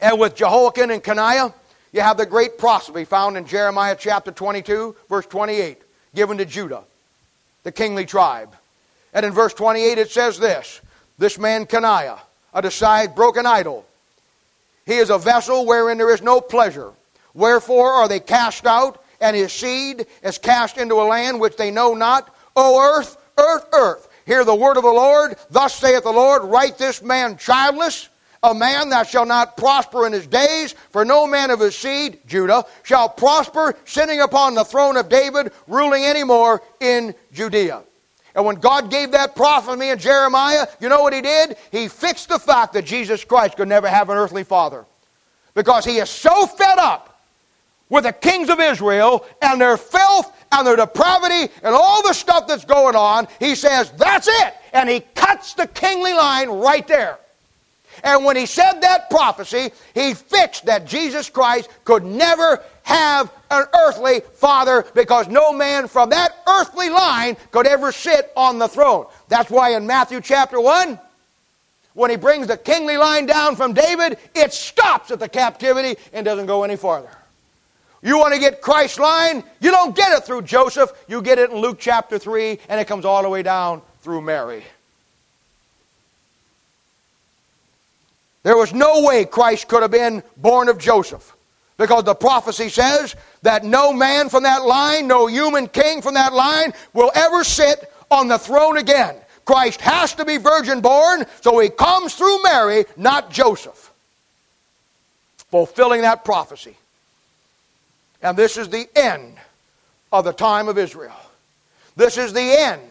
And 0.00 0.18
with 0.18 0.36
Jehoiakim 0.36 0.90
and 0.90 1.02
Coniah, 1.02 1.52
you 1.92 2.00
have 2.00 2.16
the 2.16 2.26
great 2.26 2.58
prophecy 2.58 3.04
found 3.04 3.36
in 3.36 3.46
Jeremiah 3.46 3.96
chapter 3.98 4.32
22, 4.32 4.96
verse 5.08 5.26
28, 5.26 5.80
given 6.14 6.38
to 6.38 6.44
Judah, 6.44 6.82
the 7.62 7.72
kingly 7.72 8.04
tribe. 8.04 8.54
And 9.12 9.24
in 9.24 9.32
verse 9.32 9.54
28 9.54 9.98
it 9.98 10.10
says 10.10 10.38
this 10.38 10.80
This 11.18 11.38
man 11.38 11.66
Coniah, 11.66 12.18
a 12.54 12.62
decide 12.62 13.14
broken 13.14 13.44
idol, 13.46 13.84
he 14.86 14.94
is 14.94 15.10
a 15.10 15.18
vessel 15.18 15.66
wherein 15.66 15.98
there 15.98 16.14
is 16.14 16.22
no 16.22 16.40
pleasure. 16.40 16.92
Wherefore 17.34 17.90
are 17.90 18.08
they 18.08 18.20
cast 18.20 18.66
out, 18.66 19.02
and 19.20 19.34
his 19.34 19.52
seed 19.52 20.06
is 20.22 20.38
cast 20.38 20.78
into 20.78 20.94
a 20.94 21.04
land 21.04 21.40
which 21.40 21.56
they 21.56 21.70
know 21.70 21.94
not. 21.94 22.34
O 22.54 22.80
earth, 22.80 23.16
earth, 23.38 23.66
earth, 23.72 24.08
hear 24.26 24.44
the 24.44 24.54
word 24.54 24.76
of 24.76 24.82
the 24.84 24.88
Lord. 24.88 25.36
Thus 25.50 25.74
saith 25.74 26.04
the 26.04 26.12
Lord, 26.12 26.44
write 26.44 26.78
this 26.78 27.02
man 27.02 27.36
childless 27.36 28.08
a 28.44 28.54
man 28.54 28.90
that 28.90 29.08
shall 29.08 29.24
not 29.24 29.56
prosper 29.56 30.06
in 30.06 30.12
his 30.12 30.26
days, 30.26 30.74
for 30.90 31.04
no 31.04 31.26
man 31.26 31.50
of 31.50 31.60
his 31.60 31.74
seed, 31.74 32.18
Judah, 32.26 32.66
shall 32.82 33.08
prosper, 33.08 33.74
sitting 33.86 34.20
upon 34.20 34.54
the 34.54 34.64
throne 34.64 34.98
of 34.98 35.08
David, 35.08 35.50
ruling 35.66 36.04
any 36.04 36.24
more 36.24 36.62
in 36.78 37.14
Judea. 37.32 37.82
And 38.34 38.44
when 38.44 38.56
God 38.56 38.90
gave 38.90 39.12
that 39.12 39.36
prophecy 39.36 39.90
in 39.90 39.98
Jeremiah, 39.98 40.66
you 40.80 40.88
know 40.88 41.02
what 41.02 41.12
he 41.12 41.20
did? 41.20 41.56
He 41.70 41.88
fixed 41.88 42.28
the 42.28 42.38
fact 42.38 42.72
that 42.72 42.84
Jesus 42.84 43.24
Christ 43.24 43.56
could 43.56 43.68
never 43.68 43.88
have 43.88 44.10
an 44.10 44.16
earthly 44.16 44.44
father. 44.44 44.84
Because 45.54 45.84
he 45.84 45.98
is 45.98 46.10
so 46.10 46.46
fed 46.46 46.78
up 46.78 47.22
with 47.88 48.04
the 48.04 48.12
kings 48.12 48.50
of 48.50 48.58
Israel 48.58 49.24
and 49.40 49.60
their 49.60 49.76
filth 49.76 50.32
and 50.50 50.66
their 50.66 50.74
depravity 50.74 51.52
and 51.62 51.74
all 51.74 52.02
the 52.02 52.12
stuff 52.12 52.48
that's 52.48 52.64
going 52.64 52.96
on, 52.96 53.28
he 53.38 53.54
says, 53.54 53.92
that's 53.92 54.26
it. 54.28 54.54
And 54.72 54.88
he 54.88 55.00
cuts 55.14 55.54
the 55.54 55.68
kingly 55.68 56.12
line 56.12 56.48
right 56.48 56.86
there. 56.88 57.18
And 58.04 58.24
when 58.24 58.36
he 58.36 58.44
said 58.44 58.80
that 58.82 59.08
prophecy, 59.08 59.70
he 59.94 60.12
fixed 60.12 60.66
that 60.66 60.86
Jesus 60.86 61.30
Christ 61.30 61.70
could 61.84 62.04
never 62.04 62.62
have 62.82 63.32
an 63.50 63.64
earthly 63.74 64.20
father 64.34 64.84
because 64.94 65.26
no 65.26 65.54
man 65.54 65.88
from 65.88 66.10
that 66.10 66.36
earthly 66.46 66.90
line 66.90 67.36
could 67.50 67.66
ever 67.66 67.90
sit 67.90 68.30
on 68.36 68.58
the 68.58 68.68
throne. 68.68 69.06
That's 69.28 69.50
why 69.50 69.74
in 69.74 69.86
Matthew 69.86 70.20
chapter 70.20 70.60
1, 70.60 70.98
when 71.94 72.10
he 72.10 72.16
brings 72.16 72.46
the 72.46 72.58
kingly 72.58 72.98
line 72.98 73.24
down 73.24 73.56
from 73.56 73.72
David, 73.72 74.18
it 74.34 74.52
stops 74.52 75.10
at 75.10 75.18
the 75.18 75.28
captivity 75.28 75.98
and 76.12 76.26
doesn't 76.26 76.46
go 76.46 76.62
any 76.62 76.76
farther. 76.76 77.10
You 78.02 78.18
want 78.18 78.34
to 78.34 78.40
get 78.40 78.60
Christ's 78.60 78.98
line? 78.98 79.42
You 79.60 79.70
don't 79.70 79.96
get 79.96 80.12
it 80.12 80.24
through 80.24 80.42
Joseph. 80.42 80.92
You 81.08 81.22
get 81.22 81.38
it 81.38 81.50
in 81.50 81.56
Luke 81.56 81.78
chapter 81.80 82.18
3, 82.18 82.58
and 82.68 82.78
it 82.78 82.86
comes 82.86 83.06
all 83.06 83.22
the 83.22 83.30
way 83.30 83.42
down 83.42 83.80
through 84.02 84.20
Mary. 84.20 84.62
There 88.44 88.56
was 88.56 88.72
no 88.72 89.02
way 89.02 89.24
Christ 89.24 89.66
could 89.66 89.82
have 89.82 89.90
been 89.90 90.22
born 90.36 90.68
of 90.68 90.78
Joseph. 90.78 91.34
Because 91.76 92.04
the 92.04 92.14
prophecy 92.14 92.68
says 92.68 93.16
that 93.42 93.64
no 93.64 93.92
man 93.92 94.28
from 94.28 94.44
that 94.44 94.64
line, 94.64 95.08
no 95.08 95.26
human 95.26 95.66
king 95.66 96.00
from 96.02 96.14
that 96.14 96.32
line, 96.32 96.72
will 96.92 97.10
ever 97.16 97.42
sit 97.42 97.90
on 98.12 98.28
the 98.28 98.38
throne 98.38 98.76
again. 98.76 99.16
Christ 99.44 99.80
has 99.80 100.14
to 100.14 100.24
be 100.24 100.36
virgin 100.36 100.80
born, 100.80 101.24
so 101.40 101.58
he 101.58 101.68
comes 101.68 102.14
through 102.14 102.42
Mary, 102.44 102.84
not 102.96 103.30
Joseph. 103.30 103.92
Fulfilling 105.50 106.02
that 106.02 106.24
prophecy. 106.24 106.76
And 108.22 108.36
this 108.36 108.56
is 108.56 108.68
the 108.68 108.88
end 108.94 109.36
of 110.12 110.24
the 110.24 110.32
time 110.32 110.68
of 110.68 110.78
Israel. 110.78 111.16
This 111.96 112.16
is 112.18 112.32
the 112.32 112.40
end 112.40 112.82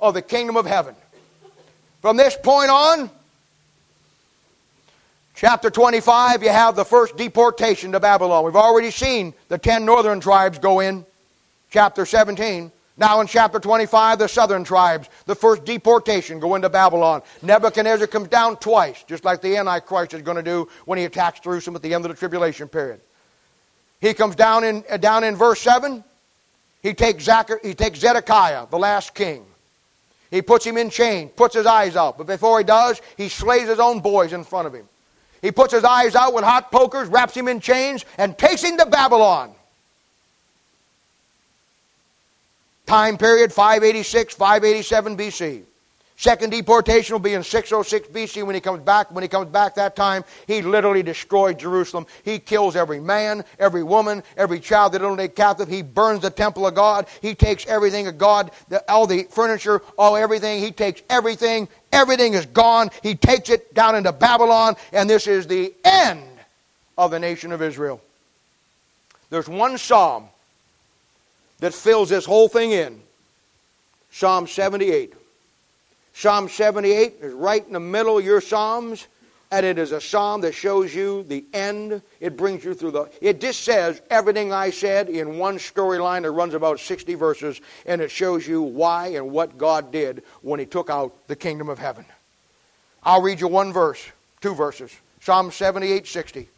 of 0.00 0.14
the 0.14 0.22
kingdom 0.22 0.56
of 0.56 0.66
heaven. 0.66 0.94
From 2.00 2.16
this 2.16 2.36
point 2.36 2.70
on, 2.70 3.10
Chapter 5.42 5.70
25, 5.70 6.44
you 6.44 6.50
have 6.50 6.76
the 6.76 6.84
first 6.84 7.16
deportation 7.16 7.90
to 7.90 7.98
Babylon. 7.98 8.44
We've 8.44 8.54
already 8.54 8.92
seen 8.92 9.34
the 9.48 9.58
ten 9.58 9.84
northern 9.84 10.20
tribes 10.20 10.60
go 10.60 10.78
in. 10.78 11.04
Chapter 11.68 12.06
17. 12.06 12.70
Now 12.96 13.20
in 13.20 13.26
chapter 13.26 13.58
25, 13.58 14.20
the 14.20 14.28
southern 14.28 14.62
tribes, 14.62 15.08
the 15.26 15.34
first 15.34 15.64
deportation, 15.64 16.38
go 16.38 16.54
into 16.54 16.68
Babylon. 16.68 17.22
Nebuchadnezzar 17.42 18.06
comes 18.06 18.28
down 18.28 18.56
twice, 18.58 19.02
just 19.02 19.24
like 19.24 19.42
the 19.42 19.56
Antichrist 19.56 20.14
is 20.14 20.22
going 20.22 20.36
to 20.36 20.44
do 20.44 20.68
when 20.84 20.96
he 20.96 21.06
attacks 21.06 21.40
Jerusalem 21.40 21.74
at 21.74 21.82
the 21.82 21.92
end 21.92 22.04
of 22.04 22.12
the 22.12 22.16
tribulation 22.16 22.68
period. 22.68 23.00
He 24.00 24.14
comes 24.14 24.36
down 24.36 24.62
in, 24.62 24.84
uh, 24.88 24.96
down 24.96 25.24
in 25.24 25.34
verse 25.34 25.60
7. 25.60 26.04
He 26.84 26.94
takes, 26.94 27.28
he 27.64 27.74
takes 27.74 27.98
Zedekiah, 27.98 28.68
the 28.70 28.78
last 28.78 29.12
king. 29.12 29.44
He 30.30 30.40
puts 30.40 30.64
him 30.64 30.76
in 30.76 30.88
chains, 30.88 31.32
puts 31.34 31.56
his 31.56 31.66
eyes 31.66 31.96
out. 31.96 32.16
But 32.16 32.28
before 32.28 32.58
he 32.58 32.64
does, 32.64 33.02
he 33.16 33.28
slays 33.28 33.66
his 33.66 33.80
own 33.80 33.98
boys 33.98 34.32
in 34.32 34.44
front 34.44 34.68
of 34.68 34.72
him. 34.72 34.86
He 35.42 35.50
puts 35.50 35.74
his 35.74 35.84
eyes 35.84 36.14
out 36.14 36.32
with 36.32 36.44
hot 36.44 36.70
pokers, 36.70 37.08
wraps 37.08 37.36
him 37.36 37.48
in 37.48 37.60
chains, 37.60 38.04
and 38.16 38.38
takes 38.38 38.62
him 38.62 38.78
to 38.78 38.86
Babylon. 38.86 39.52
Time 42.86 43.18
period 43.18 43.52
586, 43.52 44.34
587 44.34 45.16
BC. 45.16 45.62
Second 46.22 46.50
deportation 46.50 47.14
will 47.14 47.18
be 47.18 47.34
in 47.34 47.42
606 47.42 48.06
BC 48.10 48.46
when 48.46 48.54
he 48.54 48.60
comes 48.60 48.80
back. 48.84 49.10
When 49.10 49.22
he 49.22 49.28
comes 49.28 49.50
back 49.50 49.74
that 49.74 49.96
time, 49.96 50.22
he 50.46 50.62
literally 50.62 51.02
destroyed 51.02 51.58
Jerusalem. 51.58 52.06
He 52.24 52.38
kills 52.38 52.76
every 52.76 53.00
man, 53.00 53.42
every 53.58 53.82
woman, 53.82 54.22
every 54.36 54.60
child 54.60 54.92
that 54.92 55.16
take 55.16 55.34
captive. 55.34 55.66
He 55.66 55.82
burns 55.82 56.20
the 56.20 56.30
temple 56.30 56.64
of 56.64 56.76
God. 56.76 57.08
He 57.20 57.34
takes 57.34 57.66
everything 57.66 58.06
of 58.06 58.18
God, 58.18 58.52
all 58.88 59.08
the 59.08 59.24
furniture, 59.24 59.82
all 59.98 60.14
everything. 60.14 60.62
He 60.62 60.70
takes 60.70 61.02
everything. 61.10 61.66
Everything 61.92 62.34
is 62.34 62.46
gone. 62.46 62.90
He 63.02 63.16
takes 63.16 63.50
it 63.50 63.74
down 63.74 63.96
into 63.96 64.12
Babylon, 64.12 64.76
and 64.92 65.10
this 65.10 65.26
is 65.26 65.48
the 65.48 65.74
end 65.84 66.22
of 66.96 67.10
the 67.10 67.18
nation 67.18 67.50
of 67.50 67.60
Israel. 67.60 68.00
There's 69.28 69.48
one 69.48 69.76
psalm 69.76 70.28
that 71.58 71.74
fills 71.74 72.10
this 72.10 72.24
whole 72.24 72.48
thing 72.48 72.70
in 72.70 73.00
Psalm 74.12 74.46
78. 74.46 75.14
Psalm 76.14 76.48
78 76.48 77.16
is 77.20 77.32
right 77.32 77.66
in 77.66 77.72
the 77.72 77.80
middle 77.80 78.18
of 78.18 78.24
your 78.24 78.40
Psalms, 78.40 79.06
and 79.50 79.66
it 79.66 79.78
is 79.78 79.92
a 79.92 80.00
psalm 80.00 80.40
that 80.42 80.54
shows 80.54 80.94
you 80.94 81.24
the 81.24 81.44
end. 81.52 82.00
It 82.20 82.36
brings 82.36 82.64
you 82.64 82.74
through 82.74 82.92
the. 82.92 83.10
It 83.20 83.40
just 83.40 83.62
says 83.62 84.00
everything 84.10 84.52
I 84.52 84.70
said 84.70 85.08
in 85.08 85.38
one 85.38 85.58
storyline 85.58 86.22
that 86.22 86.30
runs 86.30 86.54
about 86.54 86.80
60 86.80 87.14
verses, 87.14 87.60
and 87.86 88.00
it 88.00 88.10
shows 88.10 88.46
you 88.46 88.62
why 88.62 89.08
and 89.08 89.30
what 89.30 89.58
God 89.58 89.92
did 89.92 90.22
when 90.42 90.60
He 90.60 90.66
took 90.66 90.90
out 90.90 91.14
the 91.28 91.36
kingdom 91.36 91.68
of 91.68 91.78
heaven. 91.78 92.04
I'll 93.02 93.22
read 93.22 93.40
you 93.40 93.48
one 93.48 93.72
verse, 93.72 94.02
two 94.40 94.54
verses. 94.54 94.90
Psalm 95.20 95.50
78 95.50 96.06
60. 96.06 96.48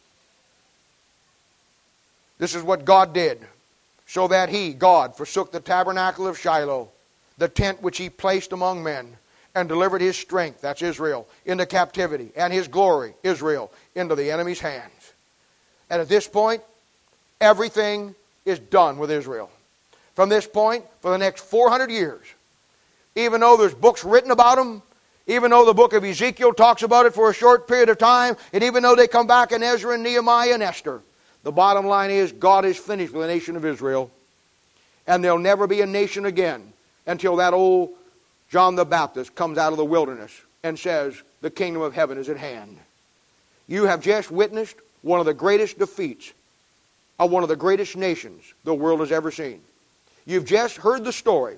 This 2.39 2.55
is 2.55 2.63
what 2.63 2.85
God 2.85 3.13
did, 3.15 3.41
so 4.07 4.29
that 4.29 4.49
He, 4.49 4.73
God, 4.73 5.17
forsook 5.17 5.53
the 5.53 5.61
tabernacle 5.61 6.27
of 6.27 6.39
Shiloh, 6.39 6.89
the 7.39 7.49
tent 7.49 7.83
which 7.83 7.99
He 7.99 8.11
placed 8.11 8.53
among 8.53 8.83
men 8.83 9.17
and 9.55 9.69
delivered 9.69 10.01
his 10.01 10.17
strength, 10.17 10.61
that's 10.61 10.83
Israel, 10.83 11.27
into 11.47 11.67
captivity, 11.67 12.31
and 12.37 12.53
his 12.53 12.69
glory, 12.69 13.15
Israel, 13.23 13.71
into 13.95 14.15
the 14.15 14.31
enemy's 14.31 14.61
hands. 14.61 15.13
And 15.91 16.01
at 16.01 16.09
this 16.09 16.27
point, 16.27 16.63
everything 17.41 18.15
is 18.45 18.59
done 18.59 18.99
with 18.99 19.11
Israel. 19.11 19.51
From 20.15 20.29
this 20.29 20.47
point, 20.47 20.85
for 21.01 21.11
the 21.11 21.19
next 21.19 21.45
400 21.45 21.91
years, 21.91 22.25
even 23.15 23.41
though 23.41 23.57
there's 23.57 23.75
books 23.75 24.05
written 24.05 24.31
about 24.31 24.57
them, 24.57 24.83
even 25.27 25.51
though 25.51 25.65
the 25.65 25.75
book 25.75 25.93
of 25.93 26.05
Ezekiel 26.05 26.53
talks 26.53 26.83
about 26.83 27.07
it 27.07 27.15
for 27.15 27.31
a 27.31 27.35
short 27.35 27.67
period 27.67 27.89
of 27.89 27.99
time, 27.99 28.37
and 28.53 28.63
even 28.63 28.83
though 28.83 28.95
they 28.95 29.07
come 29.07 29.27
back 29.27 29.53
in 29.53 29.63
Ezra 29.63 29.95
and 29.95 30.03
Nehemiah 30.03 30.55
and 30.55 30.63
Esther, 30.63 31.01
the 31.45 31.53
bottom 31.53 31.87
line 31.87 32.11
is 32.11 32.33
God 32.33 32.65
is 32.65 32.77
finished 32.77 33.13
with 33.13 33.23
the 33.23 33.29
nation 33.29 33.57
of 33.57 33.65
Israel. 33.65 34.11
And 35.07 35.23
there'll 35.23 35.39
never 35.39 35.67
be 35.67 35.83
a 35.83 35.87
nation 35.87 36.27
again 36.27 36.73
until 37.07 37.37
that 37.37 37.53
old 37.53 37.91
John 38.55 38.77
the 38.77 38.85
Baptist 38.85 39.35
comes 39.35 39.59
out 39.59 39.73
of 39.73 39.79
the 39.79 39.85
wilderness 39.85 40.31
and 40.63 40.79
says, 40.79 41.21
The 41.41 41.51
kingdom 41.51 41.83
of 41.83 41.93
heaven 41.93 42.19
is 42.19 42.29
at 42.29 42.37
hand. 42.37 42.79
You 43.67 43.87
have 43.87 44.01
just 44.01 44.31
witnessed 44.31 44.77
one 45.03 45.19
of 45.19 45.27
the 45.27 45.35
greatest 45.35 45.77
defeats 45.77 46.33
of 47.19 47.33
one 47.33 47.43
of 47.43 47.49
the 47.49 47.57
greatest 47.57 47.97
nations 47.97 48.45
the 48.63 48.73
world 48.73 49.01
has 49.01 49.11
ever 49.11 49.33
seen. 49.33 49.61
You've 50.25 50.45
just 50.45 50.77
heard 50.77 51.03
the 51.03 51.13
story 51.13 51.57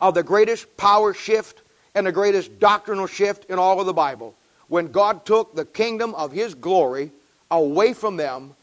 of 0.00 0.14
the 0.14 0.22
greatest 0.22 0.74
power 0.78 1.12
shift 1.12 1.60
and 1.94 2.06
the 2.06 2.12
greatest 2.12 2.58
doctrinal 2.58 3.06
shift 3.06 3.44
in 3.50 3.58
all 3.58 3.78
of 3.78 3.84
the 3.84 3.92
Bible 3.92 4.34
when 4.68 4.90
God 4.90 5.26
took 5.26 5.54
the 5.54 5.66
kingdom 5.66 6.14
of 6.14 6.32
His 6.32 6.54
glory 6.54 7.10
away 7.50 7.92
from 7.92 8.16
them 8.16 8.54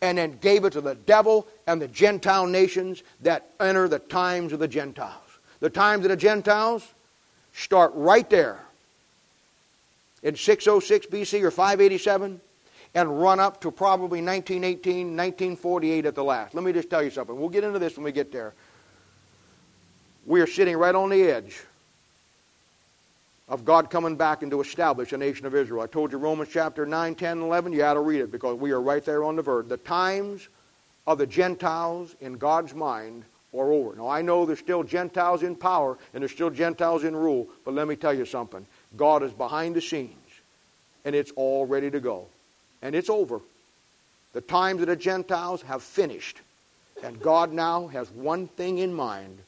and 0.00 0.16
then 0.16 0.38
gave 0.40 0.64
it 0.64 0.72
to 0.72 0.80
the 0.80 0.94
devil 0.94 1.46
and 1.66 1.82
the 1.82 1.88
Gentile 1.88 2.46
nations 2.46 3.02
that 3.20 3.46
enter 3.60 3.88
the 3.88 3.98
times 3.98 4.54
of 4.54 4.58
the 4.58 4.68
Gentiles. 4.68 5.25
The 5.66 5.70
times 5.70 6.04
of 6.04 6.10
the 6.10 6.16
Gentiles 6.16 6.86
start 7.52 7.90
right 7.96 8.30
there 8.30 8.60
in 10.22 10.36
606 10.36 11.06
BC 11.06 11.42
or 11.42 11.50
587 11.50 12.40
and 12.94 13.20
run 13.20 13.40
up 13.40 13.60
to 13.62 13.72
probably 13.72 14.22
1918, 14.22 15.16
1948 15.16 16.06
at 16.06 16.14
the 16.14 16.22
last. 16.22 16.54
Let 16.54 16.62
me 16.62 16.72
just 16.72 16.88
tell 16.88 17.02
you 17.02 17.10
something. 17.10 17.36
We'll 17.36 17.48
get 17.48 17.64
into 17.64 17.80
this 17.80 17.96
when 17.96 18.04
we 18.04 18.12
get 18.12 18.30
there. 18.30 18.54
We 20.24 20.40
are 20.40 20.46
sitting 20.46 20.76
right 20.76 20.94
on 20.94 21.10
the 21.10 21.24
edge 21.24 21.60
of 23.48 23.64
God 23.64 23.90
coming 23.90 24.14
back 24.14 24.42
and 24.42 24.50
to 24.52 24.60
establish 24.60 25.12
a 25.12 25.18
nation 25.18 25.46
of 25.46 25.54
Israel. 25.56 25.82
I 25.82 25.88
told 25.88 26.12
you 26.12 26.18
Romans 26.18 26.50
chapter 26.52 26.86
9, 26.86 27.16
10, 27.16 27.40
11. 27.40 27.72
You 27.72 27.82
ought 27.82 27.94
to 27.94 28.00
read 28.02 28.20
it 28.20 28.30
because 28.30 28.56
we 28.56 28.70
are 28.70 28.80
right 28.80 29.04
there 29.04 29.24
on 29.24 29.34
the 29.34 29.42
verge. 29.42 29.66
The 29.66 29.78
times 29.78 30.46
of 31.08 31.18
the 31.18 31.26
Gentiles 31.26 32.14
in 32.20 32.34
God's 32.34 32.72
mind 32.72 33.24
are 33.60 33.72
over. 33.72 33.96
Now, 33.96 34.08
I 34.08 34.22
know 34.22 34.46
there's 34.46 34.58
still 34.58 34.82
Gentiles 34.82 35.42
in 35.42 35.56
power 35.56 35.98
and 36.12 36.22
there's 36.22 36.32
still 36.32 36.50
Gentiles 36.50 37.04
in 37.04 37.14
rule, 37.14 37.48
but 37.64 37.74
let 37.74 37.88
me 37.88 37.96
tell 37.96 38.14
you 38.14 38.24
something. 38.24 38.66
God 38.96 39.22
is 39.22 39.32
behind 39.32 39.76
the 39.76 39.80
scenes 39.80 40.12
and 41.04 41.14
it's 41.14 41.30
all 41.36 41.66
ready 41.66 41.90
to 41.90 42.00
go. 42.00 42.26
And 42.82 42.94
it's 42.94 43.08
over. 43.08 43.40
The 44.32 44.40
times 44.40 44.82
of 44.82 44.88
the 44.88 44.96
Gentiles 44.96 45.62
have 45.62 45.82
finished. 45.82 46.40
And 47.02 47.20
God 47.20 47.52
now 47.52 47.86
has 47.88 48.10
one 48.10 48.48
thing 48.48 48.78
in 48.78 48.92
mind. 48.92 49.38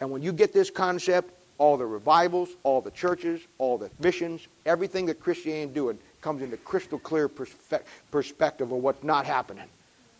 And 0.00 0.10
when 0.10 0.22
you 0.22 0.32
get 0.32 0.52
this 0.52 0.70
concept, 0.70 1.32
all 1.58 1.76
the 1.76 1.86
revivals, 1.86 2.50
all 2.62 2.80
the 2.80 2.90
churches, 2.90 3.40
all 3.58 3.78
the 3.78 3.90
missions, 3.98 4.46
everything 4.64 5.06
that 5.06 5.20
Christianity 5.20 5.68
is 5.68 5.74
doing 5.74 5.98
comes 6.20 6.42
into 6.42 6.56
crystal 6.58 6.98
clear 6.98 7.28
perspe- 7.28 7.82
perspective 8.10 8.72
of 8.72 8.78
what's 8.78 9.02
not 9.02 9.26
happening. 9.26 9.68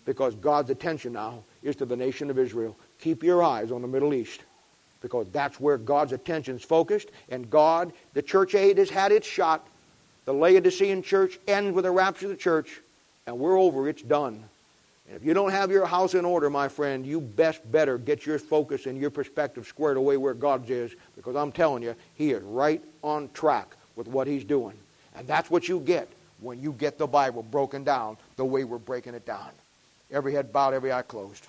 Because 0.04 0.34
God's 0.36 0.70
attention 0.70 1.14
now 1.14 1.42
is 1.66 1.76
to 1.76 1.84
the 1.84 1.96
nation 1.96 2.30
of 2.30 2.38
Israel. 2.38 2.76
Keep 3.00 3.22
your 3.22 3.42
eyes 3.42 3.70
on 3.72 3.82
the 3.82 3.88
Middle 3.88 4.14
East. 4.14 4.40
Because 5.02 5.26
that's 5.30 5.60
where 5.60 5.76
God's 5.76 6.12
attention 6.12 6.56
is 6.56 6.62
focused. 6.62 7.08
And 7.28 7.50
God, 7.50 7.92
the 8.14 8.22
church 8.22 8.54
age 8.54 8.78
has 8.78 8.88
had 8.88 9.12
its 9.12 9.26
shot. 9.26 9.66
The 10.24 10.32
Laodicean 10.32 11.02
church 11.02 11.38
ends 11.46 11.74
with 11.74 11.84
the 11.84 11.90
rapture 11.90 12.26
of 12.26 12.30
the 12.30 12.36
church. 12.36 12.80
And 13.26 13.38
we're 13.38 13.58
over. 13.58 13.88
It's 13.88 14.02
done. 14.02 14.42
And 15.06 15.16
if 15.16 15.24
you 15.24 15.34
don't 15.34 15.50
have 15.50 15.70
your 15.70 15.86
house 15.86 16.14
in 16.14 16.24
order, 16.24 16.50
my 16.50 16.68
friend, 16.68 17.06
you 17.06 17.20
best 17.20 17.60
better 17.70 17.98
get 17.98 18.26
your 18.26 18.38
focus 18.38 18.86
and 18.86 18.98
your 18.98 19.10
perspective 19.10 19.66
squared 19.66 19.96
away 19.96 20.16
where 20.16 20.34
God's 20.34 20.70
is, 20.70 20.94
because 21.14 21.36
I'm 21.36 21.52
telling 21.52 21.82
you, 21.82 21.94
He 22.14 22.32
is 22.32 22.42
right 22.42 22.82
on 23.02 23.30
track 23.32 23.76
with 23.94 24.08
what 24.08 24.26
He's 24.26 24.44
doing. 24.44 24.74
And 25.14 25.26
that's 25.28 25.50
what 25.50 25.68
you 25.68 25.78
get 25.80 26.08
when 26.40 26.60
you 26.60 26.72
get 26.72 26.98
the 26.98 27.06
Bible 27.06 27.42
broken 27.42 27.84
down 27.84 28.16
the 28.36 28.44
way 28.44 28.64
we're 28.64 28.78
breaking 28.78 29.14
it 29.14 29.24
down. 29.24 29.50
Every 30.10 30.32
head 30.32 30.52
bowed, 30.52 30.74
every 30.74 30.92
eye 30.92 31.02
closed. 31.02 31.46